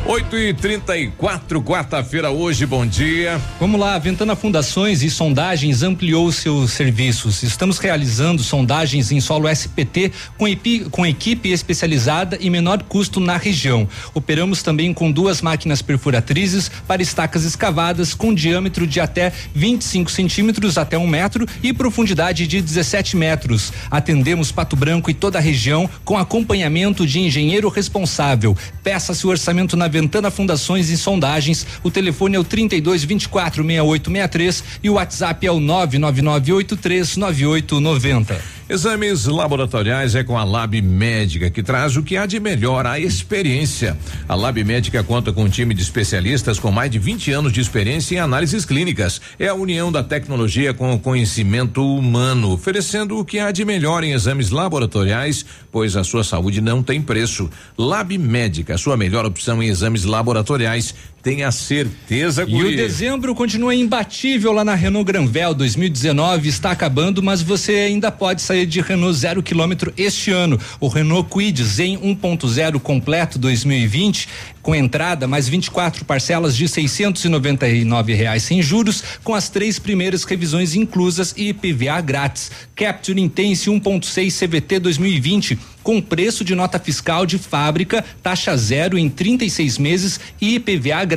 8 0.07 0.38
e 0.38 0.53
34 0.53 1.64
quarta-feira 1.64 2.30
hoje, 2.30 2.64
bom 2.64 2.86
dia. 2.86 3.41
Vamos 3.60 3.80
lá, 3.80 3.98
Ventana 3.98 4.36
Fundações 4.36 5.02
e 5.02 5.10
Sondagens 5.10 5.82
ampliou 5.82 6.32
seus 6.32 6.73
serviços. 6.73 7.41
Estamos 7.41 7.80
realizando 7.80 8.44
sondagens 8.44 9.11
em 9.11 9.19
solo 9.19 9.49
SPT 9.49 10.11
com, 10.38 10.48
epi, 10.48 10.82
com 10.91 11.07
equipe 11.07 11.49
especializada 11.49 12.38
e 12.40 12.52
menor 12.52 12.84
custo 12.84 13.19
na 13.19 13.36
região. 13.36 13.90
Operamos 14.14 14.61
também 14.61 14.94
com 14.94 15.11
duas 15.11 15.41
máquinas 15.41 15.82
perfuratrizes 15.82 16.69
para 16.88 17.02
estacas 17.02 17.44
escavadas 17.44 18.14
com 18.14 18.32
diâmetro 18.32 18.86
de 18.86 18.99
até 18.99 19.34
25 19.56 20.11
centímetros 20.11 20.77
até 20.77 20.99
um 20.99 21.07
metro 21.07 21.48
e 21.64 21.73
profundidade 21.73 22.45
de 22.45 22.61
17 22.61 23.18
metros. 23.18 23.73
Atendemos 23.90 24.52
Pato 24.52 24.76
Branco 24.76 25.10
e 25.10 25.15
toda 25.15 25.40
a 25.40 25.41
região 25.41 25.90
com 26.03 26.15
acompanhamento 26.15 27.07
de 27.07 27.22
engenheiro 27.22 27.69
responsável. 27.69 28.56
Peça-se 28.84 29.26
o 29.26 29.32
orçamento 29.32 29.76
na 29.76 29.95
Ventana 29.96 30.30
Fundações 30.30 30.90
e 30.90 30.98
Sondagens. 30.98 31.66
O 31.82 31.90
telefone 31.90 32.36
é 32.36 32.40
o 32.40 32.44
32 32.44 33.06
24 33.06 33.64
6863 33.64 34.64
e 34.84 34.90
o 34.90 34.96
WhatsApp 34.96 35.48
é 35.48 35.52
o 35.52 35.62
999839890. 35.62 38.56
Exames 38.68 39.28
laboratoriais 39.28 40.16
é 40.16 40.24
com 40.24 40.36
a 40.36 40.44
Lab 40.44 40.82
Médica, 40.82 41.52
que 41.52 41.62
traz 41.62 41.96
o 41.96 42.02
que 42.02 42.18
há 42.18 42.26
de 42.26 42.40
melhor, 42.40 42.88
a 42.88 43.00
experiência. 43.00 43.96
A 44.28 44.34
Lab 44.34 44.64
Médica 44.64 45.04
conta 45.04 45.32
com 45.32 45.44
um 45.44 45.50
time 45.50 45.76
de 45.76 45.84
especialistas 45.84 46.58
com 46.58 46.72
mais 46.72 46.90
de 46.90 46.98
20 46.98 47.32
anos 47.32 47.54
de 47.54 47.62
experiência 47.62 48.16
em 48.16 48.20
análises 48.20 48.66
clínicas. 48.66 49.22
É 49.38 49.48
a 49.48 49.54
união 49.54 49.92
da 49.92 50.02
tecnologia 50.02 50.74
com 50.74 50.92
o 50.92 51.00
conhecimento 51.00 51.86
humano, 51.86 52.54
oferecendo 52.54 53.20
o 53.20 53.24
que 53.24 53.38
há 53.38 53.52
de 53.52 53.64
melhor 53.64 54.04
em 54.04 54.14
exames 54.14 54.50
laboratoriais, 54.50 55.46
pois 55.72 55.96
a 55.96 56.04
sua 56.04 56.24
saúde 56.24 56.60
não 56.60 56.82
tem 56.82 57.00
preço. 57.00 57.48
Lab 57.78 58.18
Médica, 58.18 58.80
sua 58.80 58.98
melhor 58.98 59.28
opção 59.28 59.62
em 59.62 59.68
exames 59.68 59.85
laboratoriais. 60.06 60.95
Tenha 61.26 61.52
certeza, 61.52 62.46
E 62.48 62.64
o 62.64 62.76
dezembro 62.76 63.34
continua 63.34 63.74
imbatível 63.74 64.52
lá 64.52 64.64
na 64.64 64.76
Renault 64.76 65.12
Granvel 65.12 65.56
2019 65.56 66.48
está 66.48 66.70
acabando, 66.70 67.24
mas 67.24 67.42
você 67.42 67.74
ainda 67.78 68.12
pode 68.12 68.44
sair 68.44 68.68
de 68.68 68.80
Renault 68.80 69.18
zero 69.18 69.42
quilômetro 69.42 69.92
este 69.98 70.30
ano. 70.30 70.60
O 70.80 70.88
Renault 70.88 71.28
Kwid 71.28 71.64
Zen 71.64 71.98
1.0 71.98 72.80
completo 72.80 73.40
2020 73.40 74.30
com 74.62 74.76
entrada 74.76 75.28
mais 75.28 75.48
24 75.48 76.06
parcelas 76.06 76.56
de 76.56 76.68
699 76.68 78.14
reais 78.14 78.44
sem 78.44 78.62
juros, 78.62 79.04
com 79.24 79.34
as 79.34 79.48
três 79.48 79.78
primeiras 79.78 80.24
revisões 80.24 80.76
inclusas 80.76 81.34
e 81.38 81.50
IPVA 81.50 82.02
grátis. 82.02 82.52
Capture 82.76 83.20
Intense 83.20 83.70
1.6 83.70 84.48
CVT 84.48 84.80
2020 84.80 85.60
com 85.84 86.02
preço 86.02 86.44
de 86.44 86.56
nota 86.56 86.80
fiscal 86.80 87.28
de 87.28 87.38
fábrica, 87.38 88.04
taxa 88.24 88.58
zero 88.58 88.98
em 88.98 89.08
36 89.08 89.78
meses 89.78 90.20
e 90.42 90.56
IPVA 90.56 91.06
grátis. 91.06 91.15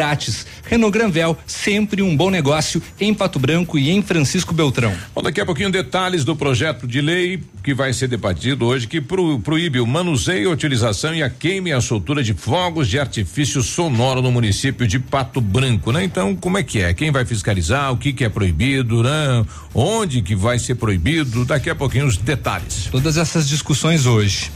Renault 0.64 0.92
Granvel, 0.92 1.36
sempre 1.46 2.02
um 2.02 2.16
bom 2.16 2.30
negócio 2.30 2.82
em 3.00 3.12
Pato 3.12 3.38
Branco 3.38 3.78
e 3.78 3.90
em 3.90 4.02
Francisco 4.02 4.54
Beltrão. 4.54 4.94
Bom, 5.14 5.22
daqui 5.22 5.40
a 5.40 5.46
pouquinho 5.46 5.70
detalhes 5.70 6.24
do 6.24 6.36
projeto 6.36 6.86
de 6.86 7.00
lei 7.00 7.40
que 7.62 7.74
vai 7.74 7.92
ser 7.92 8.08
debatido 8.08 8.66
hoje, 8.66 8.86
que 8.86 9.00
pro, 9.00 9.38
proíbe 9.40 9.80
o 9.80 9.86
manuseio, 9.86 10.50
a 10.50 10.52
utilização 10.52 11.14
e 11.14 11.22
a 11.22 11.28
queima 11.28 11.70
e 11.70 11.72
a 11.72 11.80
soltura 11.80 12.22
de 12.22 12.34
fogos 12.34 12.88
de 12.88 12.98
artifício 12.98 13.62
sonoro 13.62 14.22
no 14.22 14.30
município 14.30 14.86
de 14.86 14.98
Pato 14.98 15.40
Branco, 15.40 15.92
né? 15.92 16.04
Então, 16.04 16.34
como 16.34 16.58
é 16.58 16.62
que 16.62 16.80
é? 16.80 16.94
Quem 16.94 17.10
vai 17.10 17.24
fiscalizar? 17.24 17.92
O 17.92 17.96
que 17.96 18.12
que 18.12 18.24
é 18.24 18.28
proibido, 18.28 19.02
né? 19.02 19.44
Onde 19.74 20.22
que 20.22 20.34
vai 20.34 20.58
ser 20.58 20.76
proibido? 20.76 21.44
Daqui 21.44 21.68
a 21.68 21.74
pouquinho 21.74 22.06
os 22.06 22.16
detalhes. 22.16 22.88
Todas 22.90 23.16
essas 23.16 23.48
discussões 23.48 24.06
hoje. 24.06 24.50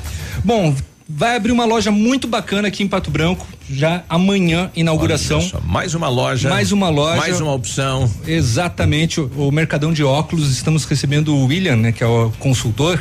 Bom, 0.45 0.75
vai 1.09 1.37
abrir 1.37 1.53
uma 1.53 1.65
loja 1.65 1.91
muito 1.91 2.27
bacana 2.27 2.69
aqui 2.69 2.83
em 2.83 2.89
Pato 2.89 3.11
Branco, 3.11 3.47
já 3.73 4.05
amanhã, 4.09 4.71
inauguração. 4.77 5.41
Só, 5.41 5.61
mais 5.61 5.95
uma 5.95 6.09
loja. 6.09 6.49
Mais 6.49 6.73
uma 6.73 6.89
loja. 6.91 7.17
Mais 7.17 7.41
uma 7.41 7.53
opção. 7.53 8.11
Exatamente, 8.27 9.21
o, 9.21 9.49
o 9.49 9.53
Mercadão 9.53 9.93
de 9.93 10.05
Óculos, 10.05 10.51
estamos 10.51 10.85
recebendo 10.85 11.35
o 11.35 11.47
William, 11.47 11.77
né, 11.77 11.93
que 11.93 12.05
é 12.05 12.07
o 12.07 12.31
consultor, 12.39 13.01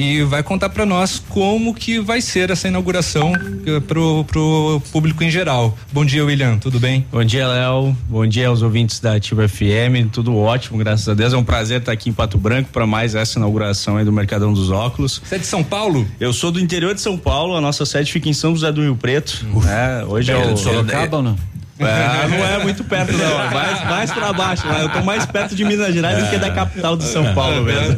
e 0.00 0.22
vai 0.22 0.42
contar 0.42 0.70
para 0.70 0.86
nós 0.86 1.22
como 1.28 1.74
que 1.74 1.98
vai 2.00 2.22
ser 2.22 2.50
essa 2.50 2.66
inauguração 2.68 3.34
eh, 3.66 3.80
pro, 3.80 4.24
pro 4.24 4.80
público 4.90 5.22
em 5.22 5.30
geral. 5.30 5.76
Bom 5.92 6.06
dia, 6.06 6.24
William, 6.24 6.56
tudo 6.56 6.80
bem? 6.80 7.04
Bom 7.12 7.22
dia, 7.22 7.46
Léo. 7.46 7.94
Bom 8.08 8.26
dia 8.26 8.48
aos 8.48 8.62
ouvintes 8.62 8.98
da 8.98 9.16
Ativa 9.16 9.46
FM. 9.46 10.08
Tudo 10.10 10.34
ótimo, 10.36 10.78
graças 10.78 11.06
a 11.06 11.12
Deus. 11.12 11.34
É 11.34 11.36
um 11.36 11.44
prazer 11.44 11.80
estar 11.80 11.92
aqui 11.92 12.08
em 12.08 12.14
Pato 12.14 12.38
Branco 12.38 12.70
para 12.72 12.86
mais 12.86 13.14
essa 13.14 13.38
inauguração 13.38 13.98
aí 13.98 14.04
do 14.04 14.12
Mercadão 14.12 14.54
dos 14.54 14.70
Óculos. 14.70 15.20
Você 15.22 15.34
é 15.34 15.38
de 15.38 15.46
São 15.46 15.62
Paulo? 15.62 16.06
Eu 16.18 16.32
sou 16.32 16.50
do 16.50 16.58
interior 16.58 16.94
de 16.94 17.02
São 17.02 17.18
Paulo. 17.18 17.54
A 17.54 17.60
nossa 17.60 17.84
sede 17.84 18.10
fica 18.10 18.26
em 18.26 18.32
São 18.32 18.54
José 18.54 18.72
do 18.72 18.80
Rio 18.80 18.96
Preto. 18.96 19.44
Né? 19.62 20.04
Hoje 20.10 20.32
é 20.32 20.36
o 20.36 20.56
Sorocaba 20.56 21.16
ou 21.18 21.22
não? 21.22 21.36
É, 21.78 22.28
não 22.28 22.36
é 22.44 22.62
muito 22.62 22.84
perto, 22.84 23.10
não. 23.16 23.40
É 23.42 23.48
mais, 23.54 23.84
mais 23.88 24.10
pra 24.12 24.32
baixo. 24.34 24.66
Eu 24.66 24.88
tô 24.90 25.00
mais 25.02 25.24
perto 25.24 25.54
de 25.54 25.64
Minas 25.64 25.94
Gerais 25.94 26.22
do 26.22 26.28
que 26.28 26.36
da 26.36 26.50
capital 26.50 26.94
de 26.94 27.04
São 27.04 27.32
Paulo 27.34 27.62
mesmo. 27.64 27.96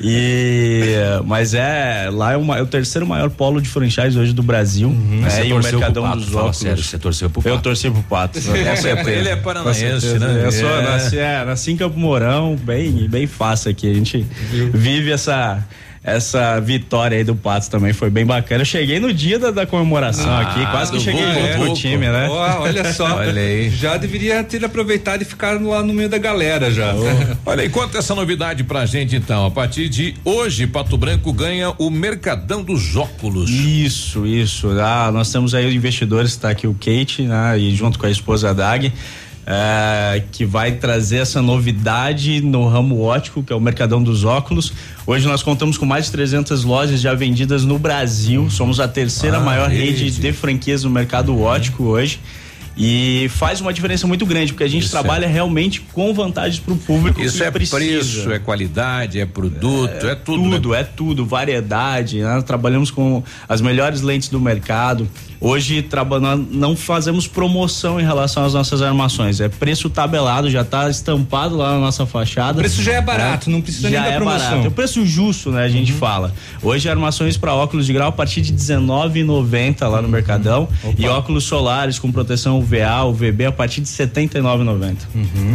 E, 0.00 0.94
mas 1.24 1.52
é, 1.52 2.08
lá 2.12 2.32
é, 2.32 2.36
uma, 2.36 2.56
é 2.58 2.62
o 2.62 2.66
terceiro 2.66 3.06
maior 3.06 3.28
polo 3.28 3.60
de 3.60 3.68
franchise 3.68 4.16
hoje 4.16 4.32
do 4.32 4.42
Brasil. 4.44 4.88
Uhum, 4.88 5.22
Você 5.24 5.40
né? 5.40 5.46
E 5.48 5.52
o 5.52 5.54
torceu 5.56 5.78
Mercadão 5.80 6.02
pro 6.04 6.12
Pato, 6.12 6.24
dos 6.24 6.34
Óculos. 6.36 6.56
sério, 6.58 6.82
você 6.84 6.98
torceu 6.98 7.28
pro 7.30 7.42
Eu 7.44 7.52
Pato. 7.54 7.62
torci 7.64 7.90
pro 7.90 8.02
Pato. 8.04 8.40
com 8.40 8.54
certeza. 8.76 9.10
Ele 9.10 9.28
é 9.28 9.36
paranaense, 9.36 10.18
né? 10.18 10.42
Eu 10.44 10.52
sou, 10.52 10.70
É. 10.70 10.82
nasci, 10.82 11.18
é, 11.18 11.44
nasci 11.44 11.72
em 11.72 11.76
Campo 11.76 11.98
Mourão, 11.98 12.54
bem, 12.56 13.08
bem 13.08 13.26
fácil 13.26 13.70
aqui. 13.72 13.90
A 13.90 13.94
gente 13.94 14.24
vive 14.72 15.10
essa 15.10 15.58
essa 16.02 16.58
vitória 16.60 17.18
aí 17.18 17.24
do 17.24 17.34
Patos 17.34 17.68
também 17.68 17.92
foi 17.92 18.08
bem 18.08 18.24
bacana. 18.24 18.62
Eu 18.62 18.66
cheguei 18.66 18.98
no 18.98 19.12
dia 19.12 19.38
da, 19.38 19.50
da 19.50 19.66
comemoração 19.66 20.30
Ah, 20.30 20.40
aqui, 20.40 20.64
quase 20.70 20.92
que 20.92 21.00
cheguei 21.00 21.22
junto 21.22 21.38
é. 21.38 21.54
com 21.56 21.62
o 21.64 21.74
time, 21.74 22.08
né? 22.08 22.26
Ó, 22.30 22.62
olha 22.62 22.92
só. 22.92 23.16
Olha 23.20 23.40
aí. 23.40 23.68
Já 23.68 23.96
deveria 23.98 24.42
ter 24.42 24.64
aproveitado 24.64 25.20
e 25.22 25.24
ficar 25.26 25.60
lá 25.60 25.82
no 25.82 25.92
meio 25.92 26.08
da 26.08 26.16
galera 26.16 26.70
já. 26.70 26.94
Olha, 27.44 27.64
e 27.64 27.68
conta 27.68 27.98
essa 27.98 28.14
novidade 28.14 28.64
pra 28.64 28.86
gente 28.86 29.14
então. 29.14 29.44
A 29.44 29.50
partir 29.50 29.88
de 29.90 30.14
hoje, 30.24 30.66
Pato 30.66 30.96
Branco 30.96 31.32
ganha 31.32 31.70
o 31.76 31.90
Mercadão 31.90 32.62
dos 32.62 32.96
Óculos. 32.96 33.50
Isso, 33.50 34.26
isso. 34.26 34.70
Ah, 34.80 35.10
nós 35.12 35.30
temos 35.30 35.54
aí 35.54 35.66
os 35.66 35.74
investidores, 35.74 36.30
está 36.30 36.48
aqui 36.50 36.66
o 36.66 36.74
Kate, 36.74 37.22
né? 37.22 37.58
E 37.58 37.74
junto 37.74 37.98
com 37.98 38.06
a 38.06 38.10
esposa 38.10 38.54
Dag. 38.54 38.90
É, 39.46 40.22
que 40.30 40.44
vai 40.44 40.72
trazer 40.72 41.18
essa 41.18 41.40
novidade 41.42 42.40
no 42.40 42.68
ramo 42.68 43.00
ótico, 43.00 43.42
que 43.42 43.52
é 43.52 43.56
o 43.56 43.60
Mercadão 43.60 44.02
dos 44.02 44.24
Óculos. 44.24 44.72
Hoje 45.06 45.26
nós 45.26 45.42
contamos 45.42 45.76
com 45.76 45.84
mais 45.86 46.06
de 46.06 46.12
300 46.12 46.62
lojas 46.64 47.00
já 47.00 47.14
vendidas 47.14 47.64
no 47.64 47.78
Brasil. 47.78 48.48
Somos 48.50 48.78
a 48.80 48.86
terceira 48.86 49.38
Ah, 49.38 49.40
maior 49.40 49.68
rede. 49.68 50.04
rede 50.04 50.20
de 50.20 50.32
franquias 50.32 50.84
no 50.84 50.90
mercado 50.90 51.38
ótico 51.40 51.84
hoje. 51.84 52.20
E 52.76 53.28
faz 53.34 53.60
uma 53.60 53.72
diferença 53.74 54.06
muito 54.06 54.24
grande, 54.24 54.52
porque 54.52 54.64
a 54.64 54.68
gente 54.68 54.84
Isso 54.84 54.92
trabalha 54.92 55.26
realmente 55.26 55.80
com 55.92 56.14
vantagens 56.14 56.58
para 56.60 56.72
o 56.72 56.76
público. 56.78 57.20
Isso 57.20 57.42
é 57.42 57.50
precisa. 57.50 57.76
preço, 57.76 58.32
é 58.32 58.38
qualidade, 58.38 59.20
é 59.20 59.26
produto, 59.26 60.06
é, 60.06 60.14
tudo. 60.14 60.48
né? 60.48 60.56
Tudo, 60.56 60.74
é 60.74 60.84
tudo, 60.84 61.26
variedade. 61.26 62.20
né? 62.20 62.40
Trabalhamos 62.46 62.90
com 62.90 63.22
as 63.48 63.60
melhores 63.60 64.00
lentes 64.00 64.28
do 64.30 64.40
mercado. 64.40 65.06
Hoje 65.42 65.80
trabalhando, 65.80 66.48
não 66.52 66.76
fazemos 66.76 67.26
promoção 67.26 67.98
em 67.98 68.04
relação 68.04 68.44
às 68.44 68.52
nossas 68.52 68.82
armações. 68.82 69.40
É 69.40 69.48
preço 69.48 69.88
tabelado, 69.88 70.50
já 70.50 70.60
está 70.60 70.90
estampado 70.90 71.56
lá 71.56 71.72
na 71.72 71.78
nossa 71.78 72.04
fachada. 72.04 72.58
O 72.58 72.60
preço 72.60 72.82
já 72.82 72.92
é 72.92 73.00
barato, 73.00 73.48
não 73.48 73.62
precisa 73.62 73.88
nem 73.88 73.98
já 73.98 74.04
da 74.04 74.10
é 74.10 74.16
promoção. 74.16 74.38
Barato. 74.38 74.64
É 74.66 74.68
o 74.68 74.70
preço 74.70 75.06
justo, 75.06 75.50
né? 75.50 75.64
A 75.64 75.68
gente 75.68 75.94
fala. 75.94 76.34
Hoje 76.62 76.90
armações 76.90 77.38
para 77.38 77.54
óculos 77.54 77.86
de 77.86 77.92
grau 77.94 78.08
a 78.08 78.12
partir 78.12 78.42
de 78.42 78.50
R$19,90 78.50 79.88
lá 79.88 80.02
no 80.02 80.08
Mercadão 80.08 80.68
e 80.98 81.06
óculos 81.06 81.44
solares 81.44 81.98
com 81.98 82.12
proteção 82.12 82.58
UVA, 82.58 83.04
UVB 83.04 83.46
a 83.46 83.52
partir 83.52 83.80
de 83.80 83.88
R$79,90. 83.88 84.96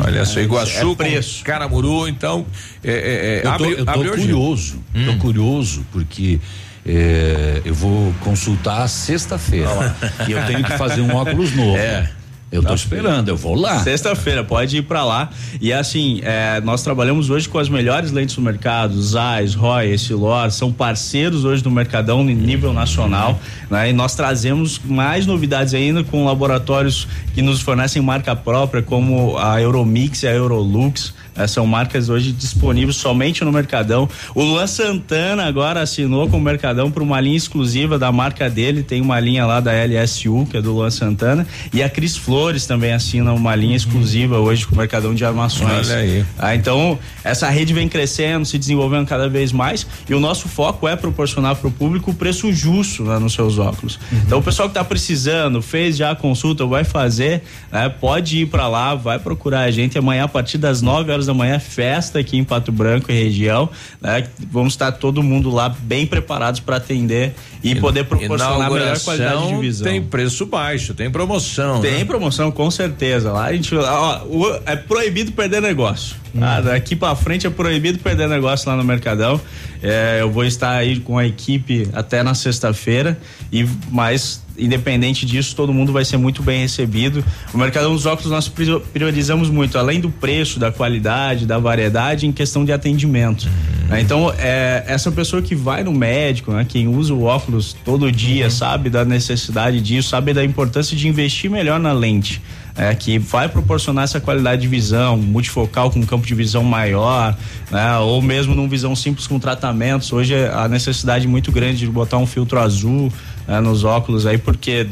Olha 0.04 0.26
só, 0.26 0.40
Iguaçu, 0.40 0.92
é 0.92 0.96
preço. 0.96 1.44
Caramuru, 1.44 2.08
então. 2.08 2.44
É, 2.84 2.92
é, 2.92 2.96
é, 2.96 3.38
Eu 3.38 3.44
tô, 3.44 3.50
abre, 3.50 3.72
eu 3.78 3.86
tô 3.86 4.18
curioso, 4.18 4.84
tô 5.06 5.18
curioso, 5.18 5.86
porque 5.92 6.40
é, 6.88 7.62
eu 7.66 7.74
vou 7.74 8.14
consultar 8.22 8.88
sexta-feira. 8.88 9.96
e 10.28 10.32
eu 10.32 10.46
tenho 10.46 10.64
que 10.64 10.78
fazer 10.78 11.02
um 11.02 11.16
óculos 11.16 11.56
novo. 11.56 11.78
É. 11.78 12.10
Eu 12.56 12.64
tô 12.64 12.74
esperando, 12.74 13.30
eu 13.30 13.36
vou 13.36 13.56
lá. 13.56 13.80
Sexta-feira, 13.84 14.44
pode 14.44 14.78
ir 14.78 14.82
pra 14.84 15.04
lá. 15.04 15.30
E 15.60 15.74
assim, 15.74 16.20
é, 16.24 16.62
nós 16.62 16.84
trabalhamos 16.84 17.30
hoje 17.30 17.50
com 17.50 17.60
as 17.60 17.70
melhores 17.70 18.12
lentes 18.12 18.36
do 18.36 18.42
mercado, 18.42 19.02
Zeiss, 19.02 19.56
Roy, 19.56 19.92
Essilor, 19.92 20.52
são 20.52 20.72
parceiros 20.72 21.46
hoje 21.46 21.62
do 21.62 21.72
Mercadão 21.72 22.30
em 22.30 22.36
nível 22.36 22.74
nacional, 22.74 23.40
né? 23.70 23.90
E 23.90 23.94
nós 23.94 24.16
trazemos 24.16 24.80
mais 24.84 25.26
novidades 25.26 25.74
ainda 25.74 26.04
com 26.04 26.26
laboratórios 26.26 27.08
que 27.34 27.42
nos 27.42 27.62
fornecem 27.62 28.02
marca 28.02 28.36
própria, 28.36 28.82
como 28.82 29.38
a 29.38 29.62
Euromix 29.62 30.24
e 30.24 30.28
a 30.28 30.32
Eurolux. 30.32 31.14
né? 31.36 31.48
são 31.48 31.66
marcas 31.66 32.10
hoje 32.10 32.32
disponíveis 32.32 32.96
somente 32.96 33.44
no 33.44 33.52
Mercadão. 33.52 34.08
O 34.34 34.42
Luan 34.44 34.68
Santana 34.68 35.46
agora 35.46 35.82
assinou 35.82 36.30
com 36.30 36.38
o 36.38 36.42
Mercadão 36.42 36.90
para 36.90 37.04
uma 37.04 37.20
linha 37.20 37.38
exclusiva 37.38 38.00
da 38.00 38.12
marca 38.12 38.50
dele. 38.50 38.84
Tem 38.84 39.02
uma 39.02 39.20
linha 39.20 39.46
lá 39.46 39.60
da 39.60 39.72
LSU, 39.72 40.48
que 40.50 40.58
é 40.58 40.62
do 40.62 40.74
Luan 40.74 40.90
Santana, 40.90 41.46
e 41.74 41.84
a 41.84 41.90
Cris 41.90 42.16
Flor 42.16 42.45
Flores 42.46 42.68
também 42.68 42.94
assina 42.94 43.34
uma 43.34 43.56
linha 43.56 43.76
exclusiva 43.76 44.38
hoje 44.38 44.68
com 44.68 44.76
o 44.76 44.78
Mercadão 44.78 45.16
de 45.16 45.26
Armações. 45.26 45.90
Olha 45.90 45.98
aí. 45.98 46.24
Ah, 46.38 46.54
então, 46.54 47.00
essa 47.24 47.50
rede 47.50 47.74
vem 47.74 47.90
crescendo, 47.90 48.46
se 48.46 48.60
desenvolvendo 48.60 49.08
cada 49.08 49.28
vez 49.28 49.52
mais 49.52 49.88
e 50.08 50.14
o 50.14 50.20
nosso 50.20 50.48
foco 50.48 50.88
é 50.88 50.96
proporcionar 50.96 51.56
para 51.56 51.68
o 51.68 51.72
público 51.72 52.12
o 52.12 52.14
preço 52.14 52.54
justo 52.54 53.04
né, 53.04 53.18
nos 53.18 53.34
seus 53.34 53.58
óculos. 53.58 53.98
Então, 54.12 54.38
o 54.38 54.44
pessoal 54.44 54.70
que 54.70 54.74
está 54.74 54.84
precisando, 54.84 55.60
fez 55.60 55.98
já 55.98 56.12
a 56.12 56.16
consulta, 56.16 56.68
vai 56.68 56.84
fazer, 56.84 57.42
né, 57.72 57.90
pode 57.90 58.42
ir 58.42 58.46
para 58.46 58.68
lá, 58.68 58.94
vai 58.94 59.18
procurar 59.18 59.62
a 59.62 59.72
gente 59.72 59.98
amanhã 59.98 60.26
a 60.26 60.28
partir 60.28 60.60
das 60.60 60.84
9 60.84 61.12
horas 61.12 61.26
da 61.26 61.34
manhã, 61.34 61.58
festa 61.58 62.20
aqui 62.20 62.38
em 62.38 62.44
Pato 62.44 62.72
Branco 62.72 63.12
e 63.12 63.24
região. 63.24 63.68
né, 64.00 64.24
vamos 64.52 64.74
estar 64.74 64.92
todo 64.92 65.24
mundo 65.24 65.50
lá 65.50 65.68
bem 65.68 66.06
preparados 66.06 66.60
para 66.60 66.76
atender 66.76 67.34
e 67.64 67.74
poder 67.74 68.04
proporcionar 68.04 68.68
a 68.68 68.70
melhor 68.70 69.00
qualidade 69.00 69.48
de 69.48 69.56
visão. 69.56 69.88
Tem 69.88 70.00
preço 70.00 70.46
baixo, 70.46 70.94
tem 70.94 71.10
promoção. 71.10 71.82
Tem 71.82 72.00
né? 72.00 72.06
promoção, 72.06 72.35
com 72.52 72.70
certeza. 72.70 73.32
Lá 73.32 73.46
a 73.46 73.54
gente. 73.54 73.76
ó, 73.76 74.22
é 74.66 74.76
proibido 74.76 75.32
perder 75.32 75.62
negócio. 75.62 76.16
Tá? 76.40 76.62
Daqui 76.62 76.96
pra 76.96 77.16
frente 77.16 77.46
é 77.48 77.50
proibido 77.50 78.00
perder 78.00 78.28
negócio 78.28 78.70
lá 78.70 78.76
no 78.76 78.84
Mercadão. 78.84 79.40
É, 79.82 80.18
eu 80.22 80.32
vou 80.32 80.44
estar 80.46 80.72
aí 80.72 81.00
com 81.00 81.18
a 81.18 81.26
equipe 81.26 81.88
até 81.94 82.24
na 82.24 82.34
sexta-feira. 82.34 83.18
E 83.52 83.68
mas 83.92 84.44
independente 84.58 85.26
disso, 85.26 85.54
todo 85.54 85.74
mundo 85.74 85.92
vai 85.92 86.06
ser 86.06 86.16
muito 86.16 86.42
bem 86.42 86.62
recebido. 86.62 87.24
O 87.54 87.58
Mercadão 87.58 87.94
dos 87.94 88.06
Óculos 88.06 88.32
nós 88.32 88.48
prior- 88.48 88.80
priorizamos 88.80 89.50
muito, 89.50 89.78
além 89.78 90.00
do 90.00 90.10
preço, 90.10 90.58
da 90.60 90.72
qualidade, 90.72 91.46
da 91.46 91.58
variedade, 91.58 92.26
em 92.26 92.32
questão 92.32 92.64
de 92.64 92.72
atendimento. 92.72 93.50
né? 93.90 94.00
Então, 94.00 94.34
é, 94.40 94.84
essa 94.88 95.12
pessoa 95.12 95.42
que 95.42 95.54
vai 95.54 95.84
no 95.84 95.92
médico, 95.92 96.54
né, 96.54 96.66
quem 96.68 96.88
usa 96.88 97.14
o 97.14 97.24
óculos 97.24 97.76
todo 97.84 98.10
dia, 98.10 98.50
sabe 98.50 98.90
da 98.90 99.04
necessidade 99.04 99.82
disso, 99.82 100.08
sabe 100.10 100.34
da 100.34 100.44
importância 100.44 100.96
de 100.96 101.06
investir 101.08 101.52
melhor 101.52 101.78
na 101.80 101.92
lente. 101.92 102.42
É, 102.78 102.94
que 102.94 103.18
vai 103.18 103.48
proporcionar 103.48 104.04
essa 104.04 104.20
qualidade 104.20 104.62
de 104.62 104.68
visão, 104.68 105.18
multifocal 105.18 105.90
com 105.90 106.00
um 106.00 106.06
campo 106.06 106.28
de 106.28 106.36
visão 106.36 106.64
maior, 106.64 107.36
né, 107.72 107.98
ou 108.00 108.22
mesmo 108.22 108.54
num 108.54 108.68
visão 108.68 108.96
simples 108.96 109.28
com 109.28 109.40
tratamentos. 109.40 110.12
Hoje 110.12 110.34
é 110.34 110.52
a 110.54 110.68
necessidade 110.68 111.28
muito 111.28 111.52
grande 111.52 111.80
de 111.80 111.88
botar 111.88 112.18
um 112.18 112.28
filtro 112.28 112.60
azul 112.60 113.12
né, 113.48 113.62
nos 113.62 113.84
óculos 113.84 114.26
aí, 114.26 114.38
porque 114.38 114.86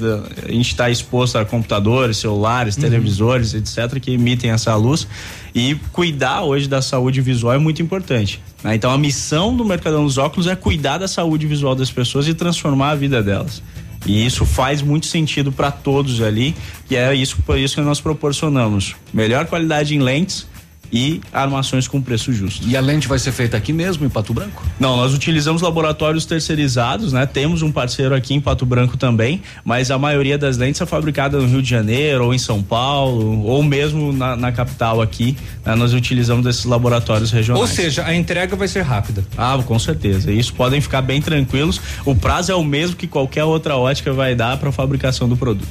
a 0.43 0.51
gente 0.51 0.69
está 0.69 0.89
exposto 0.89 1.37
a 1.37 1.43
computadores, 1.43 2.17
celulares, 2.17 2.75
televisores, 2.75 3.53
etc., 3.53 3.99
que 3.99 4.11
emitem 4.11 4.51
essa 4.51 4.73
luz. 4.75 5.07
E 5.55 5.75
cuidar 5.91 6.41
hoje 6.41 6.67
da 6.67 6.81
saúde 6.81 7.21
visual 7.21 7.53
é 7.53 7.59
muito 7.59 7.81
importante. 7.81 8.41
né? 8.63 8.75
Então 8.75 8.91
a 8.91 8.97
missão 8.97 9.55
do 9.55 9.63
Mercadão 9.63 10.03
dos 10.03 10.17
Óculos 10.17 10.47
é 10.47 10.55
cuidar 10.55 10.97
da 10.97 11.07
saúde 11.07 11.45
visual 11.45 11.75
das 11.75 11.91
pessoas 11.91 12.27
e 12.27 12.33
transformar 12.33 12.91
a 12.91 12.95
vida 12.95 13.21
delas. 13.21 13.61
E 14.05 14.25
isso 14.25 14.45
faz 14.45 14.81
muito 14.81 15.05
sentido 15.05 15.51
para 15.51 15.71
todos 15.71 16.21
ali, 16.21 16.55
e 16.89 16.95
é 16.95 17.13
isso 17.15 17.37
por 17.45 17.57
isso 17.57 17.75
que 17.75 17.81
nós 17.81 18.01
proporcionamos. 18.01 18.95
Melhor 19.13 19.45
qualidade 19.45 19.95
em 19.95 19.99
lentes 19.99 20.47
e 20.93 21.19
armações 21.33 21.87
com 21.87 21.99
preço 21.99 22.31
justo. 22.31 22.67
E 22.67 22.77
a 22.77 22.81
lente 22.81 23.07
vai 23.07 23.17
ser 23.17 23.31
feita 23.31 23.57
aqui 23.57 23.73
mesmo, 23.73 24.05
em 24.05 24.09
Pato 24.09 24.31
Branco? 24.31 24.63
Não, 24.79 24.95
nós 24.95 25.11
utilizamos 25.11 25.63
laboratórios 25.63 26.23
terceirizados, 26.25 27.11
né? 27.11 27.25
Temos 27.25 27.63
um 27.63 27.71
parceiro 27.71 28.13
aqui 28.13 28.35
em 28.35 28.39
Pato 28.39 28.63
Branco 28.63 28.95
também, 28.95 29.41
mas 29.65 29.89
a 29.89 29.97
maioria 29.97 30.37
das 30.37 30.55
lentes 30.55 30.79
é 30.79 30.85
fabricada 30.85 31.39
no 31.39 31.47
Rio 31.47 31.63
de 31.63 31.69
Janeiro, 31.69 32.25
ou 32.25 32.33
em 32.33 32.37
São 32.37 32.61
Paulo, 32.61 33.43
ou 33.43 33.63
mesmo 33.63 34.13
na, 34.13 34.35
na 34.35 34.51
capital 34.51 35.01
aqui. 35.01 35.35
né? 35.65 35.73
Nós 35.73 35.93
utilizamos 35.93 36.45
esses 36.45 36.65
laboratórios 36.65 37.31
regionais. 37.31 37.61
Ou 37.61 37.67
seja, 37.67 38.05
a 38.05 38.13
entrega 38.13 38.55
vai 38.55 38.67
ser 38.67 38.81
rápida. 38.81 39.25
Ah, 39.35 39.57
com 39.65 39.79
certeza. 39.79 40.31
Isso 40.31 40.53
podem 40.53 40.79
ficar 40.79 41.01
bem 41.01 41.19
tranquilos. 41.19 41.81
O 42.05 42.13
prazo 42.13 42.51
é 42.51 42.55
o 42.55 42.63
mesmo 42.63 42.95
que 42.95 43.07
qualquer 43.07 43.43
outra 43.45 43.75
ótica 43.75 44.13
vai 44.13 44.35
dar 44.35 44.57
para 44.57 44.69
a 44.69 44.71
fabricação 44.71 45.27
do 45.27 45.35
produto. 45.35 45.67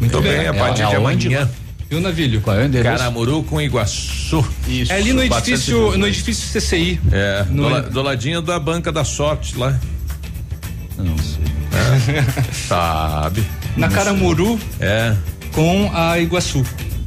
Muito 0.00 0.20
bem, 0.20 0.46
a 0.46 0.54
partir 0.54 0.86
de 0.86 0.94
amanhã. 0.94 1.48
O 1.90 2.00
navilho? 2.00 2.40
Qual 2.42 2.56
é 2.56 2.62
o 2.62 2.66
endereço? 2.66 2.98
Caramuru 2.98 3.42
com 3.44 3.60
Iguaçu. 3.60 4.46
Isso. 4.66 4.92
É 4.92 4.96
ali 4.96 5.12
no 5.14 5.22
edifício, 5.24 5.96
no 5.96 6.06
edifício 6.06 6.60
CCI. 6.60 7.00
É, 7.10 7.44
No- 7.48 7.62
do, 7.62 7.68
la- 7.70 7.80
do 7.80 8.02
ladinho 8.02 8.42
da 8.42 8.58
banca 8.58 8.92
da 8.92 9.04
sorte 9.04 9.56
lá. 9.56 9.78
Não 10.98 11.16
sei. 11.16 11.44
Sabe. 12.68 13.42
Na 13.76 13.88
Caramuru 13.88 14.58
É. 14.80 15.14
com 15.52 15.90
a 15.94 16.18
Iguaçu. 16.18 16.62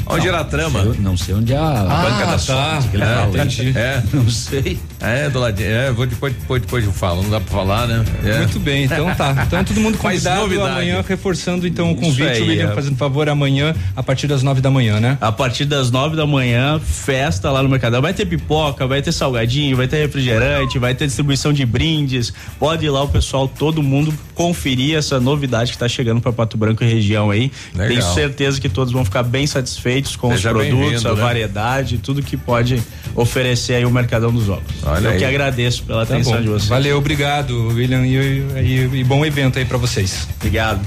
Onde 0.08 0.28
era 0.28 0.40
a 0.40 0.44
trama? 0.44 0.84
Não 1.00 1.16
sei 1.16 1.36
onde 1.36 1.54
é 1.54 1.58
a 1.58 1.62
Ah, 1.82 2.02
banca 2.10 2.26
da 2.26 2.32
tá. 2.34 2.40
sorte 2.40 2.96
É, 2.96 3.00
fala. 3.06 3.28
entendi. 3.30 3.74
É. 3.78 4.04
Não 4.12 4.30
sei. 4.30 4.80
É, 5.02 5.30
do 5.30 5.40
ladinho. 5.40 5.70
É, 5.70 5.92
vou 5.92 6.06
depois, 6.06 6.34
depois, 6.34 6.62
depois 6.62 6.86
eu 6.86 6.92
falo, 6.92 7.24
não 7.24 7.30
dá 7.30 7.40
pra 7.40 7.52
falar, 7.52 7.88
né? 7.88 8.04
É. 8.24 8.38
Muito 8.40 8.60
bem, 8.60 8.86
então 8.86 9.14
tá. 9.16 9.44
Então 9.46 9.64
todo 9.64 9.80
mundo 9.80 9.98
convidado 10.00 10.44
amanhã, 10.62 11.04
reforçando 11.08 11.68
então 11.68 11.92
o 11.92 11.96
convite, 11.96 12.30
aí, 12.30 12.42
o 12.42 12.48
William 12.48 12.72
é. 12.72 12.76
fazendo 12.76 12.96
favor 12.96 13.28
amanhã, 13.28 13.76
a 13.96 14.04
partir 14.04 14.28
das 14.28 14.44
nove 14.44 14.62
da 14.62 14.70
manhã, 14.70 15.00
né? 15.00 15.18
A 15.20 15.32
partir 15.32 15.66
das 15.66 15.90
nove 15.92 16.16
da 16.16 16.26
manhã, 16.26 16.80
festa 16.80 17.50
lá 17.52 17.64
no 17.64 17.70
Mercadão. 17.70 18.02
Vai 18.02 18.14
ter 18.14 18.26
pipoca, 18.26 18.86
vai 18.86 19.02
ter 19.02 19.12
salgadinho, 19.12 19.76
vai 19.76 19.88
ter 19.88 19.98
refrigerante, 19.98 20.78
vai 20.78 20.94
ter 20.94 21.06
distribuição 21.08 21.52
de 21.52 21.66
brindes. 21.66 22.34
Pode 22.60 22.86
ir 22.86 22.90
lá 22.90 23.04
o 23.04 23.08
pessoal, 23.08 23.48
todo 23.48 23.82
mundo 23.82 24.14
conferir 24.36 24.98
essa 24.98 25.20
novidade 25.20 25.72
que 25.72 25.78
tá 25.78 25.88
chegando 25.88 26.22
para 26.22 26.32
Pato 26.32 26.58
Branco 26.58 26.84
e 26.84 26.88
região 26.88 27.32
aí. 27.32 27.52
Legal. 27.74 27.88
Tenho 27.88 28.02
certeza 28.14 28.60
que 28.60 28.70
todos 28.70 28.94
vão 28.94 29.04
ficar 29.06 29.24
bem 29.24 29.48
satisfeitos 29.48 30.16
com 30.16 30.32
Seja 30.32 30.52
os 30.52 30.68
produtos, 30.68 31.06
a 31.06 31.14
né? 31.14 31.22
variedade, 31.22 31.98
tudo 31.98 32.22
que 32.22 32.38
pode 32.38 32.82
oferecer 33.16 33.76
aí 33.76 33.86
o 33.86 33.92
Mercadão 33.92 34.32
dos 34.32 34.50
Óculos. 34.50 34.84
Olha 34.92 35.08
Eu 35.08 35.12
aí. 35.12 35.18
que 35.20 35.26
agradeço 35.26 35.84
pela 35.84 36.06
Tá 36.06 36.14
atenção 36.16 36.34
bom. 36.34 36.42
de 36.42 36.48
vocês. 36.48 36.68
Valeu, 36.70 36.98
obrigado, 36.98 37.68
William, 37.70 38.06
e, 38.06 38.16
e- 38.62 38.90
e 39.00 39.04
bom 39.04 39.26
evento 39.26 39.58
aí 39.60 39.66
pra 39.66 39.78
vocês. 39.78 40.28
Obrigado. 40.38 40.82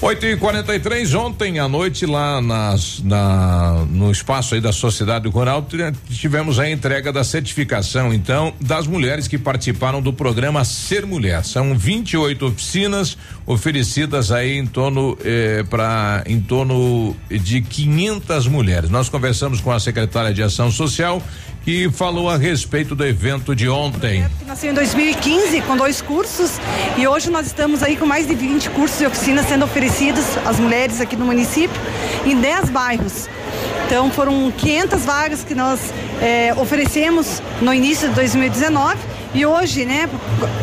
8 0.00 0.26
e 0.26 0.36
43 0.36 1.14
ontem 1.14 1.58
à 1.58 1.66
noite 1.68 2.04
lá 2.04 2.38
nas, 2.40 3.00
na, 3.02 3.86
no 3.88 4.10
espaço 4.10 4.54
aí 4.54 4.60
da 4.60 4.72
Sociedade 4.72 5.26
Rural 5.28 5.66
tivemos 6.10 6.58
a 6.58 6.68
entrega 6.68 7.10
da 7.10 7.24
certificação 7.24 8.12
então 8.12 8.52
das 8.60 8.86
mulheres 8.86 9.26
que 9.26 9.38
participaram 9.38 10.02
do 10.02 10.12
programa 10.12 10.62
Ser 10.64 11.06
Mulher. 11.06 11.42
São 11.44 11.74
28 11.78 12.44
oficinas 12.46 13.16
oferecidas 13.46 14.30
aí 14.30 14.58
em 14.58 14.66
torno 14.66 15.16
para 15.70 16.22
em 16.26 16.40
torno 16.40 17.16
de 17.30 17.62
500 17.62 18.46
mulheres. 18.46 18.90
Nós 18.90 19.08
conversamos 19.08 19.60
com 19.60 19.70
a 19.72 19.80
secretária 19.80 20.34
de 20.34 20.42
Ação 20.42 20.70
Social 20.70 21.22
que 21.64 21.90
falou 21.90 22.28
a 22.28 22.36
respeito 22.36 22.94
do 22.94 23.06
evento 23.06 23.56
de 23.56 23.68
ontem. 23.68 24.26
nasceu 24.46 24.70
em 24.70 24.74
2015 24.74 25.62
com 25.62 25.76
dois 25.76 26.02
cursos 26.02 26.50
e 26.98 27.06
hoje 27.06 27.30
nós 27.30 27.46
estamos 27.46 27.82
aí 27.82 27.96
com 27.96 28.04
mais 28.04 28.26
de 28.26 28.34
20 28.34 28.68
cursos 28.70 29.00
e 29.00 29.06
oficinas 29.06 29.46
sendo 29.46 29.64
oferecidos 29.64 30.24
às 30.44 30.60
mulheres 30.60 31.00
aqui 31.00 31.16
no 31.16 31.24
município 31.24 31.80
em 32.26 32.38
10 32.38 32.68
bairros. 32.68 33.28
Então 33.86 34.10
foram 34.10 34.52
500 34.52 35.04
vagas 35.04 35.42
que 35.42 35.54
nós 35.54 35.80
eh, 36.20 36.54
oferecemos 36.58 37.40
no 37.62 37.72
início 37.72 38.08
de 38.10 38.14
2019 38.14 38.98
e 39.34 39.46
hoje, 39.46 39.86
né, 39.86 40.08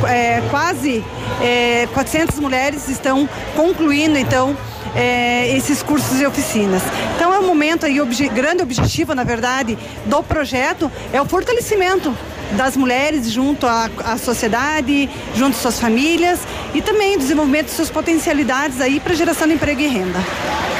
eh, 0.07 0.41
quase 0.51 1.03
eh, 1.41 1.87
400 1.93 2.39
mulheres 2.39 2.87
estão 2.89 3.27
concluindo 3.55 4.17
então 4.17 4.55
eh, 4.95 5.55
esses 5.55 5.81
cursos 5.83 6.19
e 6.19 6.25
oficinas. 6.25 6.81
Então 7.15 7.33
é 7.33 7.39
um 7.39 7.47
momento 7.47 7.85
aí, 7.85 7.99
obje- 8.01 8.27
grande 8.29 8.61
objetivo, 8.63 9.13
na 9.15 9.23
verdade, 9.23 9.77
do 10.05 10.21
projeto 10.23 10.91
é 11.13 11.21
o 11.21 11.25
fortalecimento 11.25 12.15
das 12.55 12.75
mulheres 12.75 13.31
junto 13.31 13.65
à, 13.65 13.89
à 14.03 14.17
sociedade, 14.17 15.09
junto 15.35 15.55
às 15.55 15.61
suas 15.61 15.79
famílias 15.79 16.39
e 16.73 16.81
também 16.81 17.17
desenvolvimento 17.17 17.67
de 17.67 17.71
suas 17.71 17.89
potencialidades 17.89 18.79
aí 18.81 18.99
para 18.99 19.13
geração 19.13 19.47
de 19.47 19.53
emprego 19.53 19.81
e 19.81 19.87
renda. 19.87 20.19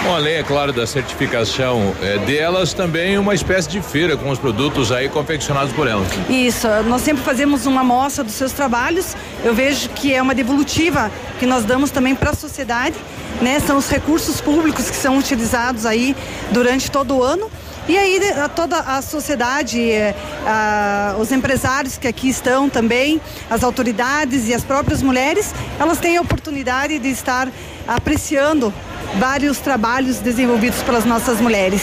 Bom, 0.04 0.16
além, 0.16 0.36
é 0.36 0.44
claro, 0.44 0.74
da 0.74 0.88
certificação 0.88 1.96
é, 2.02 2.18
delas, 2.20 2.74
também 2.74 3.20
uma 3.20 3.36
espécie 3.36 3.70
de 3.70 3.82
feira 3.82 4.18
com 4.18 4.32
os 4.32 4.40
produtos 4.40 4.92
aí 4.92 5.08
confeccionados 5.08 5.72
por 5.74 5.88
elas. 5.88 6.08
Isso, 6.28 6.68
nós 6.88 7.04
sempre 7.04 7.24
fazemos 7.24 7.68
uma 7.68 7.82
amostra 7.82 8.24
dos 8.24 8.34
seus 8.34 8.52
trabalhos. 8.52 9.16
Eu 9.44 9.54
vejo 9.54 9.90
que 9.90 10.14
é 10.14 10.20
uma 10.20 10.34
devolutiva 10.34 11.12
que 11.40 11.46
nós 11.46 11.66
damos 11.66 11.92
também 11.92 12.16
para 12.16 12.32
a 12.32 12.34
sociedade, 12.34 12.96
né? 13.42 13.60
São 13.60 13.78
os 13.78 13.90
recursos 13.90 14.42
públicos 14.42 14.90
que 14.90 14.96
são 14.96 15.20
utilizados 15.20 15.86
aí 15.86 16.16
durante 16.52 16.90
todo 16.90 17.18
o 17.18 17.24
ano. 17.24 17.50
E 17.88 17.98
aí 17.98 18.20
a- 18.32 18.48
toda 18.48 18.78
a 18.80 19.02
sociedade, 19.02 19.92
eh, 19.92 20.16
a- 20.46 21.16
os 21.20 21.32
empresários 21.32 21.98
que 21.98 22.08
aqui 22.08 22.30
estão 22.30 22.70
também, 22.70 23.20
as 23.50 23.64
autoridades 23.64 24.48
e 24.48 24.54
as 24.54 24.64
próprias 24.64 25.02
mulheres, 25.02 25.54
elas 25.80 26.00
têm 26.00 26.18
a 26.18 26.22
oportunidade 26.22 27.00
de 27.00 27.10
estar 27.10 27.50
apreciando 27.88 28.74
vários 29.20 29.58
trabalhos 29.58 30.20
desenvolvidos 30.20 30.82
pelas 30.84 31.06
nossas 31.06 31.42
mulheres. 31.42 31.82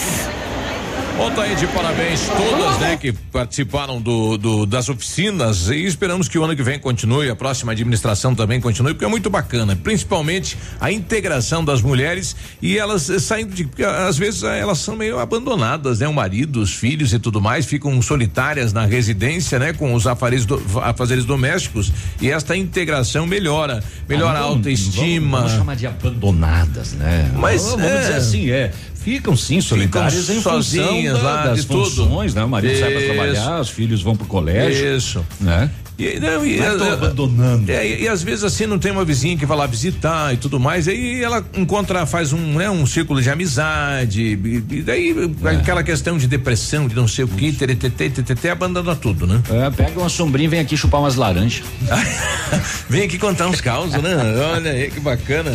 Bom, 1.19 1.29
tá 1.31 1.43
aí 1.43 1.53
de 1.53 1.67
parabéns 1.67 2.21
todas, 2.29 2.79
né, 2.79 2.95
que 2.95 3.11
participaram 3.11 3.99
do, 3.99 4.37
do, 4.37 4.65
das 4.65 4.87
oficinas 4.87 5.67
e 5.67 5.83
esperamos 5.83 6.29
que 6.29 6.39
o 6.39 6.45
ano 6.45 6.55
que 6.55 6.63
vem 6.63 6.79
continue, 6.79 7.29
a 7.29 7.35
próxima 7.35 7.73
administração 7.73 8.33
também 8.33 8.61
continue, 8.61 8.93
porque 8.93 9.03
é 9.03 9.07
muito 9.09 9.29
bacana, 9.29 9.75
principalmente 9.75 10.57
a 10.79 10.89
integração 10.89 11.61
das 11.61 11.81
mulheres 11.81 12.37
e 12.61 12.77
elas 12.77 13.11
saindo 13.19 13.53
de, 13.53 13.65
porque 13.65 13.83
às 13.83 14.17
vezes 14.17 14.43
eh, 14.43 14.59
elas 14.59 14.77
são 14.77 14.95
meio 14.95 15.19
abandonadas, 15.19 15.99
né, 15.99 16.07
o 16.07 16.13
marido, 16.13 16.61
os 16.61 16.73
filhos 16.73 17.11
e 17.11 17.19
tudo 17.19 17.41
mais, 17.41 17.65
ficam 17.65 18.01
solitárias 18.01 18.71
na 18.71 18.85
residência, 18.85 19.59
né, 19.59 19.73
com 19.73 19.93
os 19.93 20.07
afazeres, 20.07 20.45
do, 20.45 20.63
afazeres 20.81 21.25
domésticos 21.25 21.91
e 22.21 22.31
esta 22.31 22.55
integração 22.55 23.27
melhora, 23.27 23.83
melhora 24.07 24.39
Ah, 24.39 24.43
a 24.43 24.45
autoestima. 24.45 25.39
Vamos, 25.39 25.51
vamos 25.51 25.51
chamar 25.51 25.75
de 25.75 25.85
abandonadas, 25.85 26.93
né? 26.93 27.29
Mas, 27.35 27.61
vamos 27.65 27.83
é. 27.83 27.99
dizer 27.99 28.13
assim, 28.13 28.49
é. 28.51 28.71
Ficam 29.03 29.35
sim 29.35 29.61
solitárias 29.61 30.29
em 30.29 30.41
sozinhas 30.41 31.17
da- 31.17 31.23
lá, 31.23 31.43
das 31.47 31.61
de 31.61 31.67
tudo. 31.67 31.85
funções, 31.85 32.33
né? 32.33 32.43
O 32.43 32.49
marido 32.49 32.77
sai 32.77 32.91
para 32.91 32.99
Isso. 33.01 33.13
trabalhar, 33.13 33.59
os 33.61 33.69
filhos 33.69 34.01
vão 34.01 34.15
pro 34.15 34.25
colégio. 34.27 34.95
Isso. 34.97 35.25
Né? 35.39 35.69
E, 35.97 36.17
não, 36.17 36.45
e, 36.45 36.55
Não 36.57 36.85
é 36.85 36.89
é, 36.89 36.93
abandonando. 36.93 37.69
É, 37.71 37.85
e, 37.85 38.03
e 38.03 38.07
às 38.07 38.23
vezes 38.23 38.45
assim 38.45 38.65
não 38.65 38.79
tem 38.79 38.89
uma 38.89 39.03
vizinha 39.03 39.35
que 39.37 39.45
vai 39.45 39.57
lá 39.57 39.65
visitar 39.67 40.33
e 40.33 40.37
tudo 40.37 40.57
mais, 40.57 40.87
aí 40.87 41.21
ela 41.21 41.43
encontra, 41.57 42.05
faz 42.05 42.31
um, 42.31 42.53
né, 42.55 42.69
um 42.69 42.85
círculo 42.85 43.21
de 43.21 43.29
amizade, 43.29 44.21
e, 44.21 44.77
e 44.77 44.81
daí 44.81 45.13
É. 45.43 45.49
aquela 45.55 45.83
questão 45.83 46.17
de 46.17 46.25
depressão, 46.25 46.87
de 46.87 46.95
não 46.95 47.05
sei 47.05 47.25
o 47.25 47.27
que, 47.27 47.51
tetetê, 47.51 48.49
abandona 48.49 48.95
tudo, 48.95 49.27
né? 49.27 49.41
É, 49.49 49.69
pega 49.71 49.99
uma 49.99 50.07
sombrinha 50.07 50.45
e 50.47 50.49
vem 50.49 50.59
aqui 50.61 50.77
chupar 50.77 51.01
umas 51.01 51.15
laranjas. 51.15 51.63
Vem 52.89 53.03
aqui 53.03 53.17
contar 53.19 53.47
uns 53.47 53.61
causos, 53.61 54.01
né? 54.01 54.15
Olha 54.55 54.71
aí 54.71 54.89
que 54.89 54.99
bacana. 54.99 55.51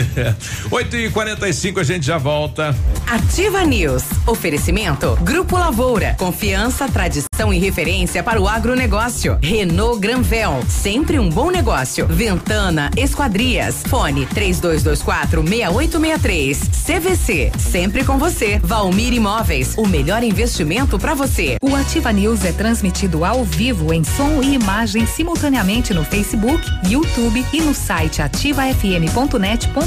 8 0.70 0.96
e 0.96 1.10
45 1.10 1.80
a 1.80 1.84
gente 1.84 2.06
já 2.06 2.18
volta. 2.18 2.74
Ativa 3.06 3.64
News. 3.64 4.02
Oferecimento. 4.26 5.16
Grupo 5.22 5.56
Lavoura. 5.56 6.14
Confiança, 6.18 6.88
tradição 6.88 7.52
e 7.52 7.58
referência 7.58 8.22
para 8.22 8.40
o 8.40 8.48
agronegócio. 8.48 9.38
Renault 9.42 10.00
Granvel. 10.00 10.62
Sempre 10.68 11.18
um 11.18 11.28
bom 11.28 11.50
negócio. 11.50 12.06
Ventana 12.06 12.90
Esquadrias. 12.96 13.82
Fone 13.88 14.26
3224 14.26 15.42
6863. 15.42 16.58
CVC. 16.86 17.52
Sempre 17.58 18.04
com 18.04 18.18
você. 18.18 18.58
Valmir 18.62 19.12
Imóveis. 19.12 19.74
O 19.76 19.86
melhor 19.86 20.22
investimento 20.22 20.98
para 20.98 21.14
você. 21.14 21.56
O 21.62 21.74
Ativa 21.74 22.12
News 22.12 22.44
é 22.44 22.52
transmitido 22.52 23.24
ao 23.24 23.44
vivo 23.44 23.92
em 23.92 24.02
som 24.04 24.42
e 24.42 24.54
imagem 24.54 25.06
simultaneamente 25.06 25.94
no 25.94 26.04
Facebook, 26.04 26.64
YouTube 26.88 27.44
e 27.52 27.60
no 27.60 27.74
site 27.74 28.22
ativafm.net.br. 28.22 29.85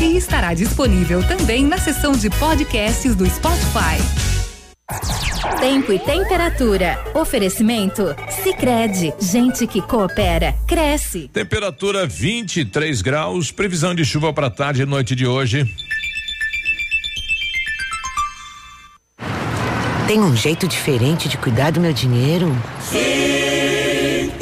E 0.00 0.16
estará 0.18 0.52
disponível 0.52 1.26
também 1.26 1.64
na 1.64 1.78
seção 1.78 2.12
de 2.12 2.28
podcasts 2.28 3.16
do 3.16 3.24
Spotify. 3.24 3.96
Tempo 5.58 5.92
e 5.92 5.98
temperatura. 5.98 7.02
Oferecimento? 7.14 8.14
Sicredi 8.42 9.14
Gente 9.18 9.66
que 9.66 9.80
coopera, 9.80 10.54
cresce. 10.66 11.30
Temperatura 11.32 12.06
23 12.06 13.00
graus, 13.00 13.50
previsão 13.50 13.94
de 13.94 14.04
chuva 14.04 14.30
para 14.30 14.50
tarde 14.50 14.82
e 14.82 14.86
noite 14.86 15.14
de 15.14 15.26
hoje. 15.26 15.66
Tem 20.06 20.20
um 20.20 20.36
jeito 20.36 20.68
diferente 20.68 21.30
de 21.30 21.38
cuidar 21.38 21.72
do 21.72 21.80
meu 21.80 21.94
dinheiro? 21.94 22.54
Sim. 22.78 23.33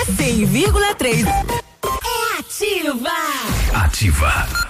A 0.00 0.04
100,3 0.06 1.26
é 1.28 2.38
ativa. 2.38 3.10
Ativa. 3.74 4.69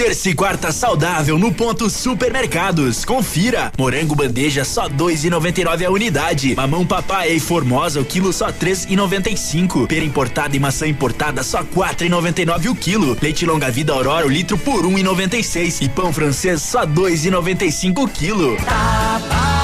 Terça 0.00 0.30
e 0.30 0.34
quarta 0.34 0.72
saudável 0.72 1.38
no 1.38 1.52
ponto 1.52 1.90
supermercados. 1.90 3.04
Confira. 3.04 3.70
Morango 3.76 4.14
bandeja 4.14 4.64
só 4.64 4.88
dois 4.88 5.24
e 5.24 5.28
noventa 5.28 5.60
e 5.60 5.64
nove 5.64 5.84
a 5.84 5.90
unidade. 5.90 6.54
Mamão 6.54 6.86
papai 6.86 7.32
e 7.32 7.38
formosa 7.38 8.00
o 8.00 8.04
quilo 8.04 8.32
só 8.32 8.50
três 8.50 8.86
e 8.88 8.96
noventa 8.96 9.28
e 9.28 9.36
cinco. 9.36 9.86
Pera 9.86 10.02
importada 10.02 10.56
e 10.56 10.58
maçã 10.58 10.86
importada 10.86 11.42
só 11.42 11.62
quatro 11.62 12.06
e 12.06 12.08
noventa 12.08 12.40
e 12.40 12.46
nove 12.46 12.70
o 12.70 12.74
quilo. 12.74 13.14
Leite 13.20 13.44
longa 13.44 13.70
vida 13.70 13.92
Aurora 13.92 14.26
o 14.26 14.30
litro 14.30 14.56
por 14.56 14.86
um 14.86 14.98
e 14.98 15.02
noventa 15.02 15.36
e 15.36 15.44
seis. 15.44 15.82
E 15.82 15.88
pão 15.90 16.10
francês 16.14 16.62
só 16.62 16.86
dois 16.86 17.26
e 17.26 17.30
noventa 17.30 17.66
e 17.66 17.70
cinco 17.70 18.04
o 18.04 18.08
quilo. 18.08 18.56
Tá 18.56 19.20
barato, 19.28 19.59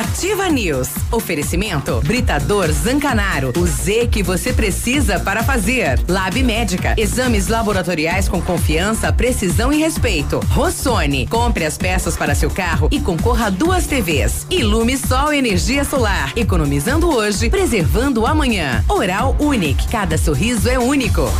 Ativa 0.00 0.48
News. 0.48 0.88
Oferecimento 1.12 2.00
Britador 2.00 2.72
Zancanaro. 2.72 3.52
O 3.54 3.66
Z 3.66 4.08
que 4.10 4.22
você 4.22 4.50
precisa 4.50 5.20
para 5.20 5.42
fazer. 5.42 6.00
Lab 6.08 6.42
Médica. 6.42 6.94
Exames 6.96 7.48
laboratoriais 7.48 8.26
com 8.26 8.40
confiança, 8.40 9.12
precisão 9.12 9.70
e 9.70 9.76
respeito. 9.76 10.40
Rossoni. 10.52 11.26
Compre 11.26 11.66
as 11.66 11.76
peças 11.76 12.16
para 12.16 12.34
seu 12.34 12.48
carro 12.48 12.88
e 12.90 12.98
concorra 12.98 13.48
a 13.48 13.50
duas 13.50 13.86
TVs. 13.86 14.46
Ilume 14.48 14.96
Sol 14.96 15.34
Energia 15.34 15.84
Solar. 15.84 16.32
Economizando 16.34 17.14
hoje, 17.14 17.50
preservando 17.50 18.24
amanhã. 18.26 18.82
Oral 18.88 19.36
Unique. 19.38 19.86
Cada 19.88 20.16
sorriso 20.16 20.66
é 20.66 20.78
único. 20.78 21.30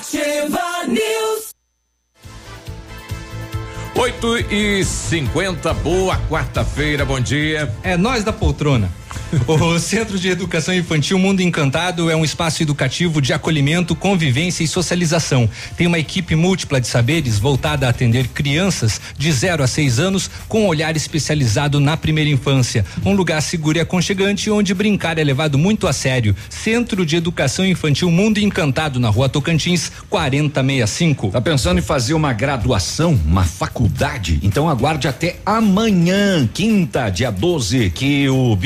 Ativa 0.00 0.86
News. 0.88 1.50
8 3.94 4.38
e 4.50 4.82
50 4.82 5.74
boa 5.74 6.16
quarta-feira, 6.26 7.04
bom 7.04 7.20
dia. 7.20 7.70
É 7.82 7.98
nós 7.98 8.24
da 8.24 8.32
poltrona. 8.32 8.90
O 9.46 9.78
Centro 9.78 10.18
de 10.18 10.28
Educação 10.28 10.74
Infantil 10.74 11.18
Mundo 11.18 11.40
Encantado 11.40 12.10
é 12.10 12.16
um 12.16 12.24
espaço 12.24 12.62
educativo 12.62 13.20
de 13.20 13.32
acolhimento, 13.32 13.94
convivência 13.94 14.64
e 14.64 14.68
socialização. 14.68 15.48
Tem 15.76 15.86
uma 15.86 15.98
equipe 15.98 16.34
múltipla 16.34 16.80
de 16.80 16.88
saberes 16.88 17.38
voltada 17.38 17.86
a 17.86 17.90
atender 17.90 18.28
crianças 18.28 19.00
de 19.16 19.30
0 19.30 19.62
a 19.62 19.66
6 19.66 20.00
anos 20.00 20.30
com 20.48 20.64
um 20.64 20.66
olhar 20.66 20.96
especializado 20.96 21.78
na 21.78 21.96
primeira 21.96 22.30
infância. 22.30 22.84
Um 23.04 23.12
lugar 23.12 23.40
seguro 23.40 23.78
e 23.78 23.80
aconchegante 23.80 24.50
onde 24.50 24.74
brincar 24.74 25.18
é 25.18 25.24
levado 25.24 25.56
muito 25.56 25.86
a 25.86 25.92
sério. 25.92 26.34
Centro 26.48 27.06
de 27.06 27.16
Educação 27.16 27.64
Infantil 27.64 28.10
Mundo 28.10 28.38
Encantado 28.38 28.98
na 28.98 29.08
Rua 29.08 29.28
Tocantins, 29.28 29.92
4065. 30.08 31.30
Tá 31.30 31.40
pensando 31.40 31.78
em 31.78 31.82
fazer 31.82 32.14
uma 32.14 32.32
graduação, 32.32 33.18
uma 33.24 33.44
faculdade? 33.44 34.40
Então 34.42 34.68
aguarde 34.68 35.06
até 35.06 35.36
amanhã, 35.46 36.48
quinta, 36.52 37.08
dia 37.10 37.30
12, 37.30 37.90
que 37.90 38.28
o 38.28 38.56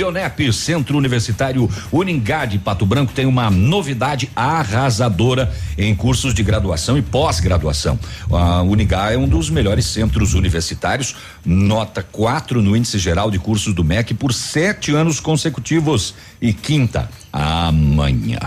Centro 0.53 0.99
Universitário 0.99 1.71
Uningá 1.93 2.45
de 2.45 2.59
Pato 2.59 2.85
Branco 2.85 3.13
tem 3.13 3.27
uma 3.27 3.51
novidade 3.51 4.31
arrasadora 4.35 5.53
em 5.79 5.95
cursos 5.95 6.35
de 6.35 6.43
graduação 6.43 6.99
e 6.99 7.03
pós-graduação. 7.03 7.99
A 8.31 8.63
Uningá 8.63 9.13
é 9.13 9.17
um 9.17 9.29
dos 9.29 9.51
melhores 9.51 9.87
centros 9.87 10.35
universitários, 10.35 11.15
nota 11.45 12.03
4 12.03 12.61
no 12.63 12.77
índice 12.77 12.99
geral 12.99 13.31
de 13.31 13.39
cursos 13.39 13.75
do 13.75 13.85
MEC 13.85 14.15
por 14.15 14.33
sete 14.33 14.93
anos 14.95 15.21
consecutivos. 15.21 16.15
E 16.41 16.53
quinta, 16.53 17.09
amanhã. 17.33 18.39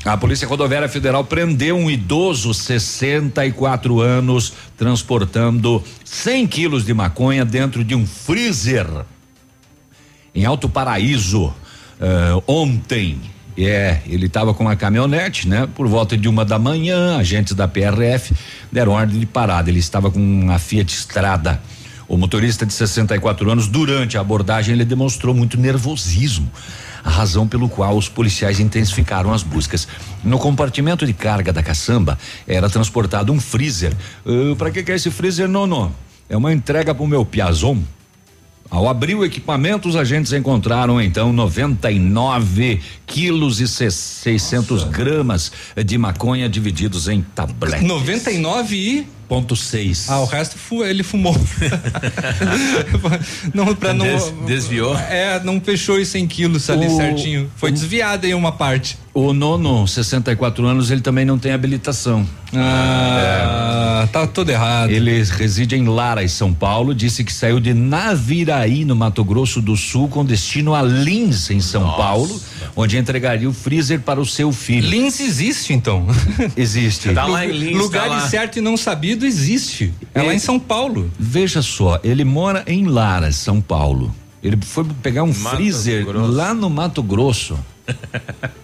A 0.05 0.15
Polícia 0.15 0.47
Rodoviária 0.47 0.87
Federal 0.87 1.25
prendeu 1.25 1.75
um 1.75 1.91
idoso, 1.91 2.53
64 2.53 3.99
anos, 3.99 4.53
transportando 4.77 5.83
100 6.05 6.47
quilos 6.47 6.85
de 6.85 6.93
maconha 6.93 7.43
dentro 7.43 7.83
de 7.83 7.93
um 7.93 8.07
freezer 8.07 8.87
em 10.33 10.45
Alto 10.45 10.69
Paraíso 10.69 11.53
eh, 11.99 12.41
ontem. 12.47 13.19
É, 13.57 13.99
ele 14.05 14.25
estava 14.25 14.53
com 14.53 14.65
uma 14.65 14.75
caminhonete, 14.75 15.47
né? 15.47 15.65
Por 15.75 15.87
volta 15.87 16.17
de 16.17 16.27
uma 16.27 16.43
da 16.43 16.59
manhã, 16.59 17.17
agentes 17.17 17.53
da 17.53 17.65
PRF 17.65 18.33
deram 18.69 18.91
ordem 18.91 19.17
de 19.17 19.25
parada. 19.25 19.69
Ele 19.69 19.79
estava 19.79 20.11
com 20.11 20.19
uma 20.19 20.59
Fiat 20.59 20.93
Strada. 20.93 21.61
O 22.05 22.17
motorista 22.17 22.65
de 22.65 22.73
64 22.73 23.49
anos, 23.49 23.67
durante 23.67 24.17
a 24.17 24.21
abordagem, 24.21 24.75
ele 24.75 24.83
demonstrou 24.83 25.33
muito 25.33 25.57
nervosismo. 25.57 26.51
A 27.05 27.09
razão 27.11 27.47
pelo 27.47 27.69
qual 27.69 27.95
os 27.95 28.09
policiais 28.09 28.59
intensificaram 28.59 29.31
as 29.31 29.43
buscas. 29.43 29.87
No 30.23 30.39
compartimento 30.39 31.05
de 31.05 31.13
carga 31.13 31.53
da 31.53 31.61
caçamba 31.61 32.17
era 32.47 32.67
transportado 32.67 33.31
um 33.31 33.39
freezer. 33.39 33.93
Para 34.57 34.71
que, 34.71 34.81
que 34.83 34.91
é 34.91 34.95
esse 34.95 35.11
freezer, 35.11 35.47
nono? 35.47 35.95
É 36.27 36.35
uma 36.35 36.51
entrega 36.51 36.95
pro 36.95 37.05
meu 37.05 37.23
Piazon. 37.23 37.77
Ao 38.71 38.89
abrir 38.89 39.13
o 39.13 39.23
equipamento, 39.23 39.87
os 39.87 39.95
agentes 39.95 40.33
encontraram 40.33 40.99
então 40.99 41.31
99 41.31 42.81
quilos 43.05 43.59
e 43.61 43.67
se- 43.67 43.91
600 43.91 44.83
gramas 44.85 45.51
de 45.85 45.97
maconha 45.99 46.49
divididos 46.49 47.07
em 47.07 47.21
tabletes. 47.21 47.87
99 47.87 48.75
e 48.75 49.07
ponto 49.27 49.55
seis. 49.55 50.09
Ah, 50.09 50.19
o 50.21 50.25
resto 50.25 50.57
ele 50.83 51.03
fumou. 51.03 51.35
não, 53.53 53.75
pra 53.75 53.93
não. 53.93 54.05
Des- 54.05 54.33
desviou? 54.45 54.95
É, 54.97 55.41
não 55.43 55.59
fechou 55.59 55.97
os 55.97 56.07
100 56.07 56.27
quilos 56.27 56.69
ali 56.69 56.87
O- 56.87 56.95
certinho. 56.95 57.51
Foi 57.55 57.69
o- 57.69 57.73
desviado 57.73 58.25
em 58.25 58.33
uma 58.33 58.51
parte. 58.51 58.97
O 59.13 59.31
nono, 59.31 59.87
64 59.87 60.65
anos, 60.65 60.91
ele 60.91 60.99
também 61.01 61.23
não 61.23 61.37
tem 61.39 61.53
habilitação. 61.53 62.27
Ah, 62.53 64.07
tá 64.11 64.27
tudo 64.27 64.49
errado. 64.51 64.89
Ele 64.91 65.23
reside 65.23 65.75
em 65.75 65.87
Lara, 65.87 66.27
São 66.27 66.53
Paulo, 66.53 66.93
disse 66.93 67.23
que 67.23 67.31
saiu 67.31 67.59
de 67.61 67.73
Naviraí, 67.73 68.83
no 68.83 68.93
Mato 68.95 69.23
Grosso 69.23 69.61
do 69.61 69.77
Sul, 69.77 70.09
com 70.09 70.25
destino 70.25 70.75
a 70.75 70.81
Lins, 70.81 71.49
em 71.49 71.61
São 71.61 71.93
Paulo, 71.95 72.41
onde 72.75 72.97
entregaria 72.97 73.49
o 73.49 73.53
freezer 73.53 73.99
para 74.01 74.19
o 74.19 74.25
seu 74.25 74.51
filho. 74.51 74.87
Lins 74.89 75.19
existe, 75.19 75.73
então. 75.73 76.07
Existe. 76.55 77.13
Tá 77.13 77.25
lá 77.25 77.45
em 77.45 77.51
Lins, 77.51 77.77
Lugar 77.77 78.03
tá 78.09 78.15
lá. 78.15 78.25
incerto 78.25 78.59
e 78.59 78.61
não 78.61 78.77
sabido 78.77 79.25
existe. 79.25 79.93
É 80.13 80.21
lá 80.21 80.33
em 80.33 80.39
São 80.39 80.59
Paulo. 80.59 81.11
Veja 81.19 81.61
só, 81.61 81.99
ele 82.03 82.23
mora 82.23 82.63
em 82.67 82.85
Lara, 82.85 83.31
São 83.31 83.59
Paulo. 83.61 84.13
Ele 84.43 84.57
foi 84.61 84.85
pegar 85.01 85.23
um 85.23 85.33
Mato 85.33 85.55
freezer 85.55 86.05
Grosso. 86.05 86.31
lá 86.31 86.53
no 86.53 86.69
Mato 86.69 87.01
Grosso. 87.01 87.57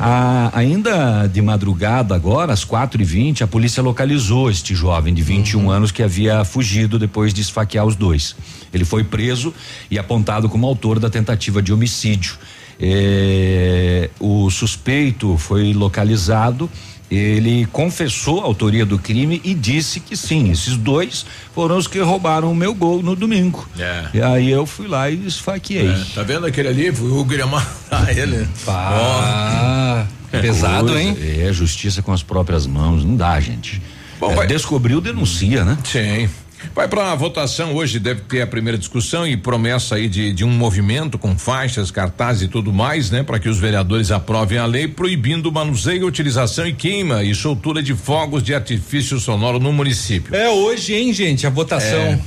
Ah, 0.00 0.50
ainda 0.54 1.26
de 1.26 1.42
madrugada, 1.42 2.14
agora, 2.14 2.54
às 2.54 2.64
quatro 2.64 3.02
e 3.02 3.04
vinte, 3.04 3.44
a 3.44 3.46
polícia 3.46 3.82
localizou 3.82 4.50
este 4.50 4.74
jovem 4.74 5.12
de 5.12 5.20
21 5.20 5.70
anos 5.70 5.92
que 5.92 6.02
havia 6.02 6.42
fugido 6.42 6.98
depois 6.98 7.34
de 7.34 7.42
esfaquear 7.42 7.84
os 7.84 7.94
dois. 7.94 8.34
Ele 8.72 8.86
foi 8.86 9.04
preso 9.04 9.52
e 9.90 9.98
apontado 9.98 10.48
como 10.48 10.66
autor 10.66 10.98
da 10.98 11.10
tentativa 11.10 11.60
de 11.60 11.70
homicídio. 11.70 12.38
Eh, 12.80 14.10
o 14.20 14.50
suspeito 14.50 15.36
foi 15.38 15.72
localizado. 15.72 16.70
Ele 17.10 17.66
confessou 17.72 18.42
a 18.42 18.44
autoria 18.44 18.84
do 18.84 18.98
crime 18.98 19.40
e 19.42 19.54
disse 19.54 19.98
que 19.98 20.14
sim, 20.14 20.50
esses 20.50 20.76
dois 20.76 21.24
foram 21.54 21.78
os 21.78 21.86
que 21.86 21.98
roubaram 22.00 22.52
o 22.52 22.54
meu 22.54 22.74
gol 22.74 23.02
no 23.02 23.16
domingo. 23.16 23.66
É. 23.78 24.04
E 24.12 24.20
aí 24.20 24.50
eu 24.50 24.66
fui 24.66 24.86
lá 24.86 25.08
e 25.08 25.26
esfaqueei. 25.26 25.88
É, 25.88 26.04
tá 26.14 26.22
vendo 26.22 26.44
aquele 26.44 26.68
ali? 26.68 26.90
O 26.90 27.24
queria 27.26 27.46
matar 27.48 28.14
ele. 28.14 28.46
Ah, 28.66 30.04
pesado, 30.30 30.88
Coisa, 30.88 31.00
hein? 31.00 31.16
É, 31.40 31.50
justiça 31.50 32.02
com 32.02 32.12
as 32.12 32.22
próprias 32.22 32.66
mãos, 32.66 33.02
não 33.02 33.16
dá, 33.16 33.40
gente. 33.40 33.80
Bom, 34.20 34.32
É, 34.32 34.34
vai- 34.34 34.46
descobriu, 34.46 35.00
denuncia, 35.00 35.64
né? 35.64 35.78
Sim. 35.84 36.28
Vai 36.74 36.88
para 36.88 37.12
a 37.12 37.14
votação 37.14 37.74
hoje, 37.74 37.98
deve 37.98 38.22
ter 38.22 38.42
a 38.42 38.46
primeira 38.46 38.78
discussão 38.78 39.26
e 39.26 39.36
promessa 39.36 39.96
aí 39.96 40.08
de, 40.08 40.32
de 40.32 40.44
um 40.44 40.50
movimento 40.50 41.18
com 41.18 41.36
faixas, 41.38 41.90
cartazes 41.90 42.42
e 42.42 42.48
tudo 42.48 42.72
mais, 42.72 43.10
né? 43.10 43.22
Para 43.22 43.38
que 43.38 43.48
os 43.48 43.58
vereadores 43.58 44.10
aprovem 44.10 44.58
a 44.58 44.66
lei 44.66 44.88
proibindo 44.88 45.46
o 45.46 45.52
manuseio, 45.52 46.06
utilização 46.06 46.66
e 46.66 46.72
queima 46.72 47.22
e 47.22 47.34
soltura 47.34 47.82
de 47.82 47.94
fogos 47.94 48.42
de 48.42 48.54
artifício 48.54 49.18
sonoro 49.18 49.58
no 49.58 49.72
município. 49.72 50.34
É 50.34 50.48
hoje, 50.50 50.94
hein, 50.94 51.12
gente, 51.12 51.46
a 51.46 51.50
votação. 51.50 51.98
É. 51.98 52.20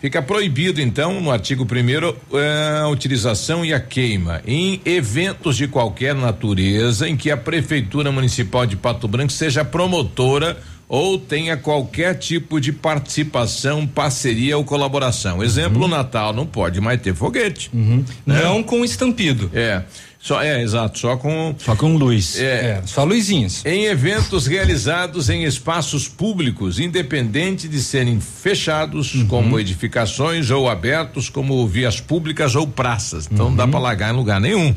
Fica 0.00 0.22
proibido, 0.22 0.80
então, 0.80 1.20
no 1.20 1.30
artigo 1.30 1.66
1 1.66 2.84
a 2.84 2.88
utilização 2.88 3.64
e 3.64 3.74
a 3.74 3.80
queima 3.80 4.40
em 4.46 4.80
eventos 4.84 5.56
de 5.56 5.66
qualquer 5.66 6.14
natureza 6.14 7.08
em 7.08 7.16
que 7.16 7.32
a 7.32 7.36
Prefeitura 7.36 8.12
Municipal 8.12 8.64
de 8.64 8.76
Pato 8.76 9.08
Branco 9.08 9.32
seja 9.32 9.64
promotora 9.64 10.56
ou 10.88 11.18
tenha 11.18 11.56
qualquer 11.56 12.14
tipo 12.14 12.60
de 12.60 12.72
participação, 12.72 13.86
parceria 13.86 14.56
ou 14.56 14.64
colaboração. 14.64 15.42
Exemplo, 15.42 15.84
o 15.84 15.88
Natal 15.88 16.32
não 16.32 16.46
pode 16.46 16.80
mais 16.80 17.00
ter 17.00 17.14
foguete. 17.14 17.70
né? 17.72 18.04
Não 18.24 18.62
com 18.62 18.84
estampido. 18.84 19.50
É. 19.54 19.82
Só, 20.20 20.42
é, 20.42 20.60
exato, 20.62 20.98
só 20.98 21.16
com. 21.16 21.54
Só 21.58 21.76
com 21.76 21.96
luz. 21.96 22.38
É, 22.40 22.42
É, 22.42 22.82
só 22.84 23.04
luzinhas. 23.04 23.64
em 23.64 23.84
eventos 23.84 24.48
realizados 24.48 25.30
em 25.30 25.44
espaços 25.44 26.08
públicos, 26.08 26.80
independente 26.80 27.68
de 27.68 27.80
serem 27.80 28.18
fechados, 28.20 29.22
como 29.28 29.60
edificações, 29.60 30.50
ou 30.50 30.68
abertos, 30.68 31.30
como 31.30 31.66
vias 31.68 32.00
públicas 32.00 32.56
ou 32.56 32.66
praças. 32.66 33.28
Então 33.30 33.48
não 33.50 33.56
dá 33.56 33.68
para 33.68 33.78
largar 33.78 34.12
em 34.12 34.16
lugar 34.16 34.40
nenhum. 34.40 34.74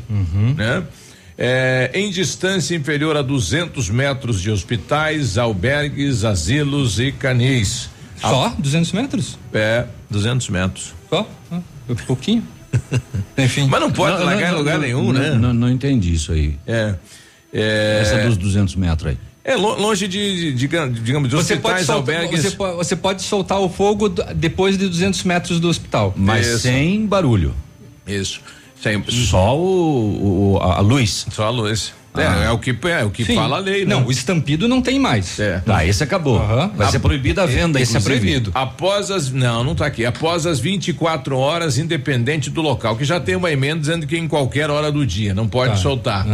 Né? 0.56 0.84
É, 1.36 1.90
em 1.94 2.10
distância 2.10 2.74
inferior 2.74 3.16
a 3.16 3.22
200 3.22 3.88
metros 3.90 4.40
de 4.40 4.50
hospitais, 4.50 5.38
albergues, 5.38 6.24
asilos 6.24 7.00
e 7.00 7.10
canis. 7.12 7.88
Só? 8.20 8.54
200 8.58 8.92
metros? 8.92 9.38
É, 9.52 9.86
200 10.10 10.48
metros. 10.50 10.94
Só? 11.08 11.28
Ah, 11.50 11.60
foi 11.86 11.96
pouquinho. 12.06 12.44
Enfim. 13.36 13.66
Mas 13.68 13.80
não 13.80 13.90
pode 13.90 14.22
largar 14.22 14.52
em 14.52 14.56
lugar 14.56 14.78
nenhum, 14.78 15.12
não, 15.12 15.20
né? 15.20 15.30
Não, 15.32 15.52
não 15.52 15.70
entendi 15.70 16.14
isso 16.14 16.32
aí. 16.32 16.56
É. 16.66 16.94
É, 17.52 17.98
Essa 18.02 18.18
dos 18.26 18.36
200 18.38 18.76
metros 18.76 19.10
aí. 19.10 19.18
é 19.44 19.54
lo- 19.56 19.78
longe 19.78 20.08
de, 20.08 20.52
de, 20.54 20.68
de, 20.68 21.00
digamos, 21.02 21.28
de 21.28 21.36
Você 21.36 21.56
pode, 21.56 21.80
hospitais, 21.80 21.86
soltar, 21.86 22.14
albergues. 22.16 22.42
você, 22.42 22.50
po- 22.52 22.76
você 22.76 22.96
pode 22.96 23.22
soltar 23.22 23.58
o 23.60 23.68
fogo 23.68 24.08
depois 24.08 24.78
de 24.78 24.88
200 24.88 25.22
metros 25.24 25.60
do 25.60 25.68
hospital. 25.68 26.14
Mas 26.16 26.46
Isso. 26.46 26.58
sem 26.60 27.04
barulho. 27.06 27.54
Isso. 28.06 28.40
Sempre. 28.82 29.12
Só 29.14 29.56
o, 29.56 30.54
o- 30.54 30.58
a, 30.58 30.80
luz. 30.80 31.26
Só 31.30 31.44
a 31.46 31.50
luz. 31.50 31.92
Ah. 32.14 32.42
É, 32.42 32.44
é 32.46 32.50
o 32.50 32.58
que, 32.58 32.76
é 32.88 33.04
o 33.04 33.10
que 33.10 33.24
Sim. 33.24 33.34
fala 33.36 33.56
a 33.56 33.58
lei, 33.60 33.86
né? 33.86 33.94
Não, 33.94 34.04
o 34.06 34.10
estampido 34.10 34.68
não 34.68 34.82
tem 34.82 34.98
mais. 34.98 35.38
É. 35.40 35.60
Tá, 35.60 35.86
esse 35.86 36.02
acabou. 36.04 36.38
Aham. 36.38 36.70
Vai 36.76 36.90
ser 36.90 36.98
A- 36.98 37.00
proibida 37.00 37.42
a 37.42 37.46
venda, 37.46 37.80
Esse 37.80 37.96
é 37.96 38.00
inclusive. 38.00 38.20
proibido. 38.26 38.50
Após 38.54 39.10
as. 39.10 39.30
Não, 39.30 39.64
não 39.64 39.74
tá 39.74 39.86
aqui. 39.86 40.04
Após 40.04 40.44
as 40.44 40.60
24 40.60 41.38
horas, 41.38 41.78
independente 41.78 42.50
do 42.50 42.60
local, 42.60 42.96
que 42.96 43.04
já 43.04 43.18
tem 43.18 43.34
uma 43.36 43.50
emenda 43.50 43.80
dizendo 43.80 44.06
que 44.06 44.18
em 44.18 44.28
qualquer 44.28 44.68
hora 44.68 44.92
do 44.92 45.06
dia, 45.06 45.32
não 45.32 45.48
pode 45.48 45.70
Tá. 45.72 45.76
soltar. 45.78 46.26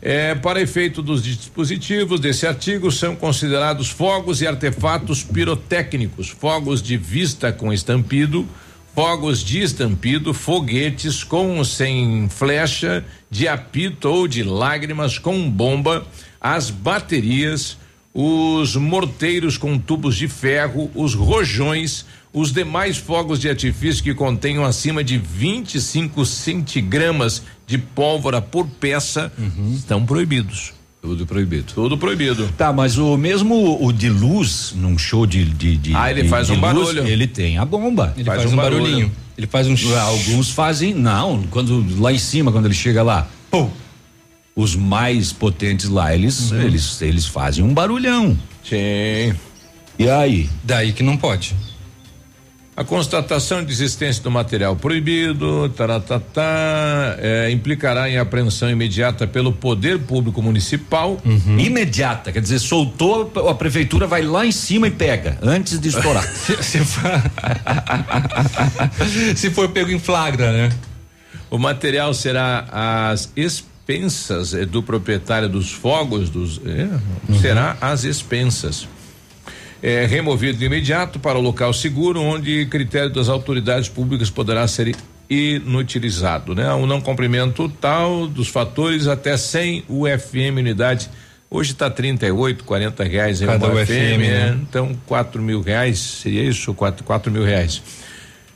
É, 0.00 0.36
para 0.36 0.60
efeito 0.60 1.02
dos 1.02 1.24
dispositivos 1.24 2.20
desse 2.20 2.46
artigo, 2.46 2.92
são 2.92 3.16
considerados 3.16 3.88
fogos 3.88 4.40
e 4.40 4.46
artefatos 4.46 5.24
pirotécnicos, 5.24 6.28
fogos 6.28 6.80
de 6.80 6.96
vista 6.96 7.50
com 7.50 7.72
estampido, 7.72 8.46
fogos 8.96 9.44
de 9.44 9.60
estampido, 9.60 10.32
foguetes 10.32 11.22
com 11.22 11.58
ou 11.58 11.64
sem 11.66 12.30
flecha, 12.30 13.04
de 13.30 13.46
apito 13.46 14.08
ou 14.08 14.26
de 14.26 14.42
lágrimas 14.42 15.18
com 15.18 15.50
bomba, 15.50 16.06
as 16.40 16.70
baterias, 16.70 17.76
os 18.14 18.74
morteiros 18.74 19.58
com 19.58 19.78
tubos 19.78 20.16
de 20.16 20.28
ferro, 20.28 20.90
os 20.94 21.12
rojões, 21.12 22.06
os 22.32 22.50
demais 22.50 22.96
fogos 22.96 23.38
de 23.38 23.50
artifício 23.50 24.02
que 24.02 24.14
contenham 24.14 24.64
acima 24.64 25.04
de 25.04 25.18
25 25.18 26.24
centigramas 26.24 27.42
de 27.66 27.76
pólvora 27.76 28.40
por 28.40 28.66
peça 28.66 29.30
estão 29.74 30.06
proibidos. 30.06 30.75
Tudo 31.06 31.24
proibido. 31.24 31.72
Tudo 31.72 31.96
proibido. 31.96 32.48
Tá, 32.58 32.72
mas 32.72 32.98
o 32.98 33.16
mesmo 33.16 33.78
o 33.80 33.92
de 33.92 34.08
luz, 34.10 34.72
num 34.74 34.98
show 34.98 35.24
de. 35.24 35.44
de, 35.44 35.76
de 35.76 35.94
Ah, 35.94 36.10
ele 36.10 36.22
de- 36.24 36.28
faz 36.28 36.48
de 36.48 36.52
um 36.54 36.56
luz, 36.56 36.62
barulho. 36.62 37.06
Ele 37.06 37.28
tem 37.28 37.58
a 37.58 37.64
bomba. 37.64 38.12
Ele 38.16 38.24
faz, 38.24 38.44
um, 38.52 38.56
barulhinho. 38.56 39.12
Ele 39.38 39.46
faz 39.46 39.68
um. 39.68 39.76
Alguns 40.00 40.50
fazem, 40.50 40.92
não, 40.92 41.44
quando 41.48 41.86
lá 42.00 42.12
em 42.12 42.18
cima, 42.18 42.50
quando 42.50 42.64
ele 42.64 42.74
chega 42.74 43.04
lá, 43.04 43.28
pum, 43.52 43.70
os 44.56 44.74
mais 44.74 45.32
potentes 45.32 45.88
lá, 45.88 46.12
eles, 46.12 46.50
Uhum. 46.50 46.60
eles, 46.62 47.00
eles 47.00 47.24
fazem 47.26 47.62
um 47.64 47.72
barulhão. 47.72 48.36
Sim. 48.68 49.32
E 49.98 50.08
aí? 50.10 50.50
Daí 50.64 50.92
que 50.92 51.04
não 51.04 51.16
pode. 51.16 51.54
A 52.76 52.84
constatação 52.84 53.64
de 53.64 53.72
existência 53.72 54.22
do 54.22 54.30
material 54.30 54.76
proibido, 54.76 55.66
taratatá, 55.70 57.16
é, 57.18 57.50
implicará 57.50 58.06
em 58.10 58.18
apreensão 58.18 58.68
imediata 58.68 59.26
pelo 59.26 59.50
poder 59.50 60.00
público 60.00 60.42
municipal. 60.42 61.16
Uhum. 61.24 61.58
Imediata, 61.58 62.30
quer 62.30 62.42
dizer, 62.42 62.58
soltou, 62.58 63.32
a 63.48 63.54
prefeitura 63.54 64.06
vai 64.06 64.20
lá 64.20 64.44
em 64.44 64.52
cima 64.52 64.88
e 64.88 64.90
pega, 64.90 65.38
antes 65.40 65.80
de 65.80 65.88
estourar. 65.88 66.22
se, 66.28 66.84
for, 66.84 67.10
se 69.34 69.48
for 69.48 69.70
pego 69.70 69.90
em 69.90 69.98
flagra, 69.98 70.52
né? 70.52 70.68
O 71.50 71.56
material 71.56 72.12
será 72.12 72.66
às 73.10 73.32
expensas 73.34 74.52
eh, 74.52 74.66
do 74.66 74.82
proprietário 74.82 75.48
dos 75.48 75.72
fogos, 75.72 76.28
dos, 76.28 76.60
é, 76.66 76.88
será 77.40 77.74
às 77.80 78.04
expensas. 78.04 78.86
É, 79.82 80.06
removido 80.06 80.58
de 80.58 80.64
imediato 80.64 81.18
para 81.18 81.38
o 81.38 81.40
local 81.42 81.72
seguro, 81.72 82.20
onde 82.20 82.66
critério 82.66 83.10
das 83.10 83.28
autoridades 83.28 83.88
públicas 83.88 84.30
poderá 84.30 84.66
ser 84.66 84.96
inutilizado, 85.28 86.54
né? 86.54 86.72
O 86.72 86.86
não 86.86 87.00
cumprimento 87.00 87.68
tal 87.68 88.26
dos 88.26 88.48
fatores 88.48 89.06
até 89.06 89.36
100 89.36 89.84
UFM 89.88 90.58
unidade. 90.58 91.10
Hoje 91.50 91.72
está 91.72 91.88
38, 91.90 92.64
40 92.64 93.04
reais 93.04 93.40
em 93.42 93.46
Cada 93.46 93.66
uma 93.66 93.80
UFM, 93.82 93.90
né? 93.92 94.50
né? 94.50 94.58
Então, 94.62 94.96
quatro 95.06 95.40
mil 95.42 95.60
reais, 95.60 95.98
seria 95.98 96.42
isso? 96.42 96.72
Quatro, 96.74 97.04
quatro 97.04 97.30
mil 97.30 97.44
reais. 97.44 97.82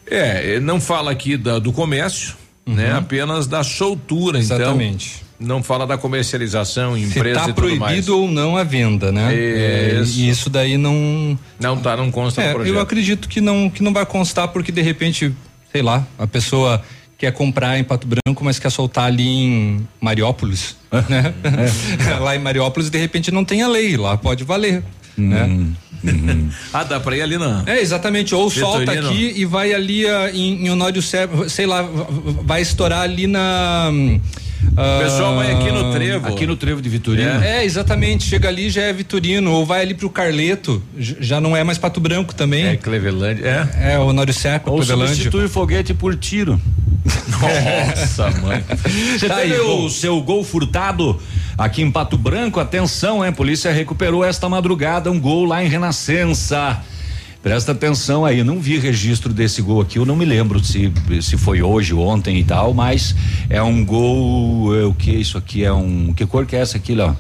É, 0.07 0.59
não 0.59 0.81
fala 0.81 1.11
aqui 1.13 1.37
da- 1.37 1.59
do 1.61 1.73
comércio, 1.73 2.35
né? 2.67 2.93
Apenas 2.93 3.47
da 3.47 3.63
soltura, 3.63 4.39
Uhum. 4.39 4.43
Exatamente. 4.43 5.17
então. 5.17 5.30
Não 5.41 5.63
fala 5.63 5.87
da 5.87 5.97
comercialização, 5.97 6.95
Se 6.97 7.01
empresa 7.03 7.41
tá 7.41 7.49
e 7.49 7.53
tudo 7.55 7.67
mais. 7.69 7.79
proibido 7.79 8.19
ou 8.19 8.31
não 8.31 8.59
a 8.59 8.63
venda, 8.63 9.11
né? 9.11 9.35
É, 9.35 10.01
Isso. 10.03 10.19
e 10.21 10.29
isso 10.29 10.51
daí 10.51 10.77
não. 10.77 11.39
Não 11.59 11.79
tá, 11.79 11.97
não 11.97 12.11
consta 12.11 12.43
É, 12.43 12.49
no 12.49 12.55
projeto. 12.57 12.75
eu 12.75 12.81
acredito 12.81 13.27
que 13.29 13.41
não 13.41 13.71
que 13.71 13.83
não 13.83 13.93
vai 13.93 14.05
constar 14.05 14.49
porque 14.49 14.71
de 14.71 14.83
repente, 14.83 15.33
sei 15.73 15.81
lá, 15.81 16.07
a 16.19 16.27
pessoa 16.27 16.83
quer 17.17 17.33
comprar 17.33 17.79
em 17.79 17.85
Pato 17.85 18.07
Branco, 18.07 18.45
mas 18.45 18.59
quer 18.59 18.71
soltar 18.71 19.05
ali 19.07 19.27
em 19.27 19.89
Mariópolis, 20.01 20.77
né? 21.09 21.33
lá 22.21 22.37
em 22.37 22.39
Mariópolis 22.39 22.91
de 22.91 22.99
repente 22.99 23.31
não 23.31 23.45
tem 23.45 23.63
a 23.63 23.69
lei, 23.69 23.97
lá 23.97 24.17
pode 24.19 24.45
valer, 24.45 24.83
né? 25.17 25.49
Ah, 26.73 26.83
dá 26.83 26.99
pra 26.99 27.15
ir 27.15 27.21
ali 27.21 27.37
não. 27.37 27.63
É, 27.67 27.79
exatamente. 27.79 28.35
Ou 28.35 28.49
solta 28.51 28.79
Vitorino. 28.81 29.09
aqui 29.11 29.35
e 29.37 29.45
vai 29.45 29.75
ali 29.75 30.07
ah, 30.07 30.31
em, 30.33 30.65
em 30.65 30.71
Honório 30.71 31.03
Serra, 31.03 31.47
sei 31.47 31.67
lá, 31.67 31.83
vai 32.43 32.63
estourar 32.63 33.03
ali 33.03 33.27
na. 33.27 33.91
O 34.73 35.03
pessoal 35.05 35.35
vai 35.37 35.53
aqui 35.53 35.71
no 35.73 35.93
trevo. 35.93 36.27
Aqui 36.29 36.47
no 36.47 36.57
trevo 36.57 36.81
de 36.83 36.89
Vitorino. 36.89 37.43
É, 37.43 37.65
exatamente. 37.65 38.25
Chega 38.25 38.49
ali 38.49 38.71
já 38.71 38.83
é 38.83 38.93
Vitorino, 38.93 39.51
ou 39.53 39.65
vai 39.67 39.83
ali 39.83 39.95
pro 39.95 40.09
Carleto, 40.11 40.83
já 40.97 41.41
não 41.41 41.57
é 41.57 41.65
mais 41.65 41.79
Pato 41.79 42.01
Branco 42.01 42.35
também. 42.35 42.67
É 42.67 42.77
Cleveland, 42.77 43.43
é. 43.45 43.93
É, 43.95 43.99
o 43.99 44.03
Honório 44.07 44.33
Serra, 44.35 44.63
Ou 44.67 44.77
Clevelândia. 44.77 45.15
substitui 45.15 45.45
o 45.45 45.49
foguete 45.49 45.93
por 45.95 46.15
tiro. 46.17 46.61
Nossa, 47.41 48.31
mãe. 48.43 48.63
Você 49.19 49.27
Tá 49.29 49.37
teve 49.37 49.55
aí, 49.55 49.61
o 49.61 49.67
bom. 49.83 49.89
seu 49.89 50.21
gol 50.21 50.45
furtado 50.45 51.19
aqui 51.57 51.83
em 51.83 51.91
Pato 51.91 52.17
Branco? 52.19 52.61
Atenção, 52.61 53.25
hein? 53.25 53.33
Polícia 53.33 53.73
recuperou 53.73 54.25
esta 54.25 54.49
madrugada 54.49 55.11
um 55.11 55.19
gol 55.19 55.45
lá 55.47 55.65
em 55.65 55.69
Renascença. 55.69 56.79
Presta 57.43 57.73
atenção 57.73 58.25
aí, 58.25 58.45
não 58.45 58.61
vi 58.61 58.79
registro 58.79 59.33
desse 59.33 59.63
gol 59.63 59.81
aqui, 59.81 59.99
eu 59.99 60.05
não 60.05 60.15
me 60.15 60.27
lembro 60.27 60.63
se, 60.63 60.93
se 61.23 61.39
foi 61.39 61.63
hoje, 61.63 61.95
ontem 61.95 62.39
e 62.39 62.45
tal, 62.45 62.75
mas 62.75 63.15
é 63.49 63.63
um 63.63 63.83
gol, 63.83 64.77
é, 64.77 64.85
o 64.85 64.93
que 64.93 65.11
isso 65.11 65.39
aqui 65.39 65.65
é 65.65 65.73
um, 65.73 66.13
que 66.13 66.27
cor 66.27 66.45
que 66.45 66.55
é 66.55 66.61
essa 66.61 66.77
aqui, 66.77 66.95
ó? 67.01 67.15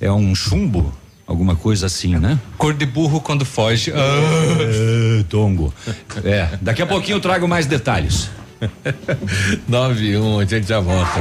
É 0.00 0.12
um 0.12 0.32
chumbo, 0.32 0.92
alguma 1.26 1.56
coisa 1.56 1.86
assim, 1.86 2.16
né? 2.16 2.38
Cor 2.56 2.72
de 2.72 2.86
burro 2.86 3.20
quando 3.20 3.44
foge. 3.44 3.92
É, 3.92 5.24
tongo. 5.28 5.74
É, 6.24 6.50
daqui 6.62 6.80
a 6.80 6.86
pouquinho 6.86 7.16
eu 7.16 7.20
trago 7.20 7.48
mais 7.48 7.66
detalhes. 7.66 8.30
91, 9.68 10.40
a 10.40 10.44
gente 10.44 10.68
já 10.68 10.80
volta. 10.80 11.20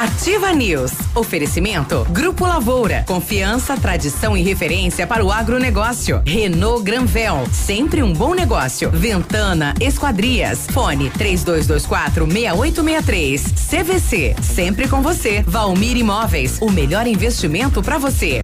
Ativa 0.00 0.52
News. 0.52 0.92
Oferecimento. 1.14 2.06
Grupo 2.10 2.46
Lavoura. 2.46 3.04
Confiança, 3.06 3.76
tradição 3.76 4.36
e 4.36 4.42
referência 4.42 5.06
para 5.06 5.24
o 5.24 5.32
agronegócio. 5.32 6.22
Renault 6.26 6.84
Granvel. 6.84 7.46
Sempre 7.52 8.02
um 8.02 8.12
bom 8.12 8.34
negócio. 8.34 8.90
Ventana 8.90 9.74
Esquadrias. 9.80 10.66
Fone 10.70 11.10
3224 11.10 12.26
6863. 12.26 13.42
CVC. 13.70 14.36
Sempre 14.42 14.88
com 14.88 15.00
você. 15.02 15.42
Valmir 15.46 15.96
Imóveis. 15.96 16.58
O 16.60 16.70
melhor 16.70 17.06
investimento 17.06 17.82
para 17.82 17.98
você. 17.98 18.40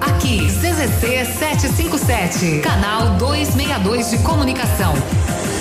Aqui, 0.00 0.46
CZC 0.46 1.24
757, 1.24 2.60
canal 2.60 3.16
262 3.16 4.10
de 4.10 4.18
comunicação. 4.18 4.94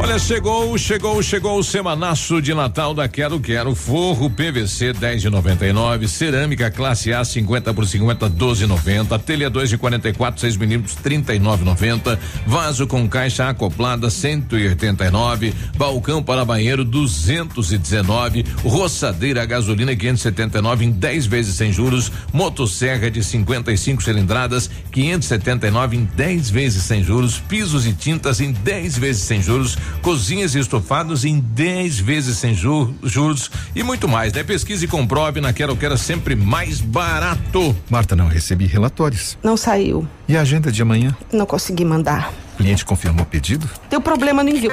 Olha, 0.00 0.16
chegou, 0.16 0.78
chegou, 0.78 1.20
chegou 1.24 1.58
o 1.58 1.64
semanaço 1.64 2.40
de 2.40 2.54
Natal 2.54 2.94
da 2.94 3.08
Quero 3.08 3.40
Quero. 3.40 3.74
Forro 3.74 4.30
PVC 4.30 4.92
10 4.92 5.22
de 5.22 5.28
99, 5.28 6.06
cerâmica 6.06 6.70
classe 6.70 7.12
A 7.12 7.24
50 7.24 7.74
por 7.74 7.84
50 7.84 8.30
12,90, 8.30 9.20
telha 9.20 9.50
2 9.50 9.70
de 9.70 9.76
44 9.76 10.40
6 10.40 10.56
milímetros 10.56 10.96
39,90, 11.02 12.16
vaso 12.46 12.86
com 12.86 13.08
caixa 13.08 13.48
acoplada 13.48 14.08
189, 14.08 15.52
balcão 15.76 16.22
para 16.22 16.44
banheiro 16.44 16.84
219, 16.84 18.44
roçadeira 18.62 19.42
a 19.42 19.46
gasolina 19.46 19.96
579 19.96 20.84
em 20.84 20.90
10 20.92 21.26
vezes 21.26 21.56
sem 21.56 21.72
juros, 21.72 22.12
motosserra 22.32 23.10
de 23.10 23.24
55 23.24 24.00
cilindradas 24.00 24.70
579 24.92 25.96
em 25.96 26.04
10 26.04 26.50
vezes 26.50 26.84
sem 26.84 27.02
juros, 27.02 27.40
pisos 27.40 27.84
e 27.84 27.92
tintas 27.92 28.40
em 28.40 28.52
10 28.52 28.96
vezes 28.96 29.22
sem 29.22 29.42
juros, 29.42 29.76
cozinhas 30.02 30.54
e 30.54 30.58
estofados 30.58 31.24
em 31.24 31.38
10 31.40 31.98
vezes 31.98 32.38
sem 32.38 32.54
ju- 32.54 32.94
juros 33.02 33.50
e 33.74 33.82
muito 33.82 34.08
mais, 34.08 34.32
né? 34.32 34.42
Pesquise 34.42 34.84
e 34.84 34.88
comprove 34.88 35.40
na 35.40 35.52
Quero 35.52 35.76
Quero 35.76 35.96
sempre 35.98 36.34
mais 36.36 36.80
barato. 36.80 37.74
Marta, 37.90 38.14
não 38.16 38.28
recebi 38.28 38.66
relatórios. 38.66 39.36
Não 39.42 39.56
saiu. 39.56 40.06
E 40.28 40.36
a 40.36 40.40
agenda 40.42 40.70
de 40.72 40.82
amanhã? 40.82 41.16
Não 41.32 41.46
consegui 41.46 41.84
mandar. 41.84 42.32
O 42.54 42.56
cliente 42.58 42.84
confirmou 42.84 43.22
o 43.22 43.26
pedido? 43.26 43.68
Deu 43.88 44.00
problema 44.00 44.42
no 44.42 44.50
envio. 44.50 44.72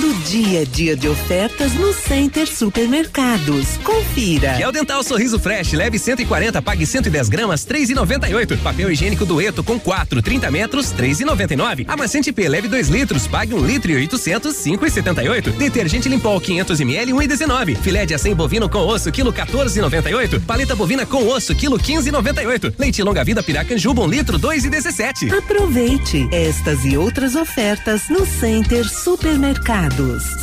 Todo 0.00 0.14
dia 0.22 0.62
é 0.62 0.64
dia 0.64 0.96
de 0.96 1.08
ofertas 1.08 1.74
no 1.74 1.92
Center 1.92 2.46
Supermercados. 2.46 3.78
Confira. 3.82 4.54
Gel 4.54 4.70
Dental 4.70 5.02
Sorriso 5.02 5.40
Fresh, 5.40 5.72
leve 5.72 5.98
140, 5.98 6.62
pague 6.62 6.86
110 6.86 7.28
gramas, 7.28 7.66
3,98. 7.66 8.58
Papel 8.58 8.92
higiênico 8.92 9.26
Dueto 9.26 9.64
com 9.64 9.76
4, 9.76 10.22
30 10.22 10.52
metros, 10.52 10.92
3,99. 10.92 11.84
Amaciante 11.88 12.30
P, 12.30 12.48
leve 12.48 12.68
2 12.68 12.88
litros, 12.88 13.26
pague 13.26 13.52
1 13.54 13.66
litro 13.66 13.90
e 13.90 13.96
800, 13.96 14.54
5,78. 14.54 15.50
Detergente 15.56 16.08
Limpol 16.08 16.40
500 16.40 16.78
ml, 16.78 17.12
1,19. 17.14 17.76
Filé 17.78 18.06
de 18.06 18.14
acém 18.14 18.36
bovino 18.36 18.68
com 18.68 18.86
osso, 18.86 19.10
quilo 19.10 19.32
14,98. 19.32 20.40
Paleta 20.46 20.76
bovina 20.76 21.04
com 21.06 21.26
osso, 21.26 21.56
quilo 21.56 21.76
15,98. 21.76 22.72
Leite 22.78 23.02
longa 23.02 23.24
vida 23.24 23.42
Piracanjuba, 23.42 24.02
1 24.02 24.06
litro, 24.06 24.38
2,17. 24.38 25.36
Aproveite 25.36 26.28
estas 26.30 26.84
e 26.84 26.96
outras 26.96 27.34
ofertas 27.34 28.08
no 28.08 28.24
Center 28.24 28.88
Supermercados. 28.88 29.87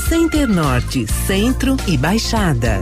Center 0.09 0.47
Norte, 0.47 1.05
Centro 1.27 1.77
e 1.87 1.95
Baixada. 1.97 2.81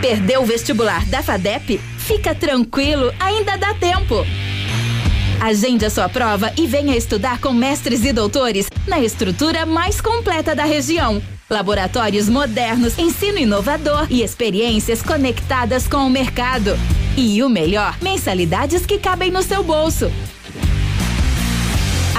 Perdeu 0.00 0.42
o 0.42 0.46
vestibular 0.46 1.04
da 1.06 1.22
FADEP? 1.22 1.78
Fica 1.98 2.34
tranquilo, 2.34 3.12
ainda 3.20 3.56
dá 3.56 3.74
tempo. 3.74 4.24
Agende 5.40 5.84
a 5.84 5.90
sua 5.90 6.08
prova 6.08 6.50
e 6.56 6.66
venha 6.66 6.96
estudar 6.96 7.38
com 7.38 7.52
mestres 7.52 8.02
e 8.04 8.12
doutores 8.14 8.68
na 8.88 9.00
estrutura 9.00 9.66
mais 9.66 10.00
completa 10.00 10.54
da 10.54 10.64
região. 10.64 11.20
Laboratórios 11.50 12.30
modernos, 12.30 12.98
ensino 12.98 13.38
inovador 13.38 14.06
e 14.08 14.22
experiências 14.22 15.02
conectadas 15.02 15.86
com 15.86 15.98
o 15.98 16.10
mercado. 16.10 16.78
E 17.14 17.42
o 17.42 17.48
melhor, 17.50 17.98
mensalidades 18.00 18.86
que 18.86 18.98
cabem 18.98 19.30
no 19.30 19.42
seu 19.42 19.62
bolso. 19.62 20.10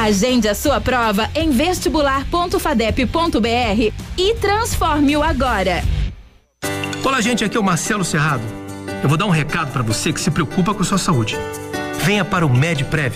Agende 0.04 0.50
a 0.50 0.54
sua 0.54 0.82
prova 0.82 1.30
em 1.34 1.50
vestibular.fadep.br 1.50 3.94
e 4.18 4.36
transforme-o 4.36 5.24
agora. 5.24 5.82
Olá, 7.02 7.22
gente, 7.22 7.46
aqui 7.46 7.56
é 7.56 7.60
o 7.60 7.64
Marcelo 7.64 8.04
Serrado. 8.04 8.44
Eu 9.02 9.08
vou 9.08 9.18
dar 9.18 9.26
um 9.26 9.30
recado 9.30 9.72
para 9.72 9.82
você 9.82 10.12
que 10.12 10.20
se 10.20 10.30
preocupa 10.30 10.74
com 10.74 10.84
sua 10.84 10.98
saúde. 10.98 11.38
Venha 12.04 12.26
para 12.26 12.46
o 12.46 12.50
MedPrev. 12.50 13.16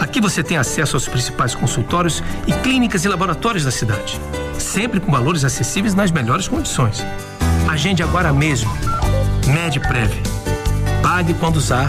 Aqui 0.00 0.20
você 0.20 0.42
tem 0.42 0.56
acesso 0.56 0.96
aos 0.96 1.06
principais 1.06 1.54
consultórios 1.54 2.24
e 2.44 2.52
clínicas 2.54 3.04
e 3.04 3.08
laboratórios 3.08 3.64
da 3.64 3.70
cidade, 3.70 4.18
sempre 4.58 4.98
com 4.98 5.12
valores 5.12 5.44
acessíveis 5.44 5.94
nas 5.94 6.10
melhores 6.10 6.48
condições. 6.48 7.06
Agende 7.68 8.02
agora 8.02 8.32
mesmo. 8.32 8.76
MedPrev. 9.46 10.12
Pague 11.04 11.34
quando 11.34 11.58
usar, 11.58 11.86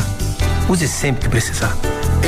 use 0.70 0.88
sempre 0.88 1.24
que 1.24 1.30
precisar. 1.30 1.76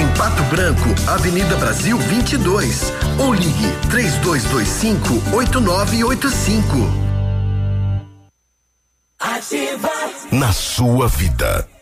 Em 0.03 0.17
Pato 0.17 0.43
Branco, 0.43 0.89
Avenida 1.07 1.55
Brasil 1.55 1.97
22. 1.97 2.91
Ou 3.19 3.33
ligue 3.33 3.71
3225 3.89 5.33
8985. 5.33 6.77
Ativa. 9.17 9.89
Na 10.29 10.51
sua 10.51 11.07
vida. 11.07 11.72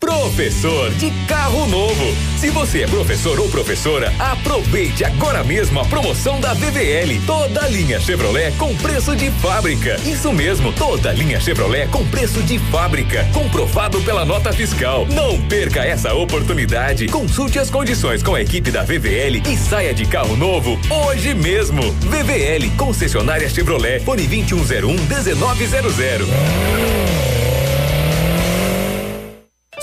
Professor 0.00 0.90
de 0.94 1.10
carro 1.26 1.66
novo. 1.66 2.16
Se 2.38 2.48
você 2.50 2.82
é 2.82 2.86
professor 2.86 3.38
ou 3.38 3.48
professora, 3.50 4.10
aproveite 4.18 5.04
agora 5.04 5.44
mesmo 5.44 5.78
a 5.78 5.84
promoção 5.84 6.40
da 6.40 6.54
VVL. 6.54 7.20
Toda 7.26 7.68
linha 7.68 8.00
Chevrolet 8.00 8.50
com 8.56 8.74
preço 8.76 9.14
de 9.14 9.30
fábrica. 9.32 10.00
Isso 10.04 10.32
mesmo, 10.32 10.72
toda 10.72 11.12
linha 11.12 11.38
Chevrolet 11.38 11.86
com 11.88 12.06
preço 12.06 12.42
de 12.42 12.58
fábrica, 12.58 13.28
comprovado 13.34 14.00
pela 14.00 14.24
nota 14.24 14.50
fiscal. 14.52 15.06
Não 15.06 15.38
perca 15.42 15.84
essa 15.84 16.14
oportunidade. 16.14 17.06
Consulte 17.08 17.58
as 17.58 17.68
condições 17.68 18.22
com 18.22 18.34
a 18.34 18.40
equipe 18.40 18.70
da 18.70 18.82
VVL 18.82 19.42
e 19.46 19.56
saia 19.58 19.92
de 19.92 20.06
carro 20.06 20.36
novo 20.36 20.80
hoje 20.88 21.34
mesmo. 21.34 21.82
VVL, 22.00 22.70
concessionária 22.78 23.50
Chevrolet, 23.50 24.00
fone 24.00 24.26
2101 24.26 24.94
1900. 24.94 26.00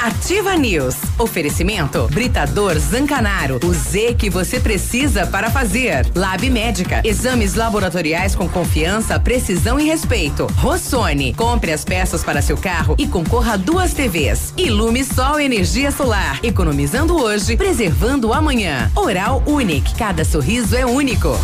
Ativa 0.00 0.56
News. 0.56 0.94
Oferecimento 1.18 2.08
Britador 2.12 2.78
Zancanaro. 2.78 3.58
O 3.64 3.74
Z 3.74 4.14
que 4.14 4.30
você 4.30 4.60
precisa 4.60 5.26
para 5.26 5.50
fazer. 5.50 6.06
Lab 6.14 6.48
Médica. 6.48 7.02
Exames 7.04 7.54
laboratoriais 7.54 8.34
com 8.36 8.48
confiança, 8.48 9.18
precisão 9.18 9.78
e 9.78 9.84
respeito. 9.84 10.46
Rossoni. 10.56 11.34
Compre 11.34 11.72
as 11.72 11.84
peças 11.84 12.22
para 12.22 12.40
seu 12.40 12.56
carro 12.56 12.94
e 12.96 13.08
concorra 13.08 13.54
a 13.54 13.56
duas 13.56 13.92
TVs. 13.92 14.54
Ilume 14.56 15.04
Sol 15.04 15.40
Energia 15.40 15.90
Solar. 15.90 16.38
Economizando 16.44 17.20
hoje, 17.20 17.56
preservando 17.56 18.32
amanhã. 18.32 18.90
Oral 18.94 19.42
Unique. 19.46 19.96
Cada 19.96 20.24
sorriso 20.24 20.76
é 20.76 20.86
único. 20.86 21.36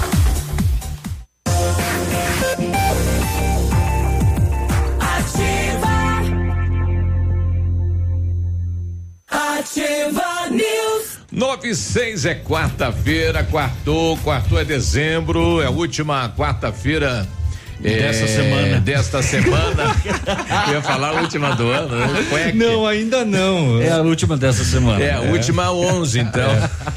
96 11.34 12.26
é 12.26 12.34
quarta-feira, 12.36 13.42
quartou, 13.42 14.16
quartou 14.18 14.60
é 14.60 14.64
dezembro, 14.64 15.60
é 15.60 15.66
a 15.66 15.70
última 15.70 16.28
quarta-feira. 16.28 17.26
Dessa 17.80 18.24
é, 18.24 18.26
semana. 18.26 18.80
Desta 18.80 19.22
semana. 19.22 19.96
Eu 20.68 20.74
ia 20.74 20.82
falar 20.82 21.10
a 21.10 21.20
última 21.20 21.54
do 21.54 21.70
ano. 21.70 21.94
né? 21.94 22.26
Cueque. 22.30 22.56
Não, 22.56 22.86
ainda 22.86 23.24
não. 23.24 23.80
É 23.80 23.90
a 23.90 23.98
última 24.00 24.36
dessa 24.36 24.64
semana. 24.64 25.02
É 25.02 25.14
a 25.14 25.20
última 25.20 25.70
11, 25.70 26.18
então. 26.20 26.50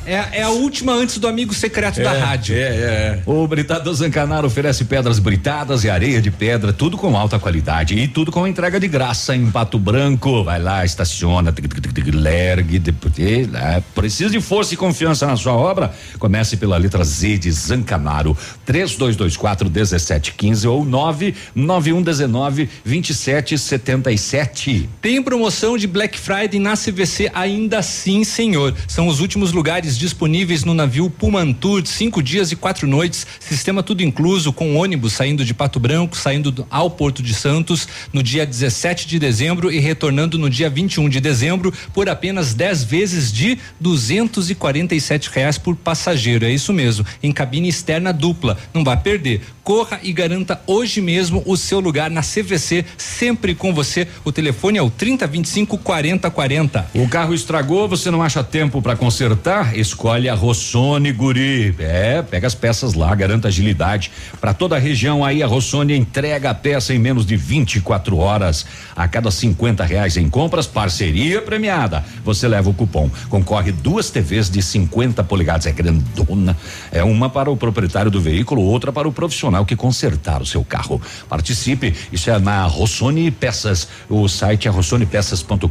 É, 0.06 0.40
é 0.40 0.44
a 0.44 0.50
última 0.50 0.94
antes 0.94 1.18
do 1.18 1.28
amigo 1.28 1.54
secreto 1.54 2.02
da 2.02 2.14
É, 2.14 2.20
rádio. 2.20 2.56
É, 2.56 2.60
é. 2.60 3.22
O 3.26 3.48
Britador 3.48 3.94
Zancanaro 3.94 4.48
oferece 4.48 4.86
pedras 4.86 5.20
britadas 5.20 5.84
e 5.84 5.90
areia 5.90 6.22
de 6.22 6.32
pedra, 6.32 6.72
tudo 6.72 6.98
com 6.98 7.18
alta 7.18 7.38
qualidade 7.40 7.98
e 7.98 8.08
tudo 8.08 8.32
com 8.32 8.48
entrega 8.48 8.80
de 8.80 8.88
graça 8.88 9.36
em 9.36 9.50
Pato 9.52 9.78
Branco. 9.78 10.44
Vai 10.44 10.62
lá, 10.62 10.86
estaciona, 10.86 11.52
tic, 11.52 11.68
tic, 11.68 11.82
tic, 11.82 11.94
tic, 11.94 12.14
lergue, 12.14 12.80
depois, 12.80 13.14
é, 13.18 13.82
precisa 13.94 14.30
de 14.30 14.40
força 14.40 14.74
e 14.74 14.78
confiança 14.78 15.26
na 15.26 15.36
sua 15.36 15.54
obra? 15.54 15.92
Comece 16.20 16.58
pela 16.58 16.78
letra 16.78 17.04
Z 17.04 17.38
de 17.40 17.52
Zancanaro, 17.52 18.38
3224 18.66 19.70
1715 19.70 20.68
ou 20.68 20.77
99119 20.86 22.70
2777. 22.86 24.90
Tem 25.02 25.22
promoção 25.22 25.78
de 25.78 25.88
Black 25.88 26.18
Friday 26.18 26.60
na 26.60 26.76
CVC 26.76 27.30
ainda 27.34 27.82
sim, 27.82 28.24
senhor. 28.24 28.76
São 28.88 29.08
os 29.08 29.20
últimos 29.20 29.52
lugares 29.52 29.98
disponíveis 29.98 30.64
no 30.64 30.74
navio 30.74 31.10
Pumantur, 31.10 31.86
cinco 31.86 32.22
dias 32.22 32.52
e 32.52 32.56
quatro 32.56 32.88
noites, 32.88 33.26
sistema 33.40 33.82
tudo 33.84 34.04
incluso, 34.04 34.52
com 34.54 34.76
ônibus 34.76 35.14
saindo 35.14 35.44
de 35.46 35.54
Pato 35.54 35.80
Branco, 35.80 36.16
saindo 36.18 36.52
do- 36.52 36.68
ao 36.70 36.90
Porto 36.90 37.22
de 37.24 37.34
Santos 37.34 37.88
no 38.14 38.22
dia 38.24 38.46
17 38.46 39.08
de 39.08 39.20
dezembro 39.20 39.72
e 39.72 39.80
retornando 39.80 40.38
no 40.38 40.50
dia 40.50 40.70
21 40.70 41.10
de 41.10 41.20
dezembro 41.20 41.74
por 41.94 42.10
apenas 42.10 42.54
10 42.54 42.84
vezes 42.84 43.32
de 43.32 43.58
247 43.80 45.30
reais 45.34 45.58
por 45.58 45.76
passageiro. 45.76 46.46
É 46.46 46.52
isso 46.52 46.74
mesmo, 46.74 47.06
em 47.22 47.32
cabine 47.32 47.70
externa 47.70 48.12
dupla. 48.14 48.58
Não 48.74 48.84
vá 48.84 48.96
perder. 48.98 49.42
Corra 49.64 50.00
e 50.02 50.14
garanta 50.14 50.57
Hoje 50.66 51.02
mesmo 51.02 51.44
o 51.46 51.56
seu 51.56 51.80
lugar 51.80 52.10
na 52.10 52.22
CVC, 52.22 52.86
sempre 52.98 53.54
com 53.54 53.74
você. 53.74 54.08
O 54.24 54.32
telefone 54.32 54.78
é 54.78 54.82
o 54.82 54.90
3025 54.90 55.78
4040. 55.78 56.88
O 56.94 57.08
carro 57.08 57.34
estragou, 57.34 57.88
você 57.88 58.10
não 58.10 58.24
acha 58.24 58.44
tempo 58.44 58.82
para 58.82 58.96
consertar? 58.96 59.78
Escolhe 59.78 60.30
a 60.30 60.34
Rossoni 60.34 61.12
Guri. 61.12 61.76
É, 61.80 62.22
pega 62.22 62.48
as 62.48 62.56
peças 62.56 62.94
lá, 62.94 63.14
garanta 63.14 63.48
agilidade. 63.48 64.12
Para 64.40 64.54
toda 64.54 64.76
a 64.76 64.80
região 64.80 65.24
aí, 65.24 65.44
a 65.44 65.48
Rossoni 65.48 65.96
entrega 65.96 66.50
a 66.50 66.56
peça 66.56 66.94
em 66.94 67.00
menos 67.00 67.26
de 67.26 67.36
24 67.36 68.18
horas. 68.18 68.66
A 68.96 69.08
cada 69.08 69.30
50 69.30 69.84
reais 69.84 70.18
em 70.18 70.30
compras, 70.30 70.66
parceria 70.66 71.42
premiada. 71.42 72.04
Você 72.24 72.48
leva 72.48 72.70
o 72.70 72.74
cupom. 72.74 73.10
Concorre 73.30 73.72
duas 73.72 74.10
TVs 74.10 74.50
de 74.50 74.62
50 74.62 75.24
polegadas. 75.24 75.68
É 75.68 75.72
grandona. 75.72 76.58
É 76.92 77.04
uma 77.04 77.30
para 77.30 77.52
o 77.52 77.58
proprietário 77.58 78.10
do 78.10 78.20
veículo, 78.20 78.62
outra 78.62 78.92
para 78.92 79.08
o 79.08 79.12
profissional 79.12 79.66
que 79.66 79.76
consertar 79.76 80.42
o 80.42 80.46
seu 80.48 80.64
carro. 80.64 81.02
Participe. 81.30 81.94
Isso 82.12 82.30
é 82.30 82.40
na 82.40 82.64
Rossoni 82.64 83.30
Peças. 83.30 83.88
O 84.10 84.28
site 84.28 84.68
é 84.68 84.72
rossonepeças.com.br. 84.72 85.68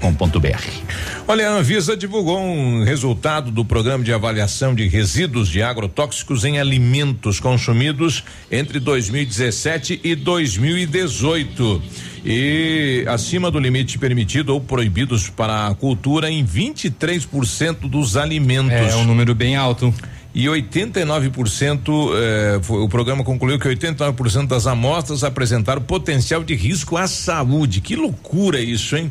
Olha, 1.26 1.48
a 1.48 1.52
Anvisa 1.54 1.96
divulgou 1.96 2.38
um 2.38 2.84
resultado 2.84 3.50
do 3.50 3.64
programa 3.64 4.04
de 4.04 4.12
avaliação 4.12 4.74
de 4.74 4.86
resíduos 4.86 5.48
de 5.48 5.62
agrotóxicos 5.62 6.44
em 6.44 6.58
alimentos 6.58 7.40
consumidos 7.40 8.22
entre 8.50 8.78
2017 8.78 10.00
e 10.04 10.14
2018. 10.14 11.82
E 12.28 13.04
acima 13.06 13.52
do 13.52 13.60
limite 13.60 13.98
permitido 13.98 14.50
ou 14.50 14.60
proibidos 14.60 15.30
para 15.30 15.68
a 15.68 15.74
cultura 15.74 16.28
em 16.28 16.44
23% 16.44 17.88
dos 17.88 18.16
alimentos. 18.16 18.72
É 18.72 18.96
um 18.96 19.04
número 19.04 19.32
bem 19.32 19.54
alto. 19.54 19.94
E 20.38 20.50
89%, 20.50 22.10
eh, 22.14 22.58
foi- 22.60 22.82
o 22.82 22.88
programa 22.90 23.24
concluiu 23.24 23.58
que 23.58 23.66
89% 23.66 24.48
das 24.48 24.66
amostras 24.66 25.24
apresentaram 25.24 25.80
potencial 25.80 26.44
de 26.44 26.54
risco 26.54 26.94
à 26.98 27.06
saúde. 27.06 27.80
Que 27.80 27.96
loucura 27.96 28.60
isso, 28.60 28.98
hein? 28.98 29.10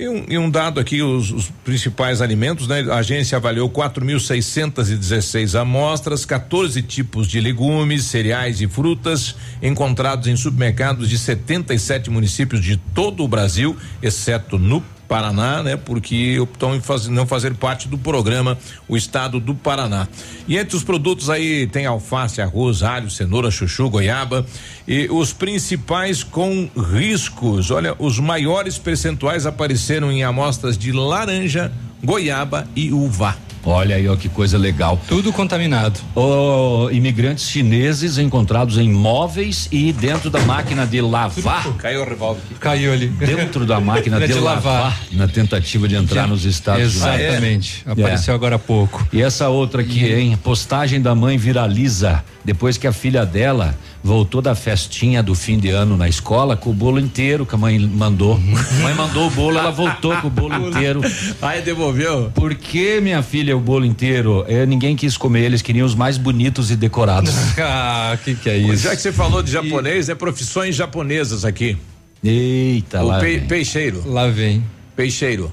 E 0.00 0.08
um, 0.08 0.24
e 0.26 0.38
um 0.38 0.48
dado 0.50 0.80
aqui, 0.80 1.02
os, 1.02 1.30
os 1.30 1.50
principais 1.62 2.22
alimentos, 2.22 2.66
né? 2.66 2.80
A 2.90 2.96
agência 2.96 3.36
avaliou 3.36 3.68
4.616 3.68 5.54
amostras, 5.54 6.24
14 6.24 6.80
tipos 6.80 7.28
de 7.28 7.40
legumes, 7.40 8.04
cereais 8.04 8.60
e 8.62 8.66
frutas 8.66 9.36
encontrados 9.62 10.26
em 10.28 10.34
supermercados 10.36 11.10
de 11.10 11.18
77 11.18 12.08
municípios 12.08 12.64
de 12.64 12.78
todo 12.94 13.22
o 13.22 13.28
Brasil, 13.28 13.76
exceto 14.02 14.58
no 14.58 14.82
Paraná, 15.08 15.62
né? 15.62 15.76
Porque 15.76 16.38
optou 16.40 16.74
em 16.74 16.80
faz- 16.80 17.08
não 17.08 17.26
fazer 17.26 17.54
parte 17.54 17.88
do 17.88 17.96
programa 17.98 18.58
o 18.88 18.96
estado 18.96 19.38
do 19.38 19.54
Paraná. 19.54 20.08
E 20.48 20.56
entre 20.56 20.76
os 20.76 20.82
produtos 20.84 21.30
aí 21.30 21.66
tem 21.66 21.86
alface, 21.86 22.40
arroz, 22.40 22.82
alho, 22.82 23.10
cenoura, 23.10 23.50
chuchu, 23.50 23.88
goiaba 23.88 24.44
e 24.88 25.06
os 25.10 25.32
principais 25.32 26.22
com 26.22 26.68
riscos. 26.76 27.70
Olha, 27.70 27.94
os 27.98 28.18
maiores 28.18 28.78
percentuais 28.78 29.46
apareceram 29.46 30.10
em 30.10 30.24
amostras 30.24 30.76
de 30.78 30.92
laranja, 30.92 31.70
goiaba 32.02 32.66
e 32.74 32.92
uva. 32.92 33.36
Olha 33.66 33.96
aí, 33.96 34.06
ó, 34.08 34.14
que 34.16 34.28
coisa 34.28 34.58
legal. 34.58 35.00
Tudo 35.08 35.32
contaminado. 35.32 35.98
Oh, 36.14 36.88
imigrantes 36.92 37.48
chineses 37.48 38.18
encontrados 38.18 38.76
em 38.78 38.90
móveis 38.92 39.68
e 39.72 39.92
dentro 39.92 40.28
da 40.28 40.40
máquina 40.40 40.86
de 40.86 41.00
lavar. 41.00 41.72
Caiu 41.78 42.02
o 42.02 42.04
revólver 42.04 42.40
aqui. 42.44 42.54
Caiu 42.60 42.92
ali. 42.92 43.06
Dentro 43.08 43.64
da 43.64 43.80
máquina 43.80 44.20
de, 44.20 44.26
De 44.26 44.34
lavar, 44.34 44.72
lavar. 44.82 45.00
na 45.12 45.26
tentativa 45.28 45.88
de 45.88 45.94
entrar 45.96 46.22
Já- 46.22 46.26
nos 46.26 46.44
Estados 46.44 46.94
Unidos. 46.96 47.20
Exatamente. 47.20 47.82
É. 47.86 47.92
Apareceu 47.92 48.34
agora 48.34 48.56
há 48.56 48.58
pouco. 48.58 49.06
E 49.12 49.22
essa 49.22 49.48
outra 49.48 49.80
aqui, 49.80 50.04
hein? 50.12 50.38
Postagem 50.42 51.00
da 51.00 51.14
mãe 51.14 51.38
viraliza 51.38 52.22
depois 52.44 52.76
que 52.76 52.86
a 52.86 52.92
filha 52.92 53.24
dela 53.24 53.74
voltou 54.04 54.42
da 54.42 54.54
festinha 54.54 55.22
do 55.22 55.34
fim 55.34 55.58
de 55.58 55.70
ano 55.70 55.96
na 55.96 56.06
escola 56.06 56.58
com 56.58 56.68
o 56.68 56.74
bolo 56.74 57.00
inteiro 57.00 57.46
que 57.46 57.54
a 57.54 57.58
mãe 57.58 57.78
mandou. 57.78 58.34
A 58.34 58.82
mãe 58.82 58.92
mandou 58.94 59.26
o 59.28 59.30
bolo, 59.30 59.58
ela 59.58 59.70
voltou 59.70 60.14
com 60.18 60.26
o 60.26 60.30
bolo 60.30 60.54
inteiro. 60.68 61.00
Aí 61.40 61.62
devolveu? 61.62 62.30
Por 62.34 62.54
que, 62.54 63.00
minha 63.00 63.22
filha, 63.22 63.56
o 63.56 63.60
bolo 63.60 63.86
inteiro? 63.86 64.44
É, 64.46 64.66
ninguém 64.66 64.94
quis 64.94 65.16
comer, 65.16 65.44
eles 65.44 65.62
queriam 65.62 65.86
os 65.86 65.94
mais 65.94 66.18
bonitos 66.18 66.70
e 66.70 66.76
decorados. 66.76 67.32
ah, 67.58 68.16
que 68.22 68.34
que 68.34 68.50
é 68.50 68.58
isso? 68.58 68.82
Já 68.84 68.94
que 68.94 69.00
você 69.00 69.10
falou 69.10 69.42
de 69.42 69.50
japonês, 69.50 70.10
é 70.10 70.14
profissões 70.14 70.76
japonesas 70.76 71.42
aqui. 71.46 71.78
Eita, 72.22 73.02
o 73.02 73.06
lá 73.06 73.20
pe- 73.20 73.38
vem. 73.38 73.46
peixeiro. 73.48 74.02
Lá 74.06 74.28
vem. 74.28 74.62
Peixeiro. 74.94 75.50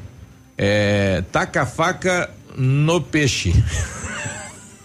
É, 0.58 1.24
taca 1.32 1.62
a 1.62 1.66
faca 1.66 2.30
no 2.58 3.00
peixe. 3.00 3.54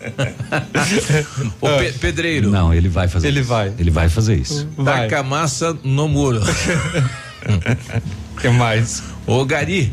o 1.60 1.68
pe- 1.78 1.92
pedreiro. 1.98 2.50
Não, 2.50 2.72
ele 2.72 2.88
vai 2.88 3.08
fazer 3.08 3.28
Ele 3.28 3.40
isso. 3.40 3.48
vai. 3.48 3.72
Ele 3.78 3.90
vai 3.90 4.08
fazer 4.08 4.36
isso. 4.36 4.68
Vai. 4.76 5.02
Taca 5.08 5.20
a 5.20 5.22
massa 5.22 5.76
no 5.84 6.08
muro. 6.08 6.40
que 8.40 8.48
mais? 8.50 9.02
O 9.26 9.44
gari. 9.44 9.92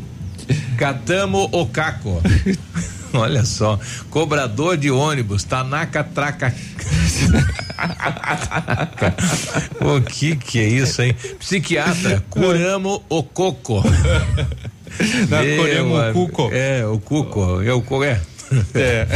Catamo 0.78 1.50
o 1.52 1.66
caco. 1.68 2.22
Olha 3.16 3.46
só, 3.46 3.80
cobrador 4.10 4.76
de 4.76 4.90
ônibus, 4.90 5.44
Tanaka 5.44 6.04
Traca. 6.04 6.52
o 9.80 10.02
que 10.02 10.36
que 10.36 10.58
é 10.60 10.68
isso, 10.68 11.00
hein? 11.04 11.16
Psiquiatra, 11.40 12.24
curamo 12.30 13.04
o 13.10 13.22
coco. 13.22 13.84
Não, 15.30 15.58
curamo 15.58 16.10
o 16.10 16.14
cuco. 16.14 16.50
É, 16.52 16.86
o 16.88 17.00
cuco, 17.00 17.62
é 17.62 17.72
o 17.72 17.82
co 17.84 18.04
é. 18.04 18.20
É. 18.74 19.08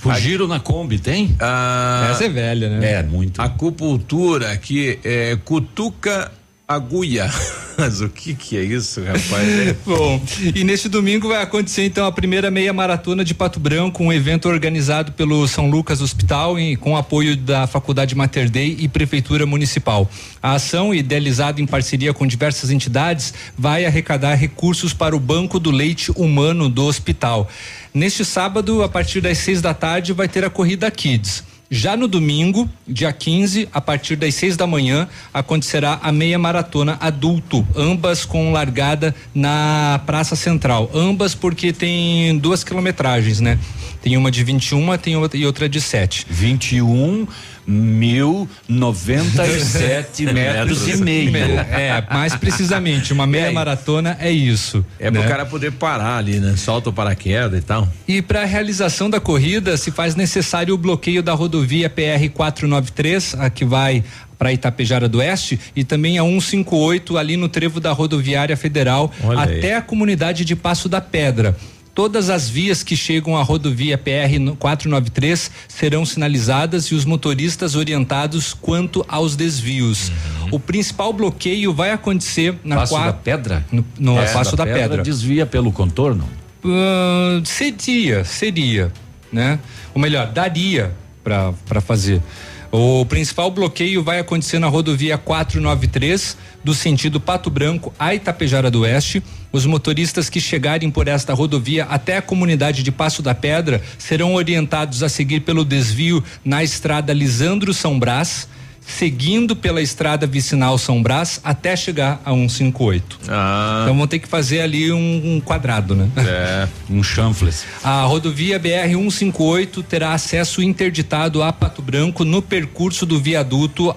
Fugiram 0.00 0.46
na 0.46 0.60
Kombi, 0.60 0.98
tem? 0.98 1.34
Ah, 1.40 2.08
Essa 2.10 2.24
é 2.24 2.28
velha, 2.28 2.68
né? 2.78 2.92
É, 2.92 3.02
muito. 3.02 3.40
Acupuntura 3.40 4.52
aqui 4.52 4.98
é 5.04 5.36
cutuca 5.44 6.30
agulha. 6.68 7.30
Mas 7.78 8.00
o 8.00 8.08
que 8.08 8.34
que 8.34 8.56
é 8.56 8.62
isso, 8.62 9.00
rapaz? 9.00 9.48
É 9.48 9.76
Bom, 9.86 10.20
e 10.52 10.64
neste 10.64 10.88
domingo 10.88 11.28
vai 11.28 11.40
acontecer 11.40 11.84
então 11.84 12.04
a 12.04 12.12
primeira 12.12 12.50
meia 12.50 12.72
maratona 12.72 13.24
de 13.24 13.32
Pato 13.32 13.60
Branco, 13.60 14.02
um 14.02 14.12
evento 14.12 14.48
organizado 14.48 15.12
pelo 15.12 15.46
São 15.46 15.70
Lucas 15.70 16.02
Hospital 16.02 16.58
e 16.58 16.76
com 16.76 16.96
apoio 16.96 17.36
da 17.36 17.68
Faculdade 17.68 18.16
Mater 18.16 18.50
Dei 18.50 18.76
e 18.80 18.88
Prefeitura 18.88 19.46
Municipal. 19.46 20.10
A 20.42 20.54
ação, 20.54 20.92
idealizada 20.92 21.60
em 21.60 21.66
parceria 21.66 22.12
com 22.12 22.26
diversas 22.26 22.68
entidades, 22.68 23.32
vai 23.56 23.86
arrecadar 23.86 24.34
recursos 24.34 24.92
para 24.92 25.14
o 25.16 25.20
Banco 25.20 25.60
do 25.60 25.70
Leite 25.70 26.10
Humano 26.16 26.68
do 26.68 26.84
hospital. 26.84 27.48
Neste 27.94 28.24
sábado, 28.24 28.82
a 28.82 28.88
partir 28.88 29.20
das 29.20 29.38
seis 29.38 29.62
da 29.62 29.72
tarde, 29.72 30.12
vai 30.12 30.28
ter 30.28 30.44
a 30.44 30.50
corrida 30.50 30.90
Kids. 30.90 31.44
Já 31.70 31.98
no 31.98 32.08
domingo, 32.08 32.68
dia 32.86 33.12
15, 33.12 33.68
a 33.70 33.80
partir 33.80 34.16
das 34.16 34.34
seis 34.34 34.56
da 34.56 34.66
manhã, 34.66 35.06
acontecerá 35.34 35.98
a 36.02 36.10
meia 36.10 36.38
maratona 36.38 36.96
adulto, 36.98 37.66
ambas 37.76 38.24
com 38.24 38.52
largada 38.52 39.14
na 39.34 40.00
Praça 40.06 40.34
Central. 40.34 40.90
Ambas 40.94 41.34
porque 41.34 41.70
tem 41.70 42.38
duas 42.38 42.64
quilometragens, 42.64 43.40
né? 43.40 43.58
Tem 44.00 44.16
uma 44.16 44.30
de 44.30 44.42
21 44.42 44.96
tem 44.96 45.16
outra, 45.16 45.38
e 45.38 45.44
outra 45.44 45.68
de 45.68 45.78
7. 45.78 46.26
21 46.30 47.26
mil 47.68 48.48
97 48.66 50.24
metros 50.32 50.88
e 50.88 50.96
meio. 50.96 51.36
É, 51.36 52.02
mais 52.10 52.34
precisamente, 52.34 53.12
uma 53.12 53.26
meia 53.26 53.52
maratona 53.52 54.16
é 54.18 54.30
isso. 54.30 54.84
É 54.98 55.10
né? 55.10 55.20
pro 55.20 55.28
cara 55.28 55.44
poder 55.44 55.72
parar 55.72 56.16
ali, 56.16 56.40
né? 56.40 56.56
Solta 56.56 56.88
o 56.88 56.92
paraquedas 56.92 57.58
e 57.60 57.62
tal. 57.62 57.86
E 58.06 58.22
para 58.22 58.42
a 58.42 58.46
realização 58.46 59.10
da 59.10 59.20
corrida 59.20 59.76
se 59.76 59.90
faz 59.90 60.16
necessário 60.16 60.74
o 60.74 60.78
bloqueio 60.78 61.22
da 61.22 61.34
rodovia 61.34 61.90
PR 61.90 62.30
493, 62.32 63.36
a 63.38 63.50
que 63.50 63.64
vai 63.64 64.02
para 64.38 64.52
Itapejara 64.52 65.08
do 65.08 65.18
Oeste, 65.18 65.58
e 65.74 65.82
também 65.82 66.18
a 66.18 66.22
158 66.22 67.18
ali 67.18 67.36
no 67.36 67.48
trevo 67.48 67.80
da 67.80 67.90
rodoviária 67.92 68.56
federal 68.56 69.12
Olha 69.22 69.40
aí. 69.40 69.58
até 69.58 69.74
a 69.74 69.82
comunidade 69.82 70.44
de 70.44 70.54
Passo 70.54 70.88
da 70.88 71.00
Pedra. 71.00 71.56
Todas 71.98 72.30
as 72.30 72.48
vias 72.48 72.84
que 72.84 72.94
chegam 72.94 73.36
à 73.36 73.42
rodovia 73.42 73.98
PR 73.98 74.38
no- 74.38 74.54
493 74.54 75.50
serão 75.66 76.06
sinalizadas 76.06 76.84
e 76.84 76.94
os 76.94 77.04
motoristas 77.04 77.74
orientados 77.74 78.54
quanto 78.54 79.04
aos 79.08 79.34
desvios. 79.34 80.12
O 80.52 80.60
principal 80.60 81.12
bloqueio 81.12 81.74
vai 81.74 81.90
acontecer 81.90 82.54
na 82.62 82.76
Passo 82.76 82.94
da 82.94 83.00
quatro- 83.00 83.20
Pedra? 83.24 83.66
No, 83.72 83.84
no 83.98 84.14
Passo 84.14 84.32
Passo 84.32 84.56
da, 84.56 84.64
Pedra. 84.64 85.02
Desvia 85.02 85.44
pelo 85.44 85.72
contorno? 85.72 86.22
Ahn, 86.64 87.42
seria, 87.44 88.22
seria, 88.22 88.92
né? 89.32 89.58
Ou 89.92 90.00
melhor, 90.00 90.28
daria 90.28 90.92
para 91.24 91.80
fazer. 91.80 92.22
O 92.70 93.06
principal 93.06 93.50
bloqueio 93.50 94.02
vai 94.02 94.18
acontecer 94.18 94.58
na 94.58 94.66
rodovia 94.66 95.16
493, 95.16 96.36
do 96.62 96.74
sentido 96.74 97.18
Pato 97.18 97.48
Branco 97.48 97.94
a 97.98 98.14
Itapejara 98.14 98.70
do 98.70 98.82
Oeste. 98.82 99.22
Os 99.50 99.64
motoristas 99.64 100.28
que 100.28 100.38
chegarem 100.38 100.90
por 100.90 101.08
esta 101.08 101.32
rodovia 101.32 101.84
até 101.84 102.18
a 102.18 102.22
comunidade 102.22 102.82
de 102.82 102.92
Passo 102.92 103.22
da 103.22 103.34
Pedra 103.34 103.82
serão 103.96 104.34
orientados 104.34 105.02
a 105.02 105.08
seguir 105.08 105.40
pelo 105.40 105.64
desvio 105.64 106.22
na 106.44 106.62
estrada 106.62 107.14
Lisandro 107.14 107.72
São 107.72 107.98
Brás, 107.98 108.46
seguindo 108.88 109.54
pela 109.54 109.82
estrada 109.82 110.26
vicinal 110.26 110.78
São 110.78 111.02
Brás 111.02 111.40
até 111.44 111.76
chegar 111.76 112.20
a 112.24 112.30
158. 112.30 113.20
Ah. 113.28 113.82
Então 113.82 113.96
vão 113.96 114.06
ter 114.06 114.18
que 114.18 114.26
fazer 114.26 114.60
ali 114.60 114.90
um, 114.90 115.36
um 115.36 115.40
quadrado, 115.40 115.94
né? 115.94 116.08
É. 116.16 116.68
Um 116.90 117.02
chanfles. 117.02 117.64
A 117.84 118.02
rodovia 118.02 118.58
BR 118.58 118.88
158 118.88 119.82
terá 119.82 120.14
acesso 120.14 120.62
interditado 120.62 121.42
a 121.42 121.52
Pato 121.52 121.82
Branco 121.82 122.24
no 122.24 122.40
percurso 122.40 123.04
do 123.04 123.20
viaduto 123.20 123.94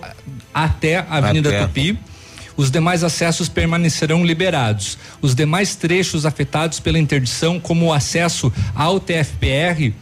até 0.53 0.97
a 0.97 1.17
Avenida 1.17 1.49
Até. 1.49 1.61
Tupi. 1.61 1.97
Os 2.57 2.69
demais 2.69 3.03
acessos 3.03 3.47
permanecerão 3.49 4.25
liberados. 4.25 4.97
Os 5.21 5.33
demais 5.33 5.75
trechos 5.75 6.25
afetados 6.25 6.79
pela 6.79 6.99
interdição, 6.99 7.59
como 7.59 7.87
o 7.87 7.93
acesso 7.93 8.51
ao 8.75 8.99
TFPR, 8.99 9.93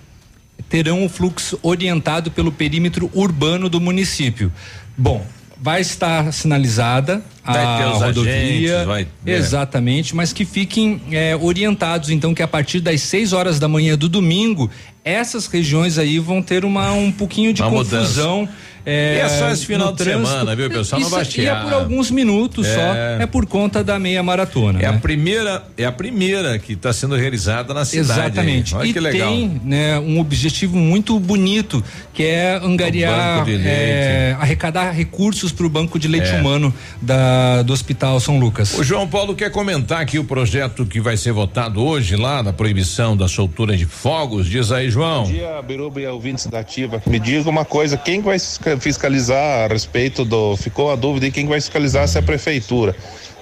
terão 0.70 1.04
o 1.04 1.10
fluxo 1.10 1.60
orientado 1.64 2.30
pelo 2.32 2.52
perímetro 2.52 3.10
urbano 3.14 3.68
do 3.68 3.82
município. 3.82 4.52
Bom, 4.98 5.26
vai 5.62 5.82
estar 5.82 6.32
sinalizada 6.32 7.22
Vai 7.44 7.58
a 7.66 7.90
rodovia, 7.90 8.34
agentes, 8.34 8.86
vai- 8.86 9.08
é. 9.26 9.32
exatamente, 9.36 10.16
mas 10.16 10.32
que 10.32 10.46
fiquem 10.46 11.02
eh, 11.12 11.36
orientados, 11.36 12.10
então, 12.12 12.34
que 12.34 12.44
a 12.44 12.48
partir 12.48 12.80
das 12.80 13.02
6 13.02 13.34
horas 13.34 13.60
da 13.60 13.68
manhã 13.68 13.98
do 13.98 14.08
domingo, 14.08 14.70
essas 15.10 15.48
regiões 15.48 15.98
aí 15.98 16.20
vão 16.20 16.42
ter 16.42 16.64
uma 16.66 16.92
um 16.92 17.12
pouquinho 17.12 17.54
de 17.54 17.62
Uma 17.62 17.72
confusão. 17.72 18.48
eh, 18.86 19.18
E 19.18 19.20
é 19.20 19.30
só 19.30 19.50
esse 19.52 19.66
final 19.66 19.92
de 19.92 19.98
trânsito. 19.98 20.28
semana, 20.28 20.56
viu, 20.56 20.70
pessoal? 20.70 21.00
Não 21.02 21.08
Isso- 21.08 21.16
vai 21.16 21.44
E 21.46 21.48
é 21.48 21.56
por 21.56 21.74
alguns 21.74 22.10
minutos 22.10 22.66
É. 22.66 22.76
só, 22.76 23.22
é 23.24 23.26
por 23.26 23.46
conta 23.46 23.84
da 23.84 24.00
meia 24.00 24.24
maratona. 24.24 24.80
É 24.80 24.84
né? 24.84 24.88
a 24.88 24.94
primeira, 25.00 25.64
é 25.78 25.86
a 25.86 25.92
primeira 25.92 26.58
que 26.58 26.74
está 26.74 26.92
sendo 26.94 27.16
realizada 27.16 27.74
na 27.74 27.84
cidade. 27.86 28.12
Exatamente. 28.22 28.74
aí. 28.74 28.80
Olha 28.82 28.88
e 28.90 28.94
que 28.94 29.00
legal. 29.00 29.30
tem 29.30 29.62
né, 29.66 30.00
um 30.00 30.20
objetivo 30.20 30.78
muito 30.78 31.20
bonito, 31.20 31.84
que 32.14 32.24
é 32.24 32.60
angariar, 32.64 33.46
é, 33.50 34.36
arrecadar 34.40 34.92
recursos 34.92 35.52
para 35.52 35.66
o 35.66 35.70
banco 35.70 36.00
de 36.00 36.08
leite 36.08 36.30
É. 36.30 36.40
humano 36.40 36.74
da, 37.02 37.62
do 37.62 37.74
Hospital 37.74 38.20
São 38.20 38.40
Lucas. 38.40 38.74
O 38.78 38.84
João 38.84 39.08
Paulo 39.08 39.36
quer 39.36 39.52
comentar 39.52 40.02
aqui 40.02 40.18
o 40.18 40.24
projeto 40.24 40.86
que 40.86 41.00
vai 41.02 41.18
ser 41.18 41.32
votado 41.34 41.82
hoje 41.84 42.16
lá 42.16 42.42
na 42.42 42.54
proibição 42.54 43.16
da 43.16 43.28
soltura 43.28 43.76
de 43.78 43.86
fogos. 43.86 44.48
Diz 44.48 44.72
aí, 44.72 44.90
João. 44.90 44.99
Bom 45.00 45.24
dia, 45.24 45.62
Biruba 45.62 46.02
e 46.02 46.08
ouvintes 46.08 46.46
da 46.48 46.60
Ativa. 46.60 47.02
Me 47.06 47.20
diga 47.20 47.50
uma 47.50 47.64
coisa, 47.64 47.96
quem 47.98 48.22
vai 48.22 48.38
fisca- 48.38 48.78
fiscalizar 48.78 49.66
a 49.66 49.68
respeito 49.74 50.26
do. 50.26 50.58
Ficou 50.58 50.92
a 50.92 50.96
dúvida 50.96 51.28
de 51.28 51.32
quem 51.32 51.48
vai 51.48 51.60
fiscalizar 51.62 52.06
se 52.08 52.18
é 52.18 52.20
a 52.20 52.24
prefeitura. 52.24 52.94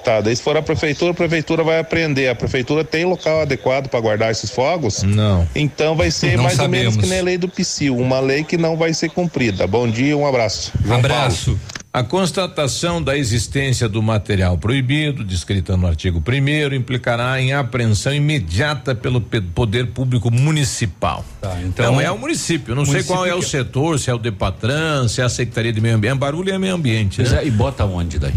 Tá, 0.03 0.21
daí 0.21 0.35
se 0.35 0.41
for 0.43 0.55
a 0.55 0.61
prefeitura, 0.61 1.11
a 1.11 1.13
prefeitura 1.15 1.63
vai 1.63 1.79
aprender. 1.79 2.29
A 2.29 2.35
prefeitura 2.35 2.84
tem 2.84 3.03
local 3.05 3.41
adequado 3.41 3.89
para 3.89 3.99
guardar 3.99 4.31
esses 4.31 4.49
fogos? 4.51 5.01
Não. 5.03 5.47
Então 5.55 5.95
vai 5.95 6.11
ser 6.11 6.38
Não 6.38 6.43
mais 6.43 6.59
ou 6.59 6.69
menos 6.69 6.93
sabemos. 6.93 7.03
que 7.03 7.09
nem 7.09 7.19
a 7.19 7.23
lei 7.23 7.38
do 7.38 7.49
PSIL, 7.49 7.97
uma 7.97 8.19
lei 8.19 8.43
que 8.43 8.55
não 8.57 8.77
vai 8.77 8.93
ser 8.93 9.09
cumprida. 9.09 9.65
Bom 9.67 9.88
dia, 9.88 10.15
um 10.15 10.25
abraço. 10.25 10.71
João 10.85 11.01
Paulo, 11.01 11.59
A 11.98 12.03
constatação 12.03 13.02
da 13.02 13.18
existência 13.18 13.90
do 13.90 14.03
material 14.03 14.56
proibido, 14.56 15.24
descrita 15.24 15.76
no 15.76 15.88
artigo 15.88 16.22
1 16.24 16.76
implicará 16.76 17.41
em 17.41 17.53
apreensão 17.53 18.14
imediata 18.14 18.94
pelo 18.94 19.19
pe- 19.19 19.41
poder 19.41 19.88
público 19.88 20.30
municipal. 20.30 21.26
então- 21.65 21.94
Não 21.94 21.99
é 21.99 22.11
o 22.11 22.18
município, 22.19 22.76
não 22.76 22.86
sei 22.86 22.91
Município 22.94 23.15
qual 23.15 23.26
é 23.26 23.34
o 23.34 23.40
que- 23.40 23.48
setor, 23.48 23.98
se 23.98 24.11
é 24.11 24.14
o 24.14 24.19
Depatran, 24.19 25.07
se 25.07 25.22
é 25.22 25.24
a 25.24 25.30
Secretaria 25.30 25.74
de 25.74 25.82
Meio 25.82 25.95
Ambiente. 25.95 26.19
Barulho 26.19 26.53
é 26.53 26.60
meio 26.60 26.76
ambiente, 26.76 27.24
né? 27.24 27.40
é, 27.41 27.48
e 27.48 27.49
bota 27.49 27.84
onde 27.84 28.19
daí? 28.19 28.36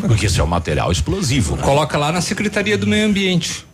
Porque 0.00 0.24
isso 0.24 0.40
é 0.40 0.44
um 0.44 0.46
material 0.46 0.90
explosivo, 0.90 1.56
né? 1.56 1.62
Coloca 1.62 1.98
lá 1.98 2.10
na 2.10 2.22
Secretaria 2.22 2.78
do 2.78 2.86
Meio 2.86 3.06
Ambiente. 3.06 3.66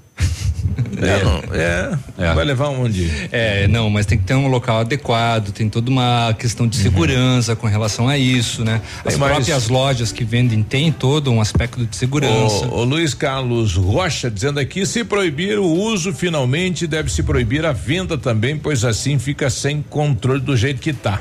É, 0.97 1.25
não, 1.25 2.25
é, 2.25 2.35
vai 2.35 2.45
levar 2.45 2.69
onde? 2.69 3.11
É, 3.31 3.67
não, 3.69 3.91
mas 3.91 4.07
tem 4.07 4.17
que 4.19 4.25
ter 4.25 4.35
um 4.35 4.49
local 4.49 4.79
adequado, 4.81 5.51
tem 5.53 5.69
toda 5.69 5.91
uma 5.91 6.35
questão 6.39 6.67
de 6.67 6.77
segurança 6.77 7.55
com 7.55 7.67
relação 7.67 8.09
a 8.09 8.17
isso, 8.17 8.65
né? 8.65 8.81
As 9.05 9.13
Tem 9.13 9.17
mais- 9.19 9.33
próprias 9.35 9.69
lojas 9.69 10.13
que 10.13 10.25
vendem 10.25 10.63
têm 10.63 10.91
todo 10.91 11.31
um 11.33 11.41
aspecto 11.41 11.85
de 11.85 11.95
segurança. 11.97 12.67
O, 12.67 12.79
o 12.79 12.85
Luiz 12.85 13.15
Carlos 13.15 13.75
Rocha 13.77 14.31
dizendo 14.31 14.59
aqui, 14.61 14.87
se 14.87 15.05
proibir 15.05 15.59
o 15.59 15.67
uso, 15.67 16.13
finalmente 16.13 16.87
deve 16.87 17.11
se 17.11 17.23
proibir 17.23 17.65
a 17.67 17.73
venda 17.73 18.17
também, 18.17 18.57
pois 18.57 18.85
assim 18.85 19.19
fica 19.19 19.51
sem 19.51 19.83
controle 19.83 20.41
do 20.41 20.57
jeito 20.57 20.81
que 20.81 20.93
tá. 20.93 21.21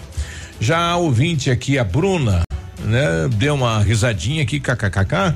Já 0.60 0.80
a 0.91 0.95
ouvinte 0.97 1.52
aqui, 1.52 1.77
a 1.77 1.84
Bruna, 1.84 2.41
né, 2.86 3.28
deu 3.36 3.56
uma 3.56 3.82
risadinha 3.82 4.44
aqui, 4.44 4.60
kkkk. 4.60 5.34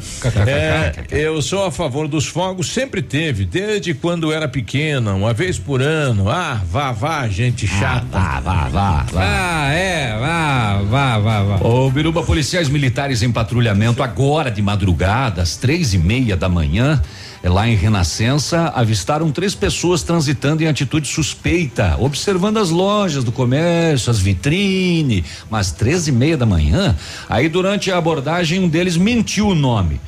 É, 0.48 0.94
eu 1.10 1.42
sou 1.42 1.66
a 1.66 1.72
favor 1.72 2.08
dos 2.08 2.26
fogos, 2.28 2.72
sempre 2.72 3.02
teve, 3.02 3.46
desde 3.46 3.94
quando 3.94 4.32
era 4.32 4.48
pequena, 4.48 5.14
uma 5.14 5.34
vez 5.34 5.58
por 5.58 5.82
ano. 5.82 6.30
Ah, 6.30 6.62
vá, 6.70 6.92
vá, 6.92 7.28
gente 7.28 7.68
chata. 7.68 8.06
vá, 8.12 8.40
vá, 8.40 8.70
vá, 8.70 9.06
Ah, 9.16 9.74
é, 9.74 10.18
vá, 10.18 10.82
vá, 10.84 11.20
vá, 11.20 11.44
vá. 11.44 11.68
Ô, 11.68 11.90
Biruba, 11.90 12.24
policiais 12.24 12.70
militares 12.70 13.22
em 13.22 13.32
patrulhamento 13.32 14.04
agora 14.04 14.50
de 14.52 14.62
madrugada, 14.62 15.42
às 15.42 15.56
três 15.58 15.94
e 15.94 15.98
meia 15.98 16.36
da 16.38 16.50
manhã, 16.50 17.02
lá 17.48 17.68
em 17.68 17.76
Renascença, 17.76 18.74
avistaram 18.76 19.32
três 19.32 19.56
pessoas 19.56 20.04
transitando 20.04 20.64
em 20.64 20.68
atitude 20.68 21.08
suspeita, 21.08 21.96
observando 22.00 22.58
as 22.58 22.70
lojas 22.70 23.24
do 23.24 23.32
comércio, 23.32 24.12
as 24.12 24.20
vitrine, 24.20 25.24
mas 25.50 25.72
três 25.72 26.08
e 26.08 26.12
meia 26.12 26.36
da 26.36 26.46
manhã. 26.46 26.96
Aí, 27.30 27.48
durante 27.48 27.92
a 27.92 27.98
abordagem, 27.98 28.60
um 28.60 28.68
deles 28.68 28.98
mentiu 28.98 29.48
o 29.48 29.56
nome, 29.56 30.02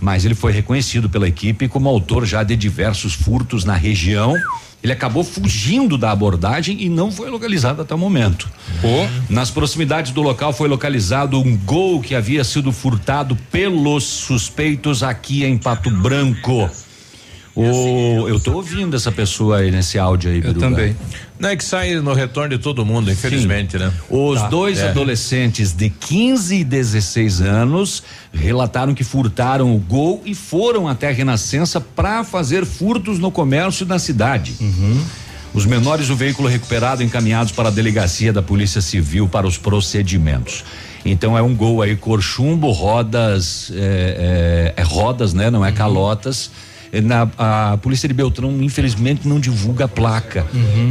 mas 0.00 0.24
ele 0.24 0.34
foi 0.34 0.52
reconhecido 0.52 1.10
pela 1.10 1.28
equipe 1.28 1.68
como 1.68 1.88
autor 1.88 2.24
já 2.24 2.42
de 2.42 2.56
diversos 2.56 3.12
furtos 3.12 3.64
na 3.64 3.74
região. 3.74 4.34
Ele 4.82 4.92
acabou 4.92 5.24
fugindo 5.24 5.98
da 5.98 6.12
abordagem 6.12 6.80
e 6.80 6.88
não 6.88 7.10
foi 7.10 7.28
localizado 7.28 7.82
até 7.82 7.94
o 7.94 7.98
momento. 7.98 8.48
Nas 9.28 9.50
proximidades 9.50 10.12
do 10.12 10.22
local 10.22 10.52
foi 10.52 10.68
localizado 10.68 11.38
um 11.40 11.56
gol 11.56 12.00
que 12.00 12.14
havia 12.14 12.44
sido 12.44 12.70
furtado 12.72 13.36
pelos 13.50 14.04
suspeitos 14.04 15.02
aqui 15.02 15.44
em 15.44 15.58
Pato 15.58 15.90
Branco. 15.90 16.70
O, 17.56 18.28
eu 18.28 18.38
tô 18.38 18.52
ouvindo 18.52 18.94
essa 18.94 19.10
pessoa 19.10 19.58
aí 19.58 19.70
nesse 19.72 19.98
áudio 19.98 20.30
aí, 20.30 20.40
Biruba. 20.40 20.60
também. 20.60 20.96
Não 21.38 21.48
é 21.50 21.56
que 21.56 21.64
sai 21.64 21.94
no 21.96 22.12
retorno 22.14 22.56
de 22.56 22.58
todo 22.62 22.84
mundo, 22.84 23.10
infelizmente, 23.12 23.78
né? 23.78 23.92
Os 24.10 24.40
Tá. 24.40 24.48
dois 24.48 24.78
É. 24.80 24.88
adolescentes 24.90 25.72
de 25.72 25.88
15 25.88 26.56
e 26.56 26.64
16 26.64 27.40
anos 27.40 28.02
relataram 28.32 28.92
que 28.92 29.04
furtaram 29.04 29.72
o 29.74 29.78
gol 29.78 30.20
e 30.26 30.34
foram 30.34 30.88
até 30.88 31.08
a 31.08 31.12
Renascença 31.12 31.80
para 31.80 32.24
fazer 32.24 32.66
furtos 32.66 33.18
no 33.20 33.30
comércio 33.30 33.86
da 33.86 33.98
cidade. 34.00 34.54
Os 35.54 35.64
menores 35.64 36.08
do 36.08 36.16
veículo 36.16 36.48
recuperado 36.48 37.02
encaminhados 37.02 37.52
para 37.52 37.68
a 37.68 37.72
delegacia 37.72 38.32
da 38.32 38.42
Polícia 38.42 38.80
Civil 38.80 39.28
para 39.28 39.46
os 39.46 39.56
procedimentos. 39.56 40.64
Então 41.04 41.38
é 41.38 41.42
um 41.42 41.54
gol 41.54 41.80
aí 41.80 41.94
cor 41.96 42.20
chumbo, 42.20 42.70
rodas, 42.72 43.70
é, 43.74 44.74
é- 44.76 44.80
é 44.80 44.82
rodas, 44.84 45.32
né? 45.32 45.50
Não 45.50 45.64
é 45.64 45.70
calotas. 45.72 46.50
E 46.50 46.67
Na, 47.02 47.28
a 47.36 47.78
polícia 47.78 48.08
de 48.08 48.14
Beltrão, 48.14 48.50
infelizmente, 48.62 49.28
não 49.28 49.38
divulga 49.38 49.84
a 49.84 49.88
placa 49.88 50.46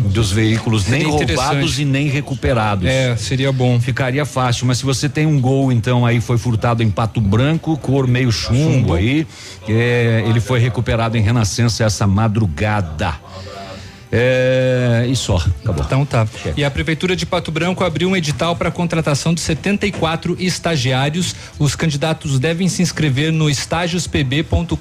dos 0.05 0.31
veículos, 0.31 0.87
nem 0.87 1.03
roubados 1.03 1.79
e 1.79 1.85
nem 1.85 2.07
recuperados. 2.07 2.85
É, 2.87 3.15
seria 3.15 3.51
bom. 3.51 3.79
Ficaria 3.79 4.25
fácil, 4.25 4.67
mas 4.67 4.77
se 4.77 4.85
você 4.85 5.09
tem 5.09 5.25
um 5.25 5.39
gol, 5.39 5.71
então, 5.71 6.05
aí 6.05 6.21
foi 6.21 6.37
furtado 6.37 6.83
em 6.83 6.89
Pato 6.89 7.19
Branco, 7.19 7.77
cor 7.77 8.07
meio 8.07 8.31
chumbo, 8.31 8.93
aí, 8.93 9.25
é, 9.67 10.23
ele 10.27 10.39
foi 10.39 10.59
recuperado 10.59 11.17
em 11.17 11.21
Renascença 11.21 11.83
essa 11.83 12.05
madrugada. 12.05 13.15
É, 14.11 15.05
e 15.09 15.15
só, 15.15 15.35
acabou. 15.35 15.85
Então 15.85 16.05
tá. 16.05 16.27
E 16.55 16.63
a 16.63 16.71
Prefeitura 16.71 17.15
de 17.15 17.25
Pato 17.25 17.51
Branco 17.51 17.83
abriu 17.83 18.09
um 18.09 18.15
edital 18.15 18.55
para 18.55 18.71
contratação 18.71 19.33
de 19.33 19.41
74 19.41 20.37
estagiários. 20.39 21.35
Os 21.59 21.75
candidatos 21.75 22.39
devem 22.39 22.69
se 22.69 22.81
inscrever 22.81 23.31
no 23.31 23.49
estágiospb.com.br 23.49 24.77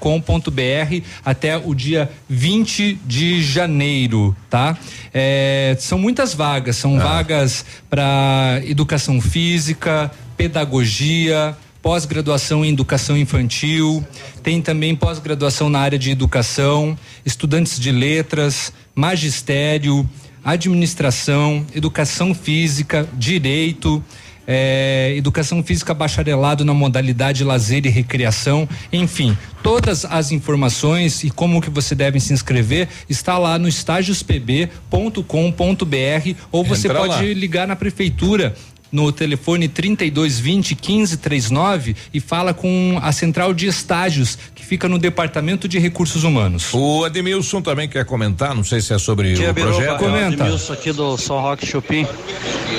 até 1.25 1.57
o 1.57 1.75
dia 1.75 2.11
20 2.29 3.01
de 3.05 3.43
janeiro, 3.43 4.37
tá? 4.49 4.77
É, 5.13 5.77
são 5.79 5.99
muitas 5.99 6.33
vagas, 6.33 6.77
são 6.77 6.99
vagas 6.99 7.65
para 7.91 8.61
educação 8.65 9.21
física, 9.21 10.11
pedagogia, 10.37 11.57
pós-graduação 11.87 12.65
em 12.65 12.73
educação 12.73 13.17
infantil, 13.17 14.05
tem 14.43 14.61
também 14.61 14.97
pós-graduação 14.97 15.69
na 15.69 15.79
área 15.79 15.97
de 15.97 16.11
educação, 16.11 16.99
estudantes 17.25 17.79
de 17.79 17.93
letras, 17.93 18.73
magistério, 18.97 20.09
administração, 20.43 21.67
educação 21.75 22.35
física, 22.35 23.07
direito, 23.13 24.03
eh, 24.47 25.13
educação 25.17 25.63
física 25.63 25.93
bacharelado 25.93 26.65
na 26.65 26.73
modalidade 26.73 27.45
lazer 27.45 27.85
e 27.85 27.91
recreação, 27.91 28.67
enfim, 28.93 29.37
todas 29.63 30.05
as 30.07 30.33
informações 30.33 31.25
e 31.25 31.31
como 31.31 31.61
que 31.61 31.69
você 31.69 31.95
deve 31.95 32.19
se 32.21 32.33
inscrever 32.33 32.89
está 33.09 33.37
lá 33.37 33.59
no 33.59 33.69
estágiospb.com.br 33.69 36.35
ou 36.51 36.65
você 36.65 36.89
Entra 36.89 37.01
pode 37.01 37.13
lá. 37.13 37.23
ligar 37.35 37.69
na 37.69 37.77
prefeitura 37.77 38.57
no 38.91 39.11
telefone 39.13 39.69
3220 39.69 40.75
1539 40.75 41.97
e 42.13 42.21
fala 42.21 42.55
com 42.55 42.99
a 43.03 43.13
central 43.13 43.53
de 43.53 43.67
estágios 43.67 44.39
que 44.55 44.65
fica 44.65 44.89
no 44.89 44.99
departamento 44.99 45.69
de 45.69 45.79
recursos 45.79 46.25
humanos. 46.25 46.73
O 46.73 47.05
Ademilson 47.05 47.61
também 47.63 47.89
quer 47.89 48.05
comentar, 48.05 48.55
não 48.55 48.65
sei 48.65 48.81
se 48.81 48.93
é 48.93 48.99
sobre 48.99 49.35
Dia, 49.35 49.51
o 49.51 49.55
Biruba, 49.55 49.75
projeto. 49.75 50.05
é 50.05 50.09
o 50.09 50.33
Edmilson 50.33 50.73
aqui 50.73 50.93
do 50.93 51.17
São 51.17 51.41
Roque 51.41 51.67
Chupim. 51.67 52.07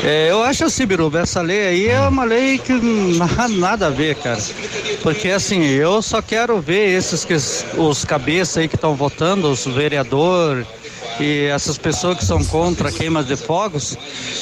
É, 0.03 0.29
eu 0.29 0.43
acho 0.43 0.65
assim, 0.65 0.85
Biruba, 0.85 1.19
essa 1.19 1.41
lei 1.41 1.67
aí 1.67 1.88
é 1.88 1.99
uma 2.01 2.23
lei 2.23 2.57
que 2.57 2.73
não 2.73 3.27
há 3.38 3.47
nada 3.47 3.88
a 3.88 3.89
ver, 3.89 4.15
cara. 4.15 4.41
Porque 5.01 5.29
assim, 5.29 5.63
eu 5.65 6.01
só 6.01 6.21
quero 6.21 6.59
ver 6.59 6.97
esses 6.97 7.23
que 7.23 7.34
os 7.34 8.05
cabeças 8.05 8.57
aí 8.57 8.67
que 8.67 8.75
estão 8.75 8.95
votando, 8.95 9.49
os 9.49 9.65
vereador 9.65 10.65
e 11.19 11.45
essas 11.45 11.77
pessoas 11.77 12.18
que 12.18 12.26
são 12.26 12.44
contra 12.45 12.91
queimas 12.91 13.26
de 13.26 13.35
fogos, 13.35 13.98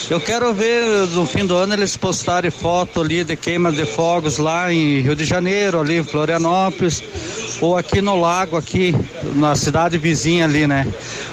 eu 0.09 0.19
quero 0.19 0.53
ver 0.53 1.07
no 1.09 1.25
fim 1.25 1.45
do 1.45 1.55
ano 1.55 1.73
eles 1.73 1.95
postarem 1.95 2.51
foto 2.51 3.01
ali 3.01 3.23
de 3.23 3.35
queimas 3.35 3.75
de 3.75 3.85
fogos 3.85 4.37
lá 4.37 4.71
em 4.71 5.01
Rio 5.01 5.15
de 5.15 5.25
Janeiro, 5.25 5.79
ali 5.79 5.97
em 5.97 6.03
Florianópolis, 6.03 7.03
ou 7.61 7.77
aqui 7.77 8.01
no 8.01 8.19
lago, 8.19 8.57
aqui 8.57 8.93
na 9.35 9.55
cidade 9.55 9.97
vizinha 9.97 10.45
ali, 10.45 10.67
né? 10.67 10.87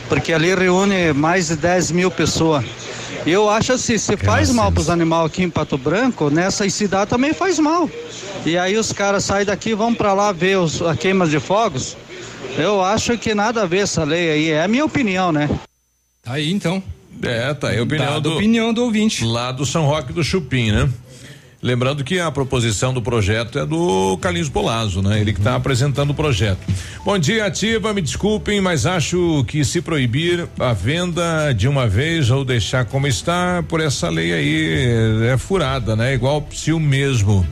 Porque 0.08 0.32
ali 0.32 0.54
reúne 0.54 1.12
mais 1.12 1.48
de 1.48 1.56
10 1.56 1.90
mil 1.90 2.10
pessoas. 2.10 2.64
Eu 3.24 3.48
acho 3.48 3.72
assim, 3.72 3.96
se 3.98 4.16
faz 4.16 4.50
mal 4.50 4.72
para 4.72 4.80
os 4.80 4.90
animais 4.90 5.26
aqui 5.26 5.44
em 5.44 5.50
Pato 5.50 5.78
Branco, 5.78 6.28
nessa 6.28 6.68
cidade 6.68 7.10
também 7.10 7.32
faz 7.32 7.58
mal. 7.58 7.88
E 8.44 8.58
aí 8.58 8.76
os 8.76 8.92
caras 8.92 9.24
saem 9.24 9.46
daqui 9.46 9.70
e 9.70 9.74
vão 9.74 9.94
para 9.94 10.12
lá 10.12 10.32
ver 10.32 10.58
os, 10.58 10.82
a 10.82 10.96
queimas 10.96 11.30
de 11.30 11.38
fogos. 11.38 11.96
Eu 12.56 12.82
acho 12.82 13.16
que 13.16 13.34
nada 13.34 13.62
a 13.62 13.66
ver 13.66 13.78
essa 13.78 14.04
lei 14.04 14.30
aí, 14.30 14.50
é 14.50 14.62
a 14.62 14.68
minha 14.68 14.84
opinião, 14.84 15.32
né? 15.32 15.48
Tá 16.22 16.34
aí 16.34 16.52
então. 16.52 16.82
É, 17.22 17.54
tá 17.54 17.68
aí 17.68 17.78
a 17.78 17.82
opinião 17.82 18.20
do. 18.20 18.34
opinião 18.34 18.72
do 18.74 18.84
ouvinte. 18.84 19.24
Lá 19.24 19.52
do 19.52 19.64
São 19.64 19.86
Roque 19.86 20.12
do 20.12 20.22
Chupim, 20.22 20.70
né? 20.70 20.88
Lembrando 21.62 22.02
que 22.02 22.18
a 22.18 22.28
proposição 22.28 22.92
do 22.92 23.00
projeto 23.00 23.56
é 23.56 23.64
do 23.64 24.18
Carlinhos 24.20 24.48
Polazzo, 24.48 25.00
né? 25.00 25.20
Ele 25.20 25.32
que 25.32 25.38
está 25.38 25.54
apresentando 25.54 26.10
o 26.10 26.14
projeto. 26.14 26.58
Bom 27.04 27.16
dia, 27.16 27.46
ativa, 27.46 27.94
me 27.94 28.02
desculpem, 28.02 28.60
mas 28.60 28.84
acho 28.84 29.44
que 29.46 29.64
se 29.64 29.80
proibir 29.80 30.48
a 30.58 30.72
venda 30.72 31.52
de 31.52 31.68
uma 31.68 31.86
vez 31.86 32.30
ou 32.30 32.44
deixar 32.44 32.84
como 32.84 33.06
está, 33.06 33.62
por 33.68 33.80
essa 33.80 34.08
lei 34.08 34.32
aí 34.32 35.26
é 35.32 35.38
furada, 35.38 35.94
né? 35.94 36.14
Igual 36.14 36.38
o 36.38 36.42
psil 36.42 36.80
mesmo. 36.80 37.46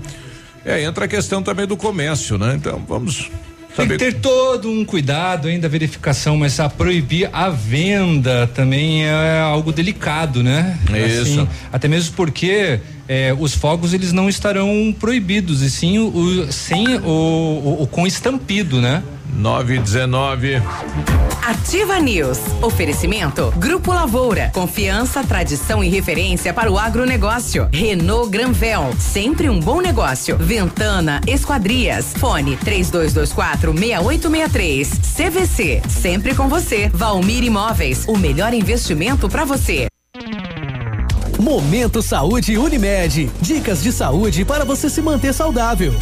É, 0.65 0.83
entra 0.83 1.05
a 1.05 1.09
questão 1.09 1.41
também 1.41 1.67
do 1.67 1.77
comércio, 1.77 2.37
né? 2.37 2.57
Então 2.57 2.85
vamos 2.89 3.31
Tem 3.81 3.89
que 3.89 3.99
ter 3.99 4.15
todo 4.15 4.71
um 4.71 4.85
cuidado 4.85 5.49
ainda 5.49 5.67
a 5.67 5.71
verificação, 5.71 6.37
mas 6.37 6.59
a 6.61 6.69
proibir 6.69 7.29
a 7.33 7.49
venda 7.49 8.49
também 8.55 9.05
é 9.05 9.41
algo 9.41 9.73
delicado, 9.73 10.43
né? 10.43 10.79
Isso. 10.95 11.49
até 11.73 11.89
mesmo 11.89 12.15
porque 12.15 12.81
eh, 13.09 13.35
os 13.39 13.55
fogos 13.55 13.93
eles 13.93 14.13
não 14.13 14.29
estarão 14.29 14.95
proibidos 14.99 15.63
e 15.63 15.71
sim 15.71 15.99
o, 15.99 16.53
sem 16.53 16.97
o, 16.99 17.09
o, 17.09 17.83
o 17.83 17.87
com 17.87 18.07
estampido, 18.07 18.81
né? 18.81 19.03
919. 19.37 20.61
Ativa 21.51 21.99
News. 21.99 22.39
Oferecimento 22.63 23.53
Grupo 23.57 23.93
Lavoura. 23.93 24.53
Confiança, 24.55 25.25
tradição 25.25 25.83
e 25.83 25.89
referência 25.89 26.55
para 26.55 26.71
o 26.71 26.79
agronegócio. 26.79 27.69
Renault 27.73 28.31
Granvel. 28.31 28.95
Sempre 29.01 29.51
um 29.51 29.59
bom 29.59 29.81
negócio. 29.81 30.39
Ventana 30.39 31.21
Esquadrias. 31.27 32.13
Fone 32.15 32.57
3224 32.57 33.73
6863. 33.73 34.89
CVC. 35.17 35.83
Sempre 35.89 36.37
com 36.37 36.49
você. 36.49 36.89
Valmir 36.95 37.43
Imóveis. 37.43 38.05
O 38.07 38.17
melhor 38.17 38.55
investimento 38.55 39.29
para 39.29 39.45
você. 39.45 39.89
Momento 41.37 42.01
Saúde 42.01 42.57
Unimed. 42.59 43.29
Dicas 43.41 43.83
de 43.83 43.91
saúde 43.91 44.45
para 44.45 44.65
você 44.65 44.89
se 44.89 45.03
manter 45.03 45.35
saudável. 45.35 45.93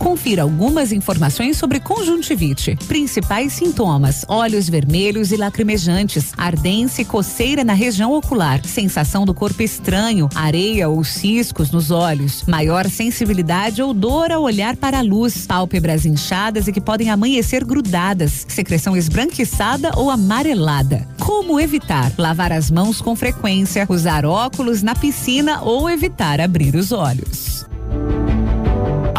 Confira 0.00 0.44
algumas 0.44 0.92
informações 0.92 1.58
sobre 1.58 1.78
conjuntivite. 1.78 2.74
Principais 2.88 3.52
sintomas: 3.52 4.24
olhos 4.26 4.66
vermelhos 4.66 5.30
e 5.30 5.36
lacrimejantes, 5.36 6.32
ardência 6.38 7.02
e 7.02 7.04
coceira 7.04 7.62
na 7.62 7.74
região 7.74 8.10
ocular, 8.14 8.64
sensação 8.64 9.26
do 9.26 9.34
corpo 9.34 9.62
estranho, 9.62 10.26
areia 10.34 10.88
ou 10.88 11.04
ciscos 11.04 11.70
nos 11.70 11.90
olhos, 11.90 12.44
maior 12.46 12.88
sensibilidade 12.88 13.82
ou 13.82 13.92
dor 13.92 14.32
ao 14.32 14.42
olhar 14.42 14.74
para 14.74 15.00
a 15.00 15.02
luz, 15.02 15.46
pálpebras 15.46 16.06
inchadas 16.06 16.66
e 16.66 16.72
que 16.72 16.80
podem 16.80 17.10
amanhecer 17.10 17.62
grudadas, 17.62 18.46
secreção 18.48 18.96
esbranquiçada 18.96 19.92
ou 19.96 20.10
amarelada. 20.10 21.06
Como 21.18 21.60
evitar? 21.60 22.10
Lavar 22.16 22.52
as 22.52 22.70
mãos 22.70 23.02
com 23.02 23.14
frequência, 23.14 23.84
usar 23.86 24.24
óculos 24.24 24.82
na 24.82 24.94
piscina 24.94 25.60
ou 25.60 25.90
evitar 25.90 26.40
abrir 26.40 26.74
os 26.74 26.90
olhos. 26.90 27.66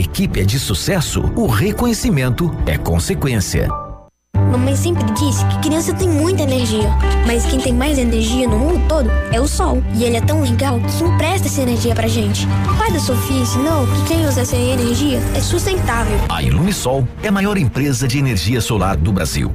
equipe 0.00 0.40
é 0.40 0.44
de 0.44 0.58
sucesso, 0.58 1.30
o 1.36 1.46
reconhecimento 1.46 2.50
é 2.66 2.76
consequência. 2.76 3.68
Mamãe 4.50 4.74
sempre 4.74 5.04
disse 5.12 5.44
que 5.46 5.68
criança 5.68 5.94
tem 5.94 6.08
muita 6.08 6.42
energia, 6.42 6.90
mas 7.24 7.46
quem 7.46 7.60
tem 7.60 7.72
mais 7.72 7.98
energia 7.98 8.48
no 8.48 8.58
mundo 8.58 8.88
todo 8.88 9.08
é 9.32 9.40
o 9.40 9.46
sol. 9.46 9.82
E 9.94 10.02
ele 10.02 10.16
é 10.16 10.20
tão 10.20 10.42
legal 10.42 10.80
que 10.80 11.04
empresta 11.04 11.46
essa 11.46 11.62
energia 11.62 11.94
pra 11.94 12.08
gente. 12.08 12.46
O 12.68 12.76
pai 12.76 12.90
da 12.90 12.98
Sofia 12.98 13.42
ensinou 13.42 13.86
que 13.86 14.08
quem 14.08 14.26
usa 14.26 14.40
essa 14.40 14.56
energia 14.56 15.20
é 15.36 15.40
sustentável. 15.40 16.18
A 16.28 16.42
Ilumisol 16.42 17.06
é 17.22 17.28
a 17.28 17.32
maior 17.32 17.56
empresa 17.58 18.08
de 18.08 18.18
energia 18.18 18.60
solar 18.60 18.96
do 18.96 19.12
Brasil. 19.12 19.54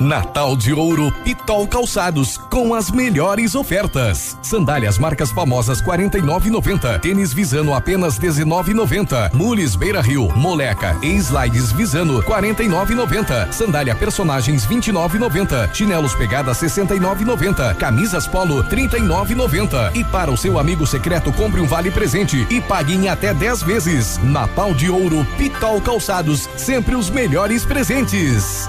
Natal 0.00 0.54
de 0.56 0.74
Ouro 0.74 1.10
Pitol 1.24 1.66
Calçados 1.66 2.36
com 2.36 2.74
as 2.74 2.90
melhores 2.90 3.54
ofertas. 3.54 4.36
Sandálias 4.42 4.98
marcas 4.98 5.30
famosas 5.30 5.80
49,90. 5.80 7.00
Tênis 7.00 7.32
Visano 7.32 7.74
apenas 7.74 8.18
19,90. 8.18 9.32
Mules 9.32 9.74
Beira 9.74 10.02
Rio, 10.02 10.28
Moleca 10.36 10.96
e 11.02 11.14
Slides 11.16 11.72
Visano 11.72 12.22
49,90. 12.22 13.52
Sandália 13.52 13.94
Personagens 13.94 14.66
29,90. 14.66 15.74
Chinelos 15.74 16.14
Pegada 16.14 16.52
69,90. 16.52 17.74
Camisas 17.76 18.26
Polo 18.26 18.62
39,90. 18.64 19.96
E 19.96 20.04
para 20.04 20.30
o 20.30 20.36
seu 20.36 20.58
amigo 20.58 20.86
secreto 20.86 21.32
compre 21.32 21.60
um 21.60 21.66
vale 21.66 21.90
presente 21.90 22.46
e 22.50 22.60
pague 22.60 22.94
em 22.94 23.08
até 23.08 23.32
10 23.32 23.62
vezes. 23.62 24.18
Natal 24.22 24.74
de 24.74 24.90
Ouro 24.90 25.26
Pitol 25.38 25.80
Calçados, 25.80 26.48
sempre 26.56 26.94
os 26.94 27.08
melhores 27.08 27.64
presentes. 27.64 28.68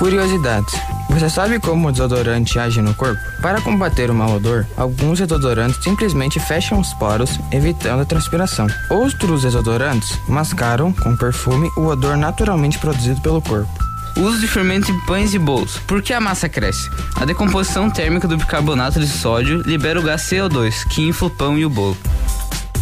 Curiosidades. 0.00 0.74
Você 1.10 1.28
sabe 1.28 1.60
como 1.60 1.86
o 1.86 1.92
desodorante 1.92 2.58
age 2.58 2.80
no 2.80 2.94
corpo? 2.94 3.20
Para 3.42 3.60
combater 3.60 4.10
o 4.10 4.14
mau 4.14 4.36
odor, 4.36 4.66
alguns 4.74 5.18
desodorantes 5.18 5.84
simplesmente 5.84 6.40
fecham 6.40 6.80
os 6.80 6.94
poros, 6.94 7.38
evitando 7.52 8.00
a 8.00 8.06
transpiração. 8.06 8.66
Outros 8.88 9.42
desodorantes 9.42 10.18
mascaram 10.26 10.90
com 10.90 11.14
perfume 11.14 11.70
o 11.76 11.82
odor 11.82 12.16
naturalmente 12.16 12.78
produzido 12.78 13.20
pelo 13.20 13.42
corpo. 13.42 13.68
Uso 14.16 14.40
de 14.40 14.48
fermentos 14.48 14.88
em 14.88 14.98
pães 15.00 15.34
e 15.34 15.38
bolos. 15.38 15.76
Por 15.86 16.00
que 16.00 16.14
a 16.14 16.20
massa 16.20 16.48
cresce? 16.48 16.88
A 17.16 17.26
decomposição 17.26 17.90
térmica 17.90 18.26
do 18.26 18.38
bicarbonato 18.38 18.98
de 18.98 19.06
sódio 19.06 19.60
libera 19.66 20.00
o 20.00 20.02
gás 20.02 20.22
CO2, 20.22 20.88
que 20.88 21.06
infla 21.06 21.28
o 21.28 21.30
pão 21.30 21.58
e 21.58 21.66
o 21.66 21.68
bolo. 21.68 21.96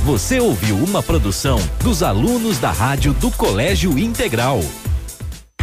Você 0.05 0.39
ouviu 0.39 0.77
uma 0.77 1.03
produção 1.03 1.61
dos 1.83 2.01
alunos 2.01 2.61
da 2.61 2.71
rádio 2.71 3.13
do 3.15 3.29
Colégio 3.33 3.99
Integral. 3.99 4.63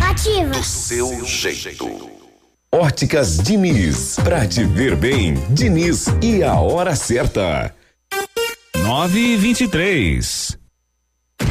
Ativa. 0.10 0.54
Seu 0.62 1.26
jeito. 1.26 2.10
Óticas 2.72 3.38
Diniz. 3.38 4.16
Pra 4.24 4.48
te 4.48 4.64
ver 4.64 4.96
bem, 4.96 5.34
Diniz 5.50 6.06
e 6.22 6.44
a 6.44 6.60
hora 6.60 6.96
certa. 6.96 7.74
9 8.76 9.20
e 9.20 9.36
23 9.36 10.60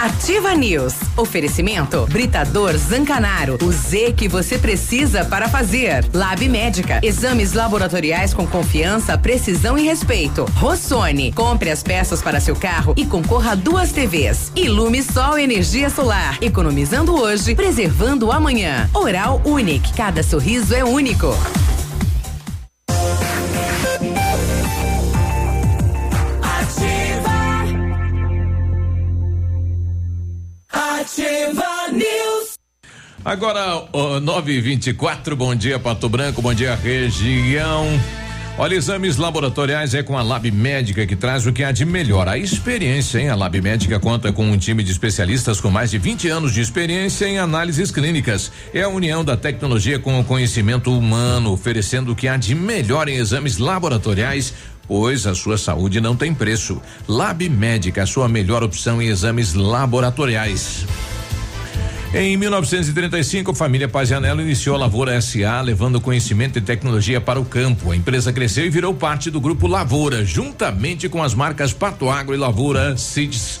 Ativa 0.00 0.54
News. 0.54 0.94
Oferecimento 1.16 2.06
Britador 2.06 2.76
Zancanaro. 2.76 3.58
O 3.62 3.70
Z 3.70 4.12
que 4.16 4.28
você 4.28 4.58
precisa 4.58 5.24
para 5.24 5.48
fazer. 5.48 6.04
Lab 6.12 6.48
Médica. 6.48 7.00
Exames 7.02 7.52
laboratoriais 7.52 8.34
com 8.34 8.46
confiança, 8.46 9.16
precisão 9.16 9.78
e 9.78 9.84
respeito. 9.84 10.44
Rossoni. 10.56 11.32
Compre 11.32 11.70
as 11.70 11.82
peças 11.82 12.20
para 12.20 12.40
seu 12.40 12.56
carro 12.56 12.92
e 12.96 13.06
concorra 13.06 13.52
a 13.52 13.54
duas 13.54 13.92
TVs. 13.92 14.52
Ilume 14.56 15.02
Sol 15.02 15.38
Energia 15.38 15.88
Solar. 15.90 16.38
Economizando 16.42 17.14
hoje, 17.14 17.54
preservando 17.54 18.32
amanhã. 18.32 18.90
Oral 18.92 19.40
Unique. 19.44 19.92
Cada 19.94 20.22
sorriso 20.22 20.74
é 20.74 20.84
único. 20.84 21.28
Agora, 33.28 33.84
ó, 33.92 34.18
9 34.18 34.52
e 34.52 34.58
24 34.58 35.36
bom 35.36 35.54
dia, 35.54 35.78
Pato 35.78 36.08
Branco, 36.08 36.40
bom 36.40 36.54
dia, 36.54 36.74
região. 36.74 37.86
Olha, 38.56 38.74
exames 38.74 39.18
laboratoriais 39.18 39.92
é 39.92 40.02
com 40.02 40.16
a 40.16 40.22
Lab 40.22 40.50
Médica 40.50 41.06
que 41.06 41.14
traz 41.14 41.44
o 41.46 41.52
que 41.52 41.62
há 41.62 41.70
de 41.70 41.84
melhor. 41.84 42.26
A 42.26 42.38
experiência, 42.38 43.18
hein? 43.18 43.28
A 43.28 43.34
Lab 43.34 43.60
Médica 43.60 44.00
conta 44.00 44.32
com 44.32 44.50
um 44.50 44.56
time 44.56 44.82
de 44.82 44.90
especialistas 44.90 45.60
com 45.60 45.70
mais 45.70 45.90
de 45.90 45.98
20 45.98 46.26
anos 46.28 46.54
de 46.54 46.62
experiência 46.62 47.26
em 47.26 47.38
análises 47.38 47.90
clínicas. 47.90 48.50
É 48.72 48.84
a 48.84 48.88
união 48.88 49.22
da 49.22 49.36
tecnologia 49.36 49.98
com 49.98 50.18
o 50.18 50.24
conhecimento 50.24 50.90
humano, 50.90 51.52
oferecendo 51.52 52.12
o 52.12 52.16
que 52.16 52.28
há 52.28 52.38
de 52.38 52.54
melhor 52.54 53.10
em 53.10 53.16
exames 53.16 53.58
laboratoriais 53.58 54.54
pois 54.88 55.26
a 55.26 55.34
sua 55.34 55.58
saúde 55.58 56.00
não 56.00 56.16
tem 56.16 56.32
preço. 56.32 56.80
Lab 57.06 57.46
Médica, 57.46 58.04
a 58.04 58.06
sua 58.06 58.26
melhor 58.26 58.62
opção 58.62 59.02
em 59.02 59.08
exames 59.08 59.52
laboratoriais. 59.52 60.86
Em 62.14 62.38
1935, 62.38 63.50
a 63.50 63.54
família 63.54 63.86
Pazianello 63.86 64.40
iniciou 64.40 64.74
a 64.74 64.78
Lavoura 64.78 65.20
SA, 65.20 65.60
levando 65.60 66.00
conhecimento 66.00 66.58
e 66.58 66.62
tecnologia 66.62 67.20
para 67.20 67.38
o 67.38 67.44
campo. 67.44 67.90
A 67.90 67.96
empresa 67.96 68.32
cresceu 68.32 68.64
e 68.64 68.70
virou 68.70 68.94
parte 68.94 69.30
do 69.30 69.38
grupo 69.38 69.66
Lavoura, 69.66 70.24
juntamente 70.24 71.06
com 71.06 71.22
as 71.22 71.34
marcas 71.34 71.74
Pato 71.74 72.08
Agro 72.08 72.34
e 72.34 72.38
Lavoura 72.38 72.96
Seeds. 72.96 73.60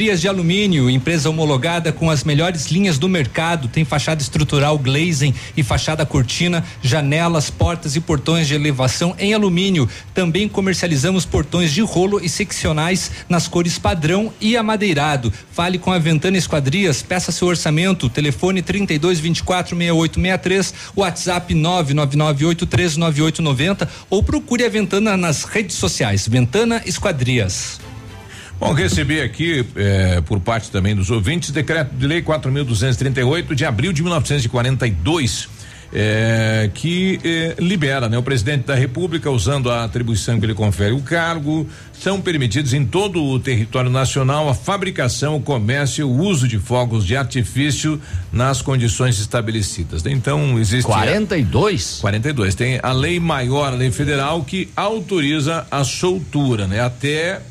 esquadrias 0.09 0.21
de 0.21 0.27
alumínio, 0.27 0.89
empresa 0.89 1.29
homologada 1.29 1.91
com 1.91 2.09
as 2.09 2.23
melhores 2.23 2.71
linhas 2.71 2.97
do 2.97 3.07
mercado, 3.07 3.67
tem 3.67 3.85
fachada 3.85 4.19
estrutural 4.21 4.79
glazing 4.79 5.35
e 5.55 5.61
fachada 5.61 6.03
cortina, 6.03 6.65
janelas, 6.81 7.51
portas 7.51 7.95
e 7.95 8.01
portões 8.01 8.47
de 8.47 8.55
elevação 8.55 9.15
em 9.19 9.35
alumínio. 9.35 9.87
Também 10.13 10.49
comercializamos 10.49 11.25
portões 11.25 11.71
de 11.71 11.81
rolo 11.81 12.19
e 12.23 12.27
seccionais 12.27 13.11
nas 13.29 13.47
cores 13.47 13.77
padrão 13.77 14.33
e 14.41 14.57
amadeirado. 14.57 15.31
Fale 15.51 15.77
com 15.77 15.91
a 15.91 15.99
Ventana 15.99 16.37
Esquadrias, 16.37 17.03
peça 17.03 17.31
seu 17.31 17.47
orçamento, 17.47 18.09
telefone 18.09 18.63
32 18.63 19.19
24 19.19 19.77
6863, 19.77 20.73
WhatsApp 20.95 21.53
999839890 21.53 23.87
ou 24.09 24.23
procure 24.23 24.65
a 24.65 24.69
Ventana 24.69 25.15
nas 25.15 25.43
redes 25.43 25.75
sociais. 25.75 26.27
Ventana 26.27 26.81
Esquadrias. 26.85 27.88
Bom, 28.59 28.73
recebi 28.73 29.21
aqui, 29.21 29.65
eh, 29.75 30.21
por 30.25 30.39
parte 30.39 30.69
também 30.69 30.93
dos 30.93 31.09
ouvintes, 31.09 31.49
decreto 31.49 31.95
de 31.95 32.05
lei 32.05 32.21
4.238 32.21 33.55
de 33.55 33.65
abril 33.65 33.93
de 33.93 34.01
1942. 34.03 35.47
eh, 35.91 36.69
que 36.73 37.19
eh, 37.23 37.55
libera, 37.59 38.07
né? 38.07 38.17
O 38.17 38.23
presidente 38.23 38.67
da 38.67 38.75
República, 38.75 39.29
usando 39.31 39.71
a 39.71 39.83
atribuição 39.83 40.39
que 40.39 40.45
ele 40.45 40.53
confere 40.53 40.93
o 40.93 41.01
cargo, 41.01 41.67
são 41.93 42.21
permitidos 42.21 42.73
em 42.73 42.85
todo 42.85 43.23
o 43.23 43.39
território 43.39 43.89
nacional 43.89 44.47
a 44.47 44.53
fabricação, 44.53 45.35
o 45.35 45.41
comércio 45.41 46.01
e 46.01 46.03
o 46.03 46.11
uso 46.11 46.47
de 46.47 46.59
fogos 46.59 47.05
de 47.05 47.17
artifício 47.17 47.99
nas 48.31 48.61
condições 48.61 49.19
estabelecidas. 49.19 50.05
Então, 50.05 50.59
existe. 50.59 50.85
42? 50.85 51.97
42. 52.01 52.55
Tem 52.55 52.79
a 52.83 52.91
lei 52.91 53.19
maior, 53.19 53.73
a 53.73 53.75
lei 53.75 53.91
federal, 53.91 54.43
que 54.43 54.69
autoriza 54.75 55.65
a 55.71 55.83
soltura, 55.83 56.67
né? 56.67 56.81
Até 56.81 57.41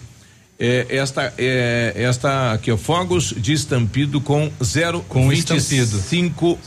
é, 0.60 0.86
esta 0.90 1.32
é, 1.38 1.92
esta 1.96 2.52
aqui, 2.52 2.70
ó, 2.72 2.76
fogos 2.76 3.32
de 3.36 3.52
estampido 3.52 4.20
com 4.20 4.50
zero 4.62 5.00
Com 5.08 5.28
25 5.28 6.58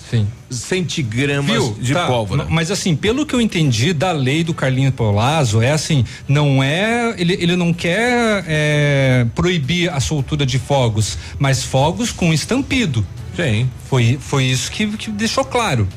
centigramas 0.50 1.52
Viu? 1.52 1.76
de 1.80 1.94
Tá, 1.94 2.08
pólvora. 2.08 2.44
ma- 2.46 2.50
Mas 2.50 2.72
assim, 2.72 2.96
pelo 2.96 3.26
que 3.26 3.34
eu 3.34 3.42
entendi 3.42 3.94
da 3.94 4.12
lei 4.12 4.44
do 4.44 4.54
Carlinhos 4.54 4.94
Paulazo, 4.94 5.62
é 5.62 5.72
assim, 5.72 6.06
não 6.28 6.62
é. 6.64 7.16
Ele, 7.18 7.34
ele 7.34 7.56
não 7.56 7.74
quer 7.74 8.44
é, 8.48 9.26
proibir 9.36 9.90
a 9.92 10.00
soltura 10.00 10.46
de 10.46 10.60
fogos, 10.60 11.18
mas 11.40 11.64
fogos 11.64 12.12
com 12.12 12.34
estampido. 12.34 13.06
Sim. 13.36 13.70
Foi, 13.90 14.18
foi 14.20 14.46
isso 14.46 14.70
que, 14.72 14.86
que 14.98 15.10
deixou 15.10 15.44
claro. 15.46 15.88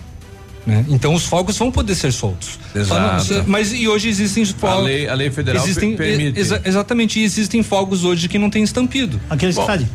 Né? 0.67 0.84
Então 0.89 1.12
os 1.15 1.26
fogos 1.26 1.59
vão 1.59 1.70
poder 1.70 1.94
ser 1.94 2.10
soltos. 2.12 2.59
Exato. 2.75 3.44
mas 3.47 3.73
e 3.73 3.86
hoje 3.86 4.09
existem 4.09 4.44
fogos. 4.47 4.84
lei- 4.86 5.07
a 5.09 5.15
lei 5.15 5.31
federal 5.31 5.62
existem, 5.62 5.94
per- 5.94 6.07
permite. 6.17 6.41
exa- 6.41 6.62
exatamente, 6.65 7.20
e 7.20 7.23
existem 7.23 7.62
fogos 7.62 8.02
hoje 8.05 8.28
que 8.28 8.39
não 8.39 8.49
tem 8.49 8.62
estampido. 8.62 9.20
Aqueles 9.28 9.59
que 9.59 9.67
fazem. 9.67 9.86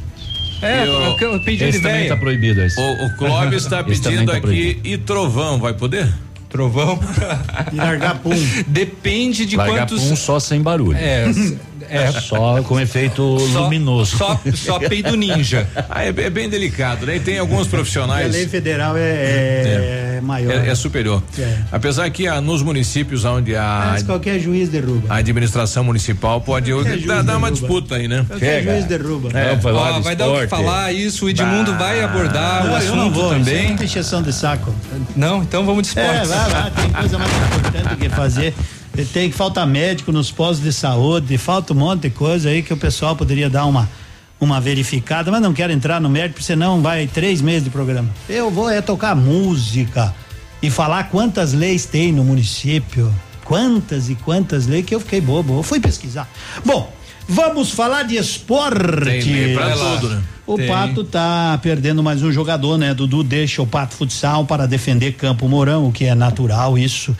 É, 0.61 0.83
Eu- 0.85 1.17
eu, 1.33 1.39
pedi 1.43 1.63
Esse 1.63 1.77
de 1.77 1.83
também 1.83 1.99
véia. 2.01 2.09
tá 2.09 2.17
proibido 2.17 2.61
esse. 2.61 2.79
O, 2.79 3.05
o 3.05 3.15
Clóvis 3.17 3.63
está 3.63 3.83
pedindo 3.83 4.29
tá 4.31 4.37
aqui 4.37 4.79
e 4.83 4.97
trovão, 4.97 5.57
vai 5.57 5.73
poder? 5.73 6.07
Trovão? 6.49 6.99
E 7.71 7.75
largar 7.77 8.19
pum. 8.19 8.31
Depende 8.67 9.45
de 9.45 9.55
Largar 9.55 9.87
quantos. 9.87 10.03
pum 10.03 10.15
só 10.15 10.39
sem 10.39 10.61
barulho. 10.61 10.97
É, 10.97 11.25
é. 11.89 12.11
Só 12.11 12.61
com 12.63 12.79
efeito 12.79 13.37
Só- 13.51 13.61
luminoso. 13.63 14.17
Só, 14.17 14.39
só 14.55 14.79
peido 14.79 15.15
ninja. 15.15 15.67
Ah, 15.89 16.03
é, 16.03 16.07
é 16.09 16.29
bem 16.29 16.49
delicado, 16.49 17.05
né? 17.05 17.15
E 17.17 17.19
tem 17.19 17.37
alguns 17.39 17.65
E 17.65 17.67
a 17.67 17.69
profissionais. 17.71 18.31
lei 18.31 18.47
federal 18.47 18.95
é, 18.97 20.17
é 20.17 20.21
maior. 20.21 20.51
É, 20.65 20.69
é 20.69 20.75
superior. 20.75 21.21
É. 21.37 21.57
Apesar 21.71 22.09
que 22.09 22.27
ah, 22.27 22.39
nos 22.41 22.61
municípios 22.61 23.25
onde 23.25 23.55
a, 23.55 23.89
Mas 23.91 24.03
qualquer 24.03 24.39
juiz 24.39 24.69
derruba. 24.69 25.07
a 25.13 25.17
administração 25.17 25.83
municipal 25.83 26.41
pode 26.41 26.71
dar, 27.05 27.23
dar 27.23 27.37
uma 27.37 27.51
disputa 27.51 27.95
aí, 27.95 28.07
né? 28.07 28.25
Qualquer 28.27 28.63
juiz 28.63 28.85
derruba. 28.85 29.29
É, 29.37 29.57
Ó, 29.63 29.99
vai 30.01 30.15
dar 30.15 30.27
o 30.27 30.33
que 30.37 30.43
esporte. 30.43 30.49
falar 30.49 30.91
isso, 30.93 31.25
o 31.25 31.29
Edmundo 31.29 31.75
vai 31.77 32.01
abordar 32.01 32.65
Não, 32.65 32.73
o 32.73 32.77
eu 32.77 32.95
não 32.95 33.01
assunto 33.07 33.13
vou, 33.13 33.29
também. 33.29 33.75
Isso 33.83 34.15
é 34.15 34.21
de 34.21 34.33
saco. 34.33 34.73
Não, 35.15 35.41
então 35.43 35.65
vamos 35.65 35.87
de 35.87 35.99
É, 35.99 36.03
esportes. 36.03 36.29
vai 36.29 36.51
lá, 36.51 36.71
tem 36.71 36.89
coisa 36.91 37.17
mais 37.17 37.31
importante 37.31 37.89
do 37.89 37.97
que 37.97 38.09
fazer. 38.09 38.53
Tem 39.05 39.29
que 39.29 39.35
faltar 39.35 39.65
médico 39.65 40.11
nos 40.11 40.31
postos 40.31 40.63
de 40.63 40.73
saúde, 40.73 41.37
falta 41.37 41.73
um 41.73 41.77
monte 41.77 42.01
de 42.03 42.09
coisa 42.09 42.49
aí 42.49 42.61
que 42.61 42.73
o 42.73 42.77
pessoal 42.77 43.15
poderia 43.15 43.49
dar 43.49 43.65
uma 43.65 43.87
uma 44.39 44.61
verificada, 44.61 45.29
mas 45.29 45.41
não 45.41 45.53
quero 45.53 45.73
entrar 45.73 45.99
no 45.99 46.09
mérito, 46.09 46.35
porque 46.35 46.45
senão 46.45 46.81
vai 46.81 47.07
três 47.07 47.41
meses 47.41 47.63
de 47.63 47.69
programa. 47.69 48.09
Eu 48.29 48.49
vou 48.49 48.69
é 48.69 48.81
tocar 48.81 49.15
música 49.15 50.15
e 50.61 50.69
falar 50.69 51.09
quantas 51.09 51.53
leis 51.53 51.85
tem 51.85 52.11
no 52.11 52.23
município, 52.23 53.13
quantas 53.43 54.09
e 54.09 54.15
quantas 54.15 54.65
leis 54.65 54.85
que 54.85 54.95
eu 54.95 54.99
fiquei 54.99 55.19
bobo. 55.19 55.59
Eu 55.59 55.63
fui 55.63 55.79
pesquisar. 55.79 56.29
Bom, 56.63 56.91
vamos 57.27 57.71
falar 57.71 58.03
de 58.03 58.15
esporte. 58.15 59.03
Tem 59.03 59.53
pra 59.53 59.71
tudo, 59.71 60.09
né? 60.09 60.23
O 60.47 60.55
Tem. 60.55 60.67
Pato 60.67 61.03
tá 61.03 61.59
perdendo 61.61 62.01
mais 62.01 62.23
um 62.23 62.31
jogador, 62.31 62.77
né? 62.77 62.93
Dudu 62.93 63.23
deixa 63.23 63.61
o 63.61 63.67
Pato 63.67 63.95
Futsal 63.95 64.45
para 64.45 64.65
defender 64.65 65.11
Campo 65.11 65.47
Mourão, 65.47 65.87
o 65.87 65.91
que 65.91 66.05
é 66.05 66.15
natural 66.15 66.77
isso. 66.77 67.15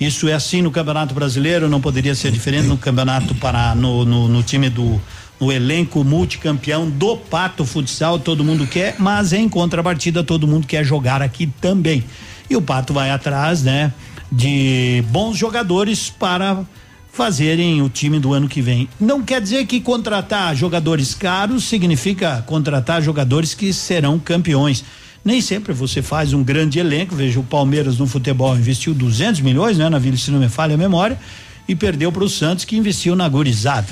Isso 0.00 0.28
é 0.28 0.32
assim 0.32 0.60
no 0.60 0.70
Campeonato 0.70 1.14
Brasileiro, 1.14 1.68
não 1.68 1.80
poderia 1.80 2.14
ser 2.14 2.32
diferente 2.32 2.66
no 2.66 2.76
Campeonato 2.76 3.34
para 3.36 3.74
no, 3.74 4.04
no, 4.04 4.28
no 4.28 4.42
time 4.42 4.68
do 4.68 5.00
no 5.40 5.50
elenco 5.50 6.04
multicampeão 6.04 6.88
do 6.88 7.16
Pato 7.16 7.64
Futsal, 7.64 8.18
todo 8.18 8.44
mundo 8.44 8.66
quer, 8.66 8.96
mas 8.98 9.32
em 9.32 9.48
contrapartida 9.48 10.22
todo 10.22 10.46
mundo 10.46 10.66
quer 10.66 10.84
jogar 10.84 11.20
aqui 11.20 11.46
também. 11.60 12.04
E 12.48 12.56
o 12.56 12.62
Pato 12.62 12.92
vai 12.92 13.10
atrás, 13.10 13.62
né, 13.62 13.92
de 14.30 15.04
bons 15.08 15.36
jogadores 15.36 16.08
para 16.08 16.64
fazerem 17.12 17.80
o 17.80 17.88
time 17.88 18.18
do 18.18 18.32
ano 18.32 18.48
que 18.48 18.60
vem. 18.60 18.88
Não 18.98 19.22
quer 19.22 19.40
dizer 19.40 19.66
que 19.66 19.80
contratar 19.80 20.54
jogadores 20.54 21.14
caros 21.14 21.64
significa 21.64 22.42
contratar 22.46 23.00
jogadores 23.00 23.54
que 23.54 23.72
serão 23.72 24.18
campeões. 24.18 24.84
Nem 25.24 25.40
sempre 25.40 25.72
você 25.72 26.02
faz 26.02 26.32
um 26.32 26.44
grande 26.44 26.78
elenco. 26.78 27.14
Veja, 27.14 27.40
o 27.40 27.44
Palmeiras 27.44 27.98
no 27.98 28.06
futebol 28.06 28.54
investiu 28.56 28.92
200 28.92 29.40
milhões, 29.40 29.78
né, 29.78 29.88
na 29.88 29.98
Vila, 29.98 30.16
se 30.16 30.30
não 30.30 30.38
me 30.38 30.48
falha 30.48 30.74
a 30.74 30.78
memória, 30.78 31.18
e 31.66 31.74
perdeu 31.74 32.12
para 32.12 32.24
o 32.24 32.28
Santos 32.28 32.64
que 32.64 32.76
investiu 32.76 33.16
na 33.16 33.28
gurizada. 33.28 33.88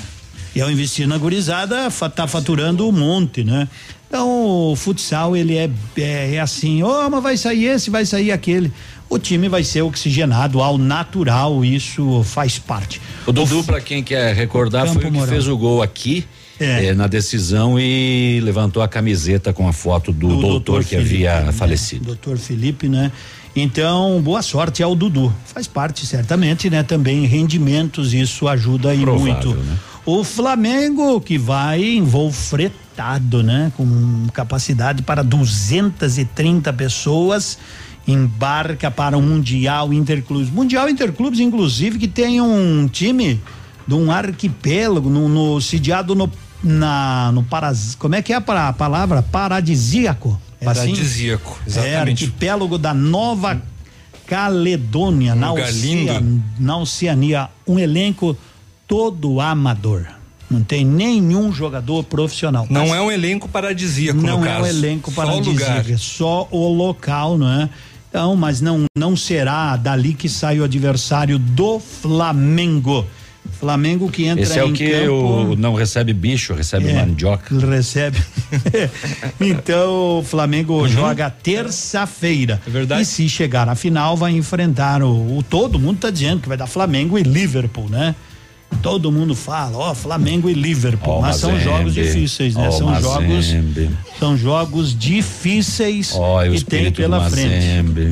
E 0.55 0.61
ao 0.61 0.69
investir 0.69 1.07
na 1.07 1.17
gurizada, 1.17 1.89
tá 2.15 2.27
faturando 2.27 2.87
um 2.87 2.91
monte, 2.91 3.43
né? 3.43 3.67
Então, 4.07 4.71
o 4.71 4.75
futsal, 4.75 5.35
ele 5.35 5.57
é, 5.57 5.67
é, 5.97 6.35
é 6.35 6.39
assim, 6.39 6.83
oh, 6.83 7.09
mas 7.09 7.23
vai 7.23 7.35
sair 7.35 7.65
esse, 7.65 7.89
vai 7.89 8.05
sair 8.05 8.31
aquele. 8.31 8.71
O 9.09 9.17
time 9.17 9.49
vai 9.49 9.63
ser 9.63 9.81
oxigenado 9.81 10.61
ao 10.61 10.77
natural, 10.77 11.65
isso 11.65 12.23
faz 12.23 12.59
parte. 12.59 13.01
O 13.25 13.31
Dudu, 13.31 13.63
pra 13.63 13.81
quem 13.81 14.03
quer 14.03 14.35
recordar, 14.35 14.85
Campo 14.85 15.01
foi 15.01 15.09
o 15.09 15.13
que 15.13 15.27
fez 15.27 15.47
o 15.47 15.57
gol 15.57 15.81
aqui. 15.81 16.27
É. 16.59 16.85
eh, 16.87 16.93
na 16.93 17.07
decisão 17.07 17.79
e 17.79 18.39
levantou 18.43 18.83
a 18.83 18.87
camiseta 18.87 19.51
com 19.51 19.67
a 19.67 19.73
foto 19.73 20.11
do, 20.11 20.37
doutor, 20.39 20.83
que 20.83 20.95
havia 20.95 21.31
Felipe, 21.31 21.45
né? 21.45 21.51
falecido. 21.51 22.05
Doutor 22.05 22.37
Felipe, 22.37 22.87
né? 22.87 23.11
Então, 23.55 24.19
boa 24.21 24.41
sorte 24.41 24.81
ao 24.81 24.95
Dudu. 24.95 25.33
Faz 25.45 25.67
parte, 25.67 26.05
certamente, 26.05 26.69
né? 26.69 26.81
Também 26.81 27.25
rendimentos, 27.25 28.13
isso 28.13 28.47
ajuda 28.47 28.89
aí 28.89 29.01
Provável, 29.01 29.33
muito. 29.33 29.55
né? 29.55 29.77
O 30.05 30.23
Flamengo 30.23 31.21
que 31.21 31.37
vai 31.37 31.81
em 31.81 32.03
voo 32.03 32.31
fretado, 32.31 33.41
né? 33.43 33.71
Com 33.77 34.27
capacidade 34.33 35.01
para 35.03 35.23
230 35.23 36.73
pessoas, 36.73 37.57
embarca 38.07 38.91
para 38.91 39.17
o 39.17 39.21
Mundial 39.21 39.93
Interclubes. 39.93 40.49
Mundial 40.49 40.89
Interclubes, 40.89 41.39
inclusive, 41.39 41.97
que 41.99 42.07
tem 42.07 42.41
um 42.41 42.87
time 42.87 43.39
de 43.87 43.93
um 43.93 44.11
arquipélago 44.11 45.09
no, 45.09 45.27
no 45.29 45.61
sediado 45.61 46.15
no 46.15 46.29
na 46.63 47.29
no 47.33 47.43
paras, 47.43 47.93
como 47.95 48.15
é 48.15 48.21
que 48.21 48.31
é 48.31 48.37
a 48.37 48.41
pa- 48.41 48.69
a 48.69 48.73
palavra 48.73 49.21
paradisíaco? 49.21 50.39
É 50.61 50.67
assim? 50.69 50.91
Paradisíaco, 50.91 51.59
É 51.65 51.69
exatamente. 51.69 52.23
arquipélago 52.23 52.77
da 52.77 52.93
Nova 52.93 53.61
Caledônia, 54.25 55.33
Um 55.35 55.39
na, 55.39 55.51
Oceania, 55.53 56.23
na 56.57 56.77
Oceania, 56.77 57.49
um 57.67 57.77
elenco 57.77 58.37
todo 58.87 59.41
amador. 59.41 60.05
Não 60.49 60.63
tem 60.63 60.85
nenhum 60.85 61.51
jogador 61.51 62.03
profissional. 62.03 62.65
Não 62.69 62.93
é 62.95 63.01
um 63.01 63.11
elenco 63.11 63.49
paradisíaco, 63.49 64.21
Não 64.21 64.39
no 64.39 64.45
é 64.45 64.47
caso. 64.49 64.63
um 64.63 64.67
elenco 64.67 65.11
Só 65.11 65.21
paradisíaco, 65.25 65.91
é 65.91 65.97
só 65.97 66.47
o 66.51 66.71
local, 66.71 67.37
não 67.37 67.49
é? 67.51 67.69
Então, 68.09 68.35
mas 68.35 68.61
não 68.61 68.85
não 68.95 69.15
será 69.17 69.75
dali 69.75 70.13
que 70.13 70.29
sai 70.29 70.59
o 70.59 70.63
adversário 70.63 71.37
do 71.39 71.79
Flamengo. 71.79 73.05
Flamengo 73.59 74.09
que 74.09 74.25
entra 74.25 74.43
Esse 74.43 74.59
é 74.59 74.65
em 74.65 74.71
o 74.71 74.73
que 74.73 74.89
campo, 74.91 75.13
o, 75.13 75.55
não 75.55 75.73
recebe 75.73 76.13
bicho, 76.13 76.53
recebe 76.53 76.89
É. 76.89 76.93
mandioca. 76.93 77.55
recebe. 77.57 78.17
então 79.39 80.19
o 80.19 80.23
Flamengo 80.23 80.87
joga 80.87 81.29
terça-feira. 81.29 82.61
É 82.65 82.69
verdade. 82.69 83.01
E 83.01 83.05
se 83.05 83.27
chegar 83.29 83.67
à 83.69 83.75
final 83.75 84.15
vai 84.17 84.31
enfrentar 84.33 85.01
o, 85.03 85.37
o- 85.37 85.43
todo 85.43 85.79
mundo 85.79 85.99
tá 85.99 86.09
dizendo 86.09 86.41
que 86.41 86.47
vai 86.47 86.57
dar 86.57 86.67
Flamengo 86.67 87.17
e 87.17 87.23
Liverpool, 87.23 87.89
né? 87.89 88.15
Todo 88.81 89.11
mundo 89.11 89.35
fala, 89.35 89.77
ó, 89.77 89.93
Flamengo 89.93 90.49
e 90.49 90.53
Liverpool, 90.53 91.15
Ó, 91.15 91.21
mas 91.21 91.37
são 91.37 91.51
Mazembe. 91.51 91.69
jogos 91.71 91.93
difíceis, 91.93 92.55
né? 92.55 92.67
Ó, 92.67 92.71
são 92.71 93.01
jogos 93.01 93.27
Mazembe. 93.29 93.89
são 94.19 94.37
jogos 94.37 94.97
difíceis 94.97 96.13
Ó, 96.15 96.43
e 96.43 96.49
o 96.49 96.53
que 96.53 96.63
tem 96.65 96.91
pela 96.91 97.29
frente. 97.29 97.65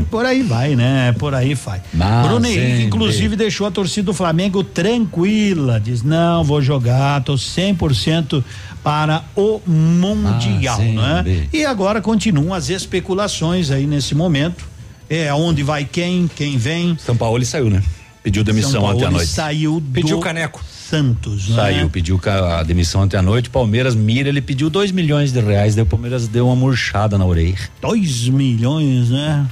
Por 0.09 0.25
aí 0.25 0.41
vai, 0.43 0.75
né? 0.75 1.13
Por 1.17 1.33
aí 1.33 1.53
vai. 1.53 1.81
Mazembe. 1.93 2.27
Bruno 2.27 2.45
Henrique, 2.45 2.83
inclusive, 2.83 3.35
deixou 3.35 3.67
a 3.67 3.71
torcida 3.71 4.05
do 4.05 4.13
Flamengo 4.13 4.63
tranquila. 4.63 5.79
Diz: 5.79 6.03
não, 6.03 6.43
vou 6.43 6.61
jogar, 6.61 7.23
tô 7.23 7.33
100% 7.35 8.43
para 8.83 9.23
o 9.35 9.61
Mundial, 9.65 10.81
é? 10.81 10.91
Mazembe. 10.91 11.49
E 11.53 11.65
agora 11.65 12.01
continuam 12.01 12.53
as 12.53 12.69
especulações 12.69 13.71
aí 13.71 13.85
nesse 13.85 14.15
momento. 14.15 14.69
É 15.09 15.33
onde 15.33 15.61
vai 15.61 15.83
quem, 15.83 16.29
quem 16.33 16.57
vem. 16.57 16.97
São 16.97 17.17
Paulo 17.17 17.37
ele 17.37 17.45
saiu, 17.45 17.69
né? 17.69 17.83
Pediu 18.23 18.43
demissão 18.43 18.83
ontem 18.83 19.05
à 19.05 19.11
noite. 19.11 19.27
saiu 19.27 19.81
Pediu 19.93 20.17
do 20.17 20.21
caneco. 20.21 20.63
Santos, 20.89 21.47
né? 21.49 21.55
Saiu, 21.55 21.89
pediu 21.89 22.19
a 22.25 22.61
demissão 22.63 23.01
ontem 23.01 23.17
à 23.17 23.21
noite. 23.21 23.49
Palmeiras 23.49 23.95
mira, 23.95 24.29
ele 24.29 24.41
pediu 24.41 24.69
dois 24.69 24.91
milhões 24.91 25.31
de 25.31 25.39
reais. 25.39 25.73
Daí 25.73 25.83
o 25.83 25.87
Palmeiras 25.87 26.27
deu 26.27 26.47
uma 26.47 26.55
murchada 26.55 27.17
na 27.17 27.25
orelha. 27.25 27.57
2 27.81 28.27
milhões, 28.29 29.09
né? 29.09 29.47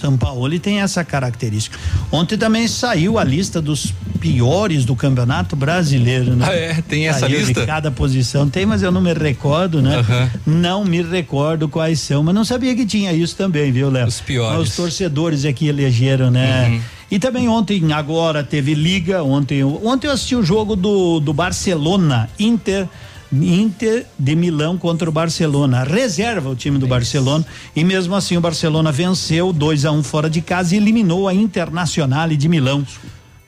São 0.00 0.16
Paulo 0.16 0.48
ele 0.48 0.58
tem 0.58 0.80
essa 0.80 1.04
característica. 1.04 1.78
Ontem 2.10 2.36
também 2.36 2.66
saiu 2.66 3.16
a 3.16 3.22
lista 3.22 3.62
dos 3.62 3.94
piores 4.18 4.84
do 4.84 4.96
Campeonato 4.96 5.54
Brasileiro, 5.54 6.34
né? 6.34 6.46
Ah, 6.48 6.52
é? 6.52 6.82
Tem 6.82 7.06
essa 7.06 7.20
Saiu 7.20 7.38
lista? 7.38 7.60
De 7.60 7.66
cada 7.66 7.88
posição 7.92 8.48
tem, 8.48 8.66
mas 8.66 8.82
eu 8.82 8.90
não 8.90 9.00
me 9.00 9.14
recordo, 9.14 9.80
né? 9.80 9.98
Aham. 9.98 10.30
Não 10.44 10.84
me 10.84 11.00
recordo 11.02 11.68
quais 11.68 12.00
são, 12.00 12.24
mas 12.24 12.34
não 12.34 12.44
sabia 12.44 12.74
que 12.74 12.84
tinha 12.84 13.12
isso 13.12 13.36
também, 13.36 13.70
viu, 13.70 13.88
Léo? 13.88 14.08
Os 14.08 14.20
piores. 14.20 14.56
Uhum. 14.56 14.62
Os 14.62 14.74
torcedores 14.74 15.44
é 15.44 15.52
que 15.52 15.68
elegeram, 15.68 16.32
né? 16.32 16.80
E 17.12 17.18
também 17.18 17.46
ontem, 17.46 17.92
agora 17.92 18.42
teve 18.42 18.72
liga. 18.72 19.22
Ontem, 19.22 19.58
eu- 19.58 19.82
ontem 19.84 20.06
eu 20.06 20.12
assisti 20.14 20.34
o 20.34 20.42
jogo 20.42 20.74
do, 20.74 21.20
do 21.20 21.34
Barcelona, 21.34 22.26
Inter. 22.38 22.88
Inter 23.30 24.06
de 24.18 24.34
Milão 24.34 24.78
contra 24.78 25.10
o 25.10 25.12
Barcelona. 25.12 25.84
Reserva 25.84 26.48
o 26.48 26.56
time 26.56 26.78
do 26.78 26.86
Barcelona 26.86 27.44
e 27.76 27.84
mesmo 27.84 28.14
assim 28.14 28.38
o 28.38 28.40
Barcelona 28.40 28.90
venceu 28.90 29.52
2 29.52 29.84
a 29.84 29.92
1 29.92 30.02
fora 30.02 30.30
de 30.30 30.40
casa 30.40 30.74
e 30.74 30.78
eliminou 30.78 31.28
a 31.28 31.34
Internazionale 31.34 32.34
de 32.34 32.48
Milão. 32.48 32.82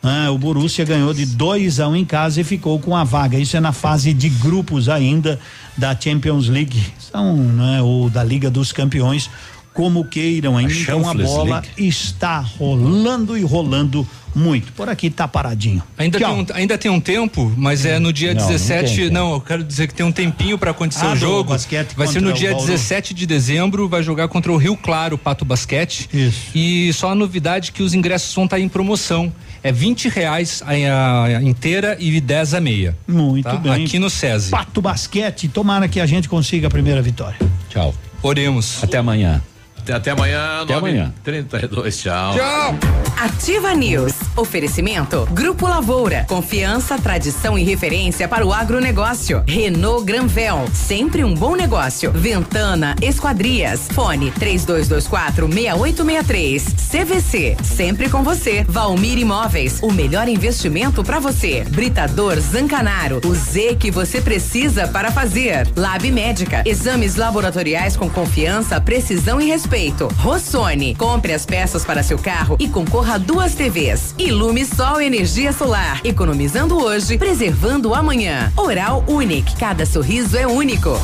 Ah, 0.02 0.30
o 0.30 0.36
Borussia 0.36 0.84
ganhou 0.84 1.14
de 1.14 1.24
2 1.24 1.80
a 1.80 1.88
1 1.88 1.96
em 1.96 2.04
casa 2.04 2.42
e 2.42 2.44
ficou 2.44 2.78
com 2.78 2.94
a 2.94 3.02
vaga. 3.04 3.38
Isso 3.38 3.56
é 3.56 3.60
na 3.60 3.72
fase 3.72 4.12
de 4.12 4.28
grupos 4.28 4.90
ainda 4.90 5.40
da 5.76 5.98
Champions 5.98 6.48
League, 6.48 6.82
são, 6.98 7.34
né, 7.34 7.80
ou 7.80 8.10
da 8.10 8.22
Liga 8.22 8.50
dos 8.50 8.72
Campeões, 8.72 9.30
como 9.74 10.04
queiram 10.04 10.56
ainda. 10.56 10.72
Então 10.72 11.08
a 11.08 11.12
bola 11.12 11.60
League. 11.60 11.68
está 11.76 12.38
rolando 12.38 13.36
e 13.36 13.42
rolando 13.42 14.06
muito. 14.34 14.72
Por 14.72 14.88
aqui 14.88 15.10
tá 15.10 15.28
paradinho. 15.28 15.82
Ainda 15.98 16.18
tem, 16.18 16.26
um, 16.26 16.46
ainda 16.54 16.78
tem 16.78 16.90
um 16.90 17.00
tempo, 17.00 17.52
mas 17.56 17.84
é 17.84 17.98
no 17.98 18.12
dia 18.12 18.34
Não, 18.34 18.40
não 18.40 18.48
17. 18.48 18.96
tem 18.96 19.10
Não, 19.10 19.24
tempo. 19.26 19.36
eu 19.36 19.40
quero 19.40 19.64
dizer 19.64 19.86
que 19.88 19.94
tem 19.94 20.06
um 20.06 20.10
tempinho 20.12 20.56
pra 20.56 20.70
acontecer 20.70 21.04
Ah, 21.04 21.12
o 21.12 21.16
jogo. 21.16 21.50
basquete 21.50 21.94
Vai 21.96 22.06
ser 22.06 22.20
no 22.20 22.32
dia 22.32 22.50
Bauru. 22.52 22.66
17 22.66 23.12
de 23.14 23.26
dezembro, 23.26 23.88
vai 23.88 24.02
jogar 24.02 24.28
contra 24.28 24.50
o 24.52 24.56
Rio 24.56 24.76
Claro, 24.76 25.18
Pato 25.18 25.44
Basquete. 25.44 26.08
Isso. 26.12 26.50
E 26.54 26.92
só 26.92 27.10
a 27.10 27.14
novidade 27.14 27.70
que 27.72 27.82
os 27.82 27.94
ingressos 27.94 28.34
vão 28.34 28.44
estar 28.44 28.58
em 28.60 28.68
promoção. 28.68 29.32
É 29.62 29.72
20 29.72 30.08
reais 30.08 30.62
a, 30.66 31.24
a 31.24 31.42
inteira 31.42 31.96
e 31.98 32.20
10 32.20 32.54
a 32.54 32.60
meia. 32.60 32.96
Muito 33.08 33.44
tá? 33.44 33.56
bem. 33.56 33.84
Aqui 33.84 33.98
no 33.98 34.10
SESI. 34.10 34.50
Pato 34.50 34.80
Basquete, 34.82 35.48
tomara 35.48 35.88
que 35.88 35.98
a 36.00 36.06
gente 36.06 36.28
consiga 36.28 36.66
a 36.66 36.70
primeira 36.70 37.00
vitória. 37.00 37.38
Tchau. 37.70 37.94
Oremos. 38.22 38.82
Até 38.82 38.98
amanhã. 38.98 39.42
Até, 39.92 40.10
amanhã, 40.10 40.62
Até 40.62 40.74
amanhã. 40.74 41.12
32 41.22 41.98
tchau. 41.98 42.34
Tchau. 42.34 42.78
Ativa 43.18 43.74
News. 43.74 44.13
Oferecimento. 44.36 45.28
Grupo 45.30 45.68
Lavoura. 45.68 46.24
Confiança, 46.28 46.98
tradição 46.98 47.56
e 47.56 47.62
referência 47.62 48.26
para 48.26 48.44
o 48.44 48.52
agronegócio. 48.52 49.44
Renault 49.46 50.04
Granvel. 50.04 50.64
Sempre 50.72 51.22
um 51.22 51.34
bom 51.34 51.54
negócio. 51.54 52.10
Ventana 52.12 52.96
Esquadrias. 53.00 53.88
Fone 53.92 54.30
3224 54.32 55.46
6863. 55.46 56.64
CVC. 56.90 57.56
Sempre 57.62 58.08
com 58.08 58.22
você. 58.24 58.64
Valmir 58.68 59.18
Imóveis. 59.18 59.78
O 59.82 59.92
melhor 59.92 60.28
investimento 60.28 61.04
para 61.04 61.20
você. 61.20 61.64
Britador 61.68 62.40
Zancanaro. 62.40 63.20
O 63.24 63.34
Z 63.34 63.76
que 63.76 63.90
você 63.90 64.20
precisa 64.20 64.88
para 64.88 65.12
fazer. 65.12 65.68
Lab 65.76 66.10
Médica. 66.10 66.62
Exames 66.66 67.14
laboratoriais 67.14 67.96
com 67.96 68.10
confiança, 68.10 68.80
precisão 68.80 69.40
e 69.40 69.46
respeito. 69.46 70.08
Rossoni. 70.18 70.94
Compre 70.96 71.32
as 71.32 71.46
peças 71.46 71.84
para 71.84 72.02
seu 72.02 72.18
carro 72.18 72.56
e 72.58 72.68
concorra 72.68 73.14
a 73.14 73.18
duas 73.18 73.54
TVs. 73.54 74.14
Ilume 74.24 74.64
Sol 74.64 75.02
Energia 75.02 75.52
Solar. 75.52 76.00
Economizando 76.02 76.78
hoje, 76.82 77.18
preservando 77.18 77.94
amanhã. 77.94 78.50
Oral 78.56 79.04
Unique. 79.06 79.54
Cada 79.56 79.84
sorriso 79.84 80.38
é 80.38 80.46
único. 80.46 80.98